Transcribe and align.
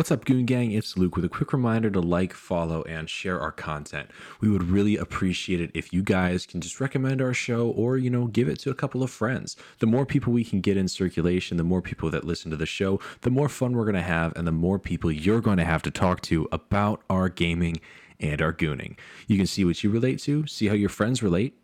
What's 0.00 0.10
up, 0.10 0.24
Goon 0.24 0.46
Gang? 0.46 0.72
It's 0.72 0.96
Luke 0.96 1.14
with 1.14 1.26
a 1.26 1.28
quick 1.28 1.52
reminder 1.52 1.90
to 1.90 2.00
like, 2.00 2.32
follow, 2.32 2.82
and 2.84 3.06
share 3.10 3.38
our 3.38 3.52
content. 3.52 4.08
We 4.40 4.48
would 4.48 4.62
really 4.62 4.96
appreciate 4.96 5.60
it 5.60 5.70
if 5.74 5.92
you 5.92 6.02
guys 6.02 6.46
can 6.46 6.62
just 6.62 6.80
recommend 6.80 7.20
our 7.20 7.34
show 7.34 7.68
or, 7.68 7.98
you 7.98 8.08
know, 8.08 8.26
give 8.26 8.48
it 8.48 8.58
to 8.60 8.70
a 8.70 8.74
couple 8.74 9.02
of 9.02 9.10
friends. 9.10 9.56
The 9.78 9.86
more 9.86 10.06
people 10.06 10.32
we 10.32 10.42
can 10.42 10.62
get 10.62 10.78
in 10.78 10.88
circulation, 10.88 11.58
the 11.58 11.64
more 11.64 11.82
people 11.82 12.08
that 12.12 12.24
listen 12.24 12.50
to 12.50 12.56
the 12.56 12.64
show, 12.64 12.98
the 13.20 13.30
more 13.30 13.50
fun 13.50 13.72
we're 13.72 13.84
going 13.84 13.94
to 13.94 14.00
have, 14.00 14.32
and 14.36 14.46
the 14.46 14.52
more 14.52 14.78
people 14.78 15.12
you're 15.12 15.42
going 15.42 15.58
to 15.58 15.66
have 15.66 15.82
to 15.82 15.90
talk 15.90 16.22
to 16.22 16.48
about 16.50 17.02
our 17.10 17.28
gaming 17.28 17.78
and 18.20 18.40
our 18.40 18.52
gooning. 18.52 18.96
You 19.26 19.36
can 19.36 19.46
see 19.46 19.64
what 19.64 19.82
you 19.82 19.90
relate 19.90 20.20
to, 20.20 20.46
see 20.46 20.68
how 20.68 20.74
your 20.74 20.88
friends 20.88 21.22
relate, 21.22 21.54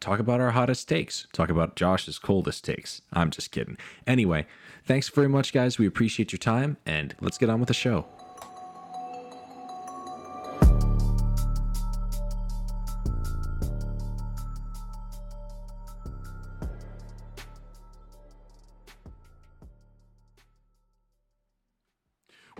talk 0.00 0.18
about 0.18 0.40
our 0.40 0.52
hottest 0.52 0.88
takes, 0.88 1.26
talk 1.32 1.50
about 1.50 1.76
Josh's 1.76 2.18
coldest 2.18 2.64
takes. 2.64 3.02
I'm 3.12 3.30
just 3.30 3.50
kidding. 3.50 3.76
Anyway, 4.06 4.46
thanks 4.84 5.08
very 5.08 5.28
much, 5.28 5.52
guys. 5.52 5.78
We 5.78 5.86
appreciate 5.86 6.32
your 6.32 6.38
time, 6.38 6.76
and 6.86 7.14
let's 7.20 7.38
get 7.38 7.50
on 7.50 7.60
with 7.60 7.68
the 7.68 7.74
show. 7.74 8.06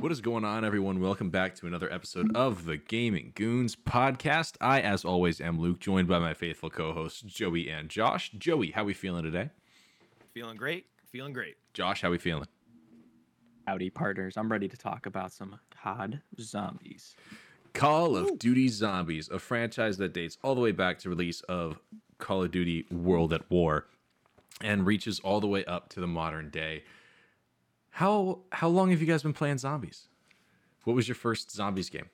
What 0.04 0.12
is 0.12 0.20
going 0.20 0.44
on, 0.44 0.66
everyone? 0.66 1.00
Welcome 1.00 1.30
back 1.30 1.54
to 1.54 1.66
another 1.66 1.90
episode 1.90 2.36
of 2.36 2.66
the 2.66 2.76
Gaming 2.76 3.32
Goons 3.34 3.74
podcast. 3.74 4.54
I, 4.60 4.82
as 4.82 5.02
always, 5.02 5.40
am 5.40 5.58
Luke, 5.58 5.80
joined 5.80 6.08
by 6.08 6.18
my 6.18 6.34
faithful 6.34 6.68
co-hosts 6.68 7.22
Joey 7.22 7.70
and 7.70 7.88
Josh. 7.88 8.30
Joey, 8.32 8.72
how 8.72 8.84
we 8.84 8.92
feeling 8.92 9.24
today? 9.24 9.48
Feeling 10.34 10.58
great. 10.58 10.88
Feeling 11.10 11.32
great. 11.32 11.54
Josh, 11.72 12.02
how 12.02 12.10
we 12.10 12.18
feeling? 12.18 12.46
Howdy, 13.66 13.88
partners. 13.88 14.36
I'm 14.36 14.52
ready 14.52 14.68
to 14.68 14.76
talk 14.76 15.06
about 15.06 15.32
some 15.32 15.58
COD 15.70 16.20
zombies. 16.38 17.16
Call 17.72 18.14
of 18.14 18.38
Duty 18.38 18.68
Zombies, 18.68 19.30
a 19.30 19.38
franchise 19.38 19.96
that 19.96 20.12
dates 20.12 20.36
all 20.42 20.54
the 20.54 20.60
way 20.60 20.72
back 20.72 20.98
to 20.98 21.08
release 21.08 21.40
of 21.48 21.78
Call 22.18 22.42
of 22.42 22.50
Duty 22.50 22.84
World 22.90 23.32
at 23.32 23.50
War 23.50 23.86
and 24.60 24.84
reaches 24.84 25.18
all 25.20 25.40
the 25.40 25.46
way 25.46 25.64
up 25.64 25.88
to 25.88 26.00
the 26.00 26.06
modern 26.06 26.50
day. 26.50 26.82
How 27.94 28.40
how 28.50 28.66
long 28.66 28.90
have 28.90 29.00
you 29.00 29.06
guys 29.06 29.22
been 29.22 29.32
playing 29.32 29.58
zombies? 29.58 30.08
What 30.82 30.94
was 30.94 31.06
your 31.06 31.14
first 31.14 31.52
zombies 31.52 31.88
game? 31.88 32.06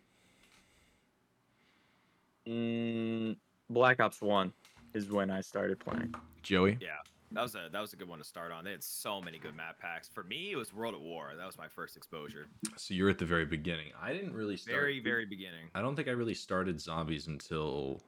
Mm, 2.46 3.36
Black 3.70 3.98
Ops 3.98 4.20
1 4.20 4.52
is 4.92 5.10
when 5.10 5.30
I 5.30 5.40
started 5.40 5.80
playing. 5.80 6.14
Joey? 6.42 6.76
Yeah, 6.82 6.88
that 7.32 7.40
was 7.40 7.54
a 7.54 7.70
that 7.72 7.80
was 7.80 7.94
a 7.94 7.96
good 7.96 8.10
one 8.10 8.18
to 8.18 8.26
start 8.26 8.52
on. 8.52 8.62
They 8.62 8.72
had 8.72 8.84
so 8.84 9.22
many 9.22 9.38
good 9.38 9.56
map 9.56 9.78
packs. 9.80 10.06
For 10.06 10.22
me, 10.24 10.52
it 10.52 10.56
was 10.56 10.74
World 10.74 10.94
at 10.94 11.00
War. 11.00 11.32
That 11.34 11.46
was 11.46 11.56
my 11.56 11.68
first 11.68 11.96
exposure. 11.96 12.46
So 12.76 12.92
you're 12.92 13.08
at 13.08 13.16
the 13.16 13.24
very 13.24 13.46
beginning. 13.46 13.86
I 13.98 14.12
didn't 14.12 14.34
really 14.34 14.58
start 14.58 14.76
Very 14.76 15.00
very 15.00 15.24
beginning. 15.24 15.70
I 15.74 15.80
don't 15.80 15.96
think 15.96 16.08
I 16.08 16.12
really 16.12 16.34
started 16.34 16.78
zombies 16.78 17.26
until 17.26 18.02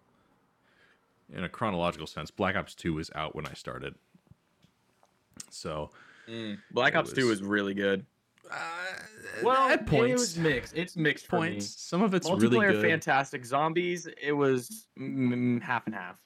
in 1.34 1.42
a 1.42 1.48
chronological 1.48 2.06
sense, 2.06 2.30
Black 2.30 2.54
Ops 2.54 2.74
2 2.74 2.92
was 2.92 3.10
out 3.14 3.34
when 3.34 3.46
I 3.46 3.54
started. 3.54 3.94
So 5.48 5.90
Black 6.70 6.94
It 6.94 6.96
Ops 6.96 7.12
2 7.12 7.28
was- 7.28 7.40
was 7.40 7.48
really 7.48 7.74
good. 7.74 8.04
uh, 8.50 8.56
Well, 9.42 9.68
at 9.70 9.86
points, 9.86 10.10
it 10.10 10.14
was 10.14 10.38
mixed. 10.38 10.76
It's 10.76 10.96
mixed 10.96 11.26
for 11.26 11.38
points. 11.38 11.64
me. 11.64 11.68
Some 11.76 12.02
of 12.02 12.14
it's 12.14 12.28
Multiplayer 12.28 12.40
really 12.40 12.72
good. 12.72 12.82
fantastic. 12.82 13.44
Zombies, 13.44 14.06
it 14.20 14.32
was 14.32 14.86
mm, 14.98 15.60
half 15.62 15.86
and 15.86 15.94
half. 15.94 16.20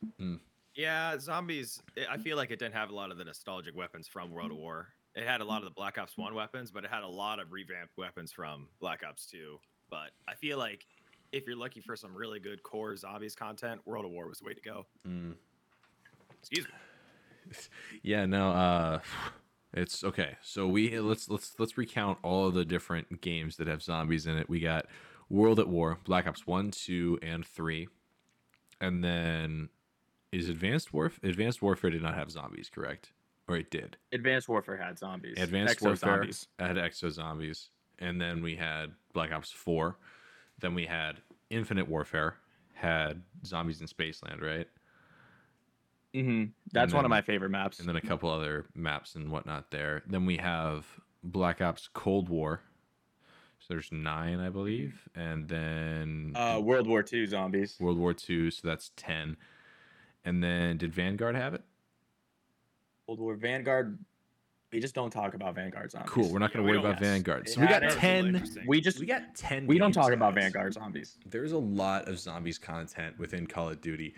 Yeah, 0.74 1.19
zombies. 1.19 1.83
it- 1.94 2.06
I 2.11 2.19
feel 2.19 2.36
like 2.36 2.50
it 2.50 2.58
didn't 2.58 2.74
have 2.74 2.91
a 2.91 2.94
lot 2.94 3.11
of 3.11 3.17
the 3.19 3.24
nostalgic 3.24 3.74
weapons 3.77 4.08
from 4.08 4.30
World 4.30 4.50
at 4.50 4.56
War. 4.56 4.89
It 5.14 5.27
had 5.27 5.41
a 5.41 5.44
lot 5.44 5.58
of 5.58 5.64
the 5.64 5.70
Black 5.74 5.97
Ops 5.98 6.19
One 6.19 6.34
weapons, 6.34 6.70
but 6.70 6.84
it 6.84 6.91
had 6.91 7.02
a 7.02 7.08
lot 7.08 7.39
of 7.39 7.50
revamped 7.52 7.97
weapons 7.97 8.33
from 8.33 8.69
Black 8.80 9.02
Ops 9.08 9.27
Two. 9.27 9.58
But 9.89 10.11
I 10.28 10.34
feel 10.34 10.58
like 10.58 10.84
if 11.33 11.47
you're 11.47 11.56
looking 11.56 11.83
for 11.83 11.97
some 11.97 12.14
really 12.14 12.39
good 12.41 12.62
core 12.62 12.94
zombies 12.97 13.34
content, 13.34 13.80
World 13.86 14.05
at 14.05 14.11
War 14.11 14.28
was 14.28 14.41
the 14.41 14.44
way 14.44 14.52
to 14.55 14.61
go. 14.61 14.86
Mm. 15.08 15.34
Excuse 16.40 16.67
me. 16.67 16.73
Yeah, 18.02 18.27
no, 18.27 18.51
uh 18.51 18.98
it's 19.77 20.03
okay. 20.03 20.37
So 20.42 20.67
we 20.67 20.98
let's 20.98 21.29
let's 21.29 21.55
let's 21.59 21.79
recount 21.79 22.19
all 22.23 22.48
of 22.48 22.55
the 22.55 22.64
different 22.64 23.20
games 23.20 23.57
that 23.57 23.69
have 23.69 23.83
zombies 23.83 24.27
in 24.27 24.37
it. 24.37 24.48
We 24.48 24.59
got 24.59 24.87
World 25.29 25.61
at 25.61 25.69
War, 25.69 25.98
Black 26.05 26.27
Ops 26.27 26.47
1, 26.47 26.70
2, 26.70 27.19
and 27.23 27.47
3. 27.47 27.89
And 28.81 29.05
then 29.05 29.69
is 30.33 30.48
Advanced 30.48 30.92
Warfare 30.92 31.29
Advanced 31.29 31.63
Warfare 31.63 31.91
did 31.91 32.03
not 32.03 32.15
have 32.15 32.31
zombies, 32.31 32.70
correct? 32.75 33.13
Or 33.48 33.57
it 33.57 33.70
did. 33.70 33.97
Advanced 34.13 34.48
Warfare 34.48 34.77
had 34.77 34.98
zombies. 34.98 35.35
Advanced 35.39 35.81
Warfare 35.81 36.25
had 36.59 36.77
Exo 36.77 37.11
Zombies. 37.13 37.69
And 37.98 38.20
then 38.20 38.42
we 38.42 38.57
had 38.57 38.92
Black 39.13 39.31
Ops 39.31 39.53
4. 39.53 39.97
Then 40.59 40.75
we 40.75 40.86
had 40.86 41.19
Infinite 41.51 41.89
Warfare, 41.89 42.36
had 42.75 43.23
Zombies 43.45 43.81
in 43.81 43.86
Spaceland, 43.86 44.42
right? 44.42 44.67
Hmm 46.25 46.45
That's 46.73 46.93
one 46.95 47.05
of 47.05 47.11
my 47.11 47.21
favorite 47.23 47.51
maps. 47.51 47.79
and 47.79 47.89
then 47.89 47.97
a 47.97 48.01
couple 48.01 48.31
other 48.31 48.67
maps 48.75 49.15
and 49.15 49.31
whatnot 49.31 49.71
there. 49.71 50.03
Then 50.07 50.27
we 50.27 50.37
have 50.39 50.87
Black 51.23 51.61
Ops 51.61 51.89
Cold 51.93 52.29
War. 52.29 52.61
So 53.59 53.67
there's 53.75 53.91
nine, 53.91 54.39
I 54.39 54.49
believe, 54.49 55.09
and 55.15 55.49
then 55.49 56.33
Uh, 56.37 56.61
World 56.63 56.87
War 56.87 57.05
II 57.11 57.27
zombies. 57.27 57.77
World 57.81 57.99
War 57.99 58.15
II, 58.29 58.51
so 58.51 58.67
that's 58.69 58.93
ten. 58.97 59.37
And 60.25 60.43
then 60.43 60.77
did 60.77 60.93
Vanguard 60.95 61.35
have 61.37 61.55
it? 61.55 61.63
World 63.07 63.21
War 63.21 63.35
Vanguard. 63.37 63.98
We 64.73 64.81
just 64.81 64.95
don't 64.95 65.11
talk 65.11 65.35
about 65.35 65.55
Vanguard 65.55 65.91
zombies. 65.91 66.11
Cool. 66.11 66.31
We're 66.31 66.39
not 66.41 66.53
going 66.53 66.65
we 66.67 66.73
to 66.73 66.79
worry 66.79 66.87
about 66.87 67.01
yes. 67.01 67.11
Vanguard. 67.11 67.47
It 67.48 67.53
So 67.53 67.61
we 67.61 67.67
got 67.69 67.83
ten. 67.93 68.27
Interesting. 68.27 68.65
We 68.67 68.81
just 68.81 69.01
We 69.01 69.07
got 69.07 69.35
ten. 69.35 69.67
we 69.67 69.79
don't 69.79 69.93
talk 69.93 70.13
about. 70.13 70.35
Vanguard 70.35 70.75
zombies. 70.75 71.17
there's 71.25 71.53
a 71.53 71.59
lot 71.59 72.09
of 72.09 72.19
zombies 72.19 72.59
content 72.59 73.19
within 73.19 73.47
Call 73.47 73.71
of 73.71 73.81
Duty. 73.81 74.15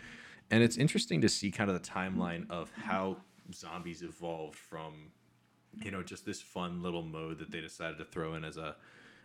And 0.50 0.62
it's 0.62 0.76
interesting 0.76 1.20
to 1.20 1.28
see 1.28 1.50
kind 1.50 1.70
of 1.70 1.80
the 1.80 1.88
timeline 1.88 2.48
of 2.50 2.70
how 2.72 3.18
zombies 3.52 4.02
evolved 4.02 4.56
from, 4.56 5.10
you 5.82 5.90
know, 5.90 6.02
just 6.02 6.24
this 6.24 6.40
fun 6.40 6.82
little 6.82 7.02
mode 7.02 7.38
that 7.38 7.50
they 7.50 7.60
decided 7.60 7.98
to 7.98 8.04
throw 8.04 8.34
in 8.34 8.44
as 8.44 8.56
a 8.56 8.76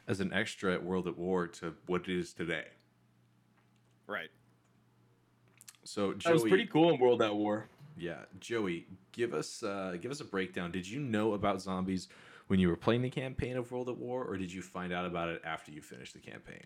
as 0.08 0.20
an 0.20 0.34
extra 0.34 0.74
at 0.74 0.84
World 0.84 1.08
at 1.08 1.18
War 1.18 1.48
to 1.48 1.74
what 1.88 2.02
it 2.02 2.10
is 2.20 2.34
today. 2.34 2.66
Right. 4.06 4.30
So 5.86 6.14
That 6.26 6.34
was 6.34 6.44
pretty 6.44 6.66
cool 6.66 6.94
in 6.94 7.00
World 7.00 7.22
at 7.22 7.34
War. 7.36 7.68
yeah, 7.98 8.20
Joey, 8.40 8.86
give 9.12 9.34
us 9.34 9.64
uh, 9.64 9.96
give 10.02 10.12
us 10.12 10.20
a 10.20 10.26
breakdown. 10.26 10.72
Did 10.72 10.88
you 10.88 11.00
know 11.00 11.34
about 11.34 11.62
zombies 11.62 12.10
when 12.48 12.60
you 12.60 12.68
were 12.68 12.76
playing 12.76 13.02
the 13.02 13.10
campaign 13.10 13.56
of 13.56 13.72
World 13.72 13.88
at 13.88 13.98
War, 13.98 14.26
or 14.26 14.38
did 14.38 14.52
you 14.52 14.62
find 14.62 14.92
out 14.92 15.06
about 15.06 15.30
it 15.30 15.42
after 15.46 15.72
you 15.72 15.82
finished 15.82 16.14
the 16.14 16.20
campaign? 16.20 16.66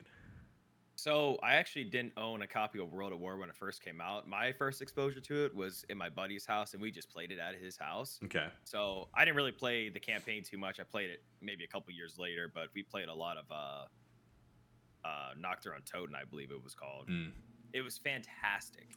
So 0.98 1.38
I 1.44 1.54
actually 1.54 1.84
didn't 1.84 2.14
own 2.18 2.42
a 2.42 2.48
copy 2.48 2.80
of 2.80 2.92
World 2.92 3.14
at 3.14 3.20
War 3.20 3.38
when 3.38 3.50
it 3.50 3.56
first 3.56 3.84
came 3.84 4.02
out. 4.02 4.28
My 4.28 4.52
first 4.52 4.82
exposure 4.82 5.20
to 5.22 5.46
it 5.46 5.56
was 5.56 5.86
in 5.90 5.98
my 5.98 6.10
buddy's 6.10 6.44
house, 6.44 6.74
and 6.74 6.82
we 6.82 6.90
just 6.90 7.08
played 7.08 7.32
it 7.32 7.38
at 7.38 7.54
his 7.54 7.78
house. 7.78 8.20
Okay. 8.26 8.48
So 8.64 9.08
I 9.14 9.24
didn't 9.24 9.38
really 9.38 9.52
play 9.52 9.90
the 9.90 10.00
campaign 10.00 10.42
too 10.44 10.58
much. 10.58 10.80
I 10.80 10.84
played 10.84 11.12
it 11.12 11.22
maybe 11.40 11.64
a 11.64 11.68
couple 11.68 11.94
years 11.94 12.18
later, 12.18 12.52
but 12.52 12.70
we 12.74 12.82
played 12.82 13.10
a 13.10 13.14
lot 13.14 13.38
of 13.38 13.46
uh, 13.52 15.08
uh, 15.08 15.34
Nacht 15.40 15.64
der 15.64 15.76
Untoten, 15.76 16.16
I 16.16 16.26
believe 16.26 16.50
it 16.50 16.64
was 16.64 16.74
called. 16.74 17.08
Mm. 17.10 17.30
It 17.74 17.82
was 17.82 18.00
fantastic 18.00 18.88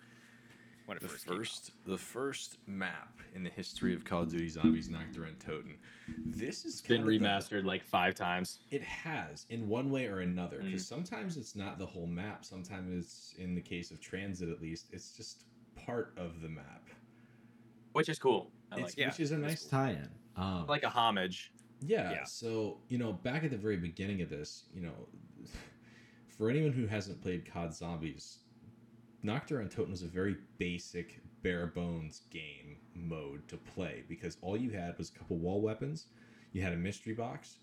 when 0.90 0.96
it 0.96 1.02
the 1.02 1.08
first, 1.08 1.24
came 1.26 1.34
out. 1.34 1.38
first 1.38 1.70
the 1.86 1.96
first 1.96 2.58
map 2.66 3.20
in 3.34 3.44
the 3.44 3.50
history 3.50 3.94
of 3.94 4.04
Call 4.04 4.22
of 4.22 4.30
Duty 4.30 4.48
Zombies 4.48 4.90
Nacht 4.90 5.12
der 5.14 5.22
Untoten. 5.26 5.76
This 6.26 6.64
It's 6.64 6.80
been 6.80 7.02
kind 7.02 7.08
of 7.14 7.20
the- 7.20 7.26
remastered 7.26 7.64
like 7.64 7.84
five 7.84 8.16
times. 8.16 8.58
It 8.72 8.82
has 8.82 9.46
in 9.50 9.68
one 9.68 9.90
way 9.92 10.06
or 10.06 10.18
another 10.20 10.58
Mm. 10.58 10.64
because 10.64 10.84
sometimes 10.86 11.36
it's 11.36 11.54
not 11.54 11.78
the 11.78 11.86
whole 11.86 12.08
map. 12.08 12.44
Sometimes 12.44 12.90
it's 12.92 13.34
in 13.38 13.54
the 13.54 13.60
case 13.60 13.92
of 13.92 14.00
TranZit 14.00 14.50
at 14.52 14.60
least, 14.60 14.88
it's 14.92 15.16
just 15.16 15.44
part 15.76 16.12
of 16.16 16.40
the 16.40 16.48
map. 16.48 16.88
Which 17.92 18.08
is 18.08 18.18
cool. 18.18 18.50
I 18.72 18.76
It's, 18.80 18.82
like, 18.90 18.96
yeah, 18.96 19.06
which 19.10 19.20
is 19.20 19.30
a 19.30 19.38
nice 19.38 19.62
cool. 19.62 19.70
tie-in. 19.70 20.08
Um, 20.34 20.66
like 20.66 20.82
a 20.82 20.88
homage. 20.90 21.52
Yeah, 21.82 22.10
Yeah. 22.10 22.24
So, 22.24 22.80
you 22.88 22.98
know, 22.98 23.12
back 23.12 23.44
at 23.44 23.50
the 23.50 23.56
very 23.56 23.76
beginning 23.76 24.22
of 24.22 24.28
this, 24.28 24.64
you 24.74 24.80
know, 24.82 25.08
for 26.36 26.50
anyone 26.50 26.72
who 26.72 26.86
hasn't 26.88 27.20
played 27.22 27.44
COD 27.47 27.72
Zombies, 27.74 28.38
Nacht 29.22 29.48
der 29.48 29.60
Untoten 29.60 29.90
was 29.90 30.02
a 30.02 30.06
very 30.06 30.36
basic, 30.58 31.20
bare 31.42 31.66
bones 31.66 32.22
game 32.30 32.76
mode 32.94 33.46
to 33.48 33.56
play 33.56 34.04
because 34.08 34.36
all 34.40 34.56
you 34.56 34.70
had 34.70 34.96
was 34.98 35.10
a 35.10 35.18
couple 35.18 35.36
wall 35.36 35.60
weapons, 35.60 36.06
you 36.52 36.62
had 36.62 36.72
a 36.72 36.76
mystery 36.76 37.12
box, 37.12 37.58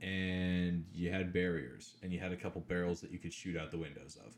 and 0.00 0.84
you 0.92 1.10
had 1.10 1.32
barriers, 1.32 1.94
and 2.02 2.12
you 2.12 2.18
had 2.18 2.32
a 2.32 2.36
couple 2.36 2.60
barrels 2.62 3.00
that 3.00 3.10
you 3.10 3.18
could 3.18 3.32
shoot 3.32 3.56
out 3.56 3.70
the 3.70 3.78
windows 3.78 4.18
of. 4.24 4.34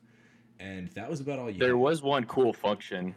And 0.60 0.88
that 0.88 1.08
was 1.08 1.20
about 1.20 1.38
all 1.38 1.50
you 1.50 1.58
There 1.58 1.68
had. 1.68 1.76
was 1.76 2.02
one 2.02 2.24
cool 2.24 2.52
function 2.52 3.14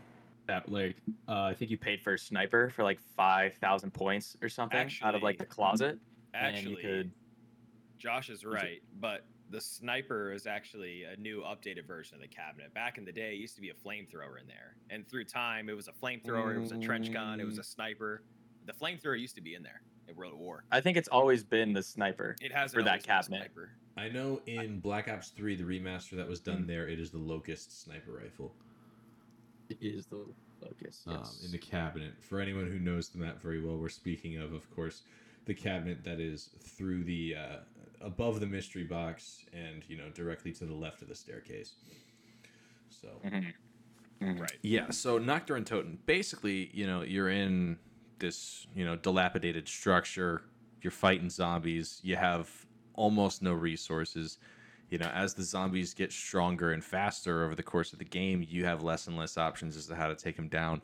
that 0.48 0.70
like 0.72 0.96
uh, 1.28 1.42
I 1.44 1.54
think 1.54 1.72
you 1.72 1.78
paid 1.78 2.02
for 2.02 2.14
a 2.14 2.20
sniper 2.20 2.70
for 2.70 2.84
like 2.84 3.00
five 3.16 3.56
thousand 3.56 3.94
points 3.94 4.38
or 4.42 4.50
something 4.50 4.90
out 5.02 5.16
of 5.16 5.24
like 5.24 5.38
the 5.38 5.46
closet. 5.46 6.00
Actually, 6.34 6.60
and 6.60 6.70
you 6.70 6.78
could 6.78 7.12
Josh 7.98 8.30
is 8.30 8.46
right, 8.46 8.82
but 9.00 9.26
the 9.56 9.62
sniper 9.62 10.34
is 10.34 10.46
actually 10.48 11.04
a 11.06 11.16
new 11.16 11.42
updated 11.42 11.88
version 11.88 12.14
of 12.16 12.22
the 12.22 12.28
cabinet. 12.28 12.74
Back 12.74 12.98
in 12.98 13.06
the 13.06 13.12
day, 13.14 13.32
it 13.36 13.38
used 13.38 13.56
to 13.56 13.62
be 13.62 13.70
a 13.70 13.74
flamethrower 13.74 14.38
in 14.42 14.48
there, 14.48 14.76
and 14.90 15.08
through 15.08 15.24
time, 15.24 15.70
it 15.70 15.76
was 15.78 15.88
a 15.88 15.94
flamethrower, 15.94 16.58
it 16.58 16.60
was 16.60 16.74
a 16.74 16.78
trench 16.78 17.14
gun, 17.14 17.40
it 17.40 17.46
was 17.46 17.58
a 17.58 17.62
Mm. 17.62 17.66
sniper. 17.66 18.22
The 18.66 18.74
flamethrower 18.74 19.18
used 19.18 19.36
to 19.36 19.42
be 19.42 19.56
in 19.56 19.64
there. 19.64 19.82
in 20.08 20.16
World 20.16 20.34
of 20.34 20.40
War. 20.40 20.64
I 20.72 20.82
think 20.82 20.98
it's 20.98 21.08
always 21.08 21.44
been 21.44 21.74
the 21.74 21.82
sniper. 21.82 22.36
It 22.40 22.52
has 22.52 22.74
For 22.74 22.84
that 22.84 23.02
cabinet. 23.02 23.38
Sniper. 23.40 23.72
I 23.98 24.08
know 24.10 24.40
in 24.46 24.80
Black 24.80 25.08
Ops 25.08 25.30
3, 25.30 25.56
the 25.56 25.64
remaster 25.64 26.16
that 26.18 26.28
was 26.28 26.40
done 26.40 26.66
Mm. 26.66 26.68
there, 26.68 26.88
it 26.88 27.00
is 27.00 27.10
the 27.10 27.18
Locust 27.18 27.82
sniper 27.82 28.12
rifle 28.12 28.54
It 29.70 29.78
is 29.82 30.06
the 30.06 30.28
locust. 30.62 31.08
um, 31.08 31.24
in 31.44 31.52
the 31.52 31.58
cabinet. 31.58 32.14
For 32.22 32.40
anyone 32.40 32.68
who 32.68 32.78
knows 32.78 33.10
the 33.10 33.18
map 33.18 33.42
very 33.42 33.60
well, 33.60 33.78
we're 33.78 33.90
speaking 33.90 34.38
of, 34.38 34.54
of 34.54 34.70
course, 34.76 35.02
the 35.46 35.56
cabinet 35.56 36.04
that 36.04 36.20
is 36.20 36.50
through 36.60 37.04
the 37.06 37.36
uh, 37.36 37.58
above 38.06 38.40
the 38.40 38.46
mystery 38.46 38.84
box 38.84 39.46
and 39.52 39.84
you 39.90 39.98
know 39.98 40.10
directly 40.14 40.54
to 40.54 40.66
the 40.66 40.74
left 40.74 41.02
of 41.02 41.08
the 41.10 41.16
staircase. 41.16 41.74
So 42.90 43.20
Mhm. 43.24 43.54
Mhm. 44.22 44.40
Right. 44.40 44.58
Yeah, 44.62 44.92
so 44.92 45.18
Nacht 45.18 45.48
der 45.48 45.56
Untoten. 45.58 45.98
Basically, 46.06 46.70
you 46.74 46.88
know, 46.88 47.02
you're 47.02 47.30
in 47.30 47.78
this, 48.20 48.66
you 48.74 48.86
know, 48.86 48.96
dilapidated 48.96 49.68
structure. 49.68 50.44
You're 50.82 50.92
fighting 50.92 51.30
zombies. 51.30 52.00
You 52.04 52.16
have 52.16 52.50
almost 52.94 53.42
no 53.42 53.54
resources. 53.54 54.38
You 54.90 55.00
know, 55.00 55.08
as 55.08 55.34
the 55.34 55.44
zombies 55.44 55.94
get 55.94 56.12
stronger 56.14 56.72
and 56.72 56.84
faster 56.84 57.44
over 57.44 57.56
the 57.56 57.64
course 57.64 57.92
of 57.92 58.00
the 58.00 58.06
game, 58.06 58.46
you 58.48 58.66
have 58.66 58.84
less 58.84 59.08
and 59.08 59.18
less 59.18 59.38
options 59.38 59.76
as 59.76 59.88
to 59.88 59.96
how 59.96 60.08
to 60.08 60.16
take 60.16 60.38
them 60.38 60.48
down. 60.48 60.82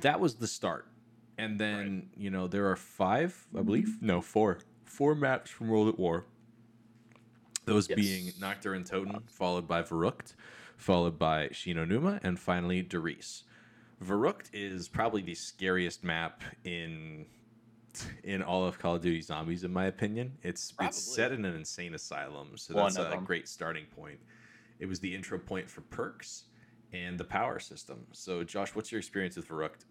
That 0.00 0.20
was 0.20 0.36
the 0.36 0.46
start. 0.46 0.86
And 1.36 1.58
then, 1.58 2.10
you 2.16 2.30
know, 2.30 2.46
there 2.46 2.70
are 2.70 2.76
five, 2.76 3.46
I 3.58 3.62
believe. 3.62 4.00
No, 4.00 4.20
four. 4.20 4.60
Four 4.92 5.14
maps 5.14 5.50
from 5.50 5.68
World 5.68 5.88
at 5.88 5.98
War. 5.98 6.26
Those 7.64 7.88
Yes. 7.88 7.96
being 7.96 8.32
Nacht 8.38 8.60
der 8.62 8.74
Untoten, 8.74 9.22
followed 9.26 9.66
by 9.66 9.82
Verrückt, 9.82 10.34
followed 10.76 11.18
by 11.18 11.48
Shi 11.50 11.72
No 11.72 11.86
Numa, 11.86 12.20
and 12.22 12.38
finally 12.38 12.82
Derice. 12.82 13.44
Verrückt 14.04 14.50
is 14.52 14.88
probably 14.88 15.22
the 15.22 15.34
scariest 15.34 16.04
map 16.04 16.42
in 16.64 17.24
in 18.22 18.42
all 18.42 18.66
of 18.66 18.78
Call 18.78 18.96
of 18.96 19.02
Duty 19.02 19.22
Zombies, 19.22 19.64
in 19.64 19.72
my 19.72 19.86
opinion. 19.86 20.36
It's 20.42 20.72
Probably. 20.72 20.88
it's 20.90 20.98
set 21.14 21.32
in 21.32 21.46
an 21.46 21.54
insane 21.54 21.94
asylum, 21.94 22.58
so 22.58 22.74
One 22.74 22.84
that's 22.92 22.98
a 22.98 23.08
them. 23.08 23.24
great 23.24 23.48
starting 23.48 23.86
point. 23.86 24.20
It 24.78 24.84
was 24.86 25.00
the 25.00 25.14
intro 25.14 25.38
point 25.38 25.70
for 25.70 25.80
perks 25.82 26.44
and 26.92 27.18
the 27.18 27.24
power 27.24 27.58
system. 27.58 28.06
So, 28.12 28.44
Josh, 28.44 28.74
what's 28.74 28.92
your 28.92 28.98
experience 28.98 29.36
with 29.36 29.48
Verrückt? 29.48 29.84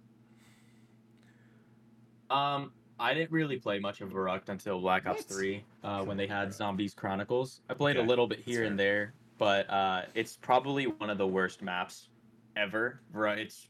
Um, 2.30 2.72
I 3.02 3.16
didn't 3.16 3.32
really 3.32 3.58
play 3.58 3.80
much 3.80 4.00
of 4.02 4.10
Verrückt 4.12 4.50
until 4.50 4.80
Black 4.80 5.08
Ops 5.08 5.22
What? 5.24 5.30
3 5.30 5.64
uh, 5.84 6.04
when 6.04 6.18
they 6.18 6.28
had 6.28 6.54
Zombies 6.54 6.94
Chronicles. 6.94 7.62
I 7.68 7.74
played 7.74 7.98
Okay, 7.98 8.06
a 8.06 8.08
little 8.08 8.28
bit 8.28 8.40
here 8.40 8.64
and 8.64 8.78
there, 8.78 9.14
but 9.40 9.68
uh, 9.72 10.04
it's 10.14 10.38
probably 10.38 10.86
one 10.86 11.10
of 11.10 11.18
the 11.18 11.26
worst 11.26 11.64
maps 11.64 12.10
ever. 12.56 13.02
Ver- 13.12 13.30
It's 13.30 13.68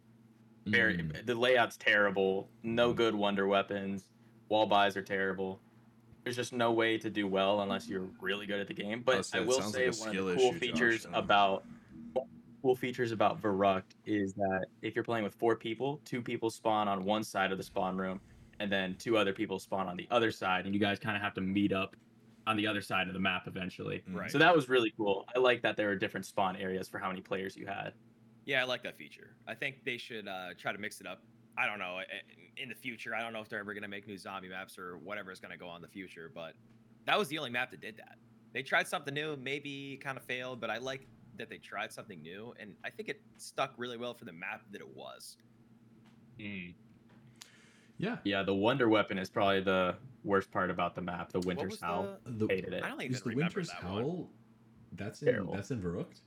very 0.68 0.98
Mm. 0.98 1.26
the 1.26 1.34
layout's 1.34 1.78
terrible. 1.78 2.50
No 2.62 2.92
good 2.94 3.16
wonder 3.16 3.48
weapons. 3.48 4.10
Wall 4.50 4.66
buys 4.66 4.98
are 4.98 5.02
terrible. 5.02 5.62
There's 6.24 6.36
just 6.36 6.52
no 6.52 6.74
way 6.74 6.98
to 6.98 7.10
do 7.10 7.26
well 7.26 7.62
unless 7.62 7.88
you're 7.88 8.10
really 8.20 8.46
good 8.46 8.60
at 8.60 8.68
the 8.68 8.74
game. 8.74 9.02
But 9.04 9.26
so 9.26 9.40
I 9.40 9.42
will 9.42 9.62
say 9.62 9.88
like 9.88 9.96
a 9.96 10.00
one 10.00 10.10
of 10.18 10.26
the 10.26 10.36
cool 10.36 10.50
issue, 10.50 10.52
Josh, 10.52 10.60
features 10.60 11.08
I 11.12 11.18
about 11.20 11.64
cool 12.62 12.76
features 12.76 13.12
about 13.12 13.42
Verrückt 13.42 13.96
is 14.06 14.34
that 14.34 14.66
if 14.84 14.94
you're 14.94 15.04
playing 15.06 15.24
with 15.24 15.34
four 15.34 15.56
people, 15.56 16.00
two 16.06 16.22
people 16.22 16.50
spawn 16.52 16.88
on 16.90 17.06
one 17.06 17.24
side 17.24 17.52
of 17.52 17.58
the 17.58 17.64
spawn 17.64 17.98
room, 17.98 18.20
and 18.62 18.72
then 18.72 18.96
two 19.00 19.18
other 19.18 19.34
people 19.34 19.60
spawn 19.60 19.88
on 19.88 19.98
the 19.98 20.08
other 20.12 20.32
side, 20.32 20.66
and 20.66 20.74
you 20.74 20.80
guys 20.80 21.00
kind 21.00 21.16
of 21.16 21.22
have 21.22 21.34
to 21.34 21.42
meet 21.42 21.74
up 21.74 21.96
on 22.48 22.58
the 22.58 22.68
other 22.68 22.82
side 22.82 23.08
of 23.08 23.14
the 23.14 23.20
map 23.20 23.44
eventually. 23.48 24.04
Mm. 24.10 24.16
Right. 24.16 24.32
So 24.32 24.38
that 24.38 24.56
was 24.56 24.70
really 24.70 24.94
cool. 24.98 25.26
I 25.36 25.40
like 25.40 25.62
that 25.64 25.78
there 25.78 25.90
are 25.90 25.96
different 25.96 26.26
spawn 26.26 26.56
areas 26.56 26.88
for 26.88 27.00
how 27.00 27.10
many 27.10 27.22
players 27.22 27.56
you 27.56 27.66
had. 27.66 27.94
Yeah, 28.46 28.62
I 28.62 28.66
like 28.66 28.84
that 28.84 28.98
feature. 28.98 29.36
I 29.48 29.54
think 29.54 29.84
they 29.86 29.98
should 29.98 30.28
uh, 30.28 30.50
try 30.58 30.72
to 30.72 30.78
mix 30.78 31.02
it 31.02 31.08
up. 31.08 31.22
I 31.58 31.66
don't 31.66 31.80
know 31.80 32.00
in 32.58 32.70
the 32.70 32.76
future. 32.76 33.14
I 33.14 33.22
don't 33.22 33.34
know 33.34 33.42
if 33.42 33.50
they're 33.50 33.60
ever 33.60 33.74
going 33.74 33.84
to 33.84 33.90
make 33.90 34.08
new 34.08 34.18
zombie 34.18 34.50
maps 34.50 34.80
or 34.80 34.98
whatever 34.98 35.32
is 35.32 35.40
going 35.40 35.52
to 35.52 35.58
go 35.58 35.68
on 35.68 35.78
in 35.78 35.82
the 35.82 35.88
future. 35.88 36.32
But 36.34 36.54
that 37.06 37.18
was 37.18 37.28
the 37.28 37.38
only 37.38 37.50
map 37.50 37.72
that 37.72 37.82
did 37.82 37.98
that. 37.98 38.16
They 38.54 38.64
tried 38.64 38.88
something 38.88 39.14
new, 39.14 39.36
maybe 39.38 40.00
kind 40.04 40.18
of 40.18 40.24
failed, 40.24 40.60
but 40.60 40.70
I 40.70 40.78
like 40.78 41.08
that 41.38 41.50
they 41.50 41.58
tried 41.58 41.92
something 41.92 42.22
new, 42.22 42.54
and 42.60 42.74
I 42.84 42.90
think 42.90 43.10
it 43.10 43.22
stuck 43.38 43.74
really 43.78 43.98
well 43.98 44.14
for 44.14 44.26
the 44.26 44.34
map 44.34 44.62
that 44.72 44.82
it 44.82 44.96
was. 44.96 45.38
Yeah. 48.02 48.18
Yeah, 48.24 48.44
the 48.44 48.54
wonder 48.54 48.90
weapon 48.90 49.18
is 49.20 49.30
probably 49.30 49.62
the 49.62 49.96
worst 50.24 50.52
part 50.52 50.72
about 50.72 50.96
the 50.96 51.02
map. 51.02 51.32
The 51.32 51.40
Winter's 51.42 51.72
was 51.72 51.82
Howl. 51.82 52.18
The, 52.26 52.48
Hated 52.48 52.74
it. 52.74 52.84
I 52.84 52.90
don't 52.90 53.02
even 53.02 53.14
is 53.14 53.22
the 53.22 53.36
Winter's 53.36 53.70
that 53.70 53.84
one. 53.84 54.04
Howl? 54.04 54.30
That's 54.94 55.22
in 55.22 55.28
Terrible. 55.28 55.54
that's 55.54 55.72
in 55.72 55.82
Verrückt. 55.82 56.22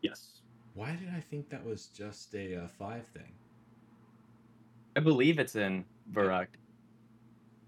Yes. 0.00 0.40
Why 0.74 0.92
did 0.96 1.08
I 1.14 1.20
think 1.20 1.50
that 1.50 1.64
was 1.64 1.86
just 1.88 2.34
a 2.34 2.64
uh, 2.64 2.68
five 2.68 3.06
thing? 3.08 3.32
I 4.96 5.00
believe 5.00 5.38
it's 5.38 5.56
in 5.56 5.84
Verrückt. 6.12 6.56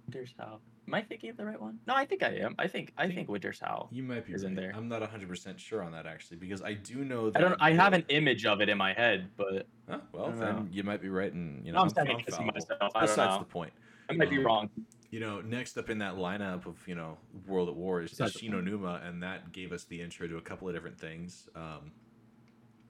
Winter's 0.07 0.35
Howl. 0.39 0.61
Am 0.89 0.95
I 0.95 1.03
thinking 1.03 1.29
of 1.29 1.37
the 1.37 1.45
right 1.45 1.61
one? 1.61 1.79
No, 1.87 1.95
I 1.95 2.07
think 2.07 2.23
I 2.23 2.29
am. 2.37 2.55
I 2.59 2.67
think 2.67 2.93
I 2.97 3.03
Think- 3.05 3.15
think 3.15 3.29
Winter's 3.29 3.61
Howl. 3.61 3.89
You 3.93 4.03
might 4.03 4.25
be 4.27 4.33
Is 4.33 4.43
right. 4.43 4.49
in 4.49 4.55
there. 4.57 4.73
I'm 4.75 4.89
not 4.89 5.03
100 5.03 5.29
percent 5.29 5.61
sure 5.61 5.83
on 5.83 5.93
that 5.93 6.07
actually 6.07 6.39
because 6.39 6.63
I 6.63 6.73
do 6.73 7.05
know 7.05 7.29
that 7.29 7.39
I 7.39 7.49
don't. 7.49 7.61
I 7.61 7.73
have 7.73 7.93
an 7.93 8.05
image 8.09 8.47
of 8.47 8.63
it 8.63 8.71
in 8.71 8.79
my 8.79 8.95
head, 8.95 9.29
but 9.37 9.67
Huh? 9.89 10.01
well, 10.13 10.31
then 10.31 10.39
know. 10.41 10.67
you 10.71 10.83
might 10.85 11.03
be 11.03 11.11
right, 11.11 11.31
and 11.33 11.65
you 11.67 11.73
know 11.73 11.81
I'm 11.81 11.91
I'm, 11.99 12.19
guessing 12.19 12.47
myself. 12.47 12.79
I 12.95 13.01
don't 13.01 13.03
Besides 13.03 13.39
the 13.39 13.45
point. 13.45 13.73
I 14.09 14.15
might 14.15 14.31
be 14.31 14.39
Um, 14.39 14.47
wrong. 14.47 14.71
You 15.11 15.21
know, 15.21 15.41
next 15.43 15.77
up 15.77 15.91
in 15.91 15.99
that 15.99 16.15
lineup 16.17 16.65
of 16.67 16.77
you 16.89 16.95
know 16.95 17.19
World 17.47 17.69
at 17.69 17.75
War 17.77 18.01
is 18.03 18.13
the 18.13 18.49
Numa, 18.49 19.03
and 19.05 19.23
that 19.23 19.53
gave 19.53 19.73
us 19.73 19.85
the 19.85 20.01
intro 20.01 20.27
to 20.27 20.39
a 20.39 20.43
couple 20.43 20.69
of 20.69 20.75
different 20.75 20.99
things. 20.99 21.51
Um, 21.55 21.93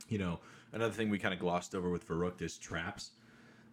you 0.08 0.18
know, 0.18 0.38
another 0.72 0.92
thing 0.92 1.10
we 1.10 1.18
kind 1.18 1.34
of 1.34 1.40
glossed 1.40 1.74
over 1.74 1.90
with 1.90 2.06
Verrückt 2.06 2.42
is 2.42 2.58
traps. 2.58 3.10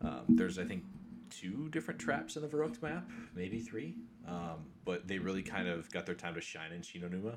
Um, 0.01 0.25
there's 0.29 0.57
I 0.59 0.65
think 0.65 0.83
two 1.29 1.69
different 1.69 1.99
traps 1.99 2.35
in 2.35 2.41
the 2.43 2.47
Verrückt 2.47 2.81
map, 2.81 3.09
maybe 3.35 3.59
three, 3.59 3.95
um, 4.27 4.65
but 4.85 5.07
they 5.07 5.19
really 5.19 5.43
kind 5.43 5.67
of 5.67 5.89
got 5.91 6.05
their 6.05 6.15
time 6.15 6.33
to 6.35 6.41
shine 6.41 6.71
in 6.71 6.81
Shi 6.81 6.99
No 6.99 7.07
Numa. 7.07 7.35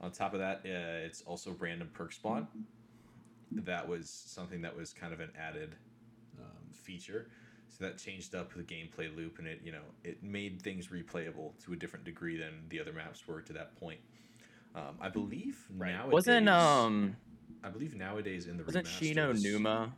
On 0.00 0.10
top 0.10 0.34
of 0.34 0.40
that, 0.40 0.58
uh, 0.64 1.04
it's 1.06 1.22
also 1.22 1.54
random 1.58 1.90
perk 1.92 2.12
spawn. 2.12 2.46
That 3.52 3.88
was 3.88 4.10
something 4.10 4.62
that 4.62 4.76
was 4.76 4.92
kind 4.92 5.12
of 5.12 5.20
an 5.20 5.30
added 5.38 5.76
um, 6.38 6.72
feature. 6.72 7.28
So 7.68 7.84
that 7.84 7.98
changed 7.98 8.34
up 8.34 8.52
the 8.54 8.62
gameplay 8.62 9.14
loop, 9.14 9.38
and 9.38 9.48
it 9.48 9.60
you 9.64 9.72
know 9.72 9.82
it 10.04 10.22
made 10.22 10.62
things 10.62 10.88
replayable 10.88 11.52
to 11.64 11.72
a 11.72 11.76
different 11.76 12.04
degree 12.04 12.36
than 12.36 12.64
the 12.68 12.80
other 12.80 12.92
maps 12.92 13.26
were 13.26 13.40
to 13.42 13.52
that 13.54 13.76
point. 13.76 14.00
Um, 14.74 14.96
I 15.00 15.08
believe 15.08 15.64
Right. 15.76 15.92
nowadays, 15.92 16.12
Wasn't 16.12 16.48
um 16.48 17.16
I 17.62 17.70
believe 17.70 17.94
nowadays 17.94 18.46
in 18.46 18.56
the 18.58 18.64
wasn't 18.64 18.86
Shi 18.86 19.14
No 19.14 19.32
Numa 19.32 19.94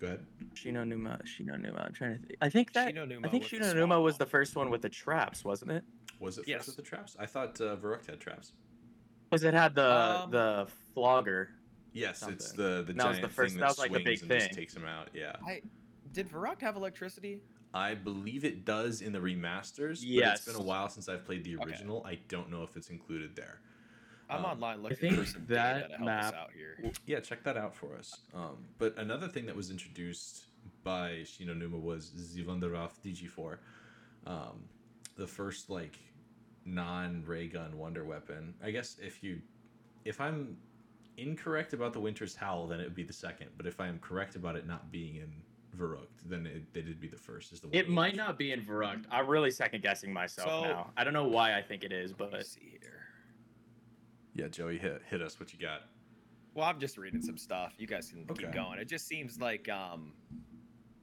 Go 0.00 0.06
ahead. 0.08 0.26
Shi 0.54 0.70
No 0.70 0.84
Numa 0.84 1.18
Shi 1.24 1.44
No 1.44 1.56
Numa? 1.56 1.80
I'm 1.86 1.92
trying 1.92 2.18
to 2.20 2.26
think. 2.26 2.38
I 2.40 2.48
think 2.48 2.72
that 2.72 2.88
Shi 2.88 2.92
No 2.94 3.04
Numa 3.04 3.26
I 3.26 3.30
think 3.30 3.44
with 3.44 3.50
the 3.52 3.56
Shi 3.58 3.62
No 3.74 3.80
Numa 3.80 4.00
was 4.00 4.18
the 4.18 4.26
first 4.26 4.56
one 4.56 4.70
with 4.70 4.82
the 4.82 4.88
traps, 4.88 5.44
wasn't 5.44 5.70
it? 5.72 5.84
Was 6.20 6.38
it 6.38 6.46
Yes. 6.48 6.58
first 6.66 6.68
with 6.68 6.76
the 6.76 6.82
traps? 6.82 7.16
I 7.18 7.26
thought 7.26 7.60
uh, 7.60 7.76
Verrückt 7.76 8.06
had 8.06 8.20
traps. 8.20 8.52
Because 9.30 9.44
it 9.44 9.54
had 9.54 9.74
the 9.74 9.90
Um, 10.24 10.30
the 10.30 10.68
flogger. 10.94 11.50
Yes, 11.92 12.22
it's 12.26 12.52
the 12.52 12.82
the 12.86 12.92
That 12.92 12.96
was 12.96 13.16
giant 13.18 13.22
the 13.22 13.28
first- 13.28 13.52
thing 13.54 13.60
that 13.60 13.66
that, 13.66 13.68
was 13.70 13.78
like 13.78 13.92
the 13.92 14.00
swings 14.02 14.20
big 14.22 14.30
and 14.30 14.40
just 14.40 14.52
takes 14.52 14.74
him 14.76 14.84
out. 14.84 15.10
Yeah, 15.14 15.36
I 15.46 15.62
did 16.12 16.28
Verrückt 16.28 16.60
have 16.62 16.76
electricity? 16.76 17.40
I 17.72 17.94
believe 17.94 18.44
it 18.44 18.64
does 18.64 19.00
in 19.00 19.12
the 19.12 19.18
remasters. 19.18 20.00
but 20.00 20.34
it's 20.34 20.44
been 20.44 20.54
a 20.56 20.62
while 20.62 20.88
since 20.88 21.08
I've 21.08 21.24
played 21.24 21.42
the 21.44 21.56
Okay. 21.56 21.64
original. 21.70 22.04
I 22.06 22.16
don't 22.28 22.50
know 22.50 22.62
if 22.62 22.76
it's 22.76 22.90
included 22.90 23.34
there. 23.34 23.60
I'm 24.30 24.38
Um, 24.38 24.44
online 24.52 24.82
looking 24.82 24.96
think 24.98 25.16
for 25.16 25.26
some 25.26 25.44
that 25.46 25.74
data 25.74 25.88
to 25.88 25.94
help 25.96 26.06
map- 26.06 26.24
us 26.24 26.32
out 26.34 26.52
here. 26.52 26.92
Yeah, 27.06 27.20
check 27.20 27.42
that 27.44 27.56
out 27.56 27.74
for 27.74 27.96
us. 27.96 28.20
Um, 28.32 28.64
but 28.78 28.96
another 28.98 29.28
thing 29.28 29.46
that 29.46 29.54
was 29.56 29.70
introduced 29.70 30.46
by 30.82 31.24
Shi 31.24 31.44
No 31.44 31.54
Numa 31.54 31.78
was 31.78 32.10
Zivandarath 32.10 33.00
DG4. 33.02 33.58
Um, 34.26 34.64
the 35.16 35.26
first 35.26 35.68
like 35.70 35.98
non-ray 36.64 37.48
gun 37.48 37.76
wonder 37.76 38.04
weapon. 38.04 38.54
I 38.62 38.70
guess 38.70 38.96
if 38.98 39.22
you 39.22 39.40
if 40.04 40.20
I'm 40.20 40.56
incorrect 41.16 41.72
about 41.74 41.92
the 41.92 42.00
Winter's 42.00 42.34
Howl, 42.34 42.66
then 42.66 42.80
it 42.80 42.84
would 42.84 42.94
be 42.94 43.04
the 43.04 43.12
second. 43.12 43.48
But 43.56 43.66
if 43.66 43.80
I 43.80 43.86
am 43.88 43.98
correct 44.00 44.34
about 44.36 44.56
it 44.56 44.66
not 44.66 44.90
being 44.90 45.16
in 45.16 45.32
Verrückt, 45.76 46.22
then 46.26 46.46
it, 46.46 46.72
they 46.72 46.82
did 46.82 47.00
be 47.00 47.08
the 47.08 47.16
first. 47.16 47.52
Is 47.52 47.60
the 47.60 47.68
It 47.76 47.88
might 47.88 48.16
not 48.16 48.38
be 48.38 48.52
in 48.52 48.62
Verrückt. 48.64 49.04
I'm 49.10 49.26
really 49.26 49.50
second 49.50 49.82
guessing 49.82 50.12
myself 50.12 50.48
So- 50.48 50.62
now. 50.64 50.92
I 50.96 51.04
don't 51.04 51.12
know 51.12 51.28
why 51.28 51.56
I 51.56 51.62
think 51.62 51.84
it 51.84 51.92
is, 51.92 52.10
Let 52.12 52.20
me 52.20 52.26
but 52.38 52.46
see 52.46 52.78
here. 52.80 53.03
Yeah, 54.34 54.48
Joey, 54.48 54.78
hit 54.78 55.02
hit 55.08 55.22
us. 55.22 55.38
What 55.38 55.52
you 55.52 55.58
got? 55.58 55.82
Well, 56.54 56.66
I'm 56.66 56.78
just 56.78 56.98
reading 56.98 57.20
some 57.22 57.38
stuff. 57.38 57.74
You 57.78 57.86
guys 57.86 58.10
can 58.10 58.26
Okay. 58.30 58.44
keep 58.44 58.52
going. 58.52 58.78
It 58.78 58.88
just 58.88 59.08
seems 59.08 59.40
like, 59.40 59.68
um, 59.68 60.12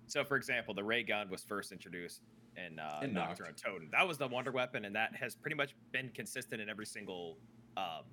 so 0.08 0.24
for 0.24 0.38
example, 0.38 0.74
the 0.74 0.84
ray 0.84 1.04
gun 1.04 1.30
was 1.30 1.44
first 1.44 1.72
introduced 1.72 2.22
in 2.56 2.80
uh, 2.80 3.02
In 3.04 3.14
Nacht 3.14 3.38
der 3.38 3.46
Untoten. 3.46 3.90
That 3.92 4.08
was 4.08 4.18
the 4.18 4.28
wonder 4.28 4.52
weapon, 4.52 4.86
and 4.86 4.96
that 4.96 5.16
has 5.16 5.36
pretty 5.36 5.56
much 5.56 5.76
been 5.92 6.10
consistent 6.10 6.62
in 6.62 6.70
every 6.70 6.86
single 6.86 7.38
um, 7.76 8.04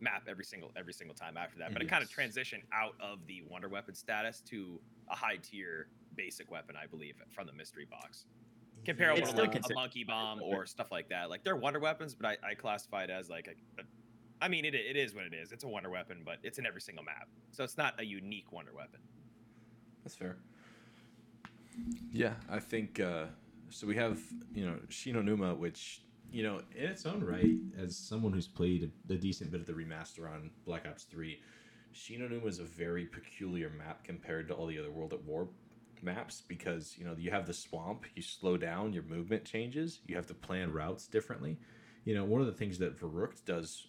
map, 0.00 0.22
every 0.28 0.44
single 0.44 0.70
every 0.76 0.92
single 0.92 1.14
time 1.14 1.36
after 1.36 1.58
that. 1.58 1.72
But 1.72 1.82
it 1.82 1.88
kind 1.88 2.02
of 2.04 2.10
transitioned 2.10 2.62
out 2.72 2.94
of 3.00 3.26
the 3.26 3.42
wonder 3.48 3.68
weapon 3.68 3.94
status 3.94 4.40
to 4.48 4.80
a 5.10 5.16
high 5.16 5.38
tier 5.42 5.88
basic 6.16 6.50
weapon, 6.50 6.76
I 6.80 6.86
believe, 6.86 7.14
from 7.30 7.46
the 7.46 7.52
mystery 7.52 7.86
box. 7.90 8.26
Comparable 8.84 9.18
It's 9.18 9.28
to 9.28 9.32
still 9.32 9.44
like 9.44 9.70
a 9.70 9.74
monkey 9.74 10.04
bomb 10.04 10.40
or 10.42 10.66
stuff 10.66 10.90
like 10.90 11.08
that. 11.08 11.30
Like 11.30 11.44
they're 11.44 11.56
wonder 11.56 11.80
weapons, 11.80 12.14
but 12.14 12.26
I, 12.26 12.50
I 12.50 12.54
classify 12.54 13.04
it 13.04 13.10
as 13.10 13.28
like 13.28 13.48
a, 13.48 13.82
a 13.82 13.84
I 14.40 14.48
mean, 14.48 14.64
it, 14.64 14.74
it 14.74 14.96
is 14.96 15.14
what 15.14 15.24
it 15.24 15.34
is. 15.34 15.52
It's 15.52 15.64
a 15.64 15.68
wonder 15.68 15.90
weapon, 15.90 16.22
but 16.24 16.36
it's 16.42 16.58
in 16.58 16.66
every 16.66 16.80
single 16.80 17.04
map. 17.04 17.28
So 17.52 17.64
it's 17.64 17.76
not 17.76 18.00
a 18.00 18.04
unique 18.04 18.52
wonder 18.52 18.72
weapon. 18.74 19.00
That's 20.04 20.14
fair. 20.14 20.36
Yeah, 22.12 22.34
I 22.48 22.58
think 22.58 23.00
uh, 23.00 23.26
So 23.70 23.86
we 23.86 23.96
have, 23.96 24.18
you 24.54 24.66
know, 24.66 24.76
Shi 24.88 25.12
No 25.12 25.22
Numa, 25.22 25.54
which, 25.54 26.02
you 26.32 26.42
know, 26.42 26.60
in 26.76 26.84
its 26.86 27.06
own 27.06 27.22
right, 27.24 27.56
as 27.78 27.96
someone 27.96 28.32
who's 28.32 28.46
played 28.48 28.90
a, 29.08 29.12
a 29.12 29.16
decent 29.16 29.50
bit 29.50 29.60
of 29.60 29.66
the 29.66 29.72
remaster 29.72 30.30
on 30.30 30.50
Black 30.64 30.86
Ops 30.88 31.04
3, 31.04 31.38
Shi 31.92 32.16
No 32.16 32.28
Numa 32.28 32.46
is 32.46 32.58
a 32.58 32.64
very 32.64 33.06
peculiar 33.06 33.70
map 33.70 34.04
compared 34.04 34.48
to 34.48 34.54
all 34.54 34.66
the 34.66 34.78
other 34.78 34.90
World 34.90 35.12
at 35.12 35.22
War 35.24 35.48
maps 36.02 36.42
because, 36.46 36.96
you 36.96 37.04
know, 37.04 37.14
you 37.18 37.30
have 37.30 37.46
the 37.46 37.52
swamp, 37.54 38.04
you 38.14 38.22
slow 38.22 38.56
down, 38.56 38.92
your 38.92 39.02
movement 39.04 39.44
changes, 39.44 40.00
you 40.06 40.14
have 40.16 40.26
to 40.28 40.34
plan 40.34 40.72
routes 40.72 41.06
differently. 41.06 41.58
You 42.04 42.14
know, 42.14 42.24
one 42.24 42.40
of 42.40 42.46
the 42.46 42.52
things 42.52 42.78
that 42.78 42.98
Verrückt 42.98 43.44
does, 43.44 43.86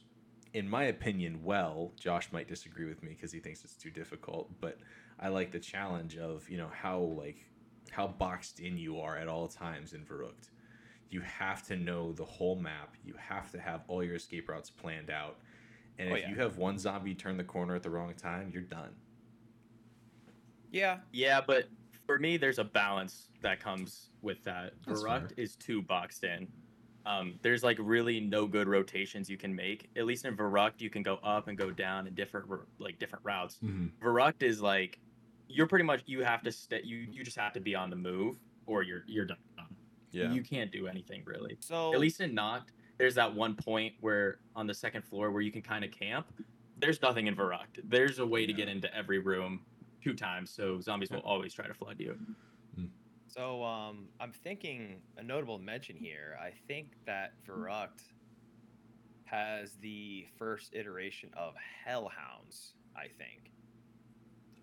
in 0.53 0.67
my 0.69 0.85
opinion, 0.85 1.43
well, 1.43 1.91
Josh 1.99 2.31
might 2.31 2.47
disagree 2.47 2.85
with 2.85 3.03
me 3.03 3.09
because 3.09 3.31
he 3.31 3.39
thinks 3.39 3.63
it's 3.63 3.75
too 3.75 3.91
difficult, 3.91 4.49
but 4.59 4.77
I 5.19 5.27
like 5.29 5.51
the 5.51 5.59
challenge 5.59 6.17
of, 6.17 6.49
you 6.49 6.57
know, 6.57 6.69
how, 6.73 6.99
like, 6.99 7.45
how 7.91 8.07
boxed 8.07 8.59
in 8.59 8.77
you 8.77 8.99
are 8.99 9.17
at 9.17 9.27
all 9.27 9.47
times 9.47 9.93
in 9.93 10.01
Verrückt. 10.05 10.49
You 11.09 11.21
have 11.21 11.65
to 11.67 11.75
know 11.75 12.13
the 12.13 12.23
whole 12.25 12.55
map. 12.55 12.95
You 13.03 13.15
have 13.17 13.51
to 13.51 13.59
have 13.59 13.81
all 13.87 14.03
your 14.03 14.15
escape 14.15 14.47
routes 14.49 14.69
planned 14.69 15.09
out. 15.09 15.37
And 15.97 16.11
Oh, 16.11 16.15
if 16.15 16.21
yeah. 16.21 16.29
you 16.29 16.35
have 16.35 16.57
one 16.57 16.77
zombie 16.77 17.15
turn 17.15 17.35
the 17.37 17.43
corner 17.43 17.75
at 17.75 17.83
the 17.83 17.89
wrong 17.89 18.13
time, 18.13 18.51
you're 18.53 18.61
done. 18.63 18.91
Yeah. 20.71 20.99
Yeah, 21.11 21.41
but 21.45 21.65
for 22.05 22.19
me, 22.19 22.37
there's 22.37 22.59
a 22.59 22.63
balance 22.63 23.27
that 23.41 23.59
comes 23.59 24.09
with 24.21 24.43
that. 24.43 24.73
That's 24.85 25.01
Verrückt 25.03 25.29
fair. 25.35 25.43
is 25.43 25.55
too 25.55 25.81
boxed 25.81 26.23
in. 26.23 26.47
Um, 27.09 27.39
there's 27.41 27.63
like 27.63 27.77
really 27.81 28.19
no 28.19 28.45
good 28.45 28.67
rotations 28.67 29.29
you 29.29 29.37
can 29.37 29.53
make. 29.55 29.89
At 29.97 30.05
least 30.05 30.25
in 30.25 30.37
Verrückt, 30.37 30.79
you 30.79 30.91
can 30.91 31.01
go 31.01 31.15
up 31.23 31.47
and 31.47 31.57
go 31.57 31.71
down 31.71 32.05
in 32.05 32.13
different 32.13 32.47
like 32.77 32.99
different 32.99 33.25
routes. 33.25 33.57
Mm-hmm. 33.63 34.05
Verrückt 34.05 34.43
is 34.43 34.61
like 34.61 34.99
you're 35.47 35.65
pretty 35.65 35.85
much 35.85 36.03
you 36.05 36.23
have 36.23 36.43
to 36.43 36.51
stay. 36.51 36.81
You 36.83 37.07
you 37.11 37.23
just 37.23 37.37
have 37.37 37.53
to 37.53 37.59
be 37.59 37.73
on 37.73 37.89
the 37.89 37.95
move 37.95 38.37
or 38.67 38.83
you're 38.83 39.03
you're 39.07 39.25
done. 39.25 39.37
Yeah. 40.11 40.31
You 40.31 40.43
can't 40.43 40.71
do 40.71 40.87
anything 40.87 41.23
really. 41.25 41.57
So 41.59 41.93
At 41.93 41.99
least 41.99 42.21
in 42.21 42.35
Noct, 42.35 42.67
there's 42.97 43.15
that 43.15 43.33
one 43.33 43.55
point 43.55 43.93
where 44.01 44.39
on 44.55 44.67
the 44.67 44.73
second 44.73 45.03
floor 45.03 45.31
where 45.31 45.41
you 45.41 45.51
can 45.51 45.61
kind 45.61 45.83
of 45.83 45.91
camp. 45.91 46.27
There's 46.77 47.01
nothing 47.01 47.27
in 47.27 47.35
Verrückt. 47.35 47.81
There's 47.83 48.19
a 48.19 48.25
way 48.25 48.45
to 48.45 48.53
get 48.53 48.69
into 48.69 48.93
every 48.95 49.19
room 49.19 49.61
two 50.01 50.13
times, 50.13 50.49
so 50.49 50.79
zombies 50.79 51.09
will 51.09 51.19
always 51.19 51.53
try 51.53 51.67
to 51.67 51.73
flood 51.73 51.99
you. 51.99 52.17
So 53.29 53.63
um, 53.63 54.07
I'm 54.19 54.31
thinking 54.31 55.01
a 55.17 55.23
notable 55.23 55.59
mention 55.59 55.95
here. 55.95 56.37
I 56.41 56.51
think 56.67 56.93
that 57.05 57.33
Verrückt 57.47 58.03
has 59.25 59.73
the 59.81 60.25
first 60.37 60.73
iteration 60.73 61.29
of 61.37 61.53
Hellhounds. 61.85 62.73
I 62.95 63.07
think. 63.17 63.51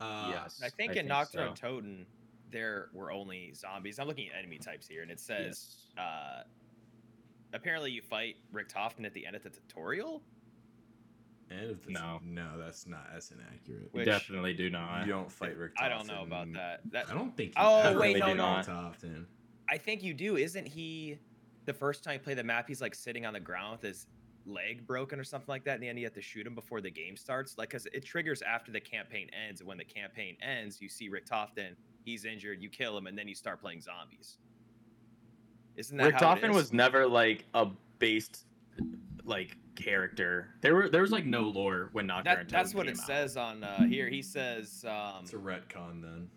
Uh, 0.00 0.30
yes, 0.30 0.60
I 0.62 0.68
think 0.68 0.96
in 0.96 1.06
Nocturne 1.06 1.56
so. 1.56 1.68
Toten, 1.68 2.04
there 2.50 2.88
were 2.92 3.12
only 3.12 3.52
zombies. 3.54 3.98
I'm 3.98 4.06
looking 4.08 4.28
at 4.28 4.38
enemy 4.38 4.58
types 4.58 4.86
here, 4.86 5.02
and 5.02 5.10
it 5.10 5.20
says 5.20 5.86
Yes. 5.96 6.04
uh, 6.04 6.42
apparently 7.54 7.92
you 7.92 8.02
fight 8.02 8.36
Rick 8.52 8.68
Richtofen 8.68 9.06
at 9.06 9.14
the 9.14 9.26
end 9.26 9.36
of 9.36 9.42
the 9.42 9.50
tutorial. 9.50 10.22
End 11.50 11.70
of 11.70 11.84
the 11.84 11.92
No. 11.92 12.20
no, 12.24 12.58
that's 12.58 12.86
not 12.86 13.06
that's 13.12 13.30
inaccurate. 13.30 13.90
We 13.92 14.00
Which- 14.00 14.06
definitely 14.06 14.54
do 14.54 14.68
not. 14.68 15.06
you 15.06 15.12
don't 15.12 15.30
fight 15.30 15.56
Rick. 15.56 15.72
I 15.78 15.88
don't 15.88 16.06
know 16.06 16.22
about 16.22 16.52
that. 16.54 16.80
That 16.90 17.08
I 17.10 17.14
don't 17.14 17.36
think. 17.36 17.52
Oh, 17.56 17.96
wait, 17.98 18.18
fight 18.18 18.36
no, 18.36 18.62
no. 18.64 18.88
Rick 19.02 19.26
I 19.68 19.78
think 19.78 20.02
you 20.02 20.14
do. 20.14 20.36
Isn't 20.36 20.66
he 20.66 21.18
the 21.64 21.72
first 21.72 22.02
time 22.04 22.14
you 22.14 22.18
play 22.20 22.34
the 22.34 22.44
map? 22.44 22.66
He's 22.68 22.80
like 22.80 22.94
sitting 22.94 23.26
on 23.26 23.32
the 23.34 23.40
ground 23.40 23.72
with 23.72 23.82
his 23.82 24.06
leg 24.44 24.86
broken 24.86 25.18
or 25.18 25.24
something 25.24 25.48
like 25.48 25.64
that. 25.64 25.76
In 25.76 25.80
the 25.80 25.88
end, 25.88 25.98
you 25.98 26.04
have 26.04 26.14
to 26.14 26.22
shoot 26.22 26.46
him 26.46 26.54
before 26.54 26.80
the 26.80 26.90
game 26.90 27.16
starts. 27.16 27.58
Like, 27.58 27.70
because 27.70 27.86
it 27.86 28.04
triggers 28.04 28.42
after 28.42 28.70
the 28.70 28.80
campaign 28.80 29.28
ends. 29.46 29.60
And 29.60 29.68
when 29.68 29.76
the 29.78 29.84
campaign 29.84 30.36
ends, 30.40 30.80
you 30.80 30.88
see 30.88 31.08
Richtofen. 31.10 31.74
He's 32.04 32.24
injured. 32.24 32.62
You 32.62 32.68
kill 32.68 32.96
him, 32.96 33.06
and 33.08 33.18
then 33.18 33.26
you 33.26 33.34
start 33.34 33.60
playing 33.60 33.80
zombies. 33.80 34.38
Isn't 35.76 35.96
that 35.98 36.12
how 36.14 36.32
it 36.34 36.38
Richtofen 36.42 36.50
is? 36.50 36.56
was 36.56 36.72
never 36.72 37.06
like 37.06 37.44
a 37.54 37.68
based 37.98 38.46
like 39.24 39.56
character. 39.76 40.48
There 40.62 40.74
were 40.74 40.88
there 40.88 41.02
was 41.02 41.12
like 41.12 41.24
no 41.26 41.42
lore 41.42 41.90
when 41.92 42.06
Nocturne 42.06 42.24
That, 42.36 42.48
that's 42.48 42.72
Totem 42.72 42.78
what 42.78 42.86
it 42.88 42.98
out. 43.00 43.06
says 43.06 43.36
on 43.36 43.62
uh, 43.62 43.82
here. 43.88 44.08
He 44.08 44.22
says 44.22 44.84
um, 44.88 45.22
It's 45.22 45.32
a 45.32 45.36
retcon 45.36 46.02
then. 46.02 46.28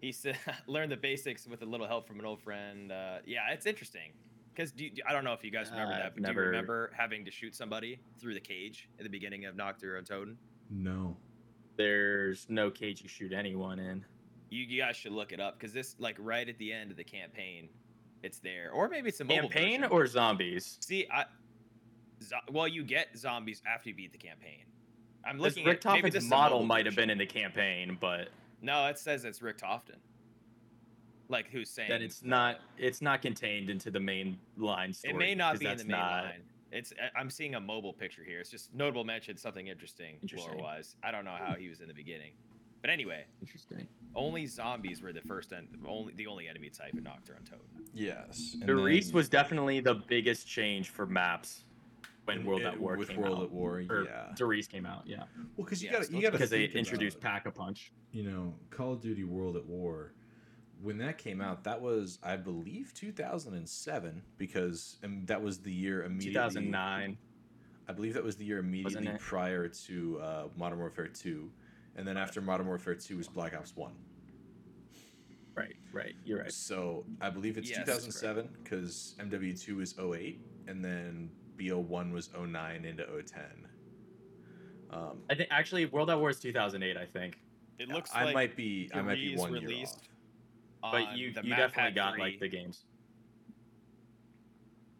he 0.00 0.10
said 0.12 0.36
learn 0.66 0.88
the 0.88 0.96
basics 0.96 1.46
with 1.46 1.62
a 1.62 1.66
little 1.66 1.86
help 1.86 2.06
from 2.08 2.18
an 2.18 2.26
old 2.26 2.40
friend. 2.40 2.90
Uh, 2.90 3.18
yeah, 3.26 3.50
it's 3.52 3.66
interesting 3.66 4.12
because 4.54 4.72
do 4.72 4.88
I 5.08 5.12
don't 5.12 5.24
know 5.24 5.32
if 5.32 5.44
you 5.44 5.50
guys 5.50 5.70
remember 5.70 5.92
Uh, 5.94 5.96
that, 5.98 6.06
I've 6.06 6.14
but 6.16 6.24
do 6.24 6.32
you 6.32 6.38
remember 6.40 6.90
having 6.96 7.24
to 7.24 7.30
shoot 7.30 7.54
somebody 7.54 8.00
through 8.18 8.34
the 8.34 8.40
cage 8.40 8.88
at 8.98 9.04
the 9.04 9.10
beginning 9.10 9.44
of 9.44 9.54
Nacht 9.56 9.80
der 9.80 10.00
Untoten? 10.00 10.36
No. 10.70 11.16
There's 11.76 12.46
no 12.48 12.70
cage 12.70 13.02
you 13.02 13.08
shoot 13.08 13.32
anyone 13.32 13.78
in. 13.78 14.04
You, 14.50 14.64
you 14.64 14.82
guys 14.82 14.96
should 14.96 15.12
look 15.12 15.32
it 15.32 15.40
up 15.40 15.58
because 15.58 15.72
this 15.72 15.96
like 15.98 16.16
right 16.18 16.46
at 16.48 16.58
the 16.58 16.72
end 16.72 16.90
of 16.90 16.96
the 16.98 17.04
campaign, 17.04 17.68
it's 18.22 18.38
there, 18.38 18.70
or 18.72 18.88
maybe 18.88 19.08
it's 19.08 19.20
a 19.20 19.24
mobile 19.24 19.48
Campaign 19.48 19.80
version. 19.80 19.92
or 19.92 20.06
zombies? 20.06 20.76
see, 20.80 21.06
I 21.10 21.24
zo- 22.28 22.36
well 22.50 22.68
you 22.68 22.84
get 22.84 23.08
zombies 23.16 23.62
after 23.66 23.88
you 23.90 23.94
beat 23.94 24.12
the 24.12 24.18
campaign. 24.18 24.64
I'm 25.24 25.38
This 25.38 25.56
looking 25.56 25.68
at 25.70 25.84
maybe 25.84 26.00
Richtofen's 26.08 26.12
this 26.14 26.24
is 26.24 26.30
a 26.30 26.34
model 26.34 26.58
mobile 26.58 26.66
might 26.66 26.86
have 26.86 26.96
been 26.96 27.10
in 27.10 27.18
the 27.18 27.26
campaign, 27.26 27.96
but 28.00 28.28
No, 28.60 28.86
it 28.86 28.98
says 28.98 29.24
it's 29.24 29.40
Richtofen. 29.40 29.96
Like 31.28 31.48
who's 31.50 31.70
saying? 31.70 31.88
then 31.88 32.02
it's 32.02 32.22
not 32.22 32.60
it's 32.76 33.00
not 33.00 33.22
contained 33.22 33.70
into 33.70 33.90
the 33.90 34.00
main 34.00 34.38
line 34.56 34.92
story. 34.92 35.14
It 35.14 35.16
may 35.18 35.34
not 35.34 35.52
'cause 35.54 35.60
be 35.60 35.66
in 35.66 35.78
the 35.78 35.84
main 35.84 35.90
not- 35.98 36.24
line. 36.24 36.42
It's 36.72 36.92
I- 37.00 37.18
I'm 37.18 37.28
seeing 37.30 37.54
a 37.54 37.60
mobile 37.60 37.92
picture 37.92 38.24
here. 38.24 38.40
It's 38.40 38.50
just 38.50 38.72
notable 38.74 39.04
mention 39.04 39.36
something 39.36 39.66
interesting, 39.66 40.16
Interesting. 40.22 40.52
lore 40.54 40.62
wise. 40.62 40.96
I 41.02 41.10
don't 41.10 41.24
know 41.24 41.36
how 41.38 41.54
he 41.54 41.68
was 41.68 41.80
in 41.82 41.88
the 41.88 41.92
beginning, 41.94 42.32
but 42.80 42.88
anyway, 42.90 43.24
Interesting. 43.42 43.86
only 44.14 44.46
zombies 44.46 45.02
were 45.02 45.12
the 45.12 45.20
first 45.22 45.52
and 45.52 45.68
only 45.86 46.14
the 46.14 46.26
only 46.26 46.48
enemy 46.48 46.70
type 46.70 46.94
in 46.94 47.02
Nacht 47.04 47.26
der 47.26 47.34
Untoten. 47.34 47.86
Yes. 47.94 48.56
Der 48.64 48.76
Riese 48.76 49.12
was 49.12 49.28
definitely 49.28 49.80
the 49.80 49.94
biggest 49.94 50.46
change 50.48 50.88
for 50.90 51.06
maps 51.06 51.64
when 52.24 52.44
World 52.44 52.62
at 52.62 52.78
War 52.78 52.96
with 52.96 53.08
came 53.08 53.20
World 53.20 53.38
out. 53.38 53.44
at 53.44 53.50
War. 53.50 53.82
Or 53.90 54.02
Yeah. 54.04 54.32
Der 54.36 54.46
Riese 54.46 54.68
came 54.68 54.86
out, 54.86 55.06
yeah, 55.06 55.24
Well, 55.56 55.64
because 55.64 55.82
you 55.82 55.88
Yeah, 55.90 55.98
got 55.98 56.06
so 56.06 56.12
you 56.12 56.20
got 56.22 56.28
to 56.28 56.32
because 56.32 56.50
they 56.50 56.64
introduced 56.64 57.20
Pack 57.20 57.46
a 57.46 57.50
Punch. 57.50 57.92
you 58.12 58.22
know, 58.24 58.54
Call 58.70 58.92
of 58.92 59.00
Duty 59.00 59.24
World 59.24 59.56
at 59.56 59.66
War, 59.66 60.12
when 60.80 60.98
that 60.98 61.16
came 61.18 61.40
out, 61.40 61.64
that 61.64 61.80
was, 61.80 62.18
I 62.22 62.36
believe, 62.36 62.92
2007, 62.94 64.22
because 64.38 64.98
um, 65.04 65.24
that 65.26 65.40
was 65.42 65.58
the 65.60 65.72
year 65.72 66.02
immediately. 66.04 66.32
2009. 66.32 67.18
I 67.88 67.92
believe 67.92 68.14
that 68.14 68.24
was 68.24 68.36
the 68.36 68.44
year 68.44 68.58
immediately 68.58 69.10
prior 69.18 69.68
to 69.68 70.20
uh, 70.20 70.48
Modern 70.56 70.78
Warfare 70.78 71.08
2. 71.08 71.50
And 71.96 72.06
then 72.06 72.16
after 72.16 72.40
Modern 72.40 72.66
Warfare 72.66 72.94
2 72.94 73.16
was 73.16 73.28
Black 73.28 73.54
Ops 73.54 73.76
1. 73.76 73.92
Right, 75.54 75.74
right. 75.92 76.14
You're 76.24 76.38
right. 76.40 76.52
So 76.52 77.04
I 77.20 77.28
believe 77.30 77.58
it's 77.58 77.68
Yes, 77.68 77.80
2007 77.80 78.48
because 78.62 79.14
MW2 79.20 79.82
is 79.82 79.94
08, 79.98 80.40
and 80.68 80.82
then 80.84 81.30
BO1 81.68 82.12
was 82.12 82.30
09 82.38 82.84
into 82.84 83.04
010. 83.04 83.42
Um, 84.90 85.18
I 85.30 85.34
think 85.34 85.48
actually 85.50 85.86
World 85.86 86.10
at 86.10 86.18
War 86.18 86.30
is 86.30 86.38
2008. 86.38 86.96
I 86.96 87.06
think, 87.06 87.38
It 87.78 87.88
looks 87.88 88.10
I 88.14 88.24
like 88.24 88.34
might 88.34 88.56
be 88.56 88.90
I 88.92 89.00
might 89.00 89.14
be 89.14 89.34
Der 89.34 89.36
Riese 89.36 89.38
one 89.38 89.56
year 89.56 89.84
off. 90.82 90.92
but 90.92 91.16
you 91.16 91.28
you 91.42 91.54
definitely 91.54 91.92
got 91.92 92.14
3. 92.14 92.20
like 92.20 92.40
the 92.40 92.48
games. 92.48 92.84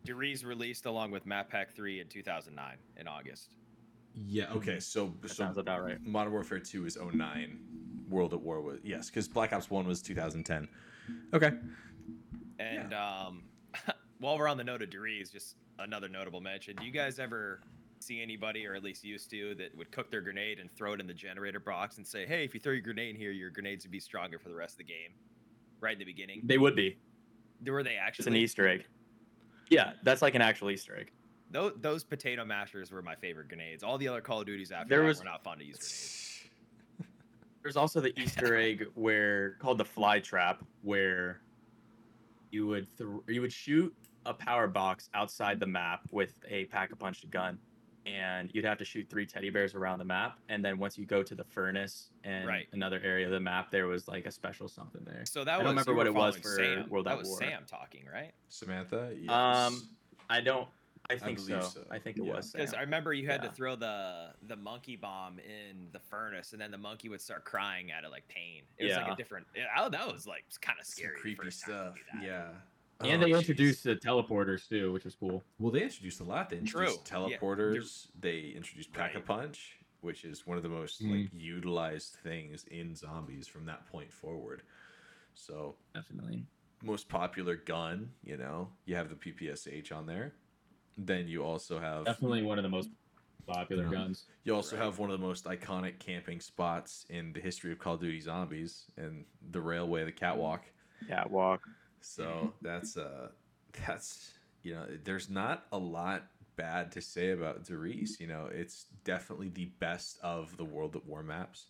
Der 0.04 0.14
Riese 0.14 0.45
released 0.45 0.87
along 0.87 1.11
with 1.11 1.26
Map 1.26 1.49
Pack 1.50 1.75
3 1.75 2.00
in 2.00 2.09
2009 2.09 2.76
in 2.97 3.07
August. 3.07 3.54
Yeah. 4.26 4.52
Okay. 4.52 4.81
So 4.81 5.14
That 5.21 5.28
so 5.28 5.35
sounds 5.35 5.59
about 5.59 5.85
right. 5.85 6.04
Modern 6.04 6.33
Warfare 6.33 6.59
2 6.59 6.87
is 6.87 6.97
09. 6.97 7.59
World 8.09 8.35
at 8.35 8.40
War 8.40 8.61
was 8.61 8.78
yes, 8.83 9.09
because 9.09 9.28
Black 9.28 9.52
Ops 9.52 9.71
1 9.71 9.87
was 9.87 10.02
2010. 10.02 10.69
Okay. 11.35 11.52
And 12.59 12.92
um, 12.95 13.42
while 14.19 14.38
we're 14.38 14.49
on 14.49 14.57
the 14.57 14.64
note 14.64 14.83
of 14.83 14.90
Der 14.90 15.00
Riese, 15.00 15.31
just 15.33 15.57
another 15.79 16.09
notable 16.09 16.41
mention. 16.41 16.76
Do 16.76 16.85
you 16.85 16.93
guys 16.93 17.19
ever 17.19 17.61
see 18.00 18.21
anybody, 18.23 18.67
or 18.67 18.75
at 18.75 18.83
least 18.83 19.05
used 19.05 19.31
to, 19.31 19.55
that 19.57 19.76
would 19.76 19.91
cook 19.93 20.11
their 20.11 20.21
grenade 20.21 20.59
and 20.59 20.71
throw 20.76 20.93
it 20.93 21.00
in 21.00 21.07
the 21.07 21.14
generator 21.14 21.61
box 21.61 21.99
and 21.99 22.07
say, 22.07 22.26
"Hey, 22.26 22.45
if 22.45 22.55
you 22.55 22.61
throw 22.61 22.73
your 22.73 22.83
grenade 22.83 23.11
in 23.14 23.17
here, 23.21 23.31
your 23.31 23.50
grenades 23.50 23.85
would 23.85 23.93
be 23.93 24.00
stronger 24.00 24.38
for 24.38 24.49
the 24.49 24.55
rest 24.55 24.75
of 24.75 24.79
the 24.79 24.85
game." 24.85 25.12
Right 25.81 25.93
in 25.95 25.99
the 25.99 26.05
beginning, 26.05 26.43
They 26.45 26.59
would 26.59 26.76
be. 26.76 26.97
were 27.67 27.83
they 27.83 27.97
actually? 27.97 28.23
It's 28.23 28.26
an? 28.29 28.37
Easter 28.37 28.69
egg. 28.69 28.87
Yeah, 29.69 29.93
that's 30.02 30.23
like 30.23 30.35
an 30.35 30.43
actual 30.43 30.71
Easter 30.71 30.97
egg. 30.99 31.11
Those, 31.50 31.73
those 31.81 32.02
potato 32.05 32.45
mashers 32.45 32.91
were 32.91 33.02
my 33.02 33.14
favorite 33.14 33.49
grenades. 33.49 33.83
All 33.83 33.99
the 33.99 34.09
other 34.09 34.21
Call 34.21 34.41
of 34.41 34.47
Duties 34.47 34.71
after 34.73 34.88
There 34.88 35.00
that 35.00 35.07
was- 35.07 35.19
were 35.19 35.25
not 35.25 35.43
fun 35.45 35.59
to 35.59 35.64
use 35.64 35.79
grenades. 35.79 36.38
There's 37.62 37.76
also 37.76 38.00
the 38.00 38.19
Easter 38.21 38.57
egg 38.57 38.87
where 38.95 39.52
called 39.55 39.79
the 39.79 39.85
fly 39.85 40.19
trap, 40.21 40.64
where 40.83 41.41
you 42.50 42.67
would 42.67 42.87
th- 42.99 43.09
you 43.29 43.41
would 43.41 43.52
shoot 43.52 43.95
a 44.26 44.35
power 44.35 44.67
box 44.69 45.09
outside 45.14 45.59
the 45.61 45.67
map 45.67 46.02
with 46.11 46.35
a 46.49 46.64
pack 46.67 46.93
a 46.93 46.97
punch 46.97 47.29
gun, 47.31 47.59
and 48.07 48.50
you'd 48.52 48.64
have 48.64 48.79
to 48.79 48.85
shoot 48.85 49.09
three 49.09 49.26
teddy 49.26 49.50
bears 49.50 49.75
around 49.75 49.99
the 49.99 50.05
map. 50.05 50.38
And 50.49 50.64
then 50.64 50.79
once 50.79 50.99
you 50.99 51.07
go 51.07 51.23
to 51.23 51.35
the 51.35 51.45
furnace 51.45 52.11
and 52.25 52.47
Right. 52.47 52.69
another 52.73 53.00
area 53.02 53.26
of 53.26 53.33
the 53.33 53.41
map, 53.41 53.71
there 53.71 53.87
was 53.87 54.09
like 54.09 54.26
a 54.26 54.31
special 54.33 54.69
something 54.69 55.05
there. 55.05 55.25
So 55.25 55.45
that 55.45 55.55
I 55.55 55.57
was 55.59 55.64
don't 55.64 55.71
remember 55.71 55.93
you 55.93 55.97
what 55.97 56.07
it 56.07 56.14
was 56.14 56.37
for 56.37 56.57
Sam. 56.57 56.88
World 56.88 57.07
that 57.07 57.12
at 57.12 57.19
was 57.19 57.29
War. 57.29 57.38
Sam 57.38 57.64
talking, 57.67 58.07
right? 58.12 58.33
Samantha? 58.49 59.12
Yes. 59.17 59.31
Um, 59.31 59.88
I 60.31 60.41
don't. 60.41 60.69
I 61.11 61.19
think 61.19 61.41
so. 61.41 61.61
so. 61.61 61.85
I 61.91 61.99
think 61.99 62.17
it 62.17 62.25
Yeah. 62.25 62.35
was. 62.35 62.52
Because 62.52 62.71
Sam. 62.71 62.79
I 62.79 62.83
remember 62.83 63.12
you 63.12 63.26
had 63.29 63.43
Yeah. 63.43 63.49
to 63.50 63.55
throw 63.55 63.75
the 63.76 64.35
the 64.43 64.57
monkey 64.57 64.95
bomb 64.97 65.41
in 65.41 65.88
the 65.93 65.99
furnace, 65.99 66.52
and 66.52 66.61
then 66.62 66.71
the 66.71 66.79
monkey 66.79 67.09
would 67.09 67.21
start 67.21 67.45
crying 67.45 67.91
out 67.91 68.05
of 68.05 68.12
like 68.12 68.26
pain. 68.29 68.62
It 68.79 68.85
was 68.87 68.97
like 68.97 69.12
a 69.12 69.17
different. 69.17 69.47
Yeah, 69.55 69.67
oh, 69.76 69.88
that 69.88 70.12
was 70.12 70.26
like 70.29 70.45
kind 70.61 70.79
of 70.81 70.87
Some 70.87 71.02
scary. 71.05 71.19
creepy 71.19 71.45
first 71.45 71.62
time 71.64 71.95
to 71.95 72.00
stuff. 72.00 72.23
Yeah. 72.23 72.49
And 73.04 73.23
Oh, 73.23 73.26
they 73.26 73.32
jeez. 73.32 73.38
introduced 73.38 73.85
the 73.85 73.97
teleporters 73.97 74.68
too, 74.68 74.92
which 74.92 75.04
was 75.04 75.14
cool. 75.14 75.42
Well, 75.59 75.71
they 75.73 75.82
introduced 75.82 76.21
a 76.21 76.25
lot. 76.25 76.50
They 76.50 76.59
introduced 76.59 77.04
True. 77.06 77.28
Yeah, 77.28 77.38
teleporters. 77.38 78.09
They 78.18 78.40
introduced 78.50 78.92
Pack 78.92 79.14
a 79.14 79.21
Punch, 79.21 79.78
which 80.00 80.25
is 80.25 80.47
one 80.47 80.56
of 80.56 80.62
the 80.62 80.68
most 80.68 81.02
Mhm. 81.02 81.23
like 81.25 81.30
utilized 81.32 82.14
things 82.16 82.64
in 82.64 82.94
zombies 82.94 83.49
from 83.49 83.66
that 83.66 83.87
point 83.87 84.12
forward. 84.12 84.62
So 85.35 85.76
Definitely. 85.94 86.47
most 86.82 87.09
popular 87.09 87.56
gun, 87.56 88.14
you 88.23 88.37
know, 88.37 88.73
you 88.85 88.94
have 88.97 89.09
the 89.09 89.16
PPSH 89.16 89.92
on 89.92 90.06
there. 90.06 90.35
Then 90.97 91.26
you 91.28 91.42
also 91.42 91.78
have 91.78 92.04
Definitely 92.04 92.42
one 92.42 92.59
of 92.59 92.62
the 92.64 92.68
most 92.68 92.90
popular 93.47 93.85
Yeah. 93.85 93.90
guns. 93.90 94.26
you 94.44 94.54
also 94.54 94.76
Right. 94.76 94.85
have 94.85 94.99
one 94.99 95.11
of 95.11 95.18
the 95.21 95.26
most 95.26 95.44
iconic 95.44 95.99
camping 95.99 96.40
spots 96.40 97.06
in 97.09 97.32
the 97.32 97.40
history 97.40 97.73
of 97.73 97.78
Call 97.78 97.94
of 97.94 98.00
Duty 98.00 98.21
Zombies 98.21 98.90
and 98.97 99.25
the 99.50 99.61
railway, 99.61 100.04
the 100.04 100.12
catwalk. 100.12 100.64
Yeah, 101.09 101.26
walk. 101.28 101.68
So 102.02 102.54
that's 102.62 102.97
uh 102.97 103.28
that's 103.87 104.32
you 104.62 104.75
know, 104.75 104.87
there's 105.04 105.28
not 105.28 105.66
a 105.73 105.78
lot 105.78 106.25
bad 106.56 106.92
to 106.92 107.00
say 107.00 107.30
about 107.30 107.64
Der 107.64 107.76
Riese. 107.76 108.21
You 108.21 108.28
know, 108.28 108.49
it's 108.52 108.85
definitely 109.04 109.49
the 109.49 109.66
best 109.80 110.18
of 110.23 110.56
the 110.56 110.64
World 110.64 110.94
at 110.94 111.04
War 111.06 111.23
maps. 111.23 111.66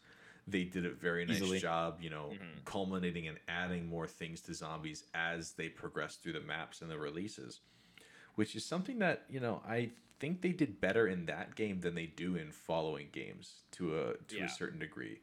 They 0.47 0.65
did 0.65 0.85
a 0.85 0.91
very 0.91 1.25
nice 1.25 1.37
Easily. 1.37 1.61
job, 1.61 1.99
you 2.03 2.11
know, 2.11 2.33
Mhm. 2.33 2.65
culminating 2.65 3.29
and 3.29 3.39
adding 3.49 3.87
more 3.89 4.07
things 4.09 4.41
to 4.43 4.55
zombies 4.55 5.05
as 5.15 5.53
they 5.53 5.69
progress 5.69 6.17
through 6.17 6.33
the 6.35 6.41
maps 6.41 6.83
and 6.83 6.91
the 6.91 6.99
releases. 6.99 7.61
Which 8.35 8.57
is 8.57 8.65
something 8.65 8.99
that, 8.99 9.23
you 9.31 9.41
know, 9.41 9.63
I 9.67 9.91
think 10.19 10.43
they 10.43 10.53
did 10.53 10.81
better 10.81 11.07
in 11.07 11.27
that 11.27 11.55
game 11.55 11.81
than 11.81 11.95
they 11.95 12.07
do 12.07 12.37
in 12.37 12.51
following 12.51 13.09
games 13.13 13.63
to 13.73 13.99
a 13.99 14.15
to 14.29 14.37
Yeah. 14.39 14.45
a 14.45 14.49
certain 14.49 14.79
degree 14.81 15.21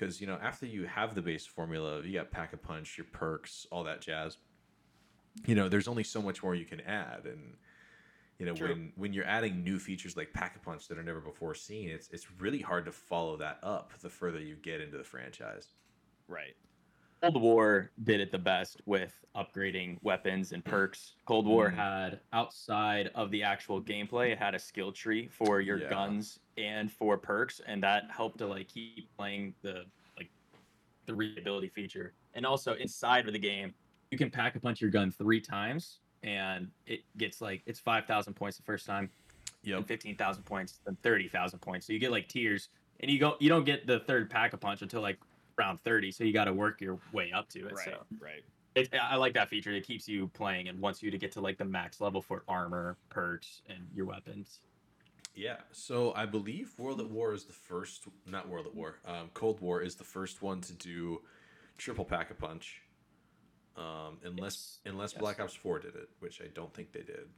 because 0.00 0.20
you 0.20 0.26
know 0.26 0.38
after 0.42 0.66
you 0.66 0.86
have 0.86 1.14
the 1.14 1.22
base 1.22 1.44
formula 1.44 2.00
you 2.02 2.14
got 2.14 2.30
pack 2.30 2.52
a 2.52 2.56
punch 2.56 2.96
your 2.96 3.06
perks 3.12 3.66
all 3.70 3.84
that 3.84 4.00
jazz 4.00 4.38
you 5.46 5.54
know 5.54 5.68
there's 5.68 5.88
only 5.88 6.02
so 6.02 6.22
much 6.22 6.42
more 6.42 6.54
you 6.54 6.64
can 6.64 6.80
add 6.80 7.26
and 7.26 7.54
you 8.38 8.46
know 8.46 8.54
True. 8.54 8.68
when 8.68 8.92
when 8.96 9.12
you're 9.12 9.26
adding 9.26 9.62
new 9.62 9.78
features 9.78 10.16
like 10.16 10.32
pack 10.32 10.56
a 10.56 10.58
punch 10.58 10.88
that 10.88 10.98
are 10.98 11.02
never 11.02 11.20
before 11.20 11.54
seen 11.54 11.90
it's 11.90 12.08
it's 12.10 12.26
really 12.40 12.60
hard 12.60 12.86
to 12.86 12.92
follow 12.92 13.36
that 13.36 13.58
up 13.62 13.92
the 14.00 14.08
further 14.08 14.40
you 14.40 14.56
get 14.56 14.80
into 14.80 14.96
the 14.96 15.04
franchise 15.04 15.68
Right. 16.30 16.54
Cold 17.22 17.40
War 17.40 17.90
did 18.04 18.20
it 18.20 18.30
the 18.30 18.38
best 18.38 18.80
with 18.86 19.14
upgrading 19.36 19.98
weapons 20.02 20.52
and 20.52 20.64
perks. 20.64 21.16
Cold 21.26 21.46
War 21.46 21.70
Mhm. 21.70 21.74
had 21.74 22.20
outside 22.32 23.08
of 23.14 23.30
the 23.30 23.42
actual 23.42 23.82
gameplay, 23.82 24.30
it 24.30 24.38
had 24.38 24.54
a 24.54 24.58
skill 24.58 24.90
tree 24.90 25.28
for 25.28 25.60
your 25.60 25.78
Yeah. 25.78 25.90
guns 25.90 26.40
and 26.56 26.90
for 26.90 27.18
perks, 27.18 27.60
and 27.60 27.82
that 27.82 28.10
helped 28.10 28.38
to 28.38 28.46
like 28.46 28.68
keep 28.68 29.14
playing 29.16 29.54
the 29.60 29.84
like 30.16 30.30
the 31.06 31.12
reability 31.14 31.68
feature. 31.68 32.14
And 32.34 32.46
also 32.46 32.74
inside 32.74 33.26
of 33.26 33.32
the 33.34 33.38
game, 33.38 33.74
you 34.10 34.16
can 34.18 34.30
pack 34.30 34.56
a 34.56 34.60
punch 34.60 34.80
your 34.80 34.90
gun 34.90 35.10
three 35.10 35.40
times, 35.40 36.00
and 36.22 36.70
it 36.86 37.04
gets 37.18 37.40
like 37.42 37.62
it's 37.66 37.78
five 37.80 38.06
thousand 38.06 38.34
points 38.34 38.56
the 38.56 38.62
first 38.62 38.86
time, 38.86 39.10
then 39.62 39.84
fifteen 39.84 40.16
thousand 40.16 40.44
points, 40.44 40.80
then 40.86 40.96
thirty 41.02 41.28
thousand 41.28 41.58
points. 41.58 41.86
So 41.86 41.92
you 41.92 41.98
get 41.98 42.10
like 42.12 42.28
tiers, 42.28 42.70
and 43.00 43.10
you 43.10 43.18
go 43.18 43.36
you 43.40 43.50
don't 43.50 43.64
get 43.64 43.86
the 43.86 44.00
third 44.00 44.30
pack 44.30 44.54
a 44.54 44.56
punch 44.56 44.80
until 44.80 45.02
like 45.02 45.18
round 45.60 45.78
thirty. 45.80 46.10
So 46.10 46.24
you 46.24 46.32
got 46.32 46.46
to 46.46 46.52
work 46.54 46.80
your 46.80 46.98
way 47.12 47.30
up 47.32 47.48
to 47.50 47.60
it. 47.60 47.72
Right. 47.74 47.84
So 47.84 48.06
Right. 48.18 48.42
it, 48.74 48.88
I 49.00 49.16
like 49.16 49.34
that 49.34 49.48
feature. 49.48 49.70
It 49.72 49.86
keeps 49.86 50.08
you 50.08 50.28
playing 50.28 50.68
and 50.68 50.80
wants 50.80 51.02
you 51.02 51.10
to 51.10 51.18
get 51.18 51.32
to 51.32 51.40
like 51.40 51.58
the 51.58 51.64
max 51.66 52.00
level 52.00 52.22
for 52.22 52.42
armor, 52.48 52.96
perks, 53.10 53.60
and 53.68 53.78
your 53.94 54.06
weapons. 54.06 54.60
yeah 55.34 55.58
so 55.70 56.12
i 56.16 56.26
believe 56.26 56.72
world 56.76 57.00
at 57.00 57.08
war 57.08 57.32
is 57.32 57.44
the 57.44 57.52
first 57.52 58.08
not 58.26 58.48
world 58.48 58.66
at 58.66 58.74
war 58.74 58.96
um, 59.06 59.30
cold 59.32 59.60
war 59.60 59.80
is 59.80 59.94
the 59.94 60.02
first 60.16 60.42
one 60.42 60.60
to 60.60 60.72
do 60.72 61.20
triple 61.78 62.04
pack 62.04 62.32
a 62.32 62.34
punch 62.34 62.82
um, 63.76 64.18
unless 64.24 64.80
Yes. 64.84 64.92
unless 64.92 65.12
Yes. 65.12 65.20
black 65.20 65.38
ops 65.40 65.54
4 65.54 65.78
did 65.78 65.94
it 65.94 66.08
which 66.18 66.40
i 66.42 66.48
don't 66.58 66.74
think 66.74 66.90
they 66.92 67.02
did 67.02 67.28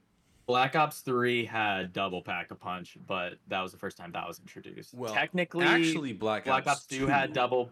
Black 0.46 0.74
Ops 0.74 1.00
Three 1.02 1.44
had 1.44 1.92
double 1.92 2.20
pack 2.20 2.50
a 2.50 2.56
punch, 2.56 2.98
but 3.06 3.34
that 3.46 3.60
was 3.62 3.70
the 3.70 3.78
first 3.78 3.96
time 3.96 4.10
that 4.10 4.26
was 4.26 4.40
introduced. 4.40 4.92
Well, 4.92 5.14
technically, 5.14 5.64
actually 5.64 6.12
black, 6.14 6.44
Black 6.44 6.66
Ops 6.66 6.84
Two 6.84 7.06
had 7.06 7.32
double. 7.32 7.70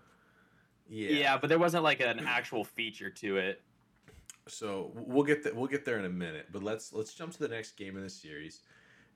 Yeah 0.90 1.09
Yeah. 1.11 1.38
but 1.38 1.48
there 1.48 1.59
wasn't 1.59 1.85
like 1.85 2.00
an 2.00 2.20
actual 2.26 2.64
feature 2.64 3.09
to 3.11 3.37
it. 3.38 3.62
so 4.48 4.90
we'll 4.94 5.24
get 5.24 5.42
that 5.44 5.55
we'll 5.57 5.66
get 5.68 5.85
there 5.87 5.98
in 5.98 6.05
a 6.05 6.09
minute 6.11 6.46
but 6.53 6.62
let's 6.62 6.92
let's 6.92 7.14
jump 7.14 7.33
to 7.33 7.38
the 7.38 7.48
next 7.48 7.76
game 7.76 7.96
in 7.96 8.03
the 8.03 8.11
series 8.11 8.61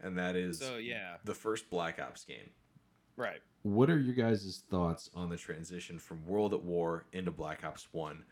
and 0.00 0.16
that 0.18 0.36
is 0.36 0.58
So 0.60 0.76
yeah. 0.76 1.16
the 1.24 1.34
first 1.34 1.68
black 1.70 1.98
ops 2.00 2.24
game 2.24 2.50
Right. 3.16 3.40
what 3.62 3.90
are 3.90 3.98
your 3.98 4.14
guys' 4.14 4.62
thoughts 4.70 5.10
on 5.14 5.28
the 5.30 5.36
transition 5.36 5.98
from 5.98 6.24
world 6.26 6.52
at 6.54 6.62
war 6.62 7.04
into 7.12 7.30
black 7.30 7.64
ops 7.64 7.88
1 7.92 8.24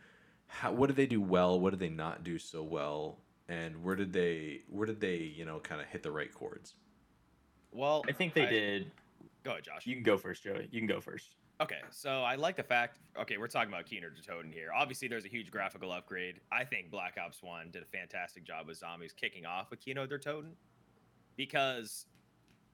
how 0.46 0.72
what 0.72 0.86
did 0.88 0.96
they 0.96 1.06
do 1.06 1.20
well 1.20 1.58
what 1.60 1.70
did 1.70 1.80
they 1.80 1.88
not 1.88 2.22
do 2.24 2.38
so 2.38 2.62
well 2.62 3.18
and 3.48 3.82
where 3.82 3.96
did 3.96 4.12
they 4.12 4.62
where 4.68 4.86
did 4.86 5.00
they 5.00 5.16
you 5.16 5.44
know 5.44 5.58
kind 5.60 5.80
of 5.80 5.86
hit 5.88 6.02
the 6.02 6.10
right 6.10 6.32
chords 6.34 6.74
Well, 7.72 8.02
I 8.08 8.12
think 8.12 8.34
they 8.34 8.46
did. 8.46 8.90
Go 9.44 9.52
ahead, 9.52 9.64
Josh. 9.64 9.86
You 9.86 9.94
can 9.94 10.04
go 10.04 10.16
first, 10.18 10.42
Joey. 10.44 10.68
You 10.70 10.78
can 10.80 10.86
go 10.86 11.00
first. 11.00 11.26
Okay, 11.60 11.80
so 11.90 12.22
I 12.22 12.34
like 12.34 12.56
the 12.56 12.62
fact. 12.62 12.98
Okay, 13.18 13.36
we're 13.36 13.46
talking 13.46 13.72
about 13.72 13.86
Kino 13.86 14.08
der 14.08 14.22
Toten 14.22 14.52
here. 14.52 14.70
Obviously, 14.74 15.06
there's 15.06 15.24
a 15.24 15.28
huge 15.28 15.50
graphical 15.50 15.92
upgrade. 15.92 16.40
I 16.50 16.64
think 16.64 16.90
Black 16.90 17.16
Ops 17.24 17.42
One 17.42 17.70
did 17.70 17.82
a 17.82 17.86
fantastic 17.86 18.44
job 18.44 18.66
with 18.66 18.78
zombies 18.78 19.12
kicking 19.12 19.46
off 19.46 19.70
with 19.70 19.80
Kino 19.80 20.06
der 20.06 20.18
Toten, 20.18 20.54
because 21.36 22.06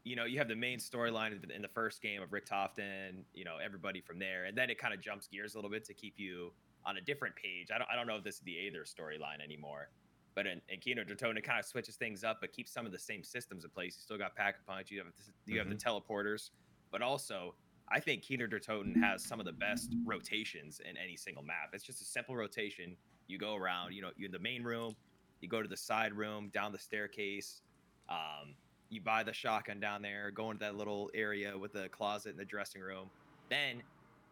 you 0.04 0.16
know 0.16 0.24
you 0.24 0.38
have 0.38 0.48
the 0.48 0.56
main 0.56 0.78
storyline 0.78 1.32
in 1.54 1.60
the- 1.60 1.68
first 1.68 2.00
game 2.00 2.22
of 2.22 2.30
Richtofen, 2.30 3.24
you 3.34 3.44
know 3.44 3.58
everybody 3.62 4.00
from 4.00 4.18
there, 4.18 4.46
and 4.46 4.56
then 4.56 4.70
it 4.70 4.78
kind 4.78 4.94
of 4.94 5.00
jumps 5.00 5.26
gears 5.26 5.54
a 5.54 5.58
little 5.58 5.70
bit 5.70 5.84
to 5.84 5.92
keep 5.92 6.14
you 6.16 6.52
on 6.86 6.96
a 6.96 7.00
different 7.00 7.34
page. 7.36 7.68
I 7.74 7.78
don't, 7.78 7.90
I 7.92 7.96
don't 7.96 8.06
know 8.06 8.16
if 8.16 8.24
this 8.24 8.36
is 8.36 8.40
the 8.42 8.56
Aether 8.66 8.84
storyline 8.84 9.42
anymore, 9.44 9.90
but 10.34 10.46
in, 10.46 10.62
in 10.68 10.80
Kino 10.80 11.04
der 11.04 11.14
Toten, 11.14 11.36
it 11.36 11.44
kind 11.44 11.58
of 11.58 11.66
switches 11.66 11.96
things 11.96 12.24
up, 12.24 12.38
but 12.40 12.52
keeps 12.52 12.72
some 12.72 12.86
of 12.86 12.92
the 12.92 12.98
same 12.98 13.22
systems 13.22 13.64
in 13.64 13.70
place. 13.70 13.96
You 13.96 14.02
still 14.02 14.18
got 14.18 14.34
pack 14.34 14.60
a 14.62 14.70
punch, 14.70 14.90
you 14.90 14.98
have 14.98 15.08
you 15.44 15.58
have 15.58 15.68
the 15.68 15.74
mm-hmm. 15.74 15.96
teleporters, 15.96 16.50
but 16.90 17.02
also 17.02 17.54
I 17.90 18.00
think 18.00 18.22
Kino 18.22 18.46
der 18.46 18.58
Toten 18.58 19.00
has 19.02 19.24
some 19.24 19.40
of 19.40 19.46
the 19.46 19.52
best 19.52 19.94
rotations 20.04 20.80
in 20.88 20.96
any 20.96 21.16
single 21.16 21.42
map. 21.42 21.70
It's 21.72 21.84
just 21.84 22.02
a 22.02 22.04
simple 22.04 22.36
rotation. 22.36 22.96
You 23.28 23.38
go 23.38 23.56
around, 23.56 23.92
you 23.94 24.02
know, 24.02 24.10
you're 24.16 24.26
in 24.26 24.32
the 24.32 24.38
main 24.38 24.62
room, 24.62 24.94
you 25.40 25.48
go 25.48 25.62
to 25.62 25.68
the 25.68 25.76
side 25.76 26.12
room, 26.12 26.50
down 26.52 26.72
the 26.72 26.78
staircase, 26.78 27.62
um, 28.08 28.54
you 28.90 29.00
buy 29.00 29.22
the 29.22 29.32
shotgun 29.32 29.80
down 29.80 30.02
there, 30.02 30.30
go 30.30 30.50
into 30.50 30.60
that 30.60 30.76
little 30.76 31.10
area 31.14 31.56
with 31.56 31.72
the 31.72 31.88
closet 31.90 32.30
and 32.30 32.38
the 32.38 32.44
dressing 32.44 32.80
room. 32.80 33.10
Then 33.50 33.82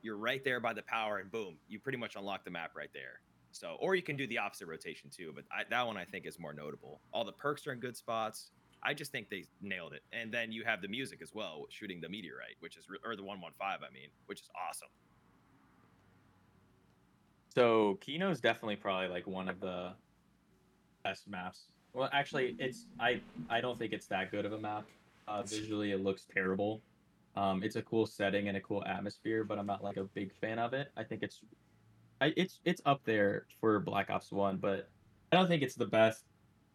you're 0.02 0.16
right 0.16 0.42
there 0.44 0.60
by 0.60 0.72
the 0.72 0.82
power, 0.82 1.18
and 1.18 1.30
boom, 1.30 1.56
you 1.68 1.78
pretty 1.78 1.98
much 1.98 2.16
unlock 2.16 2.44
the 2.44 2.50
map 2.50 2.72
right 2.76 2.90
there. 2.92 3.20
So, 3.52 3.76
or 3.80 3.94
you 3.94 4.02
can 4.02 4.16
do 4.16 4.26
the 4.26 4.38
opposite 4.38 4.66
rotation 4.66 5.10
too, 5.10 5.32
but 5.34 5.44
I, 5.50 5.62
that 5.68 5.86
one 5.86 5.96
I 5.96 6.04
think 6.04 6.26
is 6.26 6.38
more 6.38 6.52
notable. 6.52 7.00
All 7.12 7.24
the 7.24 7.32
perks 7.32 7.66
are 7.66 7.72
in 7.72 7.80
good 7.80 7.96
spots. 7.96 8.50
I 8.82 8.94
just 8.94 9.12
think 9.12 9.28
they 9.30 9.44
nailed 9.60 9.92
it. 9.92 10.02
And 10.12 10.32
then 10.32 10.52
you 10.52 10.64
have 10.64 10.80
the 10.80 10.88
music 10.88 11.20
as 11.22 11.34
well, 11.34 11.66
shooting 11.68 12.00
the 12.00 12.08
meteorite, 12.08 12.56
which 12.60 12.76
is 12.76 12.84
or 13.04 13.16
the 13.16 13.22
115, 13.22 13.66
I 13.66 13.92
mean, 13.92 14.08
which 14.26 14.40
is 14.40 14.50
awesome. 14.68 14.88
So 17.54 17.98
Kino's 18.00 18.40
definitely 18.40 18.76
probably 18.76 19.08
like 19.08 19.26
one 19.26 19.48
of 19.48 19.60
the 19.60 19.92
best 21.04 21.26
maps. 21.26 21.68
Well, 21.94 22.10
actually, 22.12 22.54
it's 22.58 22.86
I 23.00 23.20
I 23.48 23.62
don't 23.62 23.78
think 23.78 23.94
it's 23.94 24.06
that 24.08 24.30
good 24.30 24.44
of 24.44 24.52
a 24.52 24.58
map. 24.58 24.84
Uh, 25.26 25.42
visually, 25.42 25.92
it 25.92 26.02
looks 26.02 26.26
terrible. 26.32 26.82
Um, 27.34 27.62
it's 27.62 27.76
a 27.76 27.82
cool 27.82 28.06
setting 28.06 28.48
and 28.48 28.56
a 28.56 28.60
cool 28.60 28.84
atmosphere, 28.86 29.44
but 29.44 29.58
I'm 29.58 29.66
not 29.66 29.82
like 29.82 29.96
a 29.96 30.04
big 30.04 30.32
fan 30.34 30.58
of 30.58 30.72
it. 30.72 30.92
I 30.96 31.04
think 31.04 31.22
it's, 31.22 31.40
I 32.20 32.32
it's 32.36 32.60
it's 32.64 32.82
up 32.84 33.00
there 33.04 33.46
for 33.60 33.80
Black 33.80 34.10
Ops 34.10 34.30
One, 34.32 34.58
but 34.58 34.88
I 35.32 35.36
don't 35.36 35.48
think 35.48 35.62
it's 35.62 35.74
the 35.74 35.86
best. 35.86 36.24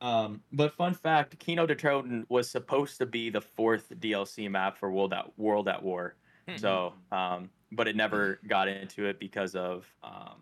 Um, 0.01 0.41
but 0.51 0.73
fun 0.73 0.93
fact, 0.95 1.37
Kino 1.39 1.65
der 1.67 1.75
Toten 1.75 2.25
was 2.27 2.49
supposed 2.49 2.97
to 2.97 3.05
be 3.05 3.29
the 3.29 3.41
fourth 3.41 3.89
DLC 3.99 4.49
map 4.49 4.77
for 4.77 4.91
World 4.91 5.13
at 5.13 5.37
World 5.37 5.67
at 5.69 5.81
War. 5.81 6.15
So, 6.57 6.93
um, 7.13 7.49
but 7.71 7.87
it 7.87 7.95
never 7.95 8.39
got 8.47 8.67
into 8.67 9.05
it 9.05 9.19
because 9.19 9.55
of 9.55 9.87
um, 10.03 10.41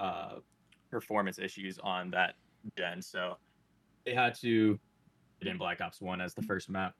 uh, 0.00 0.36
performance 0.90 1.38
issues 1.38 1.78
on 1.78 2.10
that 2.10 2.34
gen. 2.76 3.00
So 3.02 3.36
they 4.04 4.14
had 4.14 4.34
to 4.40 4.80
put 5.38 5.46
in 5.48 5.56
Black 5.58 5.80
Ops 5.80 6.00
One 6.00 6.20
as 6.20 6.34
the 6.34 6.42
first 6.42 6.68
map. 6.68 6.94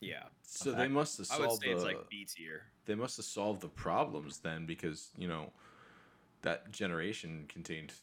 yeah, 0.00 0.24
so 0.42 0.70
Okay. 0.70 0.82
they 0.82 0.88
must 0.88 1.16
have 1.18 1.26
solved. 1.26 1.40
I 1.40 1.44
would 1.44 1.50
solved 1.50 1.62
say 1.64 1.70
it's 1.70 1.82
like 1.82 2.08
B 2.10 2.24
tier. 2.26 2.62
they 2.84 2.94
must 2.94 3.16
have 3.16 3.26
solved 3.26 3.62
the 3.62 3.68
problems 3.68 4.38
then 4.38 4.66
because 4.66 5.10
you 5.16 5.26
know 5.26 5.52
that 6.42 6.70
generation 6.70 7.46
contained 7.48 7.94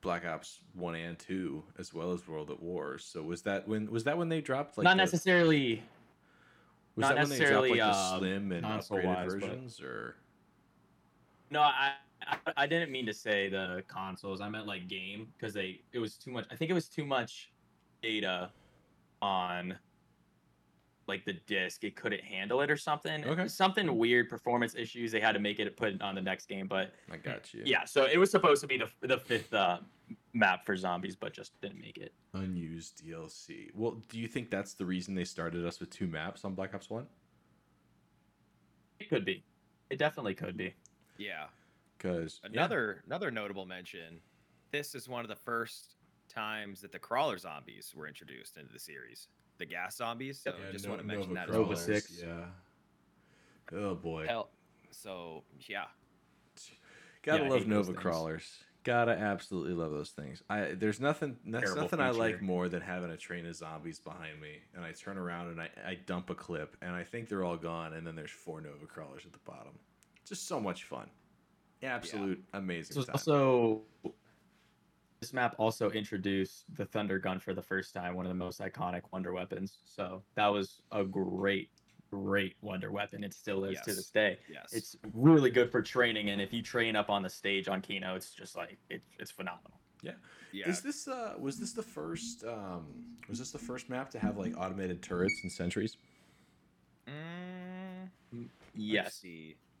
black 0.00 0.24
ops 0.24 0.60
1 0.74 0.94
and 0.94 1.18
2 1.18 1.62
as 1.78 1.92
well 1.92 2.12
as 2.12 2.26
world 2.28 2.50
at 2.50 2.62
war 2.62 2.98
so 2.98 3.22
was 3.22 3.42
that 3.42 3.66
when 3.66 3.90
was 3.90 4.04
that 4.04 4.16
when 4.16 4.28
they 4.28 4.40
dropped 4.40 4.78
like 4.78 4.84
not 4.84 4.96
the, 4.96 5.02
necessarily. 5.02 5.82
was 6.94 7.02
not 7.02 7.16
that 7.16 7.28
when 7.28 7.38
they 7.38 7.44
dropped 7.44 7.68
like 7.68 7.78
the 7.78 7.96
um, 7.96 8.18
slim 8.18 8.52
and 8.52 8.64
upgraded 8.64 9.14
but- 9.14 9.40
versions 9.40 9.80
or 9.80 10.14
No, 11.50 11.60
I, 11.60 11.92
I 12.26 12.36
I 12.56 12.66
didn't 12.66 12.90
mean 12.92 13.06
to 13.06 13.14
say 13.14 13.48
the 13.48 13.82
consoles. 13.88 14.40
I 14.40 14.48
meant 14.48 14.66
like 14.66 14.88
game 14.88 15.28
because 15.36 15.54
they 15.54 15.80
it 15.92 15.98
was 15.98 16.16
too 16.16 16.30
much. 16.30 16.46
I 16.50 16.56
think 16.56 16.70
it 16.70 16.74
was 16.74 16.88
too 16.88 17.04
much 17.04 17.50
data 18.02 18.50
on 19.22 19.76
like 21.08 21.24
the 21.24 21.32
disc, 21.46 21.82
it 21.84 21.96
couldn't 21.96 22.22
handle 22.22 22.60
it 22.60 22.70
or 22.70 22.76
something. 22.76 23.24
Okay. 23.24 23.48
Something 23.48 23.96
weird 23.96 24.28
performance 24.28 24.74
issues. 24.74 25.10
They 25.10 25.20
had 25.20 25.32
to 25.32 25.38
make 25.38 25.58
it 25.58 25.76
put 25.76 25.88
it 25.94 26.02
on 26.02 26.14
the 26.14 26.20
next 26.20 26.46
game, 26.48 26.66
but 26.68 26.92
I 27.10 27.16
got 27.16 27.52
you. 27.54 27.62
yeah. 27.64 27.84
So 27.84 28.04
it 28.04 28.18
was 28.18 28.30
supposed 28.30 28.60
to 28.60 28.66
be 28.66 28.78
the 28.78 29.06
the 29.06 29.18
fifth 29.18 29.52
uh, 29.54 29.78
map 30.34 30.64
for 30.66 30.76
zombies, 30.76 31.16
but 31.16 31.32
just 31.32 31.58
didn't 31.60 31.80
make 31.80 31.96
it. 31.98 32.12
Unused 32.34 33.02
DLC. 33.04 33.70
Well, 33.74 34.02
do 34.08 34.18
you 34.18 34.28
think 34.28 34.50
that's 34.50 34.74
the 34.74 34.84
reason 34.84 35.14
they 35.14 35.24
started 35.24 35.64
us 35.66 35.80
with 35.80 35.90
two 35.90 36.06
maps 36.06 36.44
on 36.44 36.54
Black 36.54 36.74
Ops 36.74 36.90
One? 36.90 37.06
It 39.00 39.08
could 39.08 39.24
be. 39.24 39.44
It 39.90 39.98
definitely 39.98 40.34
could 40.34 40.56
be. 40.56 40.74
Yeah. 41.16 41.46
Because 41.96 42.40
Another 42.44 43.02
another 43.06 43.30
notable 43.30 43.66
mention. 43.66 44.20
This 44.70 44.94
is 44.94 45.08
one 45.08 45.22
of 45.24 45.28
the 45.28 45.36
first 45.36 45.94
times 46.28 46.82
that 46.82 46.92
the 46.92 46.98
crawler 46.98 47.38
zombies 47.38 47.94
were 47.96 48.06
introduced 48.06 48.58
into 48.58 48.70
the 48.72 48.78
series. 48.78 49.28
The 49.58 49.66
gas 49.66 49.96
zombies. 49.96 50.40
So 50.40 50.54
just 50.72 50.88
want 50.88 51.00
to 51.00 51.06
mention 51.06 51.34
that 51.34 51.48
as 51.48 51.54
Nova 51.54 51.68
well. 51.70 51.76
Six. 51.76 52.22
Yeah. 52.24 52.44
Oh 53.72 53.94
boy. 53.94 54.26
Hell, 54.26 54.50
so 54.90 55.42
yeah, 55.68 55.84
Gotta 57.22 57.44
Yeah, 57.44 57.50
love 57.50 57.66
Nova 57.66 57.92
crawlers. 57.92 58.64
Gotta 58.84 59.12
absolutely 59.12 59.74
love 59.74 59.90
those 59.90 60.10
things. 60.10 60.42
I 60.48 60.72
there's 60.72 61.00
nothing 61.00 61.36
that's 61.44 61.64
Terrible 61.64 61.82
nothing 61.82 62.00
I 62.00 62.10
like 62.10 62.40
more 62.40 62.68
than 62.68 62.80
having 62.80 63.10
a 63.10 63.16
train 63.16 63.44
of 63.44 63.54
zombies 63.54 63.98
behind 63.98 64.40
me, 64.40 64.60
and 64.74 64.84
I 64.84 64.92
turn 64.92 65.18
around 65.18 65.48
and 65.48 65.60
I, 65.60 65.68
I 65.86 65.94
dump 66.06 66.30
a 66.30 66.34
clip, 66.34 66.76
and 66.80 66.94
I 66.94 67.04
think 67.04 67.28
they're 67.28 67.44
all 67.44 67.56
gone, 67.56 67.92
and 67.94 68.06
then 68.06 68.14
there's 68.14 68.30
four 68.30 68.60
Nova 68.60 68.86
crawlers 68.86 69.26
at 69.26 69.32
the 69.32 69.40
bottom. 69.44 69.72
Just 70.24 70.46
so 70.46 70.58
much 70.60 70.84
fun. 70.84 71.10
Absolute 71.82 72.42
amazing 72.54 72.94
So, 72.94 73.02
time. 73.02 73.12
also 73.12 73.82
this 75.20 75.32
map 75.32 75.54
also 75.58 75.90
introduced 75.90 76.64
the 76.76 76.84
thunder 76.84 77.18
gun 77.18 77.38
for 77.40 77.54
the 77.54 77.62
first 77.62 77.92
time, 77.94 78.14
one 78.14 78.24
of 78.24 78.30
the 78.30 78.36
most 78.36 78.60
iconic 78.60 79.02
wonder 79.12 79.32
weapons. 79.32 79.78
So 79.84 80.22
that 80.36 80.46
was 80.46 80.80
a 80.92 81.04
great, 81.04 81.70
great 82.10 82.54
wonder 82.60 82.92
weapon. 82.92 83.24
It 83.24 83.34
still 83.34 83.64
is 83.64 83.80
to 83.80 83.94
this 83.94 84.10
day. 84.10 84.38
yes. 84.48 84.72
It's 84.72 84.96
really 85.12 85.50
good 85.50 85.70
for 85.70 85.82
training, 85.82 86.30
and 86.30 86.40
if 86.40 86.52
you 86.52 86.62
train 86.62 86.94
up 86.94 87.10
on 87.10 87.22
the 87.22 87.30
stage 87.30 87.68
on 87.68 87.80
Kino, 87.80 88.14
it's 88.14 88.32
just 88.32 88.56
like 88.56 88.78
it, 88.90 89.02
it's 89.18 89.30
phenomenal. 89.30 89.80
yeah. 90.02 90.12
yeah. 90.52 90.68
Is 90.68 90.82
this 90.82 91.08
uh 91.08 91.34
was 91.38 91.58
this 91.58 91.72
the 91.72 91.82
first 91.82 92.44
um 92.44 92.86
was 93.28 93.38
this 93.40 93.50
the 93.50 93.58
first 93.58 93.88
map 93.90 94.10
to 94.10 94.18
have 94.18 94.36
like 94.38 94.56
automated 94.56 95.02
turrets 95.02 95.40
and 95.42 95.50
sentries? 95.50 95.96
Mm, 97.08 98.48
Yes, 98.74 99.24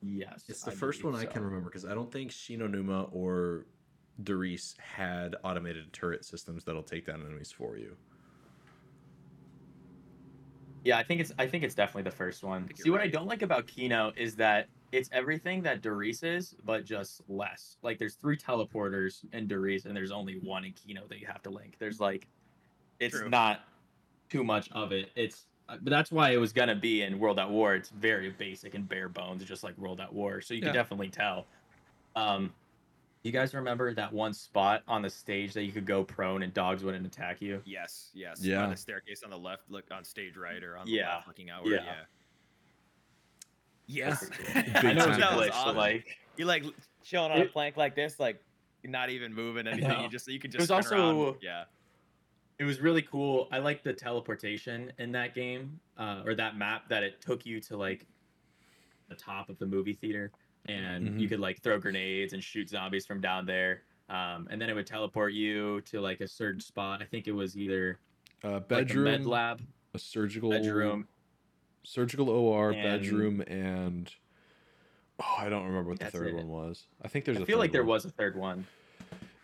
yes. 0.02 0.44
It's 0.48 0.62
the 0.62 0.72
I 0.72 0.74
first 0.74 1.04
one 1.04 1.12
believe 1.12 1.28
I 1.28 1.32
can 1.32 1.44
remember 1.44 1.70
because 1.70 1.84
I 1.84 1.94
don't 1.94 2.10
think 2.10 2.32
Shi 2.32 2.56
No 2.56 2.66
Numa 2.66 3.04
or 3.12 3.66
Der 4.24 4.36
Riese 4.36 4.76
had 4.78 5.36
automated 5.44 5.92
turret 5.92 6.24
systems 6.24 6.64
that'll 6.64 6.82
take 6.82 7.06
down 7.06 7.22
enemies 7.24 7.52
for 7.52 7.76
you. 7.76 7.96
Yeah, 10.84 10.98
I 10.98 11.02
think 11.02 11.20
it's 11.20 11.32
I 11.38 11.46
think 11.46 11.64
it's 11.64 11.74
definitely 11.74 12.04
the 12.04 12.16
first 12.16 12.42
one. 12.42 12.68
See 12.74 12.84
you're 12.84 12.92
what 12.92 13.00
I 13.02 13.08
don't 13.08 13.26
like 13.26 13.42
about 13.42 13.66
Kino 13.66 14.12
is 14.16 14.36
that 14.36 14.68
it's 14.90 15.10
everything 15.12 15.62
that 15.62 15.82
Der 15.82 15.94
Riese 15.94 16.24
is, 16.24 16.54
but 16.64 16.84
just 16.84 17.20
less. 17.28 17.76
Like 17.82 17.98
there's 17.98 18.14
three 18.14 18.36
teleporters 18.36 19.22
in 19.32 19.46
Darice, 19.46 19.84
and 19.84 19.96
there's 19.96 20.12
only 20.12 20.38
one 20.42 20.64
in 20.64 20.72
Kino 20.72 21.06
that 21.08 21.18
you 21.18 21.26
have 21.26 21.42
to 21.42 21.50
link. 21.50 21.76
There's 21.78 22.00
like, 22.00 22.26
it's 23.00 23.18
True. 23.18 23.28
not 23.28 23.60
too 24.30 24.42
much 24.44 24.70
of 24.72 24.92
it. 24.92 25.10
It's 25.14 25.46
but 25.66 25.84
that's 25.84 26.10
why 26.10 26.30
it 26.30 26.38
was 26.38 26.52
gonna 26.52 26.74
be 26.74 27.02
in 27.02 27.18
World 27.18 27.38
at 27.38 27.50
War. 27.50 27.74
It's 27.74 27.90
very 27.90 28.30
basic 28.30 28.74
and 28.74 28.88
bare 28.88 29.10
bones, 29.10 29.44
just 29.44 29.62
like 29.62 29.76
World 29.76 30.00
at 30.00 30.12
War. 30.12 30.40
So 30.40 30.54
you 30.54 30.60
Yeah. 30.60 30.68
can 30.68 30.74
definitely 30.74 31.10
tell. 31.10 31.46
Um, 32.16 32.54
you 33.28 33.32
guys 33.32 33.54
remember 33.54 33.92
that 33.94 34.12
one 34.12 34.32
spot 34.32 34.82
on 34.88 35.02
the 35.02 35.10
stage 35.10 35.52
that 35.52 35.62
you 35.64 35.72
could 35.72 35.84
go 35.86 36.02
prone 36.02 36.42
and 36.42 36.52
dogs 36.54 36.82
wouldn't 36.82 37.06
attack 37.06 37.40
you? 37.40 37.60
Yes, 37.64 38.10
yes. 38.14 38.42
Yeah. 38.42 38.62
On 38.64 38.70
the 38.70 38.76
staircase 38.76 39.22
on 39.22 39.30
the 39.30 39.38
left, 39.38 39.62
look 39.68 39.84
on 39.90 40.02
stage 40.04 40.36
right, 40.36 40.62
or 40.64 40.76
on 40.76 40.86
the 40.86 40.92
Yeah. 40.92 41.14
left, 41.16 41.28
looking 41.28 41.50
outward. 41.50 41.72
Yeah. 41.72 41.84
Yeah. 41.84 41.94
That's 44.10 44.22
Yes. 44.22 44.30
pretty 44.52 44.70
I 44.88 44.92
know 44.92 45.04
it's 45.08 45.16
a. 45.16 45.20
That 45.20 45.36
was 45.36 45.46
glitch, 45.46 45.50
but 45.50 45.54
awesome. 45.54 45.76
like 45.76 46.06
you 46.36 46.44
like 46.44 46.64
chilling 47.04 47.32
on 47.32 47.40
a 47.40 47.46
plank 47.46 47.76
like 47.76 47.94
this, 47.94 48.18
like 48.20 48.42
not 48.84 49.10
even 49.10 49.32
moving 49.34 49.66
anything. 49.66 49.88
know. 49.88 50.02
You 50.02 50.08
just 50.08 50.28
you 50.28 50.38
can 50.38 50.50
was 50.56 50.68
just 50.68 50.88
turn 50.88 50.98
around. 50.98 51.16
also- 51.16 51.38
yeah. 51.42 51.64
it 52.58 52.64
was 52.64 52.80
really 52.80 53.02
cool. 53.02 53.48
I 53.52 53.58
like 53.58 53.82
the 53.82 53.92
teleportation 53.92 54.92
in 54.98 55.12
that 55.12 55.34
game, 55.34 55.80
uh, 55.96 56.22
or 56.24 56.34
that 56.34 56.56
map 56.56 56.88
that 56.88 57.02
it 57.02 57.20
took 57.20 57.44
you 57.46 57.60
to 57.62 57.76
like 57.76 58.06
the 59.08 59.14
top 59.14 59.48
of 59.48 59.58
the 59.58 59.66
movie 59.66 59.94
theater, 59.94 60.30
and 60.68 61.08
Mhm. 61.08 61.20
you 61.20 61.28
could 61.28 61.40
like 61.40 61.60
throw 61.62 61.78
grenades 61.78 62.32
and 62.34 62.42
shoot 62.44 62.68
zombies 62.68 63.06
from 63.06 63.20
down 63.20 63.46
there. 63.46 63.82
Um, 64.08 64.48
and 64.50 64.60
then 64.60 64.70
it 64.70 64.74
would 64.74 64.86
teleport 64.86 65.32
you 65.32 65.80
to 65.82 66.00
like 66.00 66.20
a 66.20 66.28
certain 66.28 66.60
spot. 66.60 67.02
I 67.02 67.04
think 67.04 67.26
it 67.26 67.32
was 67.32 67.56
either 67.56 67.98
Uh, 68.44 68.52
like 68.52 68.56
a 68.62 68.64
bedroom, 68.66 69.04
med 69.04 69.26
lab, 69.26 69.62
a 69.94 69.98
surgical 69.98 70.50
bedroom. 70.50 71.08
surgical 71.82 72.28
OR, 72.30 72.70
and- 72.72 72.82
bedroom, 72.82 73.40
and 73.42 74.14
oh, 75.20 75.34
I 75.38 75.48
don't 75.48 75.66
remember 75.66 75.90
what 75.90 75.98
the 76.00 76.06
third 76.10 76.28
it. 76.28 76.34
one 76.34 76.48
was. 76.48 76.86
I 77.02 77.08
think 77.08 77.24
there's. 77.24 77.38
I 77.38 77.42
a 77.42 77.46
feel 77.46 77.58
like 77.58 77.70
third 77.70 77.74
there 77.74 77.82
one. 77.84 77.94
was 77.94 78.04
a 78.04 78.10
third 78.10 78.36
one. 78.36 78.66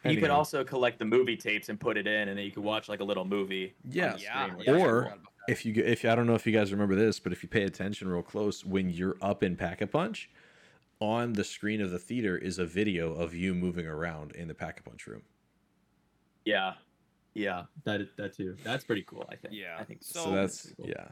You 0.07 0.21
could 0.21 0.29
also 0.31 0.63
collect 0.65 0.99
the 0.99 1.07
movie 1.07 1.37
tapes 1.37 1.71
and 1.71 1.81
put 1.81 1.97
it 1.97 2.07
in, 2.07 2.29
and 2.29 2.39
then 2.39 2.45
you 2.45 2.51
could 2.53 2.63
watch 2.63 2.91
like 2.91 3.01
a 3.01 3.05
little 3.05 3.25
movie. 3.25 3.75
on 3.85 3.91
the 3.91 3.97
Yeah. 3.97 4.17
Yeah. 4.19 4.43
screen, 4.45 4.59
which 4.59 4.67
yeah, 4.67 4.73
I 4.75 4.77
is 4.77 4.83
Or- 4.83 5.03
forgot 5.05 5.13
about 5.17 5.25
that. 5.47 5.53
if 5.53 5.65
you 5.67 5.73
g- 5.73 5.81
if 5.81 6.05
I 6.05 6.15
don't 6.15 6.27
know 6.27 6.35
if 6.35 6.47
you 6.47 6.53
guys 6.53 6.73
remember 6.73 6.95
this, 6.95 7.19
but 7.21 7.33
if 7.33 7.43
you 7.43 7.49
pay 7.49 7.63
attention 7.65 8.09
real 8.09 8.23
close, 8.23 8.65
when 8.67 8.91
you're 8.91 9.17
up 9.23 9.43
in 9.43 9.57
Pack 9.57 9.81
a 9.81 9.87
Punch, 9.87 10.29
on 11.01 11.33
the 11.35 11.45
screen 11.45 11.81
of 11.81 11.91
the 11.91 11.99
theater 11.99 12.37
is 12.37 12.59
a 12.59 12.67
video 12.67 13.13
of 13.13 13.35
you 13.35 13.55
moving 13.55 13.87
around 13.87 14.33
in 14.33 14.49
the 14.49 14.55
Pack 14.55 14.81
a 14.81 14.83
Punch 14.83 15.07
room. 15.07 15.23
yeah, 16.45 16.75
yeah, 17.35 17.65
that 17.85 18.17
that 18.17 18.37
too. 18.37 18.57
That's 18.63 18.85
pretty 18.85 19.03
cool. 19.03 19.27
I 19.31 19.37
think. 19.37 19.55
Yeah, 19.55 19.77
I 19.79 19.85
think 19.85 20.01
So, 20.03 20.25
So- 20.25 20.31
that's 20.33 20.73
cool. 20.77 20.87
yeah. 20.89 21.09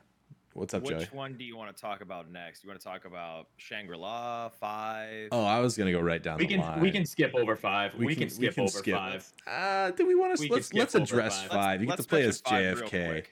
What's 0.54 0.74
up, 0.74 0.84
Joe? 0.84 0.96
Which 0.98 1.08
Joey? 1.08 1.16
one 1.16 1.36
do 1.38 1.44
you 1.44 1.56
want 1.56 1.74
to 1.74 1.80
talk 1.80 2.02
about 2.02 2.30
next? 2.30 2.62
You 2.62 2.68
want 2.68 2.78
to 2.78 2.84
talk 2.86 3.06
about 3.06 3.48
Shangri 3.56 3.96
La 3.96 4.50
Five? 4.50 5.28
Oh, 5.32 5.42
I 5.46 5.60
was 5.60 5.78
gonna 5.78 5.92
go 5.92 6.00
right 6.00 6.22
down 6.22 6.36
we 6.36 6.44
the 6.46 6.54
can 6.56 6.60
line. 6.60 6.80
we 6.80 6.90
can 6.90 7.06
skip 7.06 7.34
over 7.34 7.56
five. 7.56 7.94
We, 7.94 8.04
We 8.04 8.14
can, 8.14 8.28
can- 8.28 8.38
we 8.38 8.44
skip 8.46 8.54
can 8.56 8.64
over 8.64 8.70
skip. 8.78 8.94
five. 8.94 9.32
Uh, 9.46 9.90
do 9.92 10.06
we 10.06 10.14
want 10.14 10.36
to 10.36 10.42
We 10.42 10.50
let's 10.50 10.72
let's 10.74 10.94
address 10.94 11.40
five. 11.44 11.50
5 11.50 11.80
You 11.80 11.86
get 11.86 11.96
to 11.96 12.02
play 12.04 12.24
as 12.24 12.40
five 12.42 12.80
real 12.80 12.88
JFK. 12.90 13.24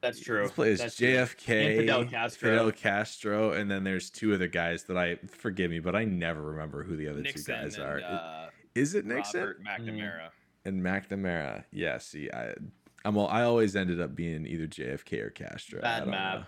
Quick. 0.00 0.12
That's 0.14 0.20
true. 0.24 0.42
Let's 0.42 0.52
play 0.54 0.72
as 0.72 0.78
That's. 0.80 0.96
JFK, 0.96 1.66
And 1.70 1.76
Fidel 1.80 2.04
Castro. 2.04 2.50
Fidel 2.50 2.72
Castro, 2.72 3.52
and 3.52 3.70
then 3.70 3.84
there's 3.84 4.10
two 4.10 4.34
other 4.34 4.48
guys 4.48 4.84
that 4.84 4.96
I 4.96 5.16
forgive 5.28 5.70
me, 5.70 5.78
but 5.80 5.94
I 5.96 6.04
never 6.04 6.42
remember 6.42 6.82
who 6.84 6.96
the 6.96 7.08
other 7.08 7.20
Nixon 7.20 7.44
two 7.44 7.52
guys 7.62 7.74
and 7.76 7.84
are. 7.84 8.00
uh, 8.00 8.48
Is 8.74 8.94
it 8.94 9.04
Nixon 9.06 9.40
Robert 9.40 9.62
McNamara. 9.64 10.28
and 10.64 10.82
McNamara? 10.82 11.64
Yeah. 11.72 11.98
See, 11.98 12.30
I 12.32 12.54
I'm 13.04 13.16
all, 13.16 13.28
I 13.28 13.42
always 13.42 13.76
ended 13.76 14.00
up 14.00 14.14
being 14.14 14.44
either 14.46 14.66
JFK 14.66 15.20
or 15.22 15.30
Castro. 15.30 15.78
I 15.78 15.82
Bad 15.82 15.98
don't 16.00 16.10
map. 16.10 16.38
know. 16.40 16.44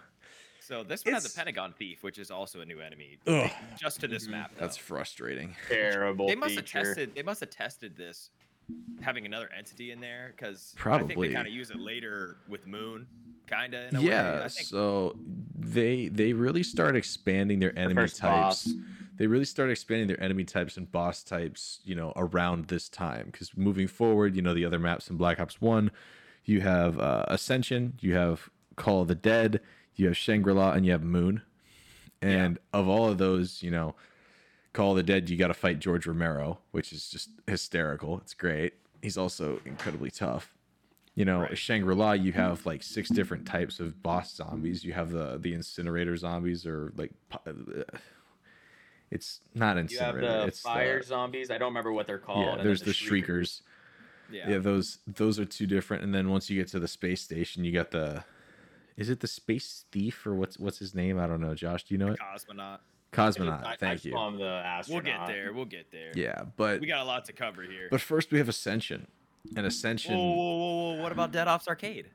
So 0.61 0.85
this 0.85 1.05
one 1.05 1.15
has 1.15 1.25
It's- 1.25 1.35
a 1.35 1.37
Pentagon 1.39 1.73
thief, 1.79 2.03
which 2.03 2.19
is 2.19 2.31
also 2.31 2.61
a 2.61 2.65
new 2.65 2.81
enemy, 2.81 3.19
Ugh. 3.27 3.51
just 3.79 4.01
to 4.01 4.09
this 4.09 4.27
Mhm. 4.27 4.31
map. 4.33 4.53
That's 4.57 4.77
frustrating. 4.77 5.57
Terrible. 5.69 6.29
they 6.29 6.35
must 6.37 6.55
have 6.55 6.65
tested. 6.67 7.13
They 7.15 7.23
must 7.25 7.41
have 7.41 7.51
tested 7.51 7.97
this, 7.97 8.31
having 9.01 9.27
another 9.27 9.49
entity 9.57 9.91
in 9.93 10.01
there, 10.01 10.35
because 10.37 10.73
I 10.77 10.99
think 10.99 11.09
Probably. 11.11 11.29
they 11.29 11.35
kind 11.35 11.47
of 11.47 11.53
use 11.53 11.71
it 11.71 11.79
later 11.81 12.37
with 12.49 12.67
Moon, 12.67 13.07
kind 13.47 13.75
of. 13.75 13.93
In 13.93 13.99
way. 14.01 14.07
Yeah. 14.09 14.43
I 14.45 14.49
think 14.49 14.67
So 14.67 15.17
they 15.59 16.09
they 16.09 16.33
really 16.33 16.63
start 16.63 16.97
expanding 16.97 17.59
their 17.61 17.77
enemy 17.79 17.95
first 18.03 18.17
types. 18.19 18.65
boss. 18.67 18.75
they 19.17 19.27
really 19.27 19.45
start 19.45 19.71
expanding 19.71 20.09
their 20.09 20.23
enemy 20.23 20.45
types 20.45 20.77
and 20.77 20.91
boss 20.91 21.23
types, 21.23 21.81
you 21.85 21.95
know, 21.95 22.13
around 22.17 22.67
this 22.69 22.89
time. 22.89 23.27
Because 23.33 23.57
moving 23.57 23.87
forward, 23.89 24.35
you 24.37 24.43
know, 24.43 24.55
the 24.55 24.65
other 24.65 24.79
maps 24.79 25.11
in 25.11 25.17
Black 25.17 25.39
Ops 25.41 25.61
One, 25.61 25.91
you 26.45 26.61
have 26.63 26.99
uh, 26.99 27.25
Ascension, 27.29 27.95
you 28.01 28.15
have 28.15 28.49
Call 28.77 29.03
of 29.03 29.09
the 29.09 29.15
Dead, 29.15 29.61
you 29.97 30.07
have 30.07 30.17
Shangri 30.17 30.53
La, 30.55 30.73
and 30.73 30.85
you 30.87 30.93
have 30.93 31.03
Moon. 31.05 31.43
And 32.23 32.59
of 32.75 32.87
all 32.89 33.09
of 33.09 33.17
those, 33.19 33.63
you 33.63 33.71
know, 33.71 33.95
Call 34.73 34.95
the 34.95 35.03
Dead, 35.03 35.29
you 35.29 35.37
got 35.37 35.49
to 35.49 35.55
fight 35.55 35.81
George 35.81 36.07
Romero, 36.07 36.59
which 36.71 36.93
is 36.93 37.09
just 37.11 37.31
hysterical. 37.47 38.19
It's 38.19 38.35
great. 38.35 38.75
He's 39.03 39.19
also 39.19 39.61
incredibly 39.65 40.11
tough. 40.11 40.53
You 41.17 41.25
know, 41.25 41.41
Right. 41.41 41.59
Shangri 41.59 41.95
La, 41.95 42.13
you 42.13 42.33
have 42.33 42.65
like 42.67 42.83
six 42.83 43.09
different 43.09 43.47
types 43.47 43.81
of 43.81 44.01
boss 44.03 44.33
zombies. 44.35 44.85
You 44.85 44.93
have 44.93 45.11
the 45.11 45.39
the 45.39 45.55
incinerator 45.55 46.17
zombies, 46.17 46.65
or 46.65 46.93
like, 46.97 47.11
uh, 47.47 47.53
it's 49.11 49.41
not 49.55 49.71
You 49.73 49.99
have 49.99 50.15
incinerator. 50.17 50.21
the 50.41 50.47
it's 50.47 50.61
fire 50.61 51.01
the, 51.01 51.07
zombies. 51.07 51.51
I 51.51 51.59
don't 51.59 51.69
remember 51.71 51.93
what 51.93 52.07
they're 52.07 52.19
called. 52.19 52.59
yeah. 52.59 52.63
There's 52.63 52.83
the 52.83 52.93
shriekers. 52.93 53.63
Yeah. 54.31 54.51
Yeah, 54.51 54.59
those 54.59 54.99
those 55.09 55.41
are 55.41 55.45
two 55.45 55.67
different. 55.67 56.05
And 56.05 56.15
then 56.15 56.31
once 56.31 56.49
you 56.49 56.57
get 56.61 56.69
to 56.69 56.79
the 56.79 56.87
space 56.89 57.21
station, 57.23 57.65
you 57.65 57.73
got 57.73 57.91
the. 57.91 58.25
Is 58.97 59.09
it 59.11 59.21
the 59.21 59.27
space 59.27 59.85
thief 59.91 60.25
or 60.27 60.35
what's 60.35 60.59
what's 60.59 60.79
his 60.79 60.95
name? 60.95 61.19
I 61.19 61.27
don't 61.27 61.41
know. 61.41 61.55
Josh, 61.55 61.85
do 61.85 61.95
you 61.95 61.99
know 61.99 62.13
it? 62.13 62.21
Cosmonaut. 62.21 62.79
Cosmonaut. 63.13 63.65
I, 63.67 63.77
thank 63.77 64.01
I 64.05 64.09
you. 64.09 64.13
call 64.13 64.31
the 64.33 64.45
astronaut. 64.47 65.05
We'll 65.05 65.17
get 65.19 65.27
there. 65.27 65.53
We'll 65.53 65.65
get 65.65 65.91
there. 65.91 66.13
Yeah, 66.15 66.43
but 66.57 66.81
We 66.81 66.87
got 66.87 67.01
a 67.01 67.05
lot 67.05 67.25
to 67.27 67.33
cover 67.33 67.63
here. 67.63 67.89
but 67.91 68.01
first 68.01 68.31
we 68.31 68.39
have 68.39 68.49
Ascension, 68.49 69.07
and 69.57 69.67
Ascension. 69.67 70.17
whoa, 70.17 70.23
whoa, 70.33 70.35
whoa, 70.57 70.95
whoa! 70.97 71.03
What 71.03 71.13
about 71.13 71.33
Dead 71.33 71.49
Ops 71.49 71.67
Arcade? 71.69 72.07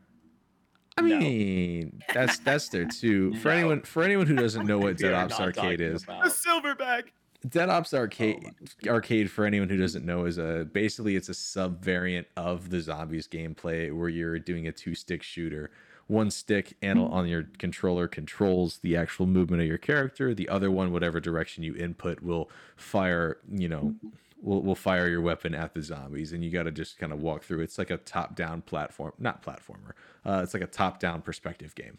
I 0.97 1.01
No. 1.01 1.17
mean, 1.17 2.01
that's 2.13 2.39
that's 2.39 2.69
there 2.69 2.85
too. 2.85 3.33
For 3.41 3.49
No. 3.49 3.55
anyone 3.55 3.81
for 3.81 4.03
anyone 4.03 4.27
who 4.27 4.35
doesn't 4.35 4.65
know 4.65 4.79
what 4.79 4.97
Dead 4.97 5.13
Ops 5.13 5.39
Arcade 5.39 5.81
is, 5.81 6.03
The 6.03 6.13
about- 6.13 6.25
silverback. 6.31 7.03
Dead 7.49 7.69
Ops 7.69 7.93
oh 7.93 7.97
Arcade 7.99 8.43
Arcade 8.87 9.29
for 9.29 9.45
anyone 9.45 9.69
who 9.69 9.77
doesn't 9.77 10.03
know 10.03 10.25
is 10.25 10.39
a 10.39 10.67
basically 10.73 11.15
it's 11.15 11.29
a 11.29 11.33
sub 11.35 11.83
variant 11.83 12.25
of 12.35 12.71
the 12.71 12.79
zombies 12.81 13.27
gameplay 13.27 13.95
where 13.95 14.09
you're 14.09 14.39
doing 14.39 14.67
a 14.67 14.71
two 14.71 14.95
stick 14.95 15.21
shooter. 15.21 15.69
One 16.07 16.29
stick 16.29 16.77
and 16.83 16.99
on 16.99 17.27
your 17.27 17.45
controller 17.57 18.07
controls 18.07 18.77
the 18.77 18.95
actual 18.95 19.25
movement 19.25 19.63
of 19.63 19.67
your 19.67 19.79
character. 19.79 20.35
The 20.35 20.47
other 20.49 20.69
one, 20.69 20.91
whatever 20.91 21.19
direction 21.19 21.63
you 21.63 21.75
input, 21.75 22.21
will 22.21 22.49
fire. 22.75 23.37
You 23.51 23.69
know, 23.69 23.95
will 24.39 24.61
will 24.61 24.75
fire 24.75 25.09
your 25.09 25.21
weapon 25.21 25.55
at 25.55 25.73
the 25.73 25.81
zombies, 25.81 26.31
and 26.31 26.43
you 26.43 26.51
got 26.51 26.63
to 26.63 26.71
just 26.71 26.99
kind 26.99 27.11
of 27.11 27.21
walk 27.23 27.41
through. 27.43 27.61
It's 27.61 27.79
like 27.79 27.89
a 27.89 27.97
top 27.97 28.35
down 28.35 28.61
platform, 28.61 29.13
not 29.17 29.43
platformer. 29.43 29.93
Uh, 30.23 30.41
it's 30.43 30.53
like 30.53 30.61
a 30.61 30.67
top 30.67 30.99
down 30.99 31.23
perspective 31.23 31.73
game. 31.73 31.97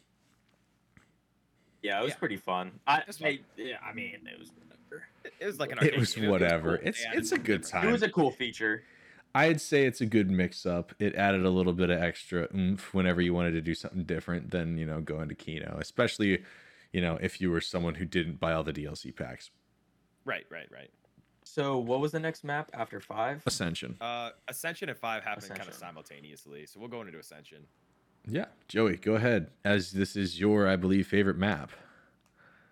Yeah, 1.82 1.98
it 2.00 2.04
was 2.04 2.12
Yeah. 2.12 2.18
pretty 2.18 2.36
fun. 2.36 2.78
I, 2.86 3.02
This 3.08 3.20
one- 3.20 3.30
I 3.32 3.40
yeah, 3.56 3.78
I 3.82 3.92
mean, 3.92 4.14
it 4.32 4.38
was 4.38 4.52
whatever. 4.52 5.04
It, 5.24 5.32
it 5.40 5.46
was 5.46 5.58
like 5.58 5.72
an 5.72 5.78
It 5.78 5.82
arcade 5.84 5.98
was 6.00 6.14
game. 6.14 6.30
whatever. 6.30 6.78
cool. 6.78 6.86
It's- 6.88 7.00
They 7.02 7.08
added 7.08 7.18
it's 7.18 7.32
a 7.32 7.38
good 7.38 7.64
time. 7.64 7.88
It 7.88 7.92
was 7.92 8.02
a 8.04 8.08
cool 8.08 8.30
feature. 8.30 8.84
I'd 9.36 9.60
say 9.60 9.84
it's 9.84 10.00
a 10.00 10.06
good 10.06 10.30
mix 10.30 10.64
up. 10.64 10.94
It 10.98 11.14
added 11.14 11.44
a 11.44 11.50
little 11.50 11.74
bit 11.74 11.90
of 11.90 12.00
extra 12.00 12.48
oomph 12.54 12.94
whenever 12.94 13.20
you 13.20 13.34
wanted 13.34 13.50
to 13.50 13.60
do 13.60 13.74
something 13.74 14.04
different 14.04 14.50
than, 14.50 14.78
you 14.78 14.86
know, 14.86 15.02
going 15.02 15.28
to 15.28 15.34
Kino, 15.34 15.76
especially, 15.78 16.42
you 16.90 17.02
know, 17.02 17.18
if 17.20 17.38
you 17.38 17.50
were 17.50 17.60
someone 17.60 17.96
who 17.96 18.06
didn't 18.06 18.40
buy 18.40 18.54
all 18.54 18.64
the 18.64 18.72
DLC 18.72 19.14
packs. 19.14 19.50
Right, 20.24 20.46
right, 20.50 20.66
right. 20.72 20.88
So, 21.44 21.76
what 21.76 22.00
was 22.00 22.12
the 22.12 22.18
next 22.18 22.44
map 22.44 22.70
after 22.72 22.98
five? 22.98 23.42
Ascension. 23.44 23.98
Uh, 24.00 24.30
Ascension 24.48 24.88
and 24.88 24.98
Five 24.98 25.22
happened 25.22 25.54
kind 25.54 25.68
of 25.68 25.74
simultaneously, 25.74 26.64
so 26.64 26.80
we'll 26.80 26.88
go 26.88 27.02
into 27.02 27.18
Ascension. 27.18 27.66
Yeah. 28.26 28.46
Joey, 28.68 28.96
go 28.96 29.16
ahead. 29.16 29.50
As 29.66 29.92
this 29.92 30.16
is 30.16 30.40
your, 30.40 30.66
I 30.66 30.76
believe, 30.76 31.08
favorite 31.08 31.36
map. 31.36 31.72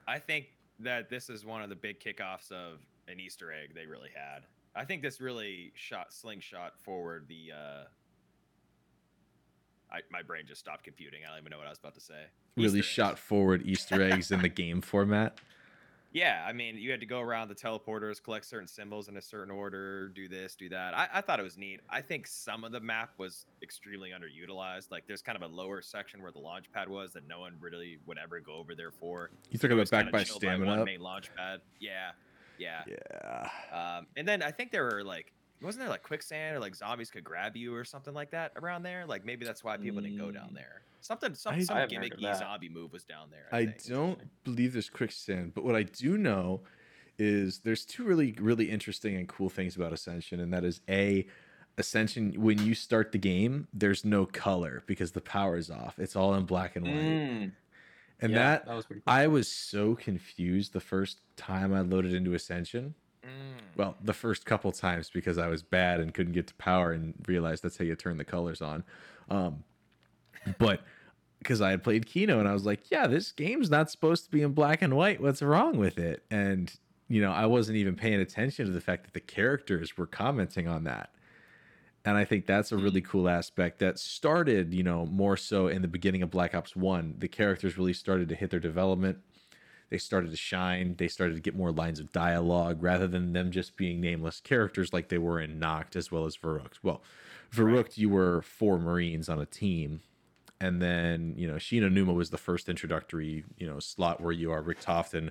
I 0.09 0.18
think 0.18 0.46
that 0.81 1.11
this 1.11 1.29
is 1.29 1.44
one 1.44 1.61
of 1.61 1.68
the 1.68 1.77
big 1.77 2.00
kickoffs 2.00 2.50
of 2.50 2.81
an 3.07 3.20
Easter 3.20 3.53
egg 3.53 3.74
they 3.74 3.85
really 3.85 4.11
had. 4.14 4.44
I 4.76 4.84
think 4.84 5.02
this 5.02 5.20
really 5.20 5.72
shot 5.74 6.12
slingshot 6.12 6.78
forward 6.78 7.26
the. 7.28 7.52
Uh, 7.52 7.84
I, 9.92 10.00
my 10.10 10.22
brain 10.22 10.44
just 10.46 10.60
stopped 10.60 10.82
computing. 10.82 11.20
I 11.24 11.30
don't 11.30 11.40
even 11.40 11.50
know 11.50 11.58
what 11.58 11.66
I 11.66 11.70
was 11.70 11.78
about 11.78 11.94
to 11.94 12.00
say. 12.00 12.24
Really 12.56 12.66
Easter 12.66 12.78
eggs. 12.78 12.87
shot 12.87 13.18
forward 13.18 13.62
Easter 13.64 14.02
eggs 14.02 14.30
in 14.30 14.42
the 14.42 14.48
game 14.48 14.80
format. 14.80 15.38
Yeah, 16.14 16.44
I 16.46 16.52
mean, 16.52 16.76
you 16.76 16.92
had 16.92 17.00
to 17.00 17.06
go 17.06 17.20
around 17.20 17.48
the 17.48 17.56
teleporters, 17.56 18.22
collect 18.22 18.44
certain 18.44 18.68
symbols 18.68 19.08
in 19.08 19.16
a 19.16 19.20
certain 19.20 19.50
order, 19.50 20.08
do 20.08 20.28
this, 20.28 20.54
do 20.54 20.68
that. 20.68 20.94
I, 20.94 21.08
I 21.14 21.20
thought 21.20 21.40
it 21.40 21.42
was 21.42 21.58
neat. 21.58 21.80
I 21.90 22.02
think 22.02 22.28
some 22.28 22.62
of 22.62 22.70
the 22.70 22.78
map 22.78 23.10
was 23.18 23.46
extremely 23.64 24.10
underutilized. 24.10 24.92
Like, 24.92 25.08
there's 25.08 25.22
kind 25.22 25.34
of 25.34 25.42
a 25.42 25.52
lower 25.52 25.82
section 25.82 26.22
where 26.22 26.30
the 26.30 26.38
launch 26.38 26.70
pad 26.72 26.88
was 26.88 27.12
that 27.14 27.26
no 27.26 27.40
one 27.40 27.56
really 27.58 27.98
would 28.06 28.16
ever 28.16 28.38
go 28.38 28.54
over 28.54 28.76
there 28.76 28.92
for. 28.92 29.30
You 29.50 29.58
talking 29.58 29.76
It 29.76 29.90
about 29.90 29.90
back 29.90 30.12
by 30.12 30.22
stamina 30.22 30.76
one 30.76 30.84
main 30.84 31.00
launch 31.00 31.34
pad. 31.34 31.60
Yeah, 31.80 32.12
yeah. 32.59 32.83
Yeah. 32.87 33.49
Um, 33.99 34.07
and 34.17 34.27
then 34.27 34.43
I 34.43 34.51
think 34.51 34.71
there 34.71 34.85
were 34.85 35.03
like, 35.05 35.33
wasn't 35.62 35.81
there 35.83 35.88
like 35.90 36.03
quicksand 36.03 36.57
or 36.57 36.61
like 36.61 36.75
zombies 36.75 37.11
could 37.11 37.25
grab 37.25 37.57
you 37.57 37.75
or 37.75 37.85
something 37.85 38.12
like 38.14 38.31
that 38.33 38.53
around 38.57 38.83
there? 38.83 39.07
Like 39.07 39.25
maybe 39.25 39.45
that's 39.47 39.64
why 39.64 39.77
people 39.77 40.01
didn't 40.03 40.19
go 40.19 40.31
down 40.31 40.51
Mm. 40.51 40.55
there. 40.55 40.83
Something, 41.01 41.35
some, 41.35 41.55
I- 41.55 41.62
some 41.62 41.77
I 41.77 41.81
haven't 41.81 41.97
heard 42.03 42.12
of 42.12 42.19
gimmicky 42.19 42.38
zombie 42.38 42.69
move 42.71 42.93
was 42.93 43.05
down 43.05 43.29
there. 43.31 43.47
I, 43.53 43.59
I 43.59 43.75
don't 43.88 44.19
believe 44.45 44.73
there's 44.73 44.88
quicksand, 44.90 45.53
but 45.55 45.62
what 45.64 45.75
I 45.77 45.83
do 45.83 46.17
know 46.17 46.62
is 47.19 47.61
there's 47.61 47.85
two 47.85 48.05
really 48.05 48.35
really 48.40 48.71
interesting 48.71 49.14
and 49.17 49.29
cool 49.29 49.49
things 49.49 49.77
about 49.77 49.93
Ascension, 49.93 50.40
and 50.40 50.53
that 50.53 50.64
is 50.64 50.81
a 50.88 51.27
Ascension 51.77 52.33
when 52.40 52.59
you 52.64 52.75
start 52.75 53.11
the 53.12 53.19
game, 53.19 53.67
there's 53.73 54.05
no 54.05 54.25
color 54.27 54.83
because 54.87 55.11
the 55.12 55.21
power 55.21 55.57
is 55.57 55.71
off. 55.71 55.99
It's 55.99 56.14
all 56.17 56.35
in 56.35 56.45
black 56.45 56.77
and 56.77 56.87
white, 56.87 56.95
Mm, 56.95 57.53
and 58.24 58.32
yeah, 58.32 58.38
that 58.38 58.66
that 58.66 58.74
was 58.74 58.87
pretty. 58.87 59.02
Cool. 59.06 59.14
I 59.14 59.26
was 59.26 59.48
so 59.48 59.94
confused 59.94 60.72
the 60.72 60.80
first 60.80 61.20
time 61.37 61.72
I 61.74 61.80
loaded 61.80 62.14
into 62.14 62.34
Ascension. 62.34 62.94
Mm. 63.22 63.28
Well, 63.76 63.96
the 64.02 64.12
first 64.12 64.46
couple 64.46 64.72
times 64.72 65.10
because 65.10 65.38
I 65.38 65.48
was 65.48 65.62
bad 65.62 66.00
and 66.00 66.12
couldn't 66.12 66.32
get 66.32 66.46
to 66.48 66.54
power 66.54 66.92
and 66.92 67.14
realized 67.26 67.62
that's 67.62 67.76
how 67.76 67.84
you 67.84 67.94
turn 67.94 68.16
the 68.16 68.24
colors 68.24 68.62
on. 68.62 68.84
Um, 69.28 69.64
but 70.58 70.80
because 71.38 71.60
I 71.60 71.70
had 71.70 71.82
played 71.82 72.06
Kino 72.06 72.38
and 72.38 72.48
I 72.48 72.52
was 72.52 72.64
like, 72.64 72.90
yeah, 72.90 73.06
this 73.06 73.32
game's 73.32 73.70
not 73.70 73.90
supposed 73.90 74.24
to 74.24 74.30
be 74.30 74.42
in 74.42 74.52
black 74.52 74.80
and 74.80 74.96
white. 74.96 75.20
What's 75.20 75.42
wrong 75.42 75.76
with 75.76 75.98
it? 75.98 76.24
And, 76.30 76.72
you 77.08 77.20
know, 77.20 77.32
I 77.32 77.46
wasn't 77.46 77.76
even 77.76 77.96
paying 77.96 78.20
attention 78.20 78.66
to 78.66 78.72
the 78.72 78.80
fact 78.80 79.04
that 79.04 79.14
the 79.14 79.20
characters 79.20 79.96
were 79.96 80.06
commenting 80.06 80.68
on 80.68 80.84
that. 80.84 81.10
And 82.05 82.19
I 82.19 82.25
think 82.25 82.47
that's 82.47 82.71
a 82.71 82.77
really 82.77 83.01
cool 83.01 83.29
aspect 83.29 83.79
that 83.79 83.99
started, 83.99 84.75
you 84.75 84.83
know, 84.83 85.07
more 85.07 85.37
so 85.38 85.69
in 85.69 85.81
the 85.81 85.88
beginning 85.88 86.23
of 86.23 86.31
Black 86.31 86.55
Ops 86.55 86.77
1. 86.77 87.14
The 87.19 87.29
characters 87.29 87.79
really 87.79 87.95
started 87.95 88.29
to 88.29 88.35
hit 88.35 88.51
their 88.51 88.61
development. 88.61 89.19
They 89.88 89.97
started 89.97 90.31
to 90.31 90.37
shine. 90.37 90.97
They 90.99 91.09
started 91.09 91.35
to 91.35 91.40
get 91.40 91.57
more 91.57 91.73
lines 91.73 92.01
of 92.01 92.12
dialogue 92.12 92.83
rather 92.83 93.07
than 93.07 93.33
them 93.33 93.51
just 93.51 93.77
being 93.77 94.01
nameless 94.01 94.40
characters 94.40 94.93
like 94.93 95.09
they 95.09 95.19
were 95.19 95.40
in 95.40 95.59
Noct 95.59 95.97
as 95.97 96.11
well 96.11 96.27
as 96.27 96.37
Verrückt. 96.37 96.79
Well, 96.83 97.03
Verrückt, 97.53 97.97
you 97.97 98.11
were 98.11 98.43
four 98.43 98.79
Marines 98.79 99.29
on 99.29 99.40
a 99.40 99.47
team. 99.47 100.01
And 100.61 100.83
then, 100.83 101.35
you 101.37 101.49
know, 101.49 101.59
Shi 101.59 101.81
No 101.81 101.88
Numa 101.88 102.12
was 102.12 102.31
the 102.31 102.38
first 102.38 102.69
introductory, 102.69 103.45
you 103.57 103.67
know, 103.67 103.79
slot 103.79 104.21
where 104.21 104.33
you 104.33 104.51
are 104.53 104.62
Richtofen, 104.62 105.31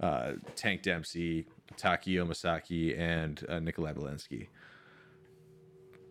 uh, 0.00 0.32
Tank 0.56 0.82
Dempsey, 0.82 1.46
Takeo 1.76 2.24
Masaki, 2.24 2.98
and 2.98 3.44
uh, 3.48 3.60
Nikolai 3.60 3.92
Belinski. 3.92 4.48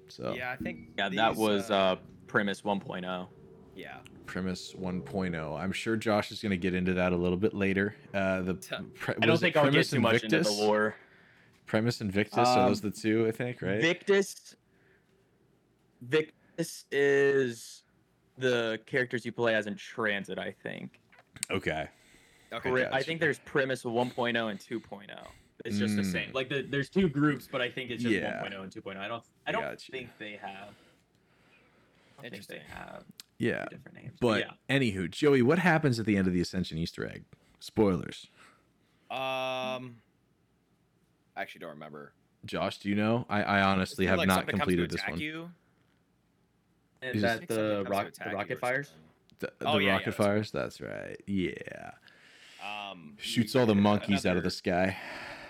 So, 0.09 0.33
Yeah, 0.35 0.51
I 0.51 0.55
think. 0.55 0.89
yeah, 0.97 1.09
that 1.09 1.35
was 1.35 1.71
uh, 1.71 1.95
premise 2.27 2.61
oh. 2.65 2.69
1.0. 2.75 3.27
yeah. 3.75 3.97
Premise 4.25 4.73
1.0. 4.79 5.59
I'm 5.59 5.71
sure 5.71 5.95
Josh 5.97 6.31
is 6.31 6.41
going 6.41 6.51
to 6.51 6.57
get 6.57 6.73
into 6.73 6.93
that 6.93 7.11
a 7.13 7.15
little 7.17 7.37
bit 7.37 7.53
later. 7.53 7.95
Uh, 8.13 8.41
the 8.41 8.53
pre- 8.95 9.15
I 9.15 9.19
don't 9.19 9.31
was 9.31 9.41
it 9.41 9.45
think 9.45 9.57
I'll 9.57 9.63
get 9.65 9.71
Premise 9.71 9.89
too 9.89 9.95
and 9.97 10.03
much 10.03 10.23
into 10.23 10.37
the 10.39 10.43
Victis? 10.49 10.59
lore. 10.59 10.95
Premise 11.65 12.01
and 12.01 12.11
Victis 12.11 12.37
are 12.45 12.59
Um, 12.59 12.67
those 12.69 12.81
the 12.81 12.91
two? 12.91 13.27
I 13.27 13.31
think, 13.31 13.61
right? 13.61 13.81
Victis. 13.81 14.55
Victis 16.07 16.85
is 16.91 17.83
the 18.37 18.79
characters 18.85 19.25
you 19.25 19.31
play 19.31 19.55
as 19.55 19.67
in 19.67 19.75
TranZit. 19.75 20.37
I 20.39 20.51
think. 20.63 20.99
okay. 21.51 21.87
Okay. 22.51 22.69
Pri- 22.69 22.85
I 22.91 23.01
think 23.01 23.19
there's 23.19 23.39
premise 23.39 23.83
1.0 23.83 24.51
and 24.51 24.59
2.0. 24.59 25.07
It's 25.65 25.77
just 25.77 25.95
the 25.95 26.03
same. 26.03 26.29
Mm. 26.29 26.33
Like 26.33 26.49
the, 26.49 26.61
there's 26.63 26.89
two 26.89 27.07
groups, 27.07 27.47
but 27.49 27.61
I 27.61 27.69
think 27.71 27.89
it's 27.89 28.03
just 28.03 28.13
Yeah. 28.15 28.41
1.0 28.43 28.61
and 28.63 28.71
2.0. 28.71 28.97
I 28.97 29.07
don't. 29.07 29.23
I 29.47 29.51
don't 29.51 29.61
Gotcha. 29.61 29.91
think 29.91 30.09
they 30.19 30.33
have. 30.41 30.51
I 32.19 32.21
don't 32.21 32.21
think 32.21 32.33
Interesting. 32.33 32.59
they 32.59 32.75
have 32.75 33.03
Yeah. 33.37 33.63
two 33.65 33.77
different 33.77 33.97
names. 33.97 34.17
But 34.19 34.41
yeah. 34.41 34.51
anywho, 34.77 35.09
Joey, 35.09 35.41
what 35.41 35.59
happens 35.59 35.99
at 35.99 36.05
the 36.05 36.17
end 36.17 36.27
of 36.27 36.33
the 36.33 36.41
Ascension 36.41 36.77
Easter 36.77 37.07
egg? 37.07 37.23
Spoilers. 37.59 38.27
Um, 39.09 39.97
I 41.35 41.41
actually 41.41 41.59
don't 41.59 41.71
remember. 41.71 42.13
Josh, 42.45 42.79
do 42.79 42.89
you 42.89 42.95
know? 42.95 43.25
I, 43.29 43.43
I 43.43 43.61
honestly 43.61 44.03
Isn't 44.05 44.09
have 44.11 44.17
like 44.19 44.27
not 44.27 44.35
something 44.39 44.57
comes 44.57 44.59
to 44.59 44.65
completed 44.65 44.91
this 44.91 44.99
attack 45.01 45.11
one. 45.11 45.19
You? 45.21 45.49
And 47.01 47.15
is- 47.15 47.21
that 47.21 47.47
the 47.47 47.85
rock, 47.87 48.07
the 48.13 48.31
rocket 48.35 48.59
fires. 48.59 48.91
The, 49.39 49.51
the 49.59 49.67
Oh, 49.67 49.77
yeah, 49.77 49.85
yeah, 49.87 49.91
rocket 49.93 50.05
that's 50.05 50.17
fires? 50.17 50.51
That's 50.51 50.81
right. 50.81 51.21
Yeah. 51.25 51.91
Um, 52.63 53.13
Shoots 53.17 53.55
all 53.55 53.65
the 53.65 53.75
monkeys 53.75 54.25
out 54.25 54.37
of 54.37 54.43
the 54.43 54.51
sky. 54.51 54.97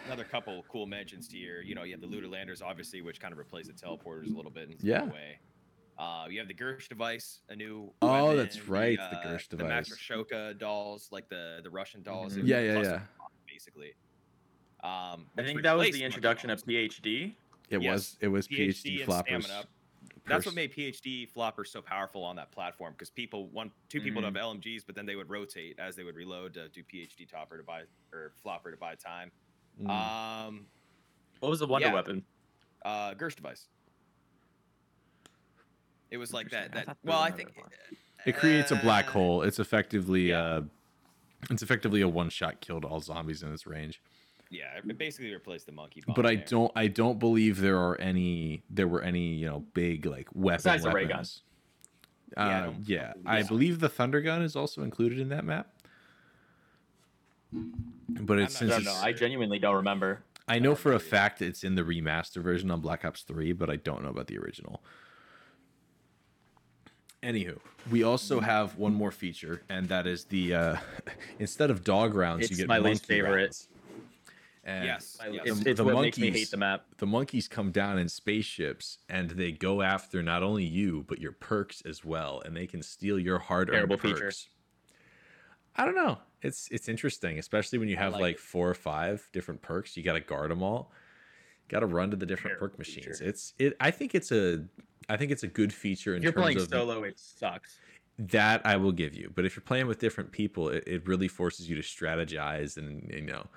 Another 0.05 0.23
couple 0.25 0.63
cool 0.67 0.85
mentions 0.85 1.27
to 1.29 1.37
your, 1.37 1.61
you 1.61 1.75
know, 1.75 1.83
you 1.83 1.93
have 1.93 2.01
the 2.01 2.07
lunar 2.07 2.27
landers, 2.27 2.61
obviously, 2.61 3.01
which 3.01 3.21
kind 3.21 3.31
of 3.31 3.39
replace 3.39 3.67
the 3.67 3.73
teleporters 3.73 4.31
a 4.31 4.35
little 4.35 4.51
bit 4.51 4.69
in 4.69 4.75
Yeah. 4.81 5.03
a 5.03 5.05
way. 5.05 5.39
Uh, 5.97 6.25
you 6.29 6.39
have 6.39 6.47
the 6.47 6.53
Gersh 6.53 6.89
device, 6.89 7.39
a 7.49 7.55
new. 7.55 7.93
Oh, 8.01 8.25
weapon, 8.25 8.37
that's 8.37 8.67
right, 8.67 8.97
the 8.97 9.03
uh, 9.17 9.23
Gersh 9.25 9.47
The 9.49 9.57
Master 9.63 9.95
device. 9.95 10.27
Shoka 10.27 10.57
dolls, 10.57 11.07
like 11.11 11.29
the 11.29 11.61
the 11.63 11.69
Russian 11.69 12.01
dolls. 12.01 12.35
Mhm. 12.35 12.47
Yeah, 12.47 12.59
yeah, 12.61 12.81
yeah. 12.81 12.91
mod, 13.19 13.29
Basically. 13.47 13.93
Um, 14.83 15.29
I 15.37 15.43
think 15.43 15.61
that 15.61 15.73
was 15.77 15.91
the 15.91 16.03
introduction 16.03 16.49
of 16.49 16.61
PhD. 16.63 17.35
It 17.69 17.81
Yes. 17.81 17.91
was 17.93 18.17
it 18.21 18.27
was 18.27 18.47
PhD, 18.47 18.97
PhD 18.99 19.05
floppers. 19.05 19.65
That's 20.25 20.45
what 20.45 20.55
made 20.55 20.73
PhD 20.73 21.31
floppers 21.31 21.67
so 21.67 21.81
powerful 21.81 22.23
on 22.23 22.35
that 22.37 22.51
platform 22.51 22.93
because 22.93 23.09
people 23.09 23.47
one 23.49 23.71
two 23.87 24.01
people 24.01 24.21
Mhm. 24.21 24.25
would 24.25 24.35
have 24.37 24.43
LMGs, 24.57 24.83
but 24.85 24.95
then 24.95 25.05
they 25.05 25.15
would 25.15 25.29
rotate 25.29 25.77
as 25.79 25.95
they 25.95 26.03
would 26.03 26.15
reload 26.15 26.53
to 26.55 26.69
do 26.69 26.83
PhD 26.83 27.25
topper 27.29 27.57
to 27.57 27.63
buy 27.63 27.83
or 28.11 28.33
flopper 28.41 28.71
to 28.71 28.77
buy 28.77 28.95
time. 28.95 29.31
Mm. 29.81 29.89
Um, 29.89 30.65
What 31.39 31.49
was 31.49 31.59
the 31.59 31.67
wonder 31.67 31.87
Yeah. 31.87 31.93
weapon? 31.93 32.23
uh, 32.85 33.13
Gersh 33.15 33.35
device. 33.35 33.67
It 36.11 36.17
was 36.17 36.33
like 36.33 36.49
that. 36.51 36.71
That 36.73 36.97
well, 37.03 37.19
I 37.19 37.31
think 37.31 37.55
one. 37.57 37.69
it 38.25 38.35
creates 38.35 38.71
a 38.71 38.75
black 38.75 39.07
uh, 39.07 39.11
hole. 39.11 39.41
It's 39.41 39.57
effectively 39.59 40.29
yeah. 40.29 40.39
uh 40.41 40.61
it's 41.49 41.63
effectively 41.63 42.01
a 42.01 42.07
one 42.07 42.29
shot 42.29 42.61
kill 42.61 42.79
to 42.81 42.87
all 42.87 42.99
zombies 43.01 43.41
in 43.43 43.51
its 43.51 43.65
range. 43.65 43.99
Yeah, 44.49 44.77
it 44.77 44.97
basically 44.97 45.33
replaced 45.33 45.65
the 45.65 45.71
monkey 45.71 46.01
bomb. 46.05 46.13
but 46.15 46.25
I 46.27 46.35
there. 46.35 46.45
don't 46.45 46.71
I 46.75 46.87
don't 46.87 47.17
believe 47.19 47.59
there 47.59 47.79
are 47.79 47.99
any 47.99 48.61
there 48.69 48.87
were 48.87 49.01
any 49.01 49.33
you 49.33 49.47
know 49.47 49.61
big 49.73 50.05
like 50.05 50.27
weapon 50.35 50.57
Besides 50.59 50.83
the 50.83 50.91
ray 50.91 51.05
weapons. 51.07 51.41
Yeah, 52.37 52.43
I 52.43 52.53
Uh, 52.53 52.65
don't- 52.65 52.87
yeah, 52.87 53.13
believe 53.13 53.27
I 53.27 53.43
believe 53.43 53.79
the 53.79 53.89
thunder 53.89 54.21
gun 54.21 54.41
is 54.43 54.55
also 54.55 54.83
included 54.83 55.19
in 55.19 55.29
that 55.29 55.43
map. 55.45 55.67
But 58.21 58.39
it's 58.39 58.57
since 58.57 58.71
I 58.71 58.77
it's, 58.77 58.85
don't 58.85 58.93
know. 58.95 59.01
I 59.01 59.13
genuinely 59.13 59.59
don't 59.59 59.75
remember. 59.75 60.21
I 60.47 60.59
know 60.59 60.75
for 60.75 60.91
a 60.93 60.99
fact 60.99 61.41
it's 61.41 61.63
in 61.63 61.75
the 61.75 61.83
remaster 61.83 62.41
version 62.41 62.69
on 62.71 62.81
Black 62.81 63.05
Ops 63.05 63.21
3, 63.23 63.53
but 63.53 63.69
I 63.69 63.77
don't 63.77 64.03
know 64.03 64.09
about 64.09 64.27
the 64.27 64.37
original. 64.37 64.83
Anywho, 67.21 67.57
we 67.89 68.03
also 68.03 68.41
have 68.41 68.77
one 68.77 68.93
more 68.93 69.11
feature, 69.11 69.61
and 69.69 69.87
that 69.87 70.05
is 70.05 70.25
the 70.25 70.53
uh, 70.53 70.75
instead 71.39 71.71
of 71.71 71.83
dog 71.85 72.13
rounds, 72.15 72.49
you 72.51 72.57
get 72.57 72.67
my 72.67 72.79
least 72.79 73.03
monkey 73.03 73.21
favorite. 73.21 73.41
rounds. 73.43 73.67
And 74.65 74.85
Yes, 74.85 75.17
I- 75.21 75.27
yes. 75.27 75.43
It's, 75.45 75.59
The- 75.61 75.69
it's 75.71 75.77
the 75.77 75.83
what 75.85 76.01
makes 76.01 76.17
me 76.17 76.27
hate 76.27 76.31
monkeys- 76.33 76.49
the 76.51 76.57
map. 76.57 76.85
the 76.97 77.05
monkeys 77.05 77.47
come 77.47 77.71
down 77.71 77.97
in 77.97 78.07
spaceships 78.09 78.97
and 79.09 79.29
they 79.31 79.51
go 79.51 79.81
after 79.81 80.23
not 80.23 80.41
only 80.41 80.63
you 80.63 81.03
but 81.07 81.19
your 81.19 81.33
perks 81.33 81.81
as 81.85 82.05
well 82.05 82.41
and 82.45 82.55
they 82.55 82.65
can 82.65 82.81
steal 82.81 83.19
your 83.19 83.39
hard-earned 83.39 83.75
Terrible 83.75 83.97
perks 83.97 84.13
feature. 84.19 84.31
I 85.75 85.85
don't 85.85 85.95
know 85.95 86.17
it's 86.41 86.67
it's 86.71 86.87
interesting 86.89 87.39
especially 87.39 87.79
when 87.79 87.87
you 87.89 87.95
have 87.95 88.13
like 88.13 88.21
like, 88.21 88.37
four 88.37 88.69
or 88.69 88.73
five 88.73 89.27
different 89.33 89.61
perks 89.61 89.95
you 89.97 90.03
got 90.03 90.13
to 90.13 90.19
guard 90.19 90.51
them 90.51 90.61
all 90.63 90.91
got 91.69 91.79
to 91.79 91.85
run 91.85 92.11
to 92.11 92.17
the 92.17 92.25
different 92.25 92.57
Terrible 92.57 92.69
perk 92.69 92.77
machines 92.79 93.17
feature. 93.19 93.29
it's 93.29 93.53
it 93.59 93.75
i 93.79 93.89
think 93.91 94.13
it's 94.15 94.31
a 94.31 94.65
i 95.09 95.17
think 95.17 95.31
it's 95.31 95.43
a 95.43 95.47
good 95.47 95.73
feature 95.73 96.11
in 96.15 96.17
If 96.17 96.23
you're 96.23 96.31
terms 96.33 96.43
playing 96.43 96.57
of 96.57 96.67
solo, 96.69 97.03
it 97.03 97.19
sucks. 97.19 97.77
that 98.19 98.61
i 98.65 98.75
will 98.75 98.91
give 98.91 99.13
you 99.15 99.31
but 99.35 99.45
if 99.45 99.55
you're 99.55 99.63
playing 99.63 99.87
with 99.87 99.99
different 99.99 100.31
people 100.31 100.69
it, 100.69 100.83
it 100.85 101.07
really 101.07 101.27
forces 101.27 101.69
you 101.69 101.75
to 101.75 101.81
strategize 101.81 102.77
and 102.77 103.09
you 103.11 103.21
know 103.21 103.47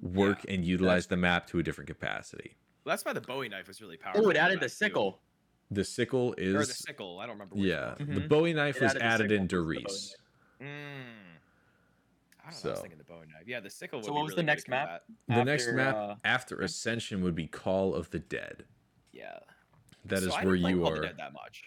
work 0.00 0.44
and 0.48 0.64
utilize 0.64 1.06
the 1.06 1.16
map 1.16 1.46
to 1.46 1.58
a 1.58 1.62
different 1.62 1.88
capacity 1.88 2.56
Well, 2.84 2.92
that's 2.94 3.04
why 3.04 3.12
the 3.12 3.20
Bowie 3.20 3.48
knife 3.50 3.68
is 3.68 3.80
really 3.82 3.96
powerful. 3.98 4.26
Oh, 4.26 4.30
it 4.30 4.36
added 4.36 4.56
that 4.60 4.64
the 4.64 4.66
too. 4.70 4.74
sickle. 4.74 5.20
the 5.70 5.84
sickle 5.84 6.34
is 6.38 6.54
or 6.54 6.58
the 6.60 6.72
sickle. 6.72 7.18
I 7.20 7.26
don't 7.26 7.34
remember. 7.34 7.54
Which 7.56 7.66
Yeah, 7.66 7.94
one. 7.98 8.14
the. 8.14 8.20
Bowie 8.22 8.54
knife 8.54 8.76
It 8.76 8.82
was 8.82 8.90
added 8.92 9.02
added 9.02 9.32
in 9.32 9.42
sickle 9.42 9.48
to 9.48 9.56
the 9.56 9.62
Bowie 9.62 9.82
Doris. 9.84 10.16
Mm. 10.62 11.39
I 12.46 12.50
don't 12.50 12.64
know. 12.64 12.70
I 12.70 12.72
was 12.72 12.78
So- 12.78 12.82
thinking 12.82 12.98
the 12.98 13.04
Bowie 13.04 13.26
knife. 13.32 13.44
Yeah, 13.46 13.60
the 13.60 13.70
sickle. 13.70 13.98
Would 14.00 14.06
So 14.06 14.12
be 14.12 14.16
what 14.16 14.22
was 14.24 14.30
the 14.32 14.36
really 14.36 14.42
good 14.42 14.46
next 14.46 14.68
map? 14.68 14.86
combat. 14.88 15.02
The 15.28 15.44
next 15.44 15.72
map 15.72 15.94
uh, 15.96 16.14
after 16.24 16.60
Ascension 16.60 17.22
would 17.22 17.34
be 17.34 17.46
Call 17.46 17.94
of 17.94 18.10
the 18.10 18.18
Dead. 18.18 18.64
Yeah. 19.12 19.38
That 20.06 20.18
is 20.22 20.30
So 20.30 20.34
I 20.34 20.44
where 20.44 20.56
didn't 20.56 20.70
you 20.70 20.82
Call 20.82 20.92
are. 20.92 20.96
the 20.96 21.02
Dead 21.08 21.16
that 21.18 21.32
much. 21.32 21.64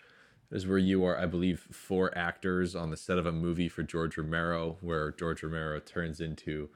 That 0.49 0.57
is 0.57 0.67
where 0.67 0.77
you 0.77 1.03
are. 1.05 1.17
I 1.17 1.25
believe 1.25 1.61
four 1.71 2.15
actors 2.17 2.75
on 2.75 2.89
the 2.91 2.97
set 2.97 3.17
of 3.17 3.25
a 3.25 3.31
movie 3.31 3.69
for 3.69 3.83
George 3.83 4.17
Romero, 4.17 4.77
where 4.81 5.11
George 5.11 5.41
Romero 5.43 5.79
turns 5.79 6.19
into 6.21 6.69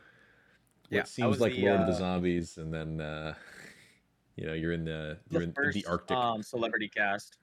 what 0.89 0.95
Yeah, 0.95 1.01
I 1.01 1.05
seems 1.05 1.27
was 1.29 1.39
like 1.41 1.53
the, 1.53 1.63
Lord 1.65 1.81
of 1.81 1.87
the 1.87 1.93
uh, 1.93 1.97
Zombies, 1.97 2.57
and 2.57 2.73
then 2.73 3.01
uh, 3.01 3.33
you 4.35 4.45
know 4.47 4.53
you're 4.53 4.71
in 4.73 4.85
the 4.85 5.17
The 5.27 5.33
you're 5.33 5.41
in, 5.43 5.49
in 5.49 5.55
first 5.55 5.75
the 5.75 5.85
Arctic. 5.85 6.15
um, 6.17 6.41
celebrity 6.43 6.87
cast. 6.89 7.37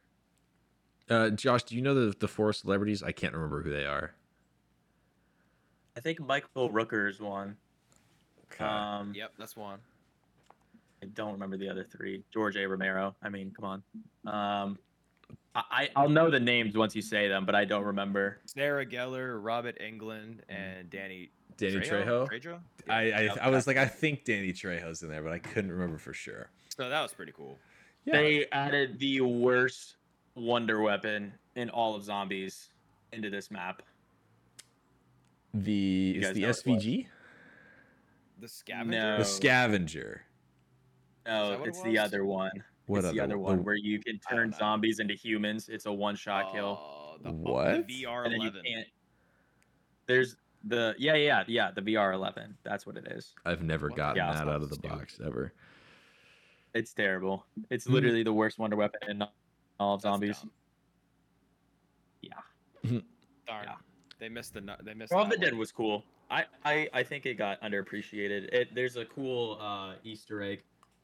uh, 1.10 1.30
Josh, 1.30 1.64
do 1.64 1.76
you 1.76 1.82
know 1.82 1.94
the 1.94 2.16
the 2.18 2.28
four 2.28 2.52
celebrities? 2.52 3.02
I 3.02 3.12
can't 3.12 3.34
remember 3.34 3.62
who 3.62 3.70
they 3.70 3.84
are. 3.84 4.14
I 5.96 6.00
think 6.00 6.20
Michael 6.20 6.70
Rooker's 6.70 7.20
one. 7.20 7.56
Okay. 8.52 8.64
Um, 8.64 9.12
Yep, 9.14 9.32
that's 9.38 9.56
one. 9.56 9.78
I 11.02 11.06
don't 11.14 11.32
remember 11.32 11.56
the 11.56 11.68
other 11.68 11.84
three. 11.84 12.22
George 12.32 12.56
A. 12.56 12.66
Romero. 12.66 13.14
I 13.22 13.28
mean, 13.28 13.52
come 13.54 13.64
on. 13.64 13.82
Um, 14.26 14.78
I 15.54 15.62
I- 15.70 15.90
I'll 15.96 16.08
know 16.08 16.30
the 16.30 16.40
names 16.40 16.76
once 16.76 16.96
you 16.96 17.02
say 17.02 17.28
them, 17.28 17.44
but 17.44 17.54
I 17.54 17.64
don't 17.64 17.84
remember. 17.84 18.38
Sarah 18.46 18.86
Gellar, 18.86 19.38
Robert 19.42 19.78
Englund, 19.80 20.38
and 20.48 20.88
Danny. 20.90 21.30
Danny 21.56 21.76
Trejo. 21.76 22.28
Trejo? 22.28 22.58
I 22.88 23.12
I, 23.12 23.28
I 23.42 23.48
was 23.50 23.66
like 23.68 23.76
I 23.76 23.86
think 23.86 24.24
Danny 24.24 24.52
Trejo's 24.52 25.02
in 25.02 25.08
there, 25.08 25.22
but 25.22 25.32
I 25.32 25.38
couldn't 25.38 25.70
remember 25.70 25.98
for 25.98 26.12
sure. 26.12 26.48
So 26.76 26.88
that 26.88 27.00
was 27.02 27.12
pretty 27.12 27.32
cool. 27.32 27.58
Yeah. 28.04 28.14
They 28.14 28.46
added 28.50 28.98
the 28.98 29.20
worst 29.20 29.96
wonder 30.34 30.80
weapon 30.80 31.32
in 31.54 31.70
all 31.70 31.94
of 31.94 32.02
zombies 32.02 32.70
into 33.12 33.30
this 33.30 33.50
map. 33.52 33.82
The 35.54 36.16
is 36.18 36.20
the 36.20 36.20
know 36.20 36.28
what 36.28 36.36
it 36.36 36.46
was? 36.48 36.62
SVG 36.84 37.06
The 38.40 38.48
scavenger. 38.48 38.90
No. 38.90 39.16
the 39.16 39.20
Oh. 39.20 39.24
Scavenger. 39.24 40.22
No, 41.26 41.50
that 41.50 41.58
what 41.60 41.68
it 41.68 41.70
it's 41.70 41.82
the 41.82 41.98
other 41.98 42.24
one. 42.24 42.50
What 42.86 42.98
it's 42.98 43.06
other 43.06 43.14
the 43.14 43.20
other 43.22 43.38
one? 43.38 43.56
one 43.58 43.64
where 43.64 43.76
you 43.76 43.98
can 44.00 44.18
turn 44.18 44.52
zombies 44.52 44.98
into 44.98 45.14
humans. 45.14 45.68
It's 45.70 45.86
a 45.86 45.92
one-shot 45.92 46.52
kill. 46.52 46.78
Oh, 46.82 47.16
the, 47.22 47.32
What? 47.32 47.86
The 47.86 48.04
VR 48.04 48.24
and 48.24 48.32
then 48.34 48.40
you 48.42 48.48
11. 48.48 48.62
can't. 48.64 48.86
There's 50.06 50.36
the 50.66 50.94
yeah 50.98 51.14
yeah 51.14 51.44
yeah 51.46 51.70
the 51.70 51.80
VR11. 51.82 52.54
That's 52.62 52.84
what 52.86 52.96
it 52.96 53.06
is. 53.10 53.34
I've 53.46 53.62
never 53.62 53.88
What? 53.88 53.96
gotten 53.96 54.16
Yeah, 54.16 54.34
that 54.34 54.48
out 54.48 54.62
of 54.62 54.68
the 54.68 54.74
stupid. 54.74 54.90
box 54.98 55.20
ever. 55.24 55.52
It's 56.74 56.92
terrible. 56.92 57.46
It's 57.70 57.86
Hmm. 57.86 57.92
literally 57.94 58.22
the 58.24 58.32
worst 58.32 58.58
wonder 58.58 58.76
weapon 58.76 59.08
in 59.08 59.22
all 59.78 59.94
of 59.94 60.00
zombies. 60.02 60.40
dumb. 60.40 60.50
Yeah. 62.20 62.40
Darn. 63.46 63.64
Yeah. 63.64 63.76
They 64.24 64.30
missed 64.30 64.54
the. 64.54 64.62
nu- 64.62 64.72
They 64.82 64.94
missed. 64.94 65.12
Call 65.12 65.24
of 65.24 65.28
the 65.28 65.36
that 65.36 65.44
Dead 65.44 65.54
was 65.54 65.70
cool. 65.70 66.02
I, 66.30 66.46
I 66.64 66.88
I 66.94 67.02
think 67.02 67.26
it 67.26 67.34
got 67.34 67.60
underappreciated. 67.60 68.48
It 68.54 68.74
there's 68.74 68.96
a 68.96 69.04
cool 69.04 69.58
uh, 69.60 69.96
Easter 70.02 70.40
egg 70.42 70.62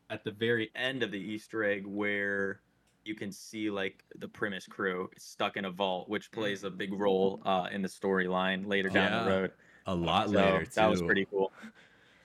at 0.09 0.25
the 0.25 0.31
very 0.31 0.71
end 0.75 1.03
of 1.03 1.11
the 1.11 1.19
Easter 1.19 1.63
egg 1.63 1.85
where 1.87 2.61
you 3.05 3.15
can 3.15 3.31
see 3.31 3.69
like 3.71 4.03
the 4.21 4.27
Primis 4.27 4.67
crew 4.67 5.11
stuck 5.19 5.59
in 5.59 5.67
a 5.67 5.71
vault, 5.71 6.09
which 6.09 6.33
plays 6.33 6.65
a 6.65 6.71
big 6.71 6.95
role 6.95 7.43
uh, 7.45 7.69
in 7.71 7.83
the 7.83 7.89
storyline 7.89 8.67
later 8.67 8.89
down 8.89 9.13
Yeah, 9.13 9.25
the 9.25 9.31
road. 9.31 9.53
A 9.85 9.95
lot 9.95 10.31
So 10.31 10.37
later 10.37 10.65
too. 10.65 10.71
that 10.77 10.89
was 10.89 11.03
pretty 11.03 11.27
cool. 11.27 11.53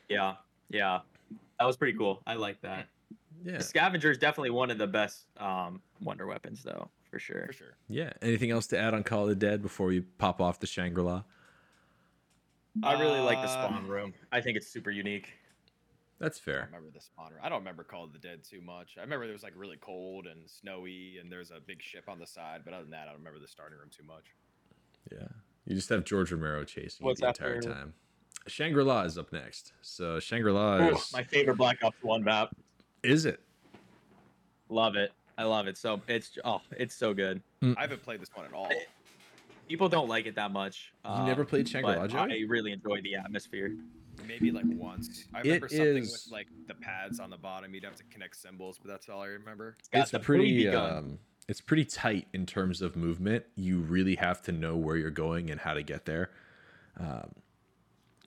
Yeah, 0.08 0.36
yeah, 0.70 1.00
that 1.60 1.66
was 1.66 1.76
pretty 1.76 1.98
cool. 1.98 2.22
I 2.26 2.36
like 2.36 2.62
that. 2.62 2.88
Yeah. 3.46 3.60
Scavenger 3.60 4.10
is 4.12 4.18
definitely 4.18 4.50
one 4.50 4.72
of 4.72 4.78
the 4.80 4.88
best 4.88 5.28
um, 5.38 5.82
wonder 6.02 6.26
weapons, 6.26 6.64
though, 6.64 6.90
for 7.12 7.20
sure. 7.20 7.46
For 7.46 7.54
sure. 7.54 7.78
Yeah. 7.88 8.12
Anything 8.22 8.50
else 8.52 8.66
to 8.68 8.78
add 8.78 8.94
on 8.96 9.04
Call 9.04 9.24
of 9.24 9.30
the 9.30 9.36
Dead 9.36 9.62
before 9.62 9.86
we 9.88 10.02
pop 10.02 10.42
off 10.42 10.60
the 10.60 10.66
Shangri 10.68 11.04
La? 11.04 11.24
I 12.84 13.00
really 13.00 13.20
like 13.20 13.38
the 13.38 13.48
Uh, 13.48 13.68
spawn 13.68 13.88
room. 13.88 14.14
I 14.32 14.42
think 14.42 14.58
it's 14.58 14.68
super 14.68 14.90
unique. 14.92 15.32
That's 16.20 16.40
I 16.40 16.42
fair. 16.42 16.58
don't 16.62 16.66
remember 16.68 16.90
the 16.92 17.00
spawner. 17.00 17.38
I 17.44 17.50
don't 17.50 17.60
remember 17.60 17.84
Call 17.84 18.04
of 18.06 18.14
the 18.14 18.20
Dead 18.20 18.44
too 18.44 18.62
much. 18.62 18.96
I 18.98 19.02
remember 19.02 19.26
it 19.26 19.32
was 19.32 19.44
like 19.44 19.54
really 19.56 19.78
cold 19.78 20.26
and 20.28 20.50
snowy, 20.50 21.18
and 21.22 21.32
there's 21.32 21.52
a 21.52 21.60
big 21.66 21.82
ship 21.82 22.06
on 22.10 22.20
the 22.20 22.28
side. 22.28 22.62
But 22.66 22.74
other 22.74 22.84
than 22.84 22.92
that, 22.92 23.04
I 23.04 23.12
don't 23.12 23.18
remember 23.20 23.40
the 23.40 23.48
starting 23.48 23.78
room 23.78 23.90
too 23.96 24.04
much. 24.04 24.26
Yeah. 25.12 25.28
You 25.66 25.76
just 25.76 25.90
have 25.90 26.04
George 26.04 26.32
Romero 26.32 26.64
chasing 26.64 27.06
What's 27.06 27.20
you 27.22 27.26
the 27.26 27.30
entire 27.30 27.58
after- 27.58 27.70
time. 27.74 27.94
Shangri 28.48 28.84
La 28.84 29.02
is 29.04 29.18
up 29.18 29.32
next. 29.34 29.74
So 29.82 30.20
Shangri 30.20 30.52
La 30.52 30.78
Ooh, 30.78 30.96
is 30.96 31.12
my 31.14 31.24
favorite 31.24 31.58
Black 31.58 31.84
Ops 31.84 31.98
One 32.02 32.24
map. 32.24 32.56
Is 33.06 33.26
it? 33.26 33.40
Love 34.70 34.96
it. 34.96 35.12
I 35.38 35.44
love 35.44 35.68
it. 35.68 35.78
So 35.78 36.02
it's 36.08 36.38
oh, 36.46 36.62
it's 36.78 36.96
so 36.96 37.14
good. 37.14 37.42
I 37.62 37.82
haven't 37.82 38.04
played 38.04 38.22
this 38.22 38.30
one 38.34 38.46
at 38.46 38.54
all. 38.54 38.70
People 39.68 39.90
don't 39.90 40.08
like 40.08 40.28
it 40.28 40.36
that 40.36 40.52
much. 40.52 40.94
You 41.04 41.12
uh, 41.12 41.26
never 41.26 41.44
played 41.44 41.68
Shangri 41.68 41.96
La. 41.96 42.22
I 42.22 42.44
really 42.48 42.72
enjoy 42.72 43.02
the 43.02 43.16
atmosphere. 43.16 43.76
Maybe 44.28 44.52
like 44.52 44.66
once. 44.68 45.26
I 45.34 45.40
It 45.40 45.44
remember 45.46 45.70
something 45.70 45.98
is- 46.04 46.12
with 46.12 46.32
like 46.32 46.48
the 46.68 46.76
pads 46.76 47.20
on 47.20 47.30
the 47.30 47.38
bottom. 47.38 47.74
You'd 47.74 47.84
have 47.84 47.96
to 47.96 48.04
connect 48.06 48.38
symbols, 48.38 48.80
but 48.82 48.90
that's 48.90 49.10
all 49.10 49.22
I 49.22 49.28
remember. 49.28 49.76
got 49.92 50.02
It's 50.04 50.12
the 50.12 50.20
pretty 50.20 50.68
um 50.70 51.20
it's 51.48 51.62
pretty 51.62 51.86
tight 51.86 52.28
in 52.34 52.46
terms 52.46 52.82
of 52.82 52.96
movement. 52.96 53.46
You 53.56 53.80
really 53.80 54.16
have 54.16 54.42
to 54.44 54.52
know 54.52 54.78
where 54.78 54.96
you're 54.98 55.12
going 55.12 55.52
and 55.52 55.60
how 55.60 55.74
to 55.74 55.84
get 55.84 56.06
there. 56.06 56.30
Um 57.00 57.32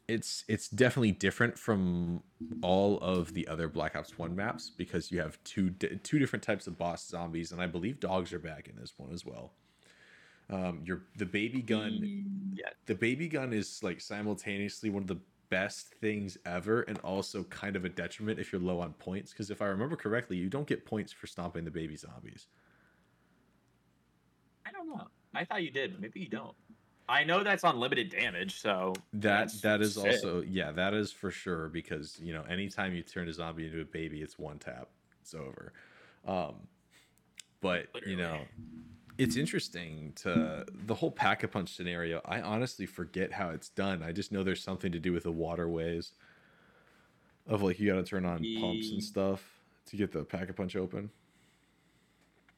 it's 0.08 0.44
it's 0.48 0.68
definitely 0.68 1.12
different 1.12 1.58
from 1.58 2.22
all 2.62 2.98
of 3.00 3.34
the 3.34 3.46
other 3.48 3.68
Black 3.68 3.94
Ops 3.94 4.18
1 4.18 4.34
maps 4.34 4.70
because 4.70 5.12
you 5.12 5.20
have 5.20 5.42
two 5.44 5.70
di- 5.70 5.98
two 6.02 6.18
different 6.18 6.42
types 6.42 6.66
of 6.66 6.78
boss 6.78 7.06
zombies 7.06 7.52
and 7.52 7.60
I 7.60 7.66
believe 7.66 8.00
dogs 8.00 8.32
are 8.32 8.38
back 8.38 8.68
in 8.68 8.76
this 8.76 8.94
one 8.96 9.12
as 9.12 9.24
well. 9.24 9.52
Um 10.50 10.80
your 10.84 11.02
the 11.16 11.26
baby 11.26 11.62
gun 11.62 12.00
Yeah, 12.54 12.70
the 12.86 12.94
baby 12.94 13.28
gun 13.28 13.52
is 13.52 13.82
like 13.82 14.00
simultaneously 14.00 14.90
one 14.90 15.02
of 15.02 15.08
the 15.08 15.20
best 15.50 15.94
things 16.00 16.36
ever 16.44 16.82
and 16.82 16.98
also 17.00 17.44
kind 17.44 17.76
of 17.76 17.84
a 17.84 17.88
detriment 17.88 18.38
if 18.38 18.52
you're 18.52 18.60
low 18.60 18.80
on 18.80 18.92
points 18.94 19.32
because 19.32 19.50
if 19.50 19.62
i 19.62 19.64
remember 19.64 19.96
correctly 19.96 20.36
you 20.36 20.50
don't 20.50 20.66
get 20.66 20.84
points 20.84 21.10
for 21.10 21.26
stomping 21.26 21.64
the 21.64 21.70
baby 21.70 21.96
zombies 21.96 22.48
I 24.66 24.70
don't 24.72 24.88
know. 24.88 25.06
I 25.34 25.44
thought 25.44 25.62
you 25.62 25.70
did, 25.70 25.92
but 25.92 26.00
maybe 26.00 26.20
you 26.20 26.28
don't. 26.28 26.54
I 27.08 27.24
know 27.24 27.42
that's 27.42 27.64
unlimited 27.64 28.10
damage, 28.10 28.60
so 28.60 28.94
that 29.14 29.50
that's 29.62 29.94
sick. 29.94 30.04
also 30.04 30.42
yeah 30.42 30.72
that 30.72 30.94
is 30.94 31.10
for 31.12 31.30
sure 31.30 31.68
because 31.68 32.18
you 32.22 32.32
know 32.32 32.42
anytime 32.48 32.94
you 32.94 33.02
turn 33.02 33.28
a 33.28 33.32
zombie 33.32 33.66
into 33.66 33.80
a 33.80 33.84
baby 33.84 34.20
it's 34.20 34.38
one 34.38 34.58
tap 34.58 34.88
it's 35.20 35.34
over. 35.34 35.72
Um 36.26 36.54
but 37.60 37.88
you 38.06 38.16
know 38.16 38.40
it's 39.16 39.36
interesting 39.36 40.12
to 40.16 40.64
the 40.86 40.94
whole 40.94 41.10
pack 41.10 41.42
a 41.42 41.48
punch 41.48 41.74
scenario 41.74 42.20
i 42.24 42.40
honestly 42.40 42.86
forget 42.86 43.32
how 43.32 43.50
it's 43.50 43.68
done. 43.70 44.02
I 44.02 44.12
just 44.12 44.30
know 44.30 44.42
there's 44.42 44.62
something 44.62 44.92
to 44.92 45.00
do 45.00 45.12
with 45.12 45.24
the 45.24 45.32
waterways 45.32 46.12
of 47.48 47.62
like 47.62 47.80
you 47.80 47.90
got 47.90 47.96
to 47.96 48.04
turn 48.04 48.24
on 48.24 48.44
pumps 48.60 48.90
and 48.90 49.02
stuff 49.02 49.42
to 49.86 49.96
get 49.96 50.12
the 50.12 50.22
pack 50.22 50.50
a 50.50 50.52
punch 50.52 50.76
open. 50.76 51.04
that 51.04 51.10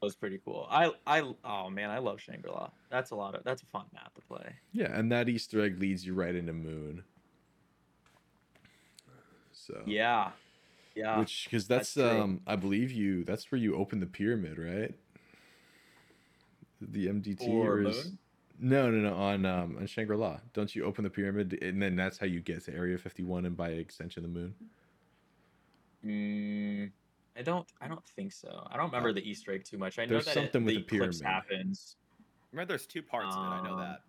was 0.03 0.17
pretty 0.17 0.41
cool. 0.45 0.67
I 0.71 0.93
I 1.07 1.23
oh 1.45 1.69
man, 1.71 1.91
I 1.91 1.99
love 1.99 2.21
Shangri 2.21 2.51
La. 2.51 2.71
That's 2.91 3.11
a 3.11 3.17
lot 3.17 3.35
of 3.35 3.45
that's 3.45 3.63
a 3.63 3.67
fun 3.67 3.85
map 3.93 4.15
to 4.15 4.21
play. 4.23 4.55
yeah 4.73 4.97
and 4.99 5.13
that 5.13 5.29
easter 5.29 5.61
egg 5.63 5.79
leads 5.81 6.07
you 6.07 6.15
right 6.15 6.35
into 6.35 6.53
moon 6.53 7.05
so 9.53 9.83
Yeah, 9.87 10.31
yeah. 10.95 11.19
which 11.19 11.45
because 11.45 11.67
that's, 11.67 11.95
that's 11.95 12.21
um 12.23 12.41
i 12.47 12.57
believe 12.57 12.91
you 12.91 13.25
that's 13.25 13.51
where 13.53 13.59
you 13.61 13.77
open 13.77 14.01
the 14.01 14.07
pyramid 14.07 14.59
right 14.59 14.95
the 16.81 17.07
mdt 17.09 17.41
Or 17.43 17.75
or 17.75 17.83
is 17.83 18.07
Moon? 18.07 18.19
no 18.59 18.91
no 18.91 19.11
no 19.11 19.15
on 19.17 19.45
um 19.45 19.77
on 19.79 19.87
shangri-la 19.87 20.39
don't 20.55 20.75
you 20.75 20.85
open 20.85 21.05
the 21.05 21.11
pyramid 21.11 21.59
and 21.63 21.81
then 21.83 21.95
that's 21.97 22.17
how 22.19 22.27
you 22.27 22.41
get 22.41 22.65
to 22.65 22.75
area 22.75 22.97
51 22.97 23.45
and 23.47 23.57
by 23.57 23.69
extension 23.71 24.23
the 24.23 24.29
moon 24.29 24.55
Mm, 26.05 26.91
I 27.37 27.43
don't. 27.43 27.67
I 27.81 27.89
don't 27.89 28.05
think 28.05 28.33
so. 28.33 28.67
I 28.71 28.77
don't 28.77 28.87
remember 28.87 29.13
the 29.13 29.29
Easter 29.29 29.53
egg 29.53 29.65
too 29.65 29.79
much. 29.79 29.99
I 29.99 30.05
know 30.05 30.15
There's 30.15 30.27
that 30.27 30.35
something 30.35 30.63
it, 30.63 30.65
with 30.67 30.75
the 30.75 30.81
the 30.81 30.97
eclipse 30.97 31.21
pyramid. 31.21 31.35
happens. 31.35 31.97
Remember, 32.53 32.69
there's 32.73 32.87
two 32.87 33.03
parts 33.03 33.35
of 33.37 33.43
it. 33.45 33.47
I 33.49 33.63
know 33.63 33.75
Um, 33.75 33.79
that. 33.81 34.01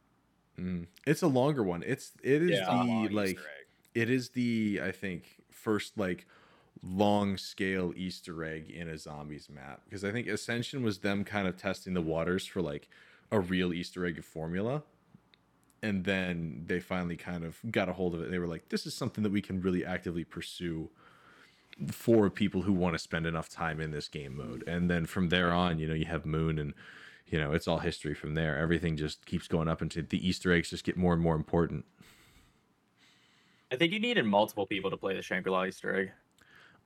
Mm. 0.59 0.88
it's 1.07 1.22
a 1.22 1.28
longer 1.28 1.63
one 1.63 1.82
it's 1.82 2.11
it 2.22 2.41
is 2.43 2.51
Yeah. 2.51 2.57
It's 2.59 2.67
a 2.67 2.76
long 2.76 3.07
the 3.07 3.13
like 3.15 3.30
egg. 3.38 3.65
it 3.95 4.09
is 4.09 4.30
the 4.32 4.82
i 4.84 4.91
think 4.91 5.38
first 5.49 5.97
like 5.97 6.28
long 6.84 7.38
scale 7.38 7.93
Easter 7.95 8.43
egg 8.43 8.69
in 8.69 8.89
a 8.89 8.97
zombies 8.97 9.47
map 9.49 9.82
because 9.86 10.03
I 10.03 10.11
think 10.11 10.28
Ascension 10.28 10.84
was 10.84 10.99
them 10.99 11.24
kind 11.24 11.47
of 11.47 11.55
testing 11.55 11.93
the 11.93 12.01
waters 12.01 12.45
for 12.45 12.61
like 12.61 12.89
a 13.32 13.39
real 13.39 13.72
Easter 13.74 14.05
egg 14.05 14.24
formula. 14.24 14.84
And 15.84 16.03
then 16.05 16.63
they 16.67 16.80
finally 16.80 17.17
kind 17.17 17.43
of 17.43 17.59
got 17.72 17.88
a 17.89 17.93
hold 17.93 18.13
of 18.15 18.22
it. 18.22 18.30
They 18.32 18.39
were 18.39 18.47
like, 18.47 18.69
this 18.69 18.86
is 18.86 18.93
something 18.93 19.24
that 19.24 19.32
we 19.32 19.41
can 19.41 19.61
really 19.61 19.86
actively 19.86 20.24
pursue 20.24 20.89
for 21.89 22.29
people 22.29 22.61
who 22.63 22.73
want 22.73 22.93
to 22.95 22.99
spend 22.99 23.25
enough 23.25 23.49
time 23.49 23.79
in 23.82 23.91
this 23.91 24.07
game 24.07 24.36
mode. 24.38 24.63
And 24.67 24.89
then 24.89 25.05
from 25.05 25.29
there 25.29 25.51
on, 25.51 25.79
you 25.79 25.88
know, 25.88 25.93
you 25.93 26.05
have 26.05 26.25
Moon 26.25 26.59
and 26.59 26.73
you 27.27 27.39
know, 27.39 27.53
it's 27.53 27.65
all 27.67 27.79
history 27.79 28.13
from 28.13 28.34
there. 28.34 28.57
Everything 28.57 28.97
just 28.97 29.25
keeps 29.25 29.47
going 29.47 29.69
up 29.69 29.82
into 29.82 30.01
the 30.01 30.25
Easter 30.27 30.51
eggs 30.51 30.69
just 30.69 30.84
get 30.84 30.97
more 30.97 31.13
and 31.13 31.21
more 31.21 31.36
important. 31.36 31.86
I 33.71 33.77
think 33.77 33.93
you 33.93 33.99
needed 33.99 34.25
multiple 34.25 34.65
people 34.65 34.89
to 34.89 34.97
play 34.97 35.15
the 35.15 35.21
Shangri-La 35.21 35.63
Easter 35.65 35.95
egg. 35.95 36.11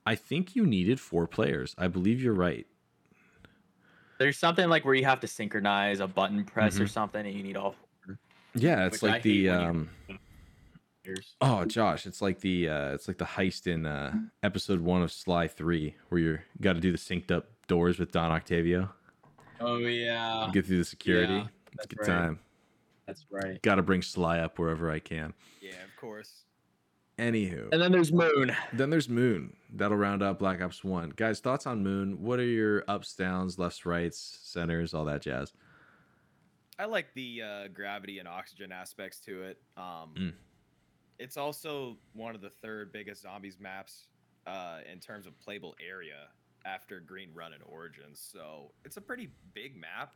I 0.06 0.14
think 0.14 0.54
you 0.54 0.64
needed 0.64 1.00
four 1.00 1.26
players. 1.26 1.74
I 1.76 1.88
believe 1.88 2.22
you're 2.22 2.32
right. 2.32 2.64
There's 4.18 4.38
something 4.38 4.68
like 4.68 4.84
where 4.84 4.94
you 4.94 5.04
have 5.04 5.18
to 5.20 5.26
synchronize 5.26 5.98
a 5.98 6.06
button 6.06 6.44
press 6.44 6.78
or 6.80 6.84
Mhm. 6.84 6.90
something, 6.90 7.26
and 7.26 7.34
you 7.36 7.42
need 7.42 7.56
all 7.56 7.72
four 8.06 8.18
Yeah, 8.54 8.86
it's 8.86 9.02
Which 9.02 9.10
I 9.10 9.14
like 9.14 9.22
the 9.24 9.48
um 9.50 9.90
you- 10.08 10.18
players. 11.06 11.36
oh 11.40 11.64
Josh, 11.64 12.06
it's 12.06 12.20
like 12.22 12.40
the 12.40 12.68
uh 12.68 12.94
it's 12.94 13.08
like 13.08 13.18
the 13.18 13.24
heist 13.24 13.66
in 13.66 13.86
uh 13.86 14.14
episode 14.42 14.80
1 14.80 15.02
of 15.02 15.12
Sly 15.12 15.48
3 15.48 15.94
where 16.08 16.20
you're 16.20 16.44
got 16.60 16.74
to 16.74 16.80
do 16.80 16.92
the 16.92 16.98
synced 16.98 17.30
up 17.30 17.46
doors 17.68 17.98
with 17.98 18.12
Don 18.12 18.30
Octavio. 18.30 18.90
Oh 19.60 19.78
yeah, 19.78 20.48
Get 20.52 20.66
through 20.66 20.78
the 20.78 20.84
security. 20.84 21.32
yeah, 21.34 21.46
it's 21.72 21.84
a 21.84 21.88
good 21.88 21.98
right. 22.00 22.06
time. 22.06 22.38
that's 23.06 23.24
right. 23.30 23.60
Got 23.62 23.76
to 23.76 23.82
bring 23.82 24.02
Sly 24.02 24.40
up 24.40 24.58
wherever 24.58 24.90
I 24.90 24.98
can. 24.98 25.32
Yeah, 25.62 25.70
of 25.70 25.96
course. 26.00 26.42
Anywho, 27.18 27.70
And 27.72 27.80
then 27.80 27.92
there's 27.92 28.12
Moon. 28.12 28.54
then 28.74 28.90
there's 28.90 29.08
Moon. 29.08 29.56
That'll 29.72 29.96
round 29.96 30.22
out 30.22 30.38
Black 30.38 30.60
Ops 30.60 30.84
1. 30.84 31.14
Guys, 31.16 31.40
thoughts 31.40 31.66
on 31.66 31.82
Moon? 31.82 32.20
What 32.22 32.38
are 32.38 32.44
your 32.44 32.84
ups, 32.88 33.14
downs, 33.14 33.58
lefts, 33.58 33.86
rights, 33.86 34.38
centers, 34.42 34.92
all 34.92 35.06
that 35.06 35.22
jazz? 35.22 35.54
I 36.78 36.84
like 36.84 37.06
the 37.14 37.40
uh, 37.40 37.68
gravity 37.68 38.18
and 38.18 38.28
oxygen 38.28 38.70
aspects 38.70 39.18
to 39.20 39.44
it. 39.44 39.58
Um, 39.78 40.12
Mm. 40.14 40.32
It's 41.18 41.36
also 41.36 41.96
one 42.12 42.34
of 42.34 42.40
the 42.40 42.50
third 42.50 42.92
biggest 42.92 43.22
zombies 43.22 43.58
maps 43.58 44.08
uh, 44.46 44.80
in 44.90 44.98
terms 45.00 45.26
of 45.26 45.38
playable 45.40 45.74
area 45.86 46.28
after 46.64 47.00
Green 47.00 47.30
Run 47.34 47.52
and 47.52 47.62
Origins. 47.66 48.20
So 48.32 48.70
it's 48.84 48.96
a 48.96 49.00
pretty 49.00 49.30
big 49.54 49.76
map. 49.76 50.12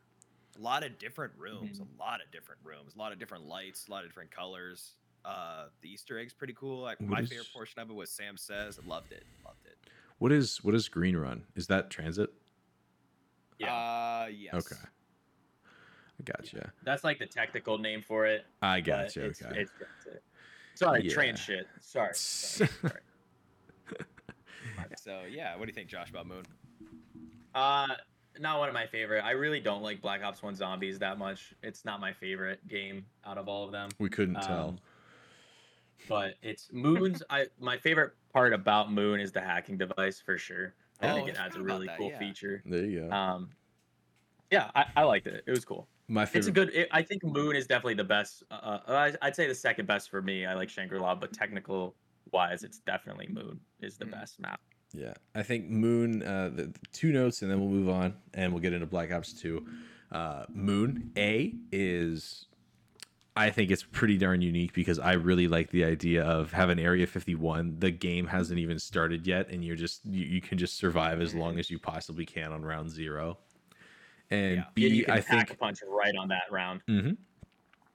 A 0.59 0.61
lot 0.61 0.85
of 0.85 0.99
different 0.99 1.33
rooms, 1.39 1.79
Mhm. 1.81 1.87
a 1.97 1.99
lot 2.03 2.21
of 2.21 2.31
different 2.33 2.61
rooms, 2.65 2.95
a 2.97 2.99
lot 2.99 3.13
of 3.13 3.19
different 3.19 3.47
lights, 3.47 3.87
a 3.89 3.91
lot 3.91 4.05
of 4.05 4.11
different 4.11 4.31
colors. 4.31 4.97
Uh, 5.25 5.69
the 5.81 5.89
Easter 5.91 6.19
egg's 6.19 6.33
pretty 6.35 6.55
cool. 6.55 6.81
Like, 6.83 6.99
What 7.01 7.09
my 7.09 7.21
is- 7.21 7.29
favorite 7.31 7.53
portion 7.53 7.81
of 7.81 7.89
it 7.91 7.93
was 7.93 8.11
Sam 8.11 8.37
says. 8.37 8.83
Loved 8.85 9.13
it. 9.13 9.25
Loved 9.45 9.65
it. 9.67 9.79
What 10.19 10.33
is 10.33 10.63
what 10.65 10.75
is 10.75 10.89
Green 10.89 11.17
Run? 11.17 11.47
Is 11.55 11.67
that 11.69 11.89
TranZit? 11.89 12.29
Yeah, 13.59 13.75
Uh, 13.75 14.27
yes. 14.27 14.55
Okay. 14.55 14.81
I 16.19 16.23
gotcha. 16.25 16.73
that's 16.83 17.05
like 17.05 17.19
the 17.19 17.27
technical 17.27 17.79
name 17.79 18.03
for 18.03 18.27
it. 18.27 18.45
I 18.61 18.81
but 18.81 18.87
gotcha. 18.87 19.25
It's, 19.27 19.43
okay. 19.43 19.61
it's 19.63 19.71
TranZit. 19.73 20.21
Sorry, 20.75 21.03
Yeah. 21.05 21.13
train 21.15 21.37
shit. 21.37 21.67
Sorry. 21.81 22.11
sorry, 22.15 22.71
sorry. 22.83 22.93
So 24.97 25.23
yeah, 25.31 25.55
what 25.57 25.67
do 25.67 25.69
you 25.71 25.75
think, 25.75 25.89
Josh, 25.89 26.11
about 26.11 26.27
Moon? 26.27 26.43
Uh, 27.55 27.87
not 28.39 28.59
one 28.59 28.69
of 28.69 28.75
my 28.75 28.87
favorite. 28.87 29.23
I 29.25 29.33
really 29.33 29.61
don't 29.61 29.83
like 29.83 30.01
Black 30.03 30.23
Ops 30.23 30.43
One 30.43 30.55
Zombies 30.55 30.99
that 30.99 31.17
much. 31.19 31.55
It's 31.63 31.85
not 31.85 32.01
my 32.01 32.13
favorite 32.13 32.67
game 32.67 33.07
out 33.25 33.39
of 33.39 33.49
all 33.49 33.65
of 33.65 33.73
them. 33.73 33.91
we 33.99 34.09
couldn't 34.11 34.35
tell. 34.43 34.69
Um, 34.71 34.79
but 36.09 36.35
it's 36.43 36.71
Moon's. 36.73 37.23
I 37.31 37.47
my 37.61 37.77
favorite 37.77 38.13
part 38.33 38.53
about 38.53 38.93
Moon 38.93 39.21
is 39.21 39.33
the 39.33 39.41
hacking 39.41 39.77
device 39.79 40.21
for 40.21 40.39
sure. 40.39 40.75
I 41.01 41.11
Oh, 41.11 41.15
think 41.15 41.29
it 41.29 41.37
adds 41.39 41.57
a 41.57 41.63
really 41.63 41.87
that, 41.87 41.97
cool 41.99 42.11
yeah. 42.11 42.19
feature. 42.19 42.63
There 42.67 42.85
you 42.85 43.09
go. 43.09 43.15
Um, 43.15 43.51
yeah, 44.51 44.71
I, 44.75 44.87
I 44.97 45.03
liked 45.05 45.27
it. 45.29 45.45
It 45.47 45.51
was 45.51 45.65
cool. 45.65 45.87
My 46.11 46.27
favorite. 46.27 46.39
It's 46.41 46.49
a 46.49 46.53
good. 46.53 46.71
It, 46.75 46.89
I 46.91 47.03
think 47.03 47.23
Moon 47.25 47.55
is 47.55 47.69
definitely 47.69 47.95
the 47.95 48.05
best. 48.05 48.43
Uh, 48.51 48.55
uh, 48.55 48.81
I, 49.23 49.27
I'd 49.27 49.37
say 49.37 49.47
the 49.47 49.55
second 49.55 49.87
best 49.87 50.11
for 50.11 50.21
me. 50.21 50.45
I 50.45 50.55
like 50.55 50.69
Shangri 50.69 50.99
La, 50.99 51.15
but 51.15 51.33
technical 51.33 51.95
wise, 52.33 52.65
it's 52.65 52.79
definitely 52.81 53.29
Moon 53.31 53.61
is 53.81 53.97
the 53.97 54.07
Mm. 54.07 54.11
best 54.11 54.41
map. 54.41 54.61
Yeah, 54.93 55.15
I 55.37 55.45
think 55.45 55.71
Moon. 55.71 56.25
Uh, 56.25 56.51
the, 56.53 56.65
the 56.65 56.79
two 56.93 57.13
notes, 57.13 57.43
and 57.43 57.51
then 57.51 57.61
we'll 57.61 57.69
move 57.69 57.89
on, 57.89 58.15
and 58.35 58.53
we'll 58.53 58.61
get 58.61 58.73
into 58.73 58.87
Black 58.87 59.13
Ops 59.13 59.33
Two. 59.33 59.65
Uh, 60.11 60.47
Moon 60.53 61.13
A 61.17 61.55
is, 61.71 62.47
I 63.37 63.51
think 63.51 63.71
it's 63.71 63.85
pretty 63.85 64.19
darn 64.19 64.43
unique 64.43 64.73
because 64.73 64.99
I 64.99 65.13
really 65.13 65.47
like 65.47 65.71
the 65.71 65.85
idea 65.85 66.25
of 66.25 66.51
having 66.53 66.81
Area 66.81 67.07
Fifty 67.07 67.37
One. 67.37 67.77
The 67.79 67.93
game 67.93 68.27
hasn't 68.27 68.59
even 68.59 68.81
started 68.81 69.29
yet, 69.29 69.49
and 69.49 69.65
you're 69.65 69.77
just 69.77 70.05
you, 70.05 70.25
you 70.25 70.41
can 70.41 70.59
just 70.59 70.77
survive 70.77 71.21
as 71.21 71.37
long 71.37 71.61
as 71.61 71.71
you 71.71 71.79
possibly 71.79 72.27
can 72.27 72.51
on 72.51 72.63
round 72.63 72.91
zero. 72.91 73.39
And 74.31 74.57
Yeah. 74.57 74.65
B, 74.75 74.83
Yeah, 74.83 74.89
you 74.89 75.05
can 75.05 75.15
I 75.15 75.21
pack 75.21 75.49
think 75.49 75.51
a 75.51 75.57
punch 75.57 75.81
right 75.87 76.15
on 76.17 76.29
that 76.29 76.45
round. 76.51 76.83
hmm 76.87 77.11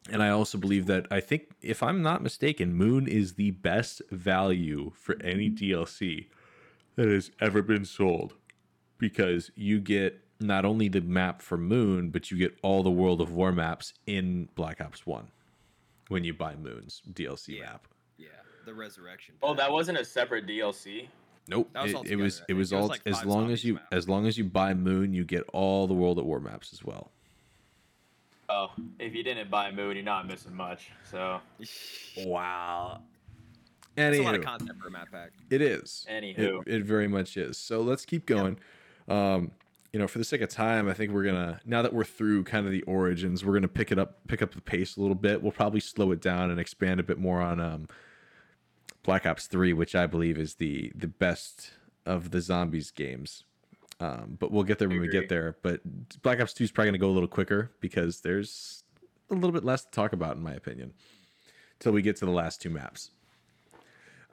And 0.10 0.22
I 0.22 0.30
also 0.30 0.58
believe 0.58 0.86
that 0.88 1.08
I 1.10 1.20
think, 1.20 1.50
if 1.62 1.82
I'm 1.82 2.02
not 2.02 2.22
mistaken, 2.22 2.74
Moon 2.74 3.08
is 3.08 3.34
the 3.36 3.52
best 3.52 4.02
value 4.12 4.92
for 4.96 5.16
any 5.24 5.50
DLC 5.50 6.28
that 6.96 7.08
has 7.08 7.32
ever 7.40 7.62
been 7.62 7.86
sold 7.86 8.36
because 8.98 9.52
you 9.56 9.80
get 9.80 10.22
not 10.40 10.66
only 10.66 10.90
the 10.90 11.02
map 11.02 11.42
for 11.42 11.58
Moon, 11.58 12.12
but 12.12 12.30
you 12.30 12.38
get 12.38 12.58
all 12.62 12.84
the 12.84 12.92
World 12.92 13.22
of 13.22 13.32
War 13.32 13.52
maps 13.52 13.94
in 14.06 14.48
Black 14.56 14.80
Ops 14.82 15.06
1 15.08 15.28
when 16.10 16.24
you 16.24 16.34
buy 16.34 16.56
Moon's 16.56 17.02
DLC 17.12 17.58
Yeah. 17.58 17.66
map. 17.72 17.88
Yeah, 18.18 18.28
the 18.66 18.74
resurrection. 18.74 19.36
Oh, 19.42 19.54
that 19.56 19.72
wasn't 19.72 19.98
a 19.98 20.06
separate 20.06 20.46
DLC. 20.46 21.08
Nope, 21.48 21.70
That 21.74 21.84
was 21.84 21.94
it, 21.94 21.96
it 21.96 21.98
was 21.98 22.06
together, 22.06 22.14
it 22.14 22.24
was. 22.24 22.44
It 22.50 22.54
was 22.54 22.74
all 22.74 22.88
like 22.88 23.02
as 23.06 23.24
long 23.24 23.52
as 23.52 23.64
you 23.64 23.76
maps. 23.76 23.86
as 23.92 24.10
long 24.10 24.26
as 24.26 24.38
you 24.38 24.44
buy 24.46 24.74
Moon, 24.74 25.14
you 25.14 25.24
get 25.24 25.44
all 25.54 25.88
the 25.88 25.94
World 25.94 26.18
at 26.18 26.26
War 26.26 26.40
maps 26.40 26.74
as 26.74 26.84
well. 26.84 27.12
Oh, 28.50 28.72
if 29.00 29.14
you 29.16 29.24
didn't 29.24 29.50
buy 29.50 29.72
Moon, 29.72 29.96
you're 29.96 30.06
not 30.06 30.28
missing 30.28 30.56
much. 30.56 30.92
So, 31.10 31.40
Wow. 32.26 33.02
Anywho, 33.98 34.12
That's 34.12 34.18
a 34.20 34.24
lot 34.24 34.36
of 34.36 34.44
content 34.44 34.80
for 34.82 34.88
a 34.88 34.92
map 34.92 35.08
pack. 35.12 35.32
It 35.50 35.62
is. 35.62 36.06
Anywho. 36.12 36.62
It, 36.68 36.76
it 36.76 36.84
very 36.84 37.08
much 37.08 37.38
is. 37.38 37.58
So 37.58 37.82
let's 37.82 38.06
keep 38.06 38.26
going. 38.26 38.60
Um, 39.08 39.52
you 39.94 40.00
know, 40.00 40.08
for 40.08 40.18
the 40.18 40.26
sake 40.26 40.42
of 40.42 40.50
time, 40.50 40.90
I 40.90 40.94
think 40.94 41.14
we're 41.14 41.24
gonna 41.24 41.62
now 41.66 41.82
that 41.82 41.94
we're 41.94 42.04
through 42.04 42.44
kind 42.44 42.66
of 42.66 42.74
the 42.74 42.82
origins, 42.82 43.46
we're 43.46 43.54
gonna 43.54 43.70
pick 43.70 43.94
it 43.94 43.98
up, 43.98 44.28
pick 44.28 44.42
up 44.42 44.54
the 44.54 44.60
pace 44.60 44.98
a 44.98 45.00
little 45.00 45.16
bit. 45.16 45.42
We'll 45.42 45.54
probably 45.54 45.80
slow 45.80 46.12
it 46.12 46.20
down 46.22 46.52
and 46.52 46.60
expand 46.60 47.00
a 47.00 47.04
bit 47.04 47.18
more 47.18 47.40
on 47.40 47.62
um, 47.62 47.88
Black 49.06 49.26
Ops 49.26 49.48
Three, 49.48 49.72
which 49.74 49.96
I 49.96 50.08
believe 50.08 50.38
is 50.38 50.56
the 50.56 50.92
the 50.96 51.08
best 51.08 51.72
of 52.06 52.32
the 52.32 52.42
zombies 52.42 52.92
games. 52.92 53.44
Um, 54.00 54.36
but 54.40 54.52
we'll 54.52 54.64
get 54.64 54.78
there 54.80 54.90
when 54.90 55.00
we 55.00 55.08
get 55.08 55.30
there. 55.30 55.56
But 55.62 55.80
Black 56.22 56.42
Ops 56.42 56.54
Two 56.54 56.66
is 56.66 56.72
probably 56.72 56.90
gonna 56.90 56.98
go 56.98 57.10
a 57.10 57.16
little 57.16 57.30
quicker 57.30 57.72
because 57.80 58.22
there's 58.22 58.84
a 59.30 59.36
little 59.36 59.54
bit 59.54 59.64
less 59.64 59.86
to 59.86 59.92
talk 59.92 60.12
about, 60.12 60.36
in 60.36 60.44
my 60.44 60.54
opinion, 60.54 60.94
till 61.80 61.92
we 61.92 62.02
get 62.02 62.18
to 62.18 62.26
the 62.26 62.32
last 62.32 62.62
two 62.62 62.70
maps. 62.70 63.12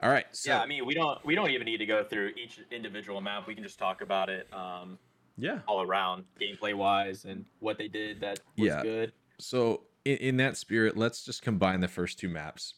All 0.01 0.09
right. 0.09 0.25
So, 0.31 0.51
yeah, 0.51 0.61
I 0.61 0.65
mean, 0.65 0.85
we 0.85 0.93
don't 0.93 1.23
we 1.25 1.33
don't 1.33 1.51
even 1.51 1.65
need 1.65 1.77
to 1.77 1.85
go 1.85 2.03
through 2.03 2.33
each 2.35 2.59
individual 2.71 3.21
map. 3.21 3.47
We 3.47 3.55
can 3.55 3.63
just 3.63 3.79
talk 3.79 4.01
about 4.01 4.29
it 4.29 4.47
um, 4.53 4.97
yeah. 5.37 5.59
all 5.65 5.81
around, 5.81 6.25
gameplay 6.41 6.73
wise, 6.73 7.23
and 7.23 7.45
what 7.59 7.77
they 7.77 7.87
did 7.87 8.19
that 8.19 8.39
was 8.57 8.67
Yeah. 8.67 8.83
good. 8.83 9.13
So 9.39 9.83
in, 10.03 10.17
in 10.17 10.37
that 10.37 10.57
spirit, 10.57 10.97
let's 10.97 11.23
just 11.23 11.41
combine 11.41 11.79
the 11.79 11.87
first 11.87 12.19
two 12.19 12.27
maps. 12.27 12.75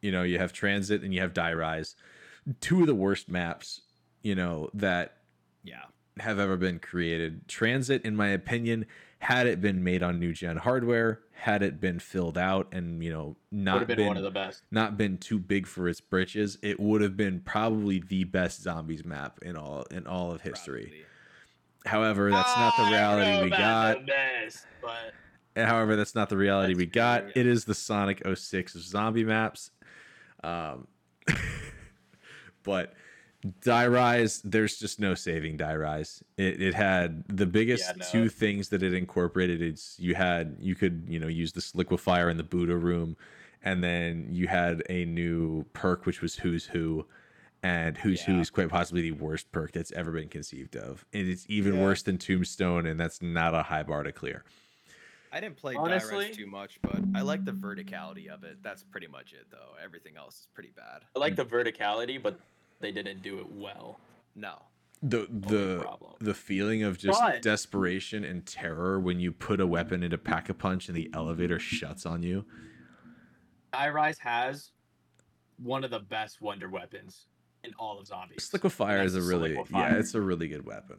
You 0.00 0.12
know, 0.12 0.22
you 0.22 0.38
have 0.38 0.52
TranZit 0.52 1.04
and 1.04 1.12
you 1.12 1.20
have 1.20 1.34
Die 1.34 1.52
Rise, 1.52 1.96
two 2.60 2.80
of 2.82 2.86
the 2.86 2.94
worst 2.94 3.28
maps. 3.28 3.80
You 4.22 4.34
know 4.34 4.68
that 4.74 5.16
Yeah. 5.62 5.84
have 6.20 6.38
ever 6.38 6.56
been 6.56 6.78
created. 6.78 7.46
TranZit, 7.48 8.02
in 8.02 8.16
my 8.16 8.28
opinion, 8.28 8.86
had 9.20 9.46
it 9.46 9.60
been 9.60 9.82
made 9.82 10.02
on 10.02 10.18
new 10.20 10.32
gen 10.32 10.56
hardware, 10.58 11.20
had 11.32 11.62
it 11.62 11.80
been 11.80 11.98
filled 11.98 12.36
out 12.38 12.68
and 12.72 13.02
you 13.02 13.10
know 13.12 13.36
not 13.50 13.86
been, 13.86 13.96
been, 13.96 14.06
one 14.06 14.16
of 14.16 14.22
the 14.24 14.30
best. 14.30 14.62
not 14.70 14.96
been 14.96 15.18
too 15.18 15.38
big 15.38 15.66
for 15.66 15.88
its 15.88 16.00
britches, 16.00 16.58
it 16.62 16.78
would 16.80 17.00
have 17.00 17.16
been 17.16 17.40
probably 17.40 18.00
the 18.00 18.24
best 18.24 18.62
zombies 18.62 19.04
map 19.04 19.38
in 19.42 19.56
all 19.56 19.82
in 19.90 20.06
all 20.06 20.32
of 20.32 20.40
history. 20.42 20.82
probably. 20.84 21.04
However, 21.86 22.30
that's 22.30 22.56
not 22.56 22.76
the 22.76 22.82
oh, 22.84 22.90
reality 22.90 23.44
we 23.44 23.50
got. 23.50 24.06
Best, 24.06 24.66
but 24.82 25.14
However, 25.56 25.96
that's 25.96 26.14
not 26.14 26.28
the 26.28 26.36
reality 26.36 26.74
That's 26.74 26.78
we 26.78 26.86
got. 26.86 27.22
true. 27.22 27.32
It 27.34 27.46
is 27.46 27.64
the 27.64 27.74
Sonic 27.74 28.22
06 28.32 28.74
zombie 28.74 29.24
maps. 29.24 29.70
Um, 30.44 30.86
but 32.62 32.94
Die 33.60 33.86
Rise, 33.86 34.40
there's 34.42 34.78
just 34.78 34.98
no 35.00 35.14
saving 35.14 35.56
Die 35.56 35.76
Rise. 35.76 36.22
It, 36.36 36.60
it 36.60 36.74
had 36.74 37.24
the 37.28 37.46
biggest 37.46 37.84
Yeah, 37.88 37.92
no. 37.96 38.04
two 38.10 38.28
things 38.28 38.68
that 38.70 38.82
it 38.82 38.92
incorporated. 38.94 39.62
It's 39.62 39.96
you 39.98 40.14
had 40.14 40.56
you 40.60 40.74
could 40.74 41.04
you 41.08 41.18
know 41.20 41.28
use 41.28 41.52
this 41.52 41.72
liquefier 41.74 42.28
in 42.30 42.36
the 42.36 42.42
Buddha 42.42 42.76
room, 42.76 43.16
and 43.62 43.82
then 43.82 44.26
you 44.30 44.48
had 44.48 44.82
a 44.90 45.04
new 45.04 45.64
perk 45.72 46.04
which 46.06 46.20
was 46.20 46.36
Who's 46.36 46.66
Who, 46.66 47.06
and 47.62 47.96
Who's 47.98 48.22
Who 48.22 48.34
Yeah. 48.34 48.40
is 48.40 48.50
quite 48.50 48.68
possibly 48.70 49.02
the 49.02 49.12
worst 49.12 49.52
perk 49.52 49.72
that's 49.72 49.92
ever 49.92 50.10
been 50.10 50.28
conceived 50.28 50.76
of. 50.76 51.04
And 51.12 51.28
it's 51.28 51.46
even 51.48 51.74
Yeah. 51.76 51.82
worse 51.82 52.02
than 52.02 52.18
Tombstone, 52.18 52.86
and 52.86 52.98
that's 52.98 53.22
not 53.22 53.54
a 53.54 53.62
high 53.64 53.84
bar 53.84 54.02
to 54.02 54.12
clear. 54.12 54.44
I 55.32 55.40
didn't 55.40 55.56
play 55.56 55.74
Honestly- 55.74 56.16
Honestly, 56.16 56.34
too 56.34 56.46
much, 56.46 56.78
but 56.82 57.00
I 57.14 57.20
like 57.22 57.44
the 57.44 57.52
verticality 57.52 58.28
of 58.28 58.44
it. 58.44 58.62
That's 58.62 58.82
pretty 58.82 59.06
much 59.08 59.32
it, 59.32 59.46
though. 59.50 59.74
Everything 59.82 60.16
else 60.16 60.40
is 60.40 60.48
pretty 60.54 60.70
bad. 60.74 61.02
I 61.14 61.18
like 61.18 61.36
the 61.36 61.44
verticality, 61.44 62.22
but 62.22 62.38
they 62.80 62.92
didn't 62.92 63.22
do 63.22 63.38
it 63.40 63.50
well. 63.50 64.00
no. 64.34 64.62
the 65.00 65.28
the 65.30 65.78
problem. 65.80 66.12
the 66.20 66.34
feeling 66.34 66.82
of 66.82 66.98
just 66.98 67.20
But- 67.20 67.40
desperation 67.40 68.24
and 68.24 68.44
terror 68.44 68.98
when 68.98 69.20
you 69.20 69.30
put 69.30 69.60
a 69.60 69.66
weapon 69.66 70.02
into 70.02 70.18
pack 70.18 70.48
a 70.48 70.54
punch 70.54 70.88
and 70.88 70.96
the 70.96 71.08
elevator 71.14 71.60
shuts 71.60 72.04
on 72.04 72.24
you. 72.24 72.44
Sky 73.72 73.90
Rise 73.90 74.18
has 74.18 74.72
one 75.62 75.84
of 75.84 75.90
the 75.92 76.00
best 76.00 76.40
wonder 76.40 76.68
weapons 76.68 77.26
in 77.62 77.74
all 77.78 78.00
of 78.00 78.08
zombies. 78.08 78.50
Liquefier 78.52 78.98
That's 78.98 79.14
is 79.14 79.24
a 79.24 79.28
really 79.28 79.54
yeah, 79.70 79.94
it's 79.94 80.14
a 80.14 80.20
really 80.20 80.48
good 80.48 80.66
weapon. 80.66 80.96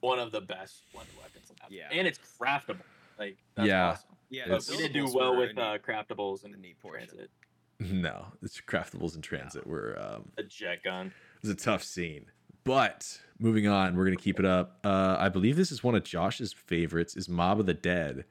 one 0.00 0.18
of 0.18 0.30
the 0.30 0.40
best 0.42 0.82
wonder 0.94 1.10
weapons. 1.18 1.50
Yeah. 1.70 1.88
and 1.90 2.06
it's 2.06 2.18
craftable. 2.38 2.82
Like 3.22 3.36
that's 3.54 3.68
Yeah. 3.68 3.88
awesome. 3.90 4.08
Yeah, 4.30 4.44
It's- 4.44 4.70
we 4.70 4.76
did 4.78 4.92
do 4.92 5.06
well 5.14 5.36
with 5.36 5.56
uh, 5.58 5.78
craftables 5.78 6.44
and 6.44 6.52
the 6.54 6.58
neat 6.58 6.76
transit. 6.84 7.30
No, 7.80 8.26
it's 8.42 8.60
craftables 8.60 9.16
in 9.16 9.22
TranZit. 9.22 9.66
Were 9.66 9.98
um, 10.00 10.30
A 10.38 10.44
jet 10.44 10.84
gun. 10.84 11.06
it 11.08 11.12
was 11.42 11.50
a 11.50 11.54
tough 11.56 11.82
scene. 11.82 12.26
But 12.62 13.20
moving 13.40 13.66
on, 13.66 13.96
we're 13.96 14.04
gonna 14.04 14.16
keep 14.16 14.38
it 14.38 14.44
up. 14.46 14.78
Uh, 14.84 15.16
I 15.18 15.28
believe 15.30 15.56
this 15.56 15.72
is 15.72 15.82
one 15.82 15.96
of 15.96 16.04
Josh's 16.04 16.52
favorites. 16.52 17.16
Is 17.16 17.28
Mob 17.28 17.58
of 17.58 17.66
the 17.66 17.74
Dead. 17.74 18.24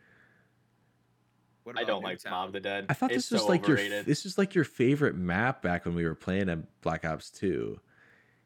What 1.64 1.78
I 1.78 1.84
don't 1.84 2.02
like 2.02 2.20
Mob 2.30 2.48
of 2.48 2.54
the 2.54 2.62
Dead. 2.62 2.86
I 2.88 2.94
thought 2.94 3.12
It's 3.12 3.26
this 3.30 3.32
was 3.32 3.42
so 3.42 3.48
like 3.48 3.64
overrated. 3.66 3.92
your 3.92 4.04
this 4.04 4.26
is 4.26 4.38
like 4.38 4.56
your 4.56 4.64
favorite 4.64 5.16
map 5.16 5.62
back 5.62 5.84
when 5.86 5.96
we 5.96 6.06
were 6.06 6.16
playing 6.16 6.48
at 6.50 6.82
Black 6.82 7.04
Ops 7.04 7.30
Two. 7.30 7.78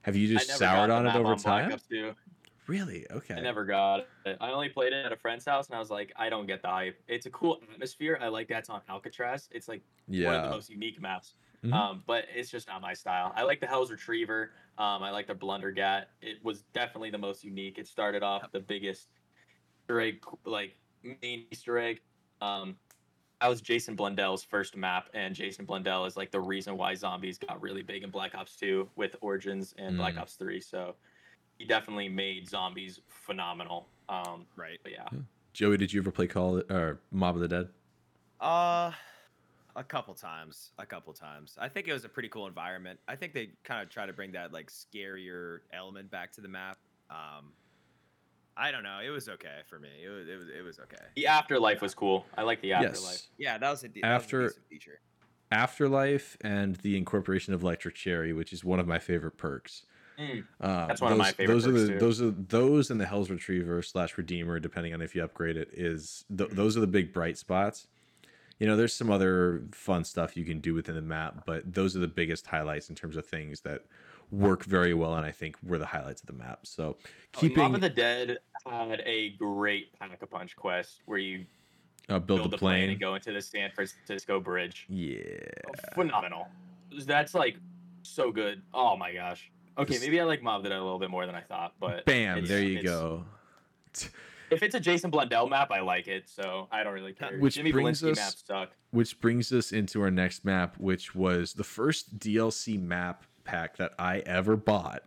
Have 0.01 0.15
you 0.15 0.27
just 0.27 0.49
soured 0.57 0.89
on 0.89 1.05
it 1.05 1.15
over 1.15 1.29
on 1.33 1.37
Black 1.39 1.63
time? 1.65 1.73
Ops 1.73 1.83
2. 1.87 2.13
Really? 2.67 3.05
Okay. 3.11 3.35
I 3.35 3.41
never 3.41 3.63
got 3.65 4.07
it. 4.25 4.37
I 4.41 4.49
only 4.51 4.69
played 4.69 4.93
it 4.93 5.05
at 5.05 5.11
a 5.11 5.15
friend's 5.15 5.45
house, 5.45 5.67
and 5.67 5.75
I 5.75 5.79
was 5.79 5.89
like, 5.91 6.11
I 6.15 6.29
don't 6.29 6.47
get 6.47 6.61
the 6.61 6.67
hype. 6.69 6.99
It's 7.07 7.25
a 7.25 7.29
cool 7.29 7.59
atmosphere. 7.73 8.17
I 8.21 8.27
like 8.29 8.47
that's 8.47 8.69
on 8.69 8.81
Alcatraz. 8.89 9.49
It's 9.51 9.67
like 9.67 9.81
yeah. 10.07 10.25
one 10.27 10.35
of 10.35 10.43
the 10.43 10.49
most 10.49 10.69
unique 10.69 10.99
maps. 11.01 11.35
Mhm. 11.63 11.73
Um, 11.73 12.03
but 12.05 12.25
it's 12.33 12.49
just 12.49 12.67
not 12.67 12.81
my 12.81 12.93
style. 12.93 13.33
I 13.35 13.43
like 13.43 13.59
the 13.59 13.67
Hell's 13.67 13.91
Retriever. 13.91 14.51
Um, 14.77 15.01
I 15.03 15.11
like 15.11 15.27
the 15.27 15.35
Blundergat. 15.35 16.05
It 16.21 16.43
was 16.43 16.61
definitely 16.73 17.09
the 17.11 17.17
most 17.17 17.43
unique. 17.43 17.77
It 17.77 17.87
started 17.87 18.23
off 18.23 18.51
the 18.51 18.59
biggest 18.59 19.09
Easter 19.83 19.99
egg, 20.01 20.23
like 20.45 20.75
main 21.03 21.45
Easter 21.51 21.77
egg. 21.77 22.01
Um, 22.41 22.77
that 23.41 23.47
was 23.47 23.61
Jason 23.61 23.95
Blundell's 23.95 24.43
first 24.43 24.75
map, 24.75 25.09
and 25.13 25.35
Jason 25.35 25.65
Blundell 25.65 26.05
is 26.05 26.15
like 26.17 26.31
the 26.31 26.39
reason 26.39 26.77
why 26.77 26.93
zombies 26.95 27.37
got 27.37 27.61
really 27.61 27.83
big 27.83 28.03
in 28.03 28.09
Black 28.09 28.33
Ops 28.35 28.55
2 28.55 28.89
with 28.95 29.15
Origins 29.21 29.73
and 29.77 29.97
Black 29.97 30.15
Mm. 30.15 30.19
Ops 30.21 30.35
3. 30.35 30.59
So 30.61 30.95
he 31.57 31.65
definitely 31.65 32.09
made 32.09 32.47
zombies 32.49 32.99
phenomenal. 33.07 33.87
Um, 34.09 34.45
Right. 34.55 34.79
but 34.83 34.91
yeah, 34.91 35.07
Joey, 35.53 35.77
did 35.77 35.91
you 35.93 36.01
ever 36.01 36.11
play 36.11 36.27
Call 36.27 36.61
or 36.69 36.99
Mob 37.11 37.35
of 37.35 37.41
the 37.41 37.47
Dead? 37.47 37.69
Uh, 38.39 38.91
a 39.75 39.83
couple 39.83 40.13
times. 40.13 40.71
A 40.77 40.85
couple 40.85 41.11
times. 41.13 41.55
I 41.59 41.69
think 41.69 41.87
it 41.87 41.93
was 41.93 42.05
a 42.05 42.09
pretty 42.09 42.29
cool 42.29 42.47
environment. 42.47 42.99
I 43.07 43.15
think 43.15 43.33
they 43.33 43.49
kind 43.63 43.81
of 43.81 43.89
try 43.89 44.05
to 44.05 44.13
bring 44.13 44.31
that 44.33 44.53
like 44.53 44.69
scarier 44.71 45.59
element 45.73 46.11
back 46.11 46.31
to 46.33 46.41
the 46.41 46.47
map. 46.47 46.77
Um, 47.09 47.51
I 48.57 48.71
don't 48.71 48.83
know. 48.83 48.99
It 49.03 49.09
was 49.09 49.27
okay 49.27 49.61
for 49.67 49.79
me. 49.79 49.89
It 50.03 50.09
was 50.09 50.27
it 50.27 50.37
was 50.37 50.47
it 50.49 50.61
was 50.63 50.79
okay. 50.79 51.03
the 51.15 51.27
afterlife 51.27 51.81
was 51.81 51.93
cool. 51.93 52.25
I 52.37 52.43
like 52.43 52.61
the 52.61 52.73
afterlife. 52.73 53.03
Yes. 53.03 53.27
Yeah, 53.37 53.57
that 53.57 53.69
was 53.69 53.83
a, 53.83 53.87
de- 53.89 54.03
After- 54.03 54.37
that 54.39 54.43
was 54.43 54.51
a 54.53 54.55
decent 54.55 54.69
feature. 54.69 54.99
Afterlife 55.51 56.37
and 56.41 56.75
the 56.77 56.97
incorporation 56.97 57.53
of 57.53 57.63
Electric 57.63 57.95
Cherry, 57.95 58.33
which 58.33 58.51
is 58.51 58.63
one 58.63 58.79
of 58.79 58.87
my 58.87 58.99
favorite 58.99 59.37
perks. 59.37 59.83
Mm. 60.19 60.45
Uh, 60.61 60.87
That's 60.87 61.01
one 61.01 61.11
of 61.11 61.17
my 61.17 61.25
those- 61.25 61.33
favorite 61.35 61.53
Those 61.53 61.67
are 61.67 61.71
the 61.71 61.87
too. 61.87 61.99
those 61.99 62.21
are 62.21 62.31
those 62.31 62.91
and 62.91 63.01
the 63.01 63.05
Hell's 63.05 63.29
Retriever 63.29 63.81
slash 63.81 64.17
Redeemer, 64.17 64.59
depending 64.59 64.93
on 64.93 65.01
if 65.01 65.15
you 65.15 65.23
upgrade 65.23 65.57
it. 65.57 65.69
Is 65.73 66.25
th- 66.29 66.49
Mm-hmm. 66.49 66.55
those 66.55 66.77
are 66.77 66.81
the 66.81 66.87
big 66.87 67.11
bright 67.13 67.37
spots. 67.37 67.87
You 68.59 68.67
know, 68.67 68.77
there's 68.77 68.93
some 68.93 69.11
other 69.11 69.63
fun 69.73 70.05
stuff 70.05 70.37
you 70.37 70.45
can 70.45 70.59
do 70.61 70.73
within 70.73 70.95
the 70.95 71.01
map, 71.01 71.43
but 71.45 71.73
those 71.73 71.95
are 71.95 71.99
the 71.99 72.07
biggest 72.07 72.47
highlights 72.47 72.89
in 72.89 72.95
terms 72.95 73.17
of 73.17 73.25
things 73.25 73.59
that 73.61 73.81
work 74.31 74.63
very 74.63 74.93
well, 74.93 75.13
and 75.15 75.25
I 75.25 75.31
think 75.31 75.57
were 75.61 75.77
the 75.77 75.85
highlights 75.85 76.21
of 76.21 76.27
the 76.27 76.33
map. 76.33 76.59
So 76.63 76.95
Oh, 77.35 77.39
keeping 77.39 77.63
Mob 77.63 77.75
of 77.75 77.81
the 77.81 77.89
Dead 77.89 78.37
had 78.65 79.03
a 79.05 79.31
great 79.31 79.91
pack 79.99 80.21
a 80.21 80.25
punch 80.25 80.55
quest 80.55 81.01
where 81.05 81.17
you 81.19 81.45
uh, 82.07 82.17
build, 82.19 82.39
build 82.39 82.53
a 82.53 82.57
plane 82.57 82.79
plane, 82.79 82.89
and 82.91 82.99
go 82.99 83.15
into 83.15 83.33
the 83.33 83.41
San 83.41 83.71
Francisco 83.71 84.39
Bridge. 84.39 84.85
yeah, 84.87 85.19
Phenomenal. 85.93 86.47
That's 87.05 87.33
like 87.35 87.57
so 88.03 88.31
good. 88.31 88.61
Oh 88.73 88.95
my 88.95 89.11
gosh. 89.13 89.51
Okay, 89.77 89.97
maybe 89.99 90.19
I 90.19 90.23
like 90.23 90.41
Mob 90.41 90.57
of 90.59 90.63
the 90.63 90.69
Dead 90.69 90.77
a 90.79 90.83
little 90.83 90.99
bit 90.99 91.09
more 91.09 91.25
than 91.25 91.35
I 91.35 91.41
thought, 91.41 91.73
but 91.79 92.05
bam, 92.05 92.45
there 92.45 92.61
you 92.63 92.81
go. 92.81 93.25
If 94.51 94.61
it's 94.61 94.75
a 94.75 94.79
Jason 94.79 95.09
Blundell 95.09 95.47
map, 95.49 95.71
I 95.71 95.79
like 95.81 96.07
it, 96.07 96.29
so 96.29 96.67
I 96.71 96.83
don't 96.83 96.93
really 96.93 97.13
care. 97.13 97.37
Which 97.39 97.55
Jimmy 97.55 97.71
brings 97.71 98.01
Belinski 98.01 98.11
us- 98.11 98.17
maps 98.17 98.43
suck. 98.45 98.71
Which 98.91 99.19
brings 99.19 99.51
us 99.51 99.71
into 99.71 100.01
our 100.01 100.11
next 100.11 100.45
map, 100.45 100.77
which 100.77 101.15
was 101.15 101.53
the 101.53 101.63
first 101.63 102.19
DLC 102.19 102.77
map 102.79 103.23
pack 103.43 103.77
that 103.77 103.93
I 103.99 104.19
ever 104.19 104.55
bought, 104.55 105.03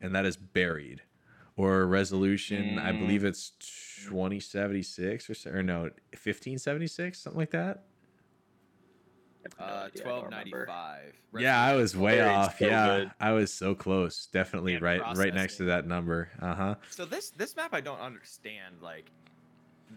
and 0.00 0.14
that 0.14 0.24
is 0.24 0.36
Buried, 0.36 1.02
or 1.56 1.84
Resolution. 1.86 2.78
I 2.78 2.92
Mm. 2.92 3.00
believe 3.00 3.24
it's 3.24 3.52
twenty 4.06 4.40
seventy 4.40 4.82
six 4.82 5.28
or 5.28 5.58
or 5.58 5.62
no 5.62 5.90
fifteen 6.14 6.56
seventy 6.58 6.86
six, 6.86 7.18
something 7.18 7.38
like 7.40 7.50
that. 7.50 7.84
I 9.44 9.48
have 9.48 9.58
no 9.58 9.64
Uh, 9.64 9.68
idea, 9.68 9.80
I 9.80 9.88
don't 9.88 10.02
twelve 10.02 10.24
remember. 10.24 10.36
ninety 10.50 10.66
five. 10.66 11.14
Yeah, 11.38 11.60
I 11.62 11.74
was 11.76 11.96
way 11.96 12.16
Buried's 12.16 12.36
off. 12.48 12.58
so 12.58 12.66
yeah, 12.66 12.86
good. 12.98 13.10
I 13.20 13.32
was 13.32 13.52
so 13.52 13.74
close. 13.74 14.26
Definitely 14.26 14.74
And 14.74 14.82
right, 14.82 15.00
right 15.16 15.34
next 15.34 15.56
to 15.58 15.64
that 15.64 15.86
number. 15.86 16.28
Uh 16.40 16.54
huh. 16.54 16.74
So 16.90 17.04
this 17.04 17.30
this 17.30 17.56
map 17.56 17.72
I 17.72 17.80
don't 17.80 18.00
understand 18.00 18.76
like 18.82 19.10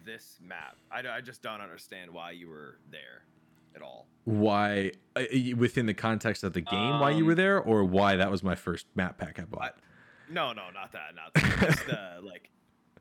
this 0.06 0.40
map. 0.42 0.78
I, 0.92 1.08
I 1.08 1.22
just 1.22 1.42
don't 1.42 1.62
understand 1.62 2.12
why 2.12 2.32
you 2.32 2.50
were 2.50 2.78
there 2.92 3.24
at 3.76 3.82
all. 3.82 4.08
Why, 4.26 4.92
uh, 5.16 5.24
within 5.58 5.86
the 5.86 5.94
context 5.94 6.44
of 6.44 6.54
the 6.54 6.62
game, 6.62 7.00
why 7.00 7.12
you 7.12 7.26
were 7.26 7.32
Um, 7.34 7.38
there, 7.38 7.60
or 7.60 7.84
why 7.84 8.16
that 8.16 8.32
was 8.32 8.42
my 8.44 8.56
first 8.56 8.88
map 8.96 9.18
pack 9.18 9.40
I 9.40 9.44
bought? 9.44 9.76
No, 10.30 10.54
no, 10.54 10.70
not 10.74 10.92
that, 10.94 11.14
not 11.16 11.34
that. 11.34 11.60
Just 11.70 11.86
the 11.86 12.20
like 12.24 12.50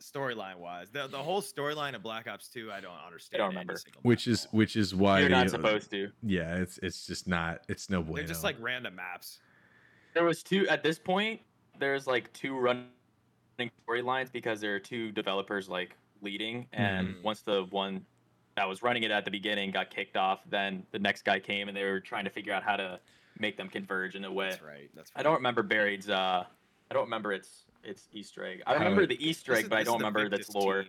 storyline 0.02 0.56
wise. 0.56 0.90
The 0.90 1.06
the 1.06 1.18
whole 1.22 1.40
storyline 1.42 1.94
of 1.94 2.02
Black 2.02 2.26
Ops 2.28 2.48
2 2.48 2.70
I 2.72 2.80
don't 2.80 2.92
understand. 3.06 3.40
any 3.42 3.48
remember. 3.48 3.76
which 4.02 4.26
is 4.26 4.46
all. 4.46 4.58
which 4.58 4.76
is 4.76 4.94
why 4.94 5.20
You're 5.20 5.28
the- 5.28 5.34
not 5.36 5.50
supposed 5.50 5.90
to. 5.90 6.10
Yeah, 6.22 6.56
it's 6.56 6.78
it's 6.78 7.06
just 7.06 7.26
not. 7.28 7.60
It's 7.68 7.88
no 7.90 8.02
bueno. 8.02 8.16
They're 8.16 8.26
just 8.26 8.44
like 8.44 8.56
random 8.60 8.96
maps. 8.96 9.38
There 10.14 10.24
was 10.24 10.42
two 10.42 10.68
at 10.68 10.82
this 10.82 10.98
point. 10.98 11.40
There's 11.78 12.06
like 12.06 12.32
two 12.32 12.58
running 12.58 12.86
storylines 13.88 14.30
because 14.32 14.60
there 14.60 14.74
are 14.74 14.80
two 14.80 15.12
developers 15.12 15.68
like 15.68 15.96
leading, 16.20 16.66
and 16.72 17.08
Mhm. 17.08 17.22
once 17.22 17.42
the 17.42 17.64
one 17.70 18.04
that 18.56 18.68
was 18.68 18.82
running 18.82 19.02
it 19.02 19.10
at 19.10 19.24
the 19.24 19.30
beginning 19.30 19.70
got 19.70 19.88
kicked 19.90 20.16
off, 20.16 20.40
then 20.50 20.86
the 20.90 20.98
next 20.98 21.24
guy 21.24 21.40
came 21.40 21.68
and 21.68 21.76
they 21.76 21.84
were 21.84 22.00
trying 22.00 22.24
to 22.24 22.30
figure 22.30 22.52
out 22.52 22.62
how 22.62 22.76
to 22.76 23.00
make 23.38 23.56
them 23.56 23.68
converge 23.68 24.14
in 24.14 24.24
a 24.24 24.30
way. 24.32 24.50
That's 24.50 24.62
right. 24.62 24.90
That's 24.94 25.10
right. 25.16 25.20
I 25.20 25.22
don't 25.22 25.36
remember 25.36 25.62
Buried's. 25.62 26.10
Uh, 26.10 26.44
I 26.90 26.94
don't 26.94 27.04
remember 27.04 27.32
its 27.32 27.64
its 27.84 28.08
Easter 28.12 28.44
egg. 28.44 28.62
I 28.66 28.74
remember 28.74 29.02
it- 29.02 29.08
the 29.08 29.24
Easter 29.28 29.54
egg, 29.54 29.64
is- 29.64 29.68
but 29.68 29.78
I 29.78 29.82
don't 29.82 29.98
remember 29.98 30.24
its 30.34 30.54
lore. 30.54 30.84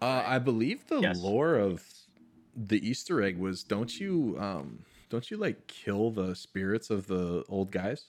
Uh. 0.00 0.22
I 0.26 0.38
believe 0.38 0.86
the 0.88 1.00
Yes. 1.00 1.18
lore 1.20 1.54
of 1.54 1.84
the 2.54 2.86
Easter 2.86 3.22
egg 3.22 3.36
was 3.38 3.62
don't 3.64 3.98
you 4.00 4.36
um 4.38 4.84
don't 5.08 5.30
you 5.30 5.36
like 5.36 5.66
kill 5.66 6.10
the 6.10 6.34
spirits 6.34 6.90
of 6.90 7.06
the 7.06 7.44
old 7.48 7.70
guys 7.70 8.06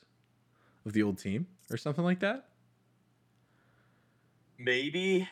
of 0.85 0.93
the 0.93 1.03
old 1.03 1.17
team 1.17 1.47
or 1.69 1.77
something 1.77 2.03
like 2.03 2.19
that? 2.21 2.49
Maybe. 4.57 5.27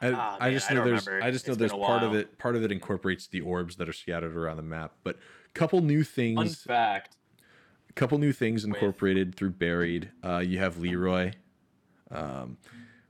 I, 0.00 0.10
Ah, 0.12 0.36
I 0.40 0.44
man, 0.46 0.52
just 0.52 0.70
know 0.70 0.76
don't 0.76 0.86
there's 0.88 1.06
remember. 1.06 1.24
I 1.26 1.30
just 1.30 1.46
know 1.46 1.52
It's 1.52 1.58
there's 1.60 1.72
been 1.72 1.80
part 1.80 2.02
of 2.02 2.14
it 2.14 2.36
part 2.38 2.56
of 2.56 2.62
it 2.62 2.72
incorporates 2.72 3.26
the 3.26 3.40
orbs 3.40 3.76
that 3.76 3.88
are 3.88 3.92
scattered 3.92 4.36
around 4.36 4.56
the 4.56 4.62
map, 4.62 4.92
but 5.04 5.18
couple 5.54 5.80
new 5.80 6.02
Fun 6.04 6.12
things 6.14 6.62
fact. 6.64 7.16
A 7.88 7.92
couple 7.92 8.18
new 8.18 8.32
things 8.32 8.66
With- 8.66 8.74
incorporated 8.74 9.36
through 9.36 9.50
buried. 9.50 10.10
Uh, 10.24 10.38
you 10.38 10.58
have 10.58 10.78
Leroy, 10.78 11.32
um, 12.14 12.56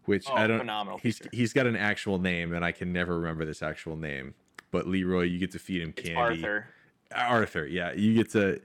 which 0.05 0.29
I 0.29 0.45
Oh, 0.45 0.49
don't. 0.49 0.59
phenomenal 0.59 0.99
He's 0.99 1.19
feature. 1.19 1.31
he's 1.33 1.53
got 1.53 1.67
an 1.67 1.77
actual 1.77 2.19
name, 2.19 2.53
and 2.53 2.65
I 2.65 2.73
can 2.73 2.93
never 2.93 3.19
remember 3.19 3.45
this 3.45 3.63
actual 3.63 3.97
name. 3.97 4.35
But 4.71 4.87
Leroy, 4.89 5.23
you 5.23 5.39
get 5.39 5.53
to 5.53 5.59
feed 5.59 5.83
him 5.83 5.95
It's 5.97 6.09
candy. 6.09 6.43
Arthur. 6.45 6.67
Arthur, 7.15 7.67
yeah, 7.67 7.93
you 7.93 8.15
get 8.15 8.31
to. 8.33 8.61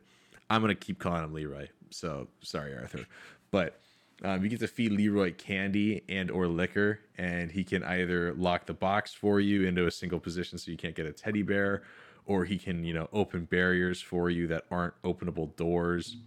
I'm 0.50 0.62
gonna 0.62 0.76
keep 0.76 1.00
calling 1.00 1.24
him 1.24 1.34
Leroy. 1.34 1.68
So 1.92 2.28
sorry, 2.42 2.76
Arthur, 2.76 3.06
but 3.52 3.80
um, 4.24 4.44
you 4.44 4.50
get 4.50 4.60
to 4.60 4.68
feed 4.68 4.92
Leroy 4.92 5.34
candy 5.34 6.04
and 6.10 6.30
or 6.32 6.48
liquor, 6.48 7.00
and 7.18 7.52
he 7.52 7.64
can 7.64 7.84
either 7.84 8.34
lock 8.34 8.66
the 8.66 8.74
box 8.74 9.14
for 9.14 9.40
you 9.40 9.64
into 9.66 9.86
a 9.88 9.92
single 9.92 10.20
position 10.20 10.58
so 10.58 10.72
you 10.72 10.78
can't 10.78 10.96
get 10.96 11.06
a 11.06 11.12
teddy 11.12 11.42
bear, 11.44 11.84
or 12.26 12.44
he 12.46 12.58
can 12.58 12.84
you 12.84 12.94
know 12.94 13.08
open 13.14 13.46
barriers 13.46 14.02
for 14.02 14.30
you 14.30 14.48
that 14.48 14.66
aren't 14.72 14.94
openable 15.04 15.56
doors. 15.56 16.18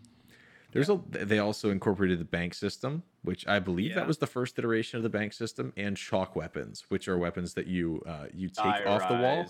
There's 0.70 0.88
a. 0.88 1.00
They 1.10 1.38
also 1.40 1.70
incorporated 1.70 2.18
the 2.20 2.24
bank 2.24 2.54
system, 2.54 3.02
which 3.22 3.46
I 3.46 3.58
believe 3.58 3.90
Yeah. 3.90 3.96
that 3.96 4.06
was 4.06 4.18
the 4.18 4.26
first 4.26 4.58
iteration 4.58 4.96
of 4.96 5.02
the 5.02 5.08
bank 5.08 5.32
system, 5.32 5.72
and 5.76 5.96
chalk 5.96 6.34
weapons, 6.36 6.84
which 6.88 7.08
are 7.08 7.16
weapons 7.18 7.54
that 7.54 7.66
you 7.66 8.02
uh, 8.06 8.26
you 8.32 8.48
take 8.48 8.86
off 8.86 9.08
the 9.08 9.16
wall. 9.16 9.46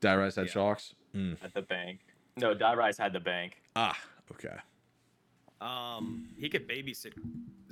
Die-Rise 0.00 0.36
had 0.36 0.46
Yeah. 0.46 0.52
chalks. 0.52 0.94
Mm. 1.14 1.36
at 1.44 1.54
the 1.54 1.62
bank. 1.62 2.00
No, 2.36 2.52
Die 2.54 2.74
Rise 2.74 2.98
had 2.98 3.12
the 3.12 3.20
bank. 3.20 3.62
Ah, 3.76 3.96
okay. 4.32 4.56
Um, 5.60 6.28
he 6.36 6.48
could 6.48 6.68
babysit 6.68 7.12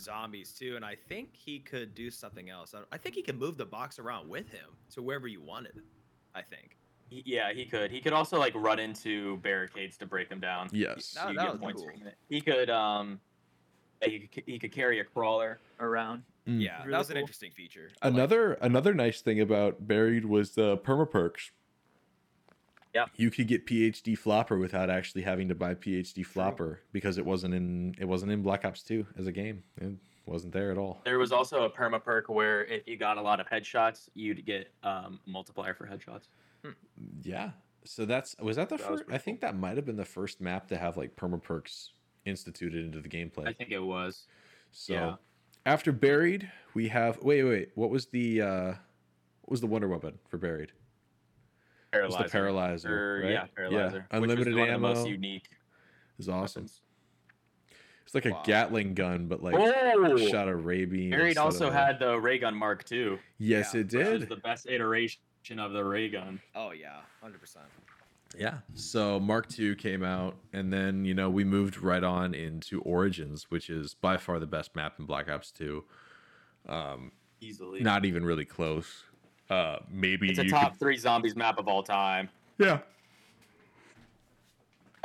zombies 0.00 0.52
too, 0.52 0.76
and 0.76 0.84
I 0.84 0.94
think 1.08 1.30
he 1.34 1.58
could 1.58 1.94
do 1.94 2.10
something 2.10 2.48
else. 2.48 2.72
I, 2.74 2.82
I 2.94 2.98
think 2.98 3.14
he 3.16 3.22
could 3.22 3.38
move 3.38 3.56
the 3.58 3.66
box 3.66 3.98
around 3.98 4.28
with 4.28 4.48
him 4.48 4.70
to 4.94 5.02
wherever 5.02 5.26
you 5.26 5.42
wanted. 5.42 5.82
I 6.34 6.42
think. 6.42 6.78
He- 7.10 7.22
yeah, 7.26 7.52
he 7.52 7.66
could. 7.66 7.90
He 7.90 8.00
could 8.00 8.12
also 8.14 8.38
like 8.38 8.54
run 8.54 8.78
into 8.78 9.36
barricades 9.38 9.98
to 9.98 10.06
break 10.06 10.28
them 10.30 10.40
down. 10.40 10.68
Yes. 10.72 11.12
That- 11.14 11.30
You 11.30 11.36
that 11.36 11.50
get 11.52 11.60
points 11.60 11.82
cool. 11.82 11.90
He 12.30 12.40
could 12.40 12.70
um 12.70 13.08
that 13.14 13.20
he 14.10 14.20
could, 14.20 14.44
he 14.46 14.58
could 14.58 14.72
carry 14.72 15.00
a 15.00 15.04
crawler 15.04 15.58
around. 15.80 16.22
Mm. 16.48 16.60
Yeah, 16.60 16.78
that 16.78 16.86
Really 16.86 16.98
was 16.98 17.10
an 17.10 17.16
interesting 17.16 17.52
feature. 17.52 17.90
I 18.00 18.08
liked. 18.08 18.16
Another 18.16 18.52
another 18.54 18.94
nice 18.94 19.20
thing 19.20 19.40
about 19.40 19.86
Buried 19.86 20.24
was 20.24 20.52
the 20.52 20.76
perma 20.78 21.08
perks. 21.08 21.52
Yeah. 22.94 23.06
You 23.16 23.30
could 23.30 23.46
get 23.46 23.66
PhD 23.66 24.18
Flopper 24.18 24.58
without 24.58 24.90
actually 24.90 25.22
having 25.22 25.48
to 25.48 25.54
buy 25.54 25.74
PhD 25.74 26.26
Flopper 26.26 26.82
because 26.92 27.16
it 27.16 27.24
wasn't 27.24 27.54
in 27.54 27.94
it 27.98 28.04
wasn't 28.06 28.32
in 28.32 28.42
Black 28.42 28.64
Ops 28.64 28.82
2 28.82 29.06
as 29.18 29.26
a 29.26 29.32
game. 29.32 29.62
It 29.80 29.94
wasn't 30.26 30.52
there 30.52 30.70
at 30.70 30.78
all. 30.78 31.00
There 31.04 31.18
was 31.18 31.32
also 31.32 31.64
a 31.64 31.70
perma 31.70 32.02
perk 32.02 32.28
where 32.28 32.64
if 32.64 32.86
you 32.86 32.96
got 32.96 33.16
a 33.16 33.22
lot 33.22 33.40
of 33.40 33.48
headshots, 33.48 34.08
you'd 34.14 34.44
get 34.44 34.70
um, 34.82 35.20
multiplier 35.26 35.74
for 35.74 35.86
headshots. 35.86 36.28
Yeah. 37.22 37.50
So 37.84 38.04
that's 38.04 38.36
was 38.40 38.56
that 38.56 38.68
the 38.68 38.76
That 38.76 38.86
first? 38.86 39.04
I 39.04 39.06
pretty 39.06 39.24
think 39.24 39.40
that 39.40 39.56
might 39.56 39.76
have 39.76 39.86
been 39.86 39.96
the 39.96 40.04
first 40.04 40.40
map 40.40 40.68
to 40.68 40.76
have 40.76 40.96
like 40.96 41.16
perma 41.16 41.42
perks 41.42 41.92
instituted 42.24 42.84
into 42.84 43.00
the 43.00 43.08
gameplay. 43.08 43.48
I 43.48 43.52
think 43.52 43.70
it 43.70 43.78
was. 43.80 44.26
so 44.70 44.92
yeah. 44.94 45.14
after 45.66 45.92
Buried, 45.92 46.50
we 46.74 46.88
have 46.88 47.18
wait 47.22 47.42
wait 47.44 47.50
wait. 47.50 47.68
What 47.74 47.90
was 47.90 48.06
the 48.06 48.40
uh 48.42 48.66
what 49.42 49.50
was 49.50 49.60
the 49.60 49.66
wonder 49.66 49.88
weapon 49.88 50.18
for 50.28 50.38
Buried? 50.38 50.72
It 51.92 52.02
was 52.02 52.14
Paralyzer. 52.14 52.22
the 52.24 52.30
paralyzer. 52.30 52.88
Or, 53.18 53.20
right? 53.22 53.30
Yeah, 53.32 53.46
paralyzer. 53.54 54.06
Unlimited 54.12 54.38
which 54.38 54.54
was 54.54 54.54
one 54.56 54.62
of 54.70 54.80
the 54.80 54.88
ammo. 54.88 54.94
most 54.94 55.08
unique. 55.08 55.48
is 56.18 56.28
awesome. 56.28 56.62
weapons. 56.62 56.80
It's 58.04 58.14
like 58.14 58.24
a 58.26 58.30
Wow. 58.30 58.42
Gatling 58.44 58.94
gun, 58.94 59.26
but 59.26 59.42
like 59.42 59.54
oh, 59.56 60.16
shot 60.28 60.48
a 60.48 60.54
ray 60.56 60.84
beam. 60.86 61.10
Buried 61.10 61.36
also 61.38 61.68
of 61.68 61.74
had 61.74 61.98
the 61.98 62.18
ray 62.18 62.38
gun 62.38 62.54
mark 62.54 62.84
too. 62.84 63.18
Yes, 63.38 63.72
Yeah, 63.74 63.80
it 63.80 63.84
Which 63.92 63.94
is 64.06 64.20
did. 64.20 64.28
the 64.28 64.36
best 64.36 64.66
iteration 64.66 65.20
of 65.58 65.72
the 65.72 65.84
ray 65.84 66.08
gun. 66.08 66.40
Oh 66.54 66.70
yeah, 66.72 67.00
hundred 67.22 67.40
percent. 67.40 67.64
Yeah. 68.38 68.58
So 68.74 69.20
Mark 69.20 69.46
II 69.58 69.74
came 69.74 70.02
out, 70.02 70.36
and 70.52 70.72
then 70.72 71.04
you 71.04 71.14
know 71.14 71.28
we 71.30 71.44
moved 71.44 71.78
right 71.78 72.02
on 72.04 72.34
into 72.34 72.80
Origins, 72.82 73.46
which 73.50 73.68
is 73.70 73.94
by 73.94 74.16
far 74.16 74.38
the 74.38 74.46
best 74.46 74.74
map 74.74 74.94
in 74.98 75.04
Black 75.06 75.28
Ops 75.28 75.50
2. 75.52 75.84
Um, 76.68 77.12
Easily. 77.40 77.80
not 77.80 78.04
even 78.04 78.24
really 78.24 78.44
close. 78.44 79.04
Uh, 79.50 79.78
maybe 79.90 80.30
it's 80.30 80.38
a 80.38 80.44
top 80.48 80.70
could- 80.72 80.80
three 80.80 80.96
zombies 80.96 81.36
map 81.36 81.58
of 81.58 81.68
all 81.68 81.82
time. 81.82 82.28
Yeah. 82.58 82.78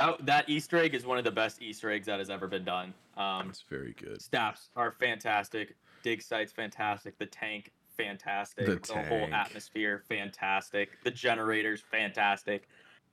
Oh, 0.00 0.16
that 0.20 0.48
Easter 0.48 0.76
egg 0.78 0.94
is 0.94 1.04
one 1.04 1.18
of 1.18 1.24
the 1.24 1.30
best 1.30 1.60
Easter 1.60 1.90
eggs 1.90 2.06
that 2.06 2.20
has 2.20 2.30
ever 2.30 2.46
been 2.46 2.64
done. 2.64 2.94
Um, 3.16 3.48
It's 3.48 3.62
very 3.68 3.94
good. 3.94 4.22
staffs 4.22 4.70
are 4.76 4.92
fantastic. 4.92 5.74
Dig 6.04 6.22
sites 6.22 6.52
fantastic. 6.52 7.18
The 7.18 7.26
tank 7.26 7.72
fantastic. 7.96 8.84
The 8.84 8.94
whole 8.94 9.02
tank. 9.18 9.32
atmosphere 9.32 10.04
fantastic. 10.08 10.90
The 11.02 11.10
generators 11.10 11.80
fantastic. 11.90 12.68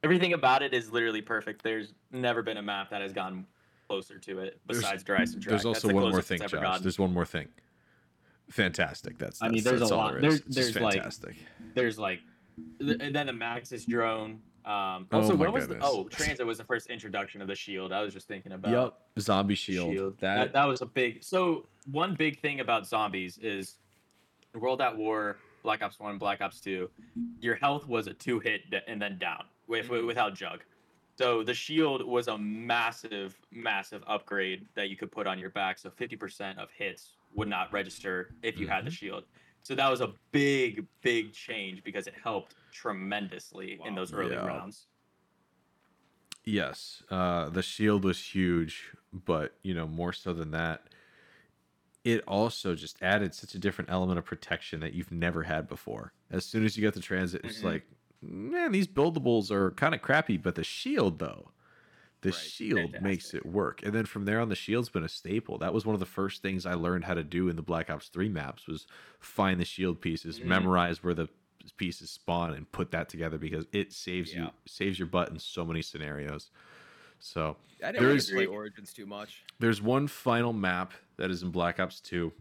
Everything 0.05 0.33
about 0.33 0.61
it 0.61 0.73
is 0.73 0.91
literally 0.91 1.21
perfect. 1.21 1.63
There's 1.63 1.93
never 2.11 2.41
been 2.41 2.57
a 2.57 2.61
map 2.61 2.89
that 2.91 3.01
has 3.01 3.11
gotten 3.11 3.45
closer 3.89 4.17
to 4.19 4.39
it 4.39 4.59
There's- 4.67 4.81
besides 4.83 5.03
Der 5.03 5.17
Eisendrache. 5.17 5.45
There's 5.49 5.65
also 5.65 5.87
the 5.89 5.93
one 5.95 6.09
more 6.11 6.21
thing, 6.21 6.39
Josh. 6.39 6.51
gotten. 6.51 6.81
There's 6.83 6.97
one 6.99 7.13
more 7.13 7.25
thing. 7.25 7.47
Fantastic. 8.49 9.17
That's, 9.17 9.41
I 9.41 9.49
mean, 9.49 9.63
there's 9.63 9.79
that's 9.79 9.91
a 9.91 9.95
lot. 9.95 10.11
there 10.13 10.21
There's- 10.21 10.39
It's 10.45 10.55
there's, 10.55 10.75
like, 10.79 10.93
fantastic. 10.95 11.35
There's 11.73 11.97
like, 11.99 12.19
and 12.79 13.13
then 13.15 13.25
the 13.27 13.33
Maxis 13.33 13.85
drone. 13.85 14.41
Um, 14.65 15.07
Oh 15.11 15.19
also, 15.19 15.33
my 15.35 15.43
when 15.45 15.51
was 15.51 15.67
the, 15.67 15.75
goodness. 15.75 15.89
oh 15.91 16.05
TranZit 16.11 16.45
was 16.45 16.57
the 16.57 16.63
first 16.63 16.87
introduction 16.89 17.39
of 17.41 17.47
the 17.47 17.53
shield. 17.55 17.91
I 17.91 18.01
was 18.01 18.13
just 18.13 18.27
thinking 18.27 18.51
about. 18.53 18.71
Yep. 18.71 18.93
Zombie 19.19 19.53
shield. 19.55 19.91
Shield. 19.93 20.17
That, 20.19 20.35
That, 20.37 20.53
that 20.53 20.65
was 20.65 20.81
a 20.81 20.87
big. 20.87 21.23
So 21.23 21.67
one 21.91 22.15
big 22.15 22.39
thing 22.39 22.61
about 22.61 22.87
zombies 22.87 23.37
is 23.39 23.75
World 24.55 24.81
at 24.81 24.95
War, 24.97 25.37
Black 25.61 25.83
Ops 25.83 25.99
One, 25.99 26.17
Black 26.17 26.41
Ops 26.41 26.59
Two. 26.61 26.89
Your 27.41 27.55
health 27.55 27.87
was 27.87 28.07
a 28.07 28.13
two 28.13 28.39
hit 28.39 28.61
and 28.87 28.99
then 29.01 29.17
down 29.19 29.43
with 29.67 29.87
Mm-hmm. 29.89 30.07
without 30.07 30.35
jug. 30.35 30.63
So 31.17 31.43
the 31.43 31.53
shield 31.53 32.05
was 32.05 32.27
a 32.27 32.37
massive, 32.37 33.39
massive 33.51 34.03
upgrade 34.05 34.67
that 34.75 34.89
you 34.89 34.97
could 34.97 35.11
put 35.11 35.27
on 35.27 35.39
your 35.39 35.49
back. 35.51 35.77
So 35.79 35.89
fifty 35.89 36.15
percent 36.17 36.59
of 36.59 36.69
hits 36.71 37.17
would 37.33 37.47
not 37.47 37.71
register 37.71 38.35
if 38.43 38.59
you 38.59 38.67
had 38.67 38.85
the 38.85 38.89
Mhm. 38.89 38.93
shield. 38.93 39.23
So 39.63 39.75
that 39.75 39.89
was 39.89 40.01
a 40.01 40.13
big, 40.31 40.85
big 41.01 41.33
change 41.33 41.83
because 41.83 42.05
it 42.07 42.13
helped 42.21 42.55
tremendously 42.71 43.79
in 43.85 43.95
those 43.95 44.13
early 44.13 44.35
Yeah. 44.35 44.45
rounds. 44.45 44.87
Yes, 46.43 47.01
uh, 47.09 47.49
the 47.49 47.63
shield 47.63 48.03
was 48.03 48.21
huge, 48.35 48.93
but 49.11 49.57
you 49.63 49.73
know 49.73 49.87
more 49.87 50.13
so 50.13 50.31
than 50.33 50.51
that, 50.51 50.89
it 52.03 52.23
also 52.27 52.75
just 52.75 53.01
added 53.01 53.33
such 53.33 53.55
a 53.55 53.59
different 53.59 53.89
element 53.89 54.19
of 54.19 54.25
protection 54.25 54.79
that 54.81 54.93
you've 54.93 55.11
never 55.11 55.43
had 55.43 55.67
before. 55.67 56.13
As 56.29 56.45
soon 56.45 56.63
as 56.63 56.77
you 56.77 56.83
got 56.83 56.93
the 56.93 56.99
TranZit, 56.99 57.43
it's 57.43 57.61
Mhm. 57.61 57.63
like, 57.63 57.87
man, 58.27 58.71
these 58.71 58.87
buildables 58.87 59.51
are 59.51 59.71
kind 59.71 59.93
of 59.95 60.01
crappy, 60.01 60.37
but 60.37 60.55
the 60.55 60.63
shield 60.63 61.19
though, 61.19 61.51
the 62.21 62.29
Right, 62.29 62.37
shield 62.39 62.95
makes 63.01 63.33
it 63.33 63.45
work. 63.45 63.83
And 63.83 63.93
then 63.93 64.05
from 64.05 64.25
there 64.25 64.39
on, 64.39 64.49
the 64.49 64.55
shield's 64.55 64.89
been 64.89 65.03
a 65.03 65.09
staple. 65.09 65.57
That 65.59 65.73
was 65.73 65.85
one 65.85 65.93
of 65.93 65.99
the 65.99 66.05
first 66.07 66.41
things 66.41 66.65
I 66.65 66.73
learned 66.73 67.03
how 67.05 67.13
to 67.13 67.23
do 67.23 67.49
in 67.49 67.55
the 67.55 67.61
Black 67.61 67.89
Ops 67.89 68.07
Three 68.09 68.29
maps 68.29 68.67
was 68.67 68.87
find 69.19 69.59
the 69.59 69.65
shield 69.65 70.01
pieces, 70.01 70.39
Mhm. 70.39 70.45
memorize 70.45 71.03
where 71.03 71.13
the 71.13 71.27
pieces 71.77 72.09
spawn, 72.11 72.53
and 72.53 72.71
put 72.71 72.91
that 72.91 73.09
together 73.09 73.37
because 73.37 73.65
it 73.71 73.91
saves 73.91 74.33
you 74.33 74.49
saves 74.65 74.97
your 74.99 75.07
butt 75.07 75.29
in 75.29 75.39
so 75.39 75.65
many 75.65 75.81
scenarios. 75.81 76.49
So 77.19 77.57
I 77.83 77.87
didn't 77.87 77.93
There 77.95 78.03
really 78.03 78.17
is- 78.17 78.29
play 78.31 78.45
Origins 78.45 78.93
too 78.93 79.05
much. 79.05 79.43
there's 79.59 79.81
one 79.81 80.07
final 80.07 80.53
map 80.53 80.93
that 81.17 81.31
is 81.31 81.41
in 81.43 81.49
Black 81.51 81.79
Ops 81.79 81.99
2 82.01 82.31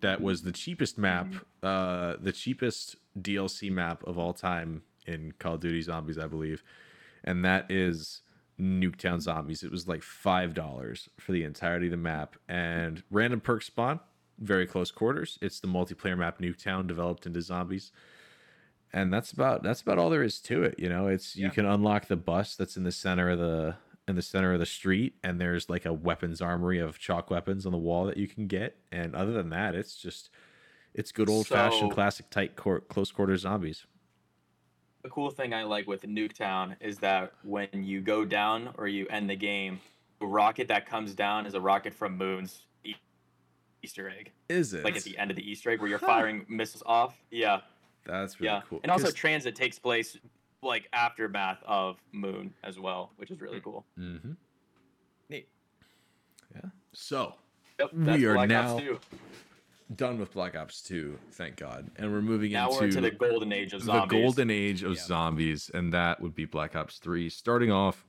that 0.00 0.20
was 0.20 0.42
the 0.42 0.52
cheapest 0.52 0.98
map, 0.98 1.32
uh, 1.62 2.16
the 2.16 2.32
cheapest 2.32 2.96
DLC 3.20 3.68
map 3.70 4.02
of 4.04 4.16
all 4.18 4.32
time 4.32 4.82
in 5.06 5.32
Call 5.38 5.54
of 5.54 5.60
Duty 5.60 5.82
Zombies, 5.82 6.18
I 6.18 6.26
believe, 6.26 6.62
and 7.24 7.44
that 7.44 7.70
is 7.70 8.22
Nuketown 8.60 9.20
Zombies. 9.20 9.62
It 9.62 9.70
was 9.70 9.88
like 9.88 10.02
five 10.02 10.54
dollars 10.54 11.08
for 11.18 11.32
the 11.32 11.44
entirety 11.44 11.86
of 11.86 11.92
the 11.92 11.96
map, 11.96 12.36
and 12.48 13.02
random 13.10 13.40
perk 13.40 13.62
spawn, 13.62 14.00
very 14.38 14.66
close 14.66 14.90
quarters. 14.90 15.38
It's 15.40 15.60
the 15.60 15.68
multiplayer 15.68 16.16
map 16.16 16.40
Nuketown 16.40 16.86
developed 16.86 17.26
into 17.26 17.40
zombies. 17.40 17.92
And 18.92 19.12
that's 19.12 19.32
about 19.32 19.62
that's 19.62 19.80
about 19.80 19.98
all 19.98 20.10
there 20.10 20.22
is 20.22 20.38
to 20.40 20.62
it. 20.64 20.74
You 20.78 20.90
know, 20.90 21.06
it's 21.06 21.34
you 21.34 21.50
can 21.50 21.64
unlock 21.64 22.08
the 22.08 22.16
bus 22.16 22.56
that's 22.56 22.76
in 22.76 22.84
the 22.84 22.92
center 22.92 23.30
of 23.30 23.38
the 23.38 23.76
in 24.06 24.16
the 24.16 24.22
center 24.22 24.52
of 24.52 24.58
the 24.58 24.66
street, 24.66 25.14
and 25.22 25.40
there's 25.40 25.70
like 25.70 25.86
a 25.86 25.92
weapons 25.92 26.42
armory 26.42 26.78
of 26.78 26.98
chalk 26.98 27.30
weapons 27.30 27.64
on 27.64 27.72
the 27.72 27.78
wall 27.78 28.04
that 28.06 28.16
you 28.18 28.28
can 28.28 28.46
get. 28.46 28.76
And 28.90 29.14
other 29.14 29.32
than 29.32 29.48
that, 29.50 29.74
it's 29.74 29.96
just 29.96 30.28
it's 30.92 31.10
good 31.10 31.30
old 31.30 31.46
fashioned 31.46 31.92
classic 31.92 32.28
tight 32.28 32.54
court 32.56 32.88
close 32.88 33.10
quarter 33.10 33.36
zombies. 33.36 33.86
The 35.02 35.08
cool 35.10 35.30
thing 35.30 35.52
I 35.52 35.64
like 35.64 35.88
with 35.88 36.02
Nuketown 36.02 36.76
is 36.80 36.98
that 36.98 37.32
when 37.42 37.68
you 37.72 38.00
go 38.00 38.24
down 38.24 38.72
or 38.78 38.86
you 38.86 39.06
end 39.08 39.28
the 39.28 39.34
game, 39.36 39.80
the 40.20 40.26
rocket 40.26 40.68
that 40.68 40.86
comes 40.86 41.12
down 41.14 41.44
is 41.44 41.54
a 41.54 41.60
rocket 41.60 41.92
from 41.92 42.16
Moon's 42.16 42.66
e- 42.84 42.94
Easter 43.82 44.08
egg. 44.08 44.30
Is 44.48 44.72
it? 44.74 44.84
Like 44.84 44.96
at 44.96 45.02
the 45.02 45.18
end 45.18 45.30
of 45.32 45.36
the 45.36 45.48
Easter 45.50 45.70
egg 45.70 45.80
where 45.80 45.88
you're 45.88 45.98
Huh. 45.98 46.06
firing 46.06 46.46
missiles 46.48 46.84
off. 46.86 47.16
Yeah, 47.32 47.62
That's 48.04 48.38
really 48.40 48.52
yeah. 48.52 48.62
cool. 48.68 48.78
And 48.84 48.92
also 48.92 49.06
'Cause- 49.06 49.14
TranZit 49.14 49.56
takes 49.56 49.76
place 49.78 50.16
like 50.62 50.88
aftermath 50.92 51.60
of 51.64 52.00
Moon 52.12 52.54
as 52.62 52.78
well, 52.78 53.12
which 53.16 53.32
is 53.32 53.40
really 53.40 53.58
Hmm. 53.58 53.64
cool. 53.64 53.86
Mhm. 53.98 54.36
Neat. 55.28 55.48
Yeah. 56.54 56.70
So 56.92 57.34
Yep, 57.80 57.92
We 57.94 58.26
are 58.26 58.46
now 58.46 58.74
Ops 58.74 58.82
2. 58.82 59.00
Done 59.96 60.18
with 60.18 60.32
Black 60.32 60.56
Ops 60.56 60.82
2, 60.82 61.18
thank 61.32 61.56
God. 61.56 61.90
And 61.96 62.12
we're 62.12 62.22
moving 62.22 62.52
Now 62.52 62.68
into, 62.68 62.78
we're 62.80 62.84
into 62.86 63.00
the 63.00 63.10
golden 63.10 63.52
age 63.52 63.72
of 63.72 63.82
zombies. 63.82 64.08
the 64.10 64.22
golden 64.22 64.50
age 64.50 64.82
of 64.82 64.94
Yeah. 64.94 65.02
zombies, 65.02 65.70
and 65.72 65.92
that 65.92 66.20
would 66.20 66.34
be 66.34 66.44
Black 66.44 66.74
Ops 66.76 66.98
3. 66.98 67.28
Starting 67.28 67.70
off 67.70 68.04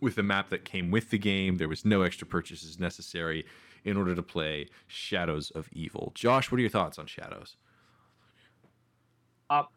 with 0.00 0.14
the 0.16 0.22
map 0.22 0.48
that 0.50 0.64
came 0.64 0.90
with 0.90 1.10
the 1.10 1.18
game, 1.18 1.56
there 1.56 1.68
was 1.68 1.84
no 1.84 2.02
extra 2.02 2.26
purchases 2.26 2.78
necessary 2.78 3.44
in 3.84 3.96
order 3.96 4.14
to 4.14 4.22
play 4.22 4.66
Shadows 4.86 5.50
of 5.50 5.68
Evil. 5.72 6.12
Josh, 6.14 6.50
what 6.50 6.58
are 6.58 6.62
your 6.62 6.70
thoughts 6.70 6.98
on 6.98 7.06
Shadows? 7.06 7.56
Up 9.50 9.72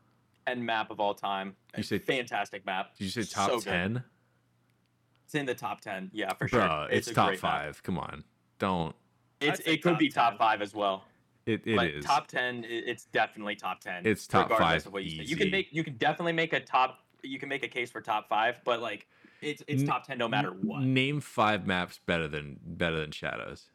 and 0.46 0.66
map 0.66 0.92
of 0.92 1.00
all 1.00 1.14
time. 1.14 1.56
You 1.76 1.84
say- 1.84 2.00
fantastic 2.00 2.66
map. 2.66 2.96
Did 2.98 3.04
you 3.06 3.10
say 3.10 3.24
top 3.24 3.50
So 3.50 3.56
good. 3.58 3.66
10? 3.66 4.04
It's 5.26 5.36
in 5.36 5.46
the 5.46 5.56
top 5.56 5.82
ten. 5.82 6.10
Yeah, 6.14 6.32
for 6.36 6.48
sure. 6.48 6.62
Bruh, 6.62 6.88
it's, 6.90 7.12
top 7.12 7.28
great 7.28 7.44
map. 7.44 7.52
5. 7.66 7.84
Come 7.84 8.00
on. 8.00 8.24
Don't. 8.60 8.96
It's 9.42 9.60
it 9.60 9.82
could 9.84 9.92
top 9.92 10.00
be 10.00 10.08
top 10.08 10.32
10. 10.32 10.38
five 10.40 10.62
as 10.62 10.74
well. 10.74 11.04
It, 11.48 11.62
it 11.66 11.76
but 11.78 11.88
is. 11.88 12.06
top 12.06 12.28
ten. 12.28 12.66
It's 12.68 13.06
definitely 13.06 13.56
top 13.56 13.80
ten. 13.80 14.06
It's 14.06 14.28
top 14.28 14.50
regardless 14.50 14.84
five 14.84 14.88
Of 14.88 14.94
what 14.94 15.04
you, 15.06 15.10
say. 15.12 15.16
you 15.18 15.24
easy. 15.24 15.36
can 15.36 15.50
make. 15.52 15.68
You 15.72 15.84
can 15.84 15.96
definitely 15.98 16.34
make 16.34 16.52
a 16.54 16.60
top. 16.60 17.00
You 17.24 17.40
can 17.40 17.48
make 17.50 17.64
a 17.64 17.68
case 17.70 17.90
for 17.90 18.02
top 18.02 18.28
five, 18.28 18.60
but 18.66 18.82
like 18.82 19.08
it's 19.42 19.64
it's 19.68 19.82
N- 19.82 19.88
top 19.88 20.06
ten 20.06 20.18
no 20.18 20.28
matter 20.28 20.50
what. 20.52 20.84
Name 20.84 21.22
five 21.22 21.66
maps 21.66 22.00
better 22.06 22.28
than 22.28 22.60
better 22.64 23.00
than 23.00 23.12
Shadows. 23.12 23.70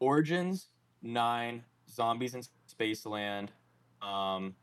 Origins 0.00 0.68
nine, 1.02 1.62
Zombies 1.90 2.34
in 2.34 2.42
Spaceland. 2.74 3.48
Um, 4.02 4.54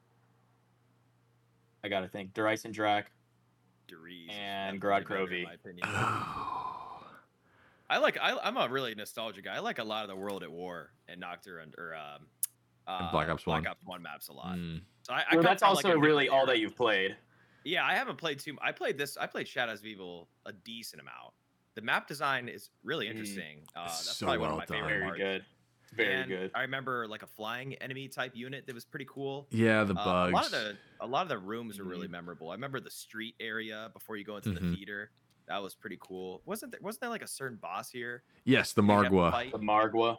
I 1.83 1.89
gotta 1.89 2.07
think. 2.07 2.33
Der 2.33 2.45
Eisendrache. 2.45 3.05
Deriz 3.87 4.23
is 4.25 4.29
And 4.29 4.79
definitely 4.81 5.05
Grod 5.05 5.07
better, 5.07 5.71
in 5.71 5.79
Crovey. 5.79 5.81
my 7.99 8.07
opinion. 8.07 8.21
I 8.23 8.31
like. 8.33 8.43
I, 8.43 8.47
I'm 8.47 8.57
a 8.57 8.71
really 8.71 8.95
nostalgic 8.95 9.45
guy. 9.45 9.55
I 9.55 9.59
like 9.59 9.79
a 9.79 9.83
lot 9.83 10.03
of 10.03 10.09
the 10.09 10.15
World 10.15 10.43
at 10.43 10.51
War 10.51 10.91
and 11.07 11.19
Nocturne 11.19 11.73
or 11.77 11.93
um, 11.95 12.27
uh, 12.87 13.11
Black 13.11 13.29
Ops 13.29 13.43
Black 13.43 13.63
1. 13.63 13.67
Ops 13.67 13.79
One 13.85 14.01
maps 14.01 14.27
a 14.29 14.33
lot. 14.33 14.55
Mm. 14.57 14.81
So 15.03 15.13
I, 15.13 15.17
I 15.17 15.21
Well, 15.35 15.35
come 15.35 15.43
that's 15.43 15.61
from, 15.63 15.75
like, 15.75 15.85
also 15.85 15.97
really 15.99 16.29
all 16.29 16.45
that 16.45 16.59
you've 16.59 16.75
played. 16.75 17.15
Yeah, 17.63 17.85
I 17.85 17.93
haven't 17.95 18.17
played 18.17 18.39
too. 18.39 18.57
I 18.61 18.71
played 18.71 18.97
this. 18.97 19.17
I 19.17 19.27
played 19.27 19.47
Shadows 19.47 19.79
of 19.79 19.85
Evil 19.85 20.27
a 20.45 20.51
decent 20.53 21.01
amount. 21.01 21.33
the 21.75 21.81
map 21.81 22.05
design 22.07 22.49
is 22.49 22.69
really 22.83 23.05
Mm. 23.07 23.11
interesting. 23.11 23.59
Uh, 23.75 23.83
It's 23.85 24.05
that's 24.05 24.17
so 24.17 24.25
probably 24.25 24.39
well 24.39 24.51
one 24.55 24.61
of 24.63 24.69
my 24.69 24.75
done. 24.75 24.83
favorite 24.89 24.97
Very 24.99 25.05
parts. 25.05 25.19
good. 25.19 25.45
Very 25.93 26.13
And 26.15 26.29
good. 26.29 26.51
I 26.55 26.61
remember 26.61 27.07
like 27.07 27.21
a 27.23 27.27
flying 27.27 27.75
enemy 27.75 28.07
type 28.09 28.31
unit 28.35 28.65
that 28.67 28.73
was 28.75 28.83
pretty 28.85 29.05
cool. 29.09 29.47
Yeah, 29.51 29.83
the 29.85 29.93
Uh, 29.93 30.03
bugs. 30.03 30.31
a 30.31 30.35
lot 30.35 30.45
of 30.45 30.51
the 30.51 30.77
a 31.01 31.07
lot 31.07 31.21
of 31.23 31.29
the 31.29 31.37
rooms 31.37 31.77
are 31.79 31.83
Mm-hmm. 31.83 31.89
really 31.91 32.07
memorable. 32.09 32.49
I 32.49 32.53
remember 32.55 32.79
the 32.81 32.89
street 32.89 33.35
area 33.39 33.89
before 33.93 34.17
you 34.17 34.23
go 34.25 34.35
into 34.37 34.49
Mhm. 34.49 34.59
the 34.71 34.75
theater. 34.75 35.11
That 35.51 35.61
was 35.61 35.75
pretty 35.75 35.97
cool. 35.99 36.41
Wasn't 36.45 36.71
there 36.71 36.79
wasn't 36.81 37.01
there 37.01 37.09
like 37.09 37.23
a 37.23 37.27
certain 37.27 37.57
boss 37.61 37.91
here? 37.91 38.23
yes, 38.45 38.71
the 38.71 38.81
you 38.81 38.89
have 38.89 39.03
to 39.03 39.09
Margwa. 39.09 39.31
fight? 39.31 39.51
The 39.51 39.59
Margwa. 39.59 40.17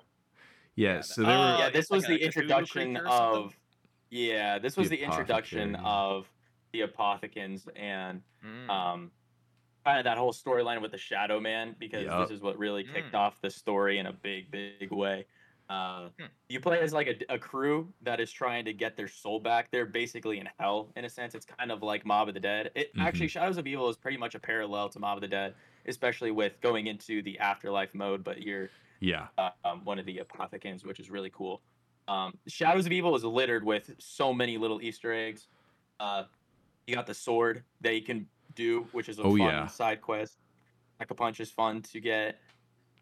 Yeah, 0.77 0.97
Yeah, 0.97 1.01
so 1.01 1.21
the- 1.23 1.27
they 1.27 1.33
Oh, 1.33 1.39
were 1.53 1.59
yeah, 1.59 1.71
this 1.71 1.89
was 1.89 2.03
like 2.03 2.19
the 2.19 2.23
a 2.23 2.27
introduction 2.27 2.93
creature 2.93 3.07
or 3.07 3.11
something? 3.11 3.45
of. 3.47 3.57
Yeah, 4.11 4.59
this 4.59 4.77
was 4.77 4.91
The 4.91 4.97
the, 4.99 5.03
introduction 5.05 5.75
of 5.77 6.31
the 6.73 6.83
Apothicons 6.83 7.67
and 7.77 8.23
Mm. 8.45 8.69
um, 8.69 9.11
kind 9.87 9.97
of 9.99 10.05
that 10.05 10.19
whole 10.19 10.35
storyline 10.35 10.83
with 10.83 10.91
the 10.93 10.99
Shadow 10.99 11.41
Man 11.41 11.77
because 11.79 12.05
Yup. 12.05 12.29
this 12.29 12.37
is 12.37 12.43
what 12.43 12.59
really 12.59 12.85
kicked 12.85 13.13
Mm. 13.13 13.19
off 13.19 13.41
the 13.41 13.49
story 13.51 13.99
in 13.99 14.07
a 14.07 14.13
big, 14.13 14.51
big 14.51 14.91
way. 14.91 15.25
Uh, 15.69 16.09
Hmm. 16.19 16.27
You 16.49 16.61
play 16.61 16.81
as 16.81 16.93
like 16.93 17.07
a, 17.07 17.35
a 17.35 17.39
crew 17.39 17.89
that 18.03 18.21
is 18.21 18.31
trying 18.31 18.65
to 18.67 18.73
get 18.73 18.97
their 18.97 19.09
soul 19.09 19.41
back. 19.41 19.71
They're 19.71 19.87
basically 19.87 20.39
in 20.39 20.49
hell 20.59 20.91
in 20.97 21.05
a 21.05 21.09
sense. 21.09 21.35
It's 21.35 21.47
kind 21.47 21.71
of 21.73 21.83
like 21.83 22.05
Mob 22.05 22.29
of 22.29 22.35
the 22.35 22.41
Dead. 22.41 22.71
It 22.75 22.91
actually 22.99 23.29
Shadows 23.29 23.57
of 23.57 23.67
Evil 23.67 23.89
is 23.89 23.97
pretty 23.97 24.19
much 24.19 24.35
a 24.35 24.39
parallel 24.39 24.89
to 24.91 24.99
Mob 24.99 25.17
of 25.17 25.23
the 25.23 25.29
Dead, 25.29 25.55
especially 25.87 26.31
with 26.31 26.61
going 26.61 26.89
into 26.89 27.23
the 27.23 27.39
afterlife 27.39 27.95
mode. 27.95 28.23
But 28.23 28.43
you're 28.43 28.69
yeah, 29.01 29.29
uh, 29.39 29.51
um, 29.65 29.85
one 29.85 29.99
of 29.99 30.07
the 30.07 30.19
apothicons, 30.23 30.85
which 30.85 31.01
is 31.01 31.11
really 31.11 31.31
cool. 31.31 31.63
Um, 32.09 32.35
Shadows 32.49 32.85
of 32.87 32.93
Evil 32.93 33.15
is 33.17 33.25
littered 33.25 33.65
with 33.65 33.91
so 33.99 34.33
many 34.35 34.59
little 34.59 34.83
Easter 34.83 35.13
eggs. 35.13 35.47
Uh, 36.01 36.25
you 36.87 36.95
got 36.95 37.07
the 37.07 37.15
sword 37.15 37.63
that 37.81 37.95
you 37.95 38.03
can 38.03 38.27
do, 38.55 38.87
which 38.93 39.09
is 39.09 39.19
a 39.19 39.23
Oh, 39.23 39.31
fun 39.37 39.39
yeah. 39.39 39.67
side 39.69 40.01
quest. 40.03 40.39
Pack 40.99 41.11
a 41.11 41.15
punch 41.15 41.41
is 41.41 41.51
fun 41.51 41.81
to 41.83 42.01
get. 42.01 42.39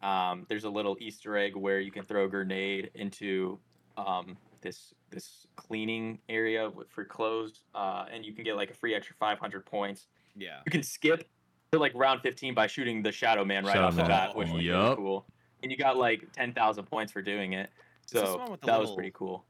Um, 0.03 0.45
there's 0.49 0.63
a 0.63 0.69
little 0.69 0.97
Easter 0.99 1.37
egg 1.37 1.55
where 1.55 1.79
you 1.79 1.91
can 1.91 2.03
throw 2.05 2.25
a 2.25 2.27
grenade 2.27 2.91
into 2.95 3.59
um, 3.97 4.37
this 4.61 4.93
this 5.09 5.45
cleaning 5.55 6.19
area 6.29 6.71
for 6.89 7.03
clothes, 7.05 7.63
uh, 7.75 8.05
and 8.11 8.25
you 8.25 8.33
can 8.33 8.43
get 8.43 8.55
like 8.55 8.71
a 8.71 8.73
free 8.73 8.95
extra 8.95 9.15
500 9.19 9.65
points. 9.65 10.07
Yeah. 10.35 10.59
You 10.65 10.71
can 10.71 10.83
skip 10.83 11.27
to 11.73 11.79
like 11.79 11.91
round 11.95 12.21
15 12.21 12.53
by 12.53 12.67
shooting 12.67 13.03
the 13.03 13.11
Shadow 13.11 13.43
Man 13.45 13.65
right 13.65 13.73
Shadow 13.73 13.87
off 13.87 13.95
the 13.95 14.01
Man. 14.03 14.07
bat, 14.09 14.35
which 14.35 14.49
was 14.49 14.63
really 14.63 14.95
cool. 14.95 15.25
And 15.61 15.71
you 15.71 15.77
got 15.77 15.97
like 15.97 16.31
10,000 16.33 16.85
points 16.85 17.11
for 17.11 17.21
doing 17.21 17.53
it. 17.53 17.69
So 18.05 18.37
one 18.37 18.51
with 18.51 18.61
the 18.61 18.67
that 18.67 18.79
was 18.79 18.91
pretty 18.95 19.11
cool. 19.13 19.45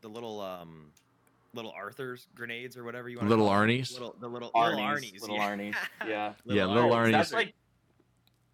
The 0.00 0.08
little 0.08 0.40
um 0.40 0.92
little 1.52 1.72
Arthur's 1.72 2.28
grenades 2.34 2.76
or 2.76 2.84
whatever 2.84 3.08
you 3.08 3.18
want 3.18 3.28
Little 3.28 3.46
call. 3.48 3.56
Arnie's? 3.56 3.92
Little 3.92 4.14
the 4.20 4.28
little 4.28 4.50
Arnie's, 4.52 4.72
little 4.72 4.86
Arnie's. 4.86 5.20
little 5.22 5.36
yeah. 5.36 5.50
Arnie's, 5.50 5.76
yeah. 6.08 6.32
Yeah, 6.44 6.64
little 6.66 6.92
Oh, 6.92 6.96
Arnie's. 6.96 7.12
That's 7.12 7.32
like 7.32 7.54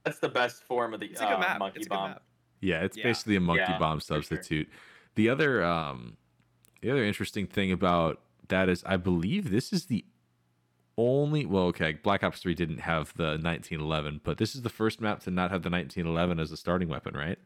that's 0.06 0.18
the 0.20 0.28
best 0.28 0.62
form 0.62 0.94
of 0.94 1.00
the 1.00 1.06
It's 1.06 1.20
a 1.20 1.24
good 1.24 1.34
uh, 1.34 1.38
map. 1.40 1.58
monkey 1.58 1.78
It's 1.78 1.86
a 1.86 1.90
good 1.90 1.94
bomb. 1.96 2.10
map. 2.12 2.22
yeah, 2.60 2.82
it's 2.82 2.96
Yeah. 2.96 3.02
basically 3.04 3.36
a 3.36 3.40
monkey 3.40 3.64
Yeah, 3.68 3.78
bomb 3.78 3.98
for 4.00 4.04
sure. 4.06 4.22
substitute. 4.22 4.68
The 5.16 5.28
other, 5.28 5.62
um, 5.64 6.16
the 6.80 6.90
other 6.90 7.04
interesting 7.04 7.46
thing 7.46 7.72
about 7.72 8.20
that 8.48 8.68
is, 8.68 8.84
I 8.84 8.96
believe 8.96 9.50
this 9.50 9.72
is 9.72 9.86
the 9.86 10.04
only. 10.96 11.44
Well, 11.44 11.64
okay, 11.64 11.92
Black 11.94 12.22
Ops 12.22 12.40
Three 12.40 12.54
didn't 12.54 12.78
have 12.78 13.12
the 13.16 13.36
1911, 13.38 14.20
but 14.24 14.38
this 14.38 14.54
is 14.54 14.62
the 14.62 14.68
first 14.70 15.00
map 15.00 15.20
to 15.24 15.30
not 15.30 15.50
have 15.50 15.62
the 15.62 15.70
1911 15.70 16.38
as 16.38 16.52
a 16.52 16.56
starting 16.56 16.88
weapon, 16.88 17.14
right? 17.14 17.38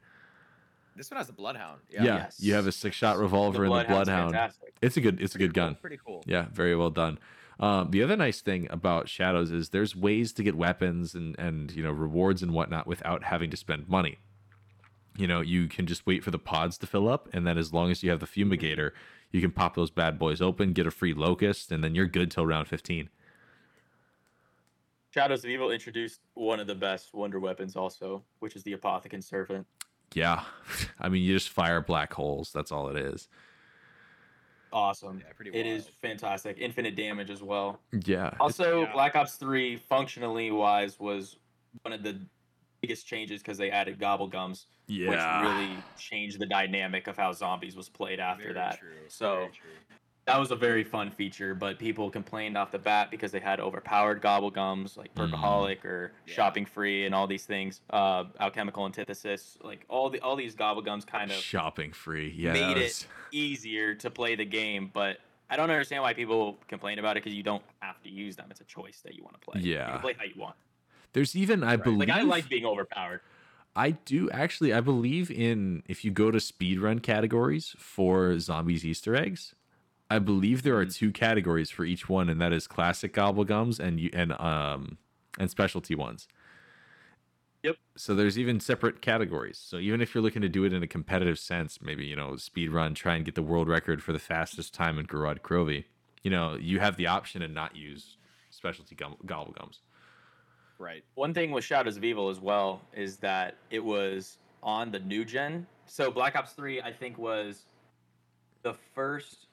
This 0.97 1.11
one 1.11 1.17
has 1.19 1.29
the 1.29 1.33
Bloodhound. 1.33 1.81
Yeah, 1.89 2.03
Yeah. 2.05 2.17
Yes. 2.17 2.41
you 2.43 2.53
have 2.55 2.67
a 2.67 2.73
six-shot 2.73 3.17
revolver 3.17 3.65
and 3.65 3.73
the 3.75 3.85
Bloodhound. 3.85 4.33
fantastic. 4.33 4.75
It's 4.83 4.97
a 4.97 5.01
good, 5.01 5.21
it's 5.21 5.35
a 5.35 5.39
Pretty 5.39 5.49
good 5.49 5.55
cool, 5.55 5.67
gun. 5.69 5.75
Pretty 5.77 5.99
cool. 6.05 6.23
Yeah, 6.27 6.47
very 6.53 6.77
well 6.77 6.91
done. 6.91 7.19
Um, 7.61 7.91
the 7.91 8.03
other 8.03 8.17
nice 8.17 8.41
thing 8.41 8.67
about 8.71 9.11
Shadows 9.11 9.51
is 9.51 9.69
there's 9.69 9.95
ways 9.95 10.33
to 10.33 10.43
get 10.43 10.57
weapons 10.57 11.15
and 11.15 11.39
and 11.39 11.71
you 11.73 11.83
know 11.83 11.93
rewards 11.93 12.43
and 12.43 12.53
whatnot 12.53 12.87
without 12.87 13.25
having 13.25 13.51
to 13.51 13.57
spend 13.57 13.89
money. 13.89 14.19
You 15.17 15.27
know, 15.27 15.43
you 15.43 15.69
can 15.69 15.87
just 15.87 16.07
wait 16.07 16.25
for 16.25 16.31
the 16.31 16.39
pods 16.39 16.79
to 16.79 16.87
fill 16.87 17.09
up, 17.09 17.29
and 17.35 17.47
then 17.47 17.59
as 17.59 17.75
long 17.75 17.91
as 17.91 18.03
you 18.03 18.11
have 18.11 18.21
the 18.21 18.27
fumigator, 18.27 18.93
you 19.31 19.43
can 19.43 19.51
pop 19.51 19.75
those 19.75 19.91
bad 19.91 20.19
boys 20.19 20.41
open, 20.41 20.73
get 20.73 20.87
a 20.87 20.91
free 20.91 21.13
locust, 21.13 21.71
and 21.71 21.85
then 21.85 21.95
you're 21.95 22.07
good 22.07 22.31
till 22.31 22.47
round 22.47 22.69
15. 22.69 23.11
Shadows 25.11 25.45
of 25.45 25.51
Evil 25.51 25.73
introduced 25.73 26.21
one 26.35 26.61
of 26.61 26.67
the 26.67 26.75
best 26.75 27.13
wonder 27.13 27.41
weapons 27.41 27.77
also, 27.77 28.23
which 28.39 28.57
is 28.57 28.63
the 28.63 28.75
Apothicon 28.75 29.23
Servant. 29.23 29.67
Yeah, 30.15 30.45
I 30.99 31.11
mean, 31.11 31.23
you 31.23 31.35
just 31.35 31.51
fire 31.51 31.83
black 31.83 32.15
holes. 32.15 32.53
That's 32.53 32.73
all 32.73 32.89
it 32.89 32.97
is. 32.97 33.29
Awesome. 34.73 35.19
Yeah, 35.25 35.33
pretty 35.35 35.51
It 35.53 35.67
is 35.67 35.89
fantastic. 36.01 36.59
Infinite 36.59 36.97
damage 36.97 37.31
as 37.31 37.43
well. 37.43 37.81
Yeah. 38.05 38.31
Also, 38.39 38.83
Yeah. 38.83 38.93
Black 38.93 39.17
Ops 39.17 39.35
3, 39.37 39.77
functionally 39.77 40.51
wise, 40.51 40.99
was 41.01 41.39
one 41.83 41.93
of 41.93 42.03
the 42.03 42.21
biggest 42.81 43.07
changes 43.07 43.41
because 43.43 43.59
they 43.59 43.71
added 43.71 43.99
gobble 43.99 44.27
gums, 44.27 44.67
yeah. 44.87 45.11
which 45.11 45.49
really 45.51 45.77
changed 45.99 46.39
the 46.39 46.47
dynamic 46.47 47.07
of 47.09 47.17
how 47.17 47.33
zombies 47.33 47.77
was 47.77 47.89
played 47.89 48.21
after 48.21 48.45
Very 48.45 48.55
that. 48.55 48.79
True. 48.79 48.89
So- 49.09 49.35
very 49.37 49.49
true. 49.51 49.71
That 50.31 50.39
was 50.39 50.51
a 50.53 50.57
very 50.57 50.85
fun 50.85 51.11
feature, 51.11 51.55
but 51.55 51.79
people 51.79 52.09
complained 52.11 52.57
off 52.57 52.71
the 52.71 52.79
bat 52.79 53.11
because 53.11 53.33
they 53.33 53.41
had 53.41 53.59
overpowered 53.59 54.21
gobble 54.21 54.51
gums 54.51 54.97
like 54.97 55.13
Mm. 55.15 55.31
Perkaholic 55.31 55.85
or 55.85 56.13
Yeah. 56.27 56.35
Shopping 56.35 56.65
Free 56.67 57.05
and 57.07 57.15
all 57.15 57.27
these 57.27 57.47
things. 57.47 57.81
Uh, 57.91 58.25
Alchemical 58.39 58.87
Antithesis, 58.87 59.59
like 59.63 59.85
all 59.89 60.09
the 60.09 60.21
all 60.21 60.37
these 60.37 60.55
gobble 60.55 60.83
gums 60.83 61.05
kind 61.05 61.31
of 61.33 61.37
shopping 61.39 61.93
free. 61.93 62.29
Yeah. 62.37 62.53
made 62.53 62.77
that 62.77 62.79
it 62.79 63.07
easier 63.33 63.95
to 63.97 64.11
play 64.11 64.37
the 64.37 64.45
game, 64.45 64.91
but 64.93 65.19
I 65.51 65.57
don't 65.57 65.69
understand 65.71 66.03
why 66.05 66.15
people 66.15 66.59
complain 66.69 67.01
about 67.01 67.17
it 67.17 67.25
because 67.25 67.35
you 67.37 67.43
don't 67.43 67.65
have 67.81 68.01
to 68.05 68.09
use 68.09 68.37
them. 68.37 68.47
It's 68.53 68.61
a 68.61 68.65
choice 68.65 69.01
that 69.01 69.15
you 69.17 69.25
want 69.25 69.35
to 69.35 69.41
play. 69.41 69.61
You 69.63 69.73
Yeah. 69.75 69.91
can 69.91 69.99
play 70.01 70.15
how 70.17 70.25
you 70.25 70.35
want. 70.41 70.55
There's 71.13 71.35
even, 71.35 71.65
I 71.65 71.75
believe, 71.75 72.09
Like 72.09 72.17
I 72.17 72.23
like 72.23 72.49
being 72.49 72.65
overpowered. 72.65 73.21
I 73.75 73.93
do 73.93 74.31
actually. 74.31 74.73
I 74.73 74.81
believe 74.81 75.29
in 75.31 75.83
if 75.89 76.05
you 76.05 76.11
go 76.13 76.31
to 76.31 76.39
speedrun 76.39 77.03
categories 77.03 77.75
for 77.79 78.39
zombies 78.39 78.85
Easter 78.85 79.15
eggs, 79.17 79.55
I 80.11 80.19
believe 80.19 80.63
there 80.63 80.77
are 80.79 80.85
Mm-hmm. 80.85 80.91
two 81.07 81.13
categories 81.13 81.71
for 81.71 81.85
each 81.85 82.09
one, 82.09 82.29
and 82.29 82.41
that 82.41 82.53
is 82.53 82.67
classic 82.67 83.15
gobblegums 83.15 83.79
and 83.79 84.01
and 84.13 84.33
um 84.41 84.99
and 85.39 85.51
specialty 85.51 85.95
ones. 85.95 86.27
Yep. 87.63 87.77
So 87.97 88.15
there's 88.15 88.39
even 88.39 88.59
separate 88.59 89.03
categories. 89.03 89.59
So 89.59 89.77
even 89.79 90.01
if 90.01 90.15
you're 90.15 90.23
looking 90.23 90.43
to 90.43 90.49
do 90.49 90.65
it 90.65 90.73
in 90.73 90.83
a 90.83 90.87
competitive 90.87 91.39
sense, 91.39 91.81
maybe 91.83 92.05
you 92.07 92.17
know 92.17 92.37
speed 92.37 92.71
run, 92.71 92.95
try 92.95 93.15
and 93.17 93.25
get 93.25 93.35
the 93.35 93.43
world 93.43 93.69
record 93.69 94.03
for 94.03 94.13
the 94.13 94.19
fastest 94.19 94.75
time 94.75 94.99
in 94.99 95.07
Gorod 95.07 95.41
Krovi. 95.41 95.85
You 96.23 96.31
know 96.31 96.57
you 96.57 96.81
have 96.81 96.97
the 96.97 97.07
option 97.07 97.41
to 97.43 97.49
not 97.49 97.77
use 97.77 98.17
specialty 98.51 98.95
gum- 98.95 99.17
gobblegums. 99.27 99.79
Right. 100.79 101.05
One 101.15 101.35
thing 101.35 101.51
with 101.51 101.63
Shadows 101.63 101.99
of 101.99 102.05
Evil 102.05 102.31
as 102.31 102.41
well 102.41 102.81
is 102.95 103.19
that 103.19 103.57
it 103.71 103.85
was 103.85 104.39
on 104.63 104.91
the 104.91 104.99
new 105.01 105.25
gen. 105.27 105.67
So 105.87 106.11
Black 106.11 106.37
Ops 106.37 106.53
3, 106.53 106.81
I 106.81 106.91
think, 106.93 107.19
was 107.19 107.65
the 108.63 108.75
first. 108.95 109.47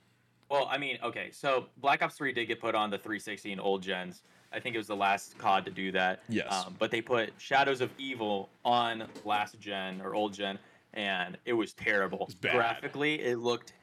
Well, 0.49 0.67
I 0.71 0.77
mean, 0.77 0.97
okay, 1.03 1.29
so 1.31 1.67
Black 1.77 2.01
Ops 2.01 2.15
3 2.15 2.31
did 2.33 2.45
get 2.45 2.59
put 2.61 2.73
on 2.75 2.89
the 2.89 2.97
360 2.97 3.51
and 3.51 3.61
old 3.61 3.81
gens. 3.83 4.21
I 4.53 4.59
think 4.59 4.75
it 4.75 4.77
was 4.77 4.87
the 4.87 4.95
last 4.95 5.37
COD 5.37 5.65
to 5.65 5.71
do 5.71 5.91
that. 5.91 6.21
Yes. 6.29 6.47
Um, 6.51 6.75
but 6.79 6.89
they 6.89 7.01
put 7.01 7.31
Shadows 7.37 7.81
of 7.81 7.89
Evil 7.97 8.49
on 8.63 9.03
last 9.25 9.59
gen 9.59 10.01
or 10.01 10.15
old 10.15 10.33
gen, 10.33 10.57
and 10.93 11.37
it 11.45 11.53
was 11.53 11.73
terrible. 11.73 12.25
It's 12.29 12.35
bad. 12.35 12.53
Graphically, 12.55 13.15
it 13.21 13.39
looked 13.39 13.73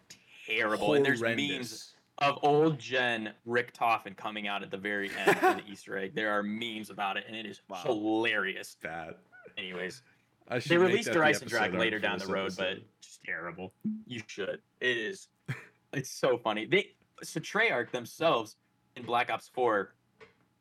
terrible. 0.46 0.86
Horrendous. 0.86 1.20
And 1.20 1.38
there's 1.38 1.58
memes 1.58 1.90
of 2.18 2.38
old 2.42 2.78
gen 2.78 3.32
Richtofen 3.46 4.16
coming 4.16 4.48
out 4.48 4.62
at 4.62 4.70
the 4.70 4.78
very 4.78 5.10
end 5.26 5.36
for 5.38 5.54
the 5.54 5.62
Easter 5.70 5.98
egg. 5.98 6.14
There 6.14 6.30
are 6.30 6.42
memes 6.42 6.88
about 6.88 7.18
it, 7.18 7.24
and 7.26 7.36
it 7.36 7.44
is 7.44 7.60
Wow. 7.68 7.82
hilarious. 7.84 8.76
Bad. 8.82 9.16
Anyways, 9.58 10.00
I 10.48 10.60
they 10.60 10.78
released 10.78 11.08
and 11.08 11.50
Drag 11.50 11.74
later 11.74 11.98
down 11.98 12.18
the 12.18 12.26
road, 12.26 12.54
but 12.56 12.78
just 13.02 13.22
terrible. 13.22 13.72
You 14.06 14.22
should. 14.26 14.60
It 14.80 14.96
is. 14.96 15.28
It's 15.97 16.11
so 16.11 16.38
funny. 16.38 16.66
They 16.66 16.90
so 17.22 17.40
Treyarch 17.40 17.90
themselves 17.90 18.57
in 18.97 19.05
Black 19.05 19.30
Ops 19.30 19.49
Four 19.49 19.95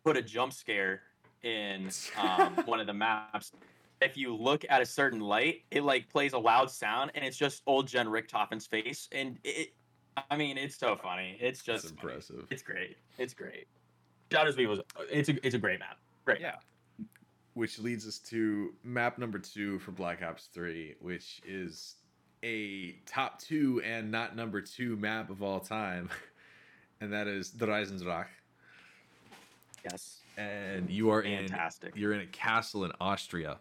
put 0.03 0.17
a 0.17 0.21
jump 0.21 0.53
scare 0.53 1.01
in 1.43 1.89
um, 2.17 2.53
one 2.65 2.79
of 2.79 2.87
the 2.87 2.93
maps. 2.93 3.51
If 4.01 4.17
you 4.17 4.35
look 4.35 4.65
at 4.69 4.81
a 4.81 4.85
certain 4.85 5.19
light, 5.21 5.63
it 5.71 5.83
like 5.83 6.09
plays 6.09 6.33
a 6.33 6.37
loud 6.37 6.69
sound, 6.69 7.11
and 7.15 7.23
it's 7.23 7.37
just 7.37 7.61
old 7.65 7.87
Gen 7.87 8.07
Richtofen's 8.07 8.67
face, 8.67 9.07
and 9.11 9.37
it. 9.43 9.73
I 10.29 10.37
mean, 10.37 10.57
it's 10.59 10.77
so 10.77 10.95
funny. 10.95 11.37
It's 11.39 11.63
that's 11.63 11.83
just 11.83 11.95
funny. 11.95 12.11
impressive. 12.13 12.45
It's 12.51 12.61
great. 12.61 12.97
It's 13.17 13.33
great. 13.33 13.65
Shadows 14.31 14.53
of 14.53 14.59
Evil. 14.59 14.79
It's 15.11 15.29
a 15.29 15.45
it's 15.45 15.55
a 15.55 15.59
great 15.59 15.79
map. 15.79 15.97
Great. 16.25 16.39
Yeah. 16.41 16.55
which 17.55 17.79
leads 17.79 18.07
us 18.07 18.19
to 18.19 18.73
map 18.83 19.17
number 19.17 19.39
two 19.39 19.79
for 19.79 19.91
Black 19.91 20.21
Ops 20.23 20.49
3, 20.53 20.95
which 20.99 21.41
is 21.45 21.95
a 22.43 22.91
top 23.05 23.39
two 23.39 23.81
and 23.83 24.11
not 24.11 24.35
number 24.35 24.61
two 24.61 24.95
map 24.97 25.29
of 25.29 25.41
all 25.41 25.59
time. 25.59 26.09
And 27.01 27.11
that 27.11 27.27
is 27.27 27.49
Der 27.49 27.67
Eisendrache. 27.67 28.27
Yes. 29.83 30.19
And 30.37 30.89
you 30.89 31.09
are 31.09 31.21
Fantastic. 31.21 31.95
in 31.95 32.01
you're 32.01 32.13
in 32.13 32.21
a 32.21 32.27
castle 32.27 32.85
in 32.85 32.93
Austria. 33.01 33.57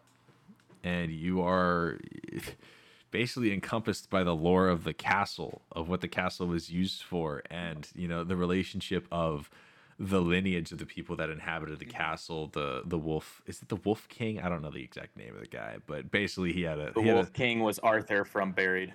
And 0.85 1.11
you 1.11 1.43
are 1.43 1.99
basically 3.11 3.53
encompassed 3.53 4.11
by 4.11 4.22
the 4.22 4.37
lore 4.37 4.68
of 4.68 4.85
the 4.85 4.93
castle, 4.93 5.62
of 5.72 5.89
what 5.89 6.03
the 6.03 6.07
castle 6.07 6.47
was 6.47 6.70
used 6.70 7.03
for, 7.03 7.43
and 7.51 7.89
you 7.97 8.07
know, 8.07 8.22
the 8.22 8.37
relationship 8.37 9.09
of 9.11 9.51
the 9.99 10.20
lineage 10.20 10.72
of 10.72 10.78
the 10.78 10.86
people 10.86 11.16
that 11.16 11.30
inhabited 11.30 11.78
the 11.78 11.84
castle. 11.84 12.49
The 12.49 12.82
the 12.84 12.99
wolf 12.99 13.43
is 13.47 13.62
it 13.62 13.68
the 13.68 13.76
Wolf 13.76 14.09
King? 14.09 14.40
I 14.40 14.49
don't 14.49 14.62
know 14.62 14.70
the 14.70 14.82
exact 14.82 15.16
name 15.16 15.34
of 15.34 15.40
the 15.40 15.47
guy, 15.47 15.76
but 15.86 16.11
basically 16.11 16.53
he 16.53 16.62
had 16.62 16.78
a 16.78 16.93
The 16.93 17.01
he 17.03 17.07
had 17.09 17.14
a- 17.14 17.16
Wolf 17.16 17.32
King 17.32 17.61
was 17.61 17.78
Arthur 17.80 18.24
from 18.24 18.53
Buried. 18.53 18.95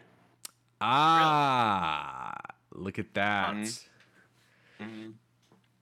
ah 0.81 2.33
look 2.71 2.99
at 2.99 3.13
that. 3.13 3.55
Mhm. 3.55 3.83
Mhm. 4.79 5.13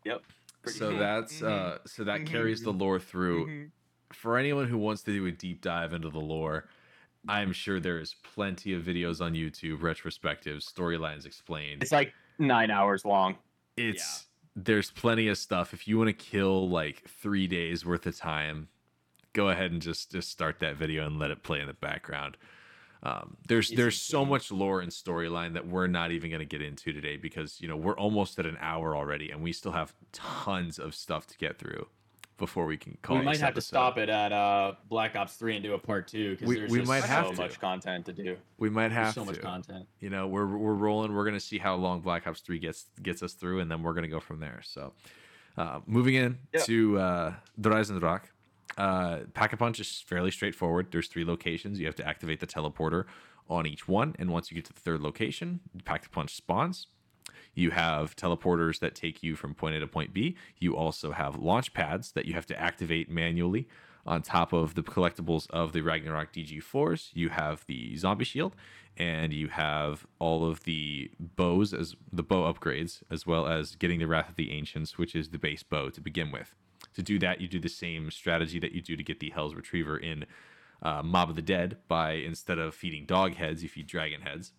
Yep. 0.06 0.24
Pretty 0.64 0.80
So 0.80 0.90
cool. 0.92 1.00
that's 1.00 1.42
uh 1.42 1.80
so 1.86 2.04
that 2.04 2.26
carries 2.26 2.62
the 2.62 2.72
lore 2.74 3.00
through. 3.00 3.48
Mhm. 3.48 3.72
For 4.14 4.38
anyone 4.38 4.68
who 4.68 4.78
wants 4.78 5.04
to 5.04 5.12
do 5.12 5.26
a 5.26 5.32
deep 5.32 5.62
dive 5.62 5.92
into 5.94 6.10
the 6.10 6.20
lore, 6.22 6.70
I'm 7.28 7.52
sure 7.54 7.80
there 7.80 8.00
is 8.00 8.14
plenty 8.14 8.74
of 8.74 8.84
videos 8.84 9.20
on 9.20 9.34
YouTube, 9.34 9.80
retrospectives, 9.80 10.72
storylines 10.72 11.26
explained. 11.26 11.82
It's 11.82 11.92
like 11.92 12.14
nine 12.38 12.70
hours 12.72 13.04
long. 13.06 13.38
it's 13.78 14.28
there's 14.56 14.92
plenty 14.92 15.28
of 15.28 15.38
stuff. 15.38 15.74
If 15.74 15.88
you 15.88 15.98
want 15.98 16.08
to 16.08 16.14
kill 16.14 16.70
like 16.70 17.04
three 17.08 17.48
days 17.48 17.86
worth 17.86 18.06
of 18.06 18.18
time, 18.18 18.70
go 19.34 19.50
ahead 19.50 19.72
and 19.72 19.82
just 19.82 20.12
just 20.12 20.30
start 20.30 20.60
that 20.60 20.78
video 20.78 21.06
and 21.06 21.20
let 21.20 21.32
it 21.32 21.44
play 21.44 21.60
in 21.60 21.68
the 21.68 21.74
background. 21.74 22.38
Um, 23.04 23.38
there's 23.48 23.70
It's 23.70 23.78
there's 23.78 24.02
so 24.02 24.26
much 24.26 24.52
lore 24.52 24.82
and 24.82 24.92
storyline 24.92 25.54
that 25.54 25.68
we're 25.68 25.88
not 25.88 26.12
even 26.12 26.30
going 26.32 26.40
to 26.40 26.46
get 26.46 26.62
into 26.62 26.92
today 26.94 27.18
because 27.18 27.62
you 27.62 27.68
know 27.68 27.78
we're 27.78 27.98
almost 27.98 28.40
at 28.40 28.46
an 28.46 28.58
hour 28.60 28.96
already 28.96 29.30
and 29.30 29.44
we 29.44 29.52
still 29.54 29.74
have 29.74 29.94
tons 30.12 30.80
of 30.80 30.96
stuff 30.96 31.28
to 31.28 31.38
get 31.38 31.60
through 31.60 31.88
before 32.38 32.66
we 32.66 32.76
can 32.78 32.98
call. 33.02 33.18
we 33.18 33.24
might 33.24 33.40
have 33.40 33.54
to 33.54 33.62
stop 33.62 33.98
it 33.98 34.10
at 34.10 34.32
uh, 34.32 34.74
Black 34.90 35.16
Ops 35.16 35.36
3 35.36 35.56
and 35.56 35.64
do 35.64 35.74
a 35.74 35.80
part 35.80 36.08
two 36.08 36.32
because 36.32 36.48
We- 36.48 36.56
there's 36.60 36.72
we 36.72 36.80
just 36.80 36.88
might 36.90 37.02
so 37.02 37.08
have 37.08 37.32
to. 37.32 37.42
much 37.42 37.60
content 37.60 38.06
to 38.08 38.14
do. 38.14 38.36
We 38.58 38.70
might 38.70 38.90
There's 38.90 39.06
have 39.06 39.14
so 39.14 39.22
to. 39.22 39.28
much 39.32 39.42
content. 39.42 39.88
you 40.00 40.10
know 40.10 40.28
we're 40.28 40.46
we're 40.58 40.74
rolling 40.74 41.14
we're 41.14 41.26
gonna 41.26 41.40
see 41.40 41.58
how 41.58 41.76
long 41.76 42.02
black 42.02 42.28
ops 42.28 42.42
3 42.42 42.60
gets 42.60 42.86
gets 43.02 43.24
us 43.24 43.34
through 43.34 43.60
and 43.62 43.72
then 43.72 43.84
we're 43.84 43.94
gonna 43.94 44.08
go 44.08 44.20
from 44.20 44.40
there 44.40 44.60
so 44.64 44.94
uh, 45.58 45.80
moving 45.86 46.16
in 46.16 46.38
Yeah. 46.54 46.62
to 46.64 46.98
uh 47.00 47.34
Der 47.60 47.72
Eisendrache 47.72 48.26
uh 48.78 49.20
pack 49.34 49.54
a 49.54 49.58
punch 49.58 49.80
is 49.80 50.04
fairly 50.06 50.32
straightforward 50.32 50.88
there's 50.92 51.08
three 51.08 51.24
locations 51.26 51.80
you 51.80 51.86
have 51.86 51.96
to 51.96 52.06
activate 52.08 52.40
the 52.42 52.48
teleporter 52.48 53.06
on 53.50 53.66
each 53.66 53.88
one 53.88 54.14
and 54.20 54.30
once 54.32 54.52
you 54.52 54.56
get 54.56 54.66
to 54.66 54.74
the 54.74 54.80
third 54.82 55.00
location 55.02 55.62
pack 55.86 56.04
the 56.04 56.10
punch 56.10 56.36
spawns 56.36 56.88
you 57.56 57.72
have 57.72 58.16
teleporters 58.16 58.80
that 58.80 58.94
take 58.94 59.24
you 59.24 59.36
from 59.36 59.56
point 59.56 59.76
A 59.76 59.80
to 59.80 59.88
point 59.88 60.14
B. 60.14 60.36
You 60.60 60.76
also 60.76 61.12
have 61.12 61.38
launch 61.38 61.74
pads 61.74 62.12
that 62.12 62.26
you 62.26 62.34
have 62.34 62.46
to 62.48 62.60
activate 62.60 63.10
manually 63.10 63.68
on 64.06 64.22
top 64.22 64.54
of 64.54 64.76
the 64.76 64.84
collectibles 64.84 65.50
of 65.50 65.72
the 65.72 65.82
Ragnarok 65.82 66.32
DG4s. 66.34 67.10
You 67.14 67.30
have 67.30 67.66
the 67.66 67.96
zombie 67.98 68.26
shield 68.26 68.56
and 68.98 69.34
you 69.34 69.48
have 69.48 70.06
all 70.20 70.46
of 70.46 70.64
the 70.64 71.12
bows 71.20 71.74
as 71.74 71.96
the 72.14 72.24
bow 72.24 72.52
upgrades, 72.52 73.02
as 73.10 73.26
well 73.26 73.48
as 73.48 73.76
getting 73.76 74.00
the 74.00 74.08
Wrath 74.08 74.30
of 74.30 74.36
the 74.36 74.52
Ancients, 74.52 74.98
which 74.98 75.16
is 75.16 75.30
the 75.30 75.38
base 75.38 75.64
bow 75.64 75.90
to 75.90 76.00
begin 76.00 76.32
with. 76.32 76.54
To 76.94 77.04
do 77.04 77.20
that, 77.20 77.42
you 77.42 77.48
do 77.48 77.60
the 77.60 77.68
same 77.68 78.10
strategy 78.12 78.60
that 78.60 78.72
you 78.72 78.82
do 78.82 78.96
to 78.96 79.04
get 79.04 79.20
the 79.20 79.32
Hell's 79.32 79.56
Retriever 79.56 79.98
in 79.98 80.26
uh, 80.82 81.02
Mob 81.04 81.30
of 81.30 81.36
the 81.36 81.42
Dead 81.42 81.78
by 81.88 82.14
instead 82.14 82.58
of 82.58 82.76
feeding 82.76 83.06
dog 83.06 83.36
heads, 83.36 83.64
you 83.64 83.70
feed 83.70 83.88
dragon 83.88 84.22
heads. 84.22 84.54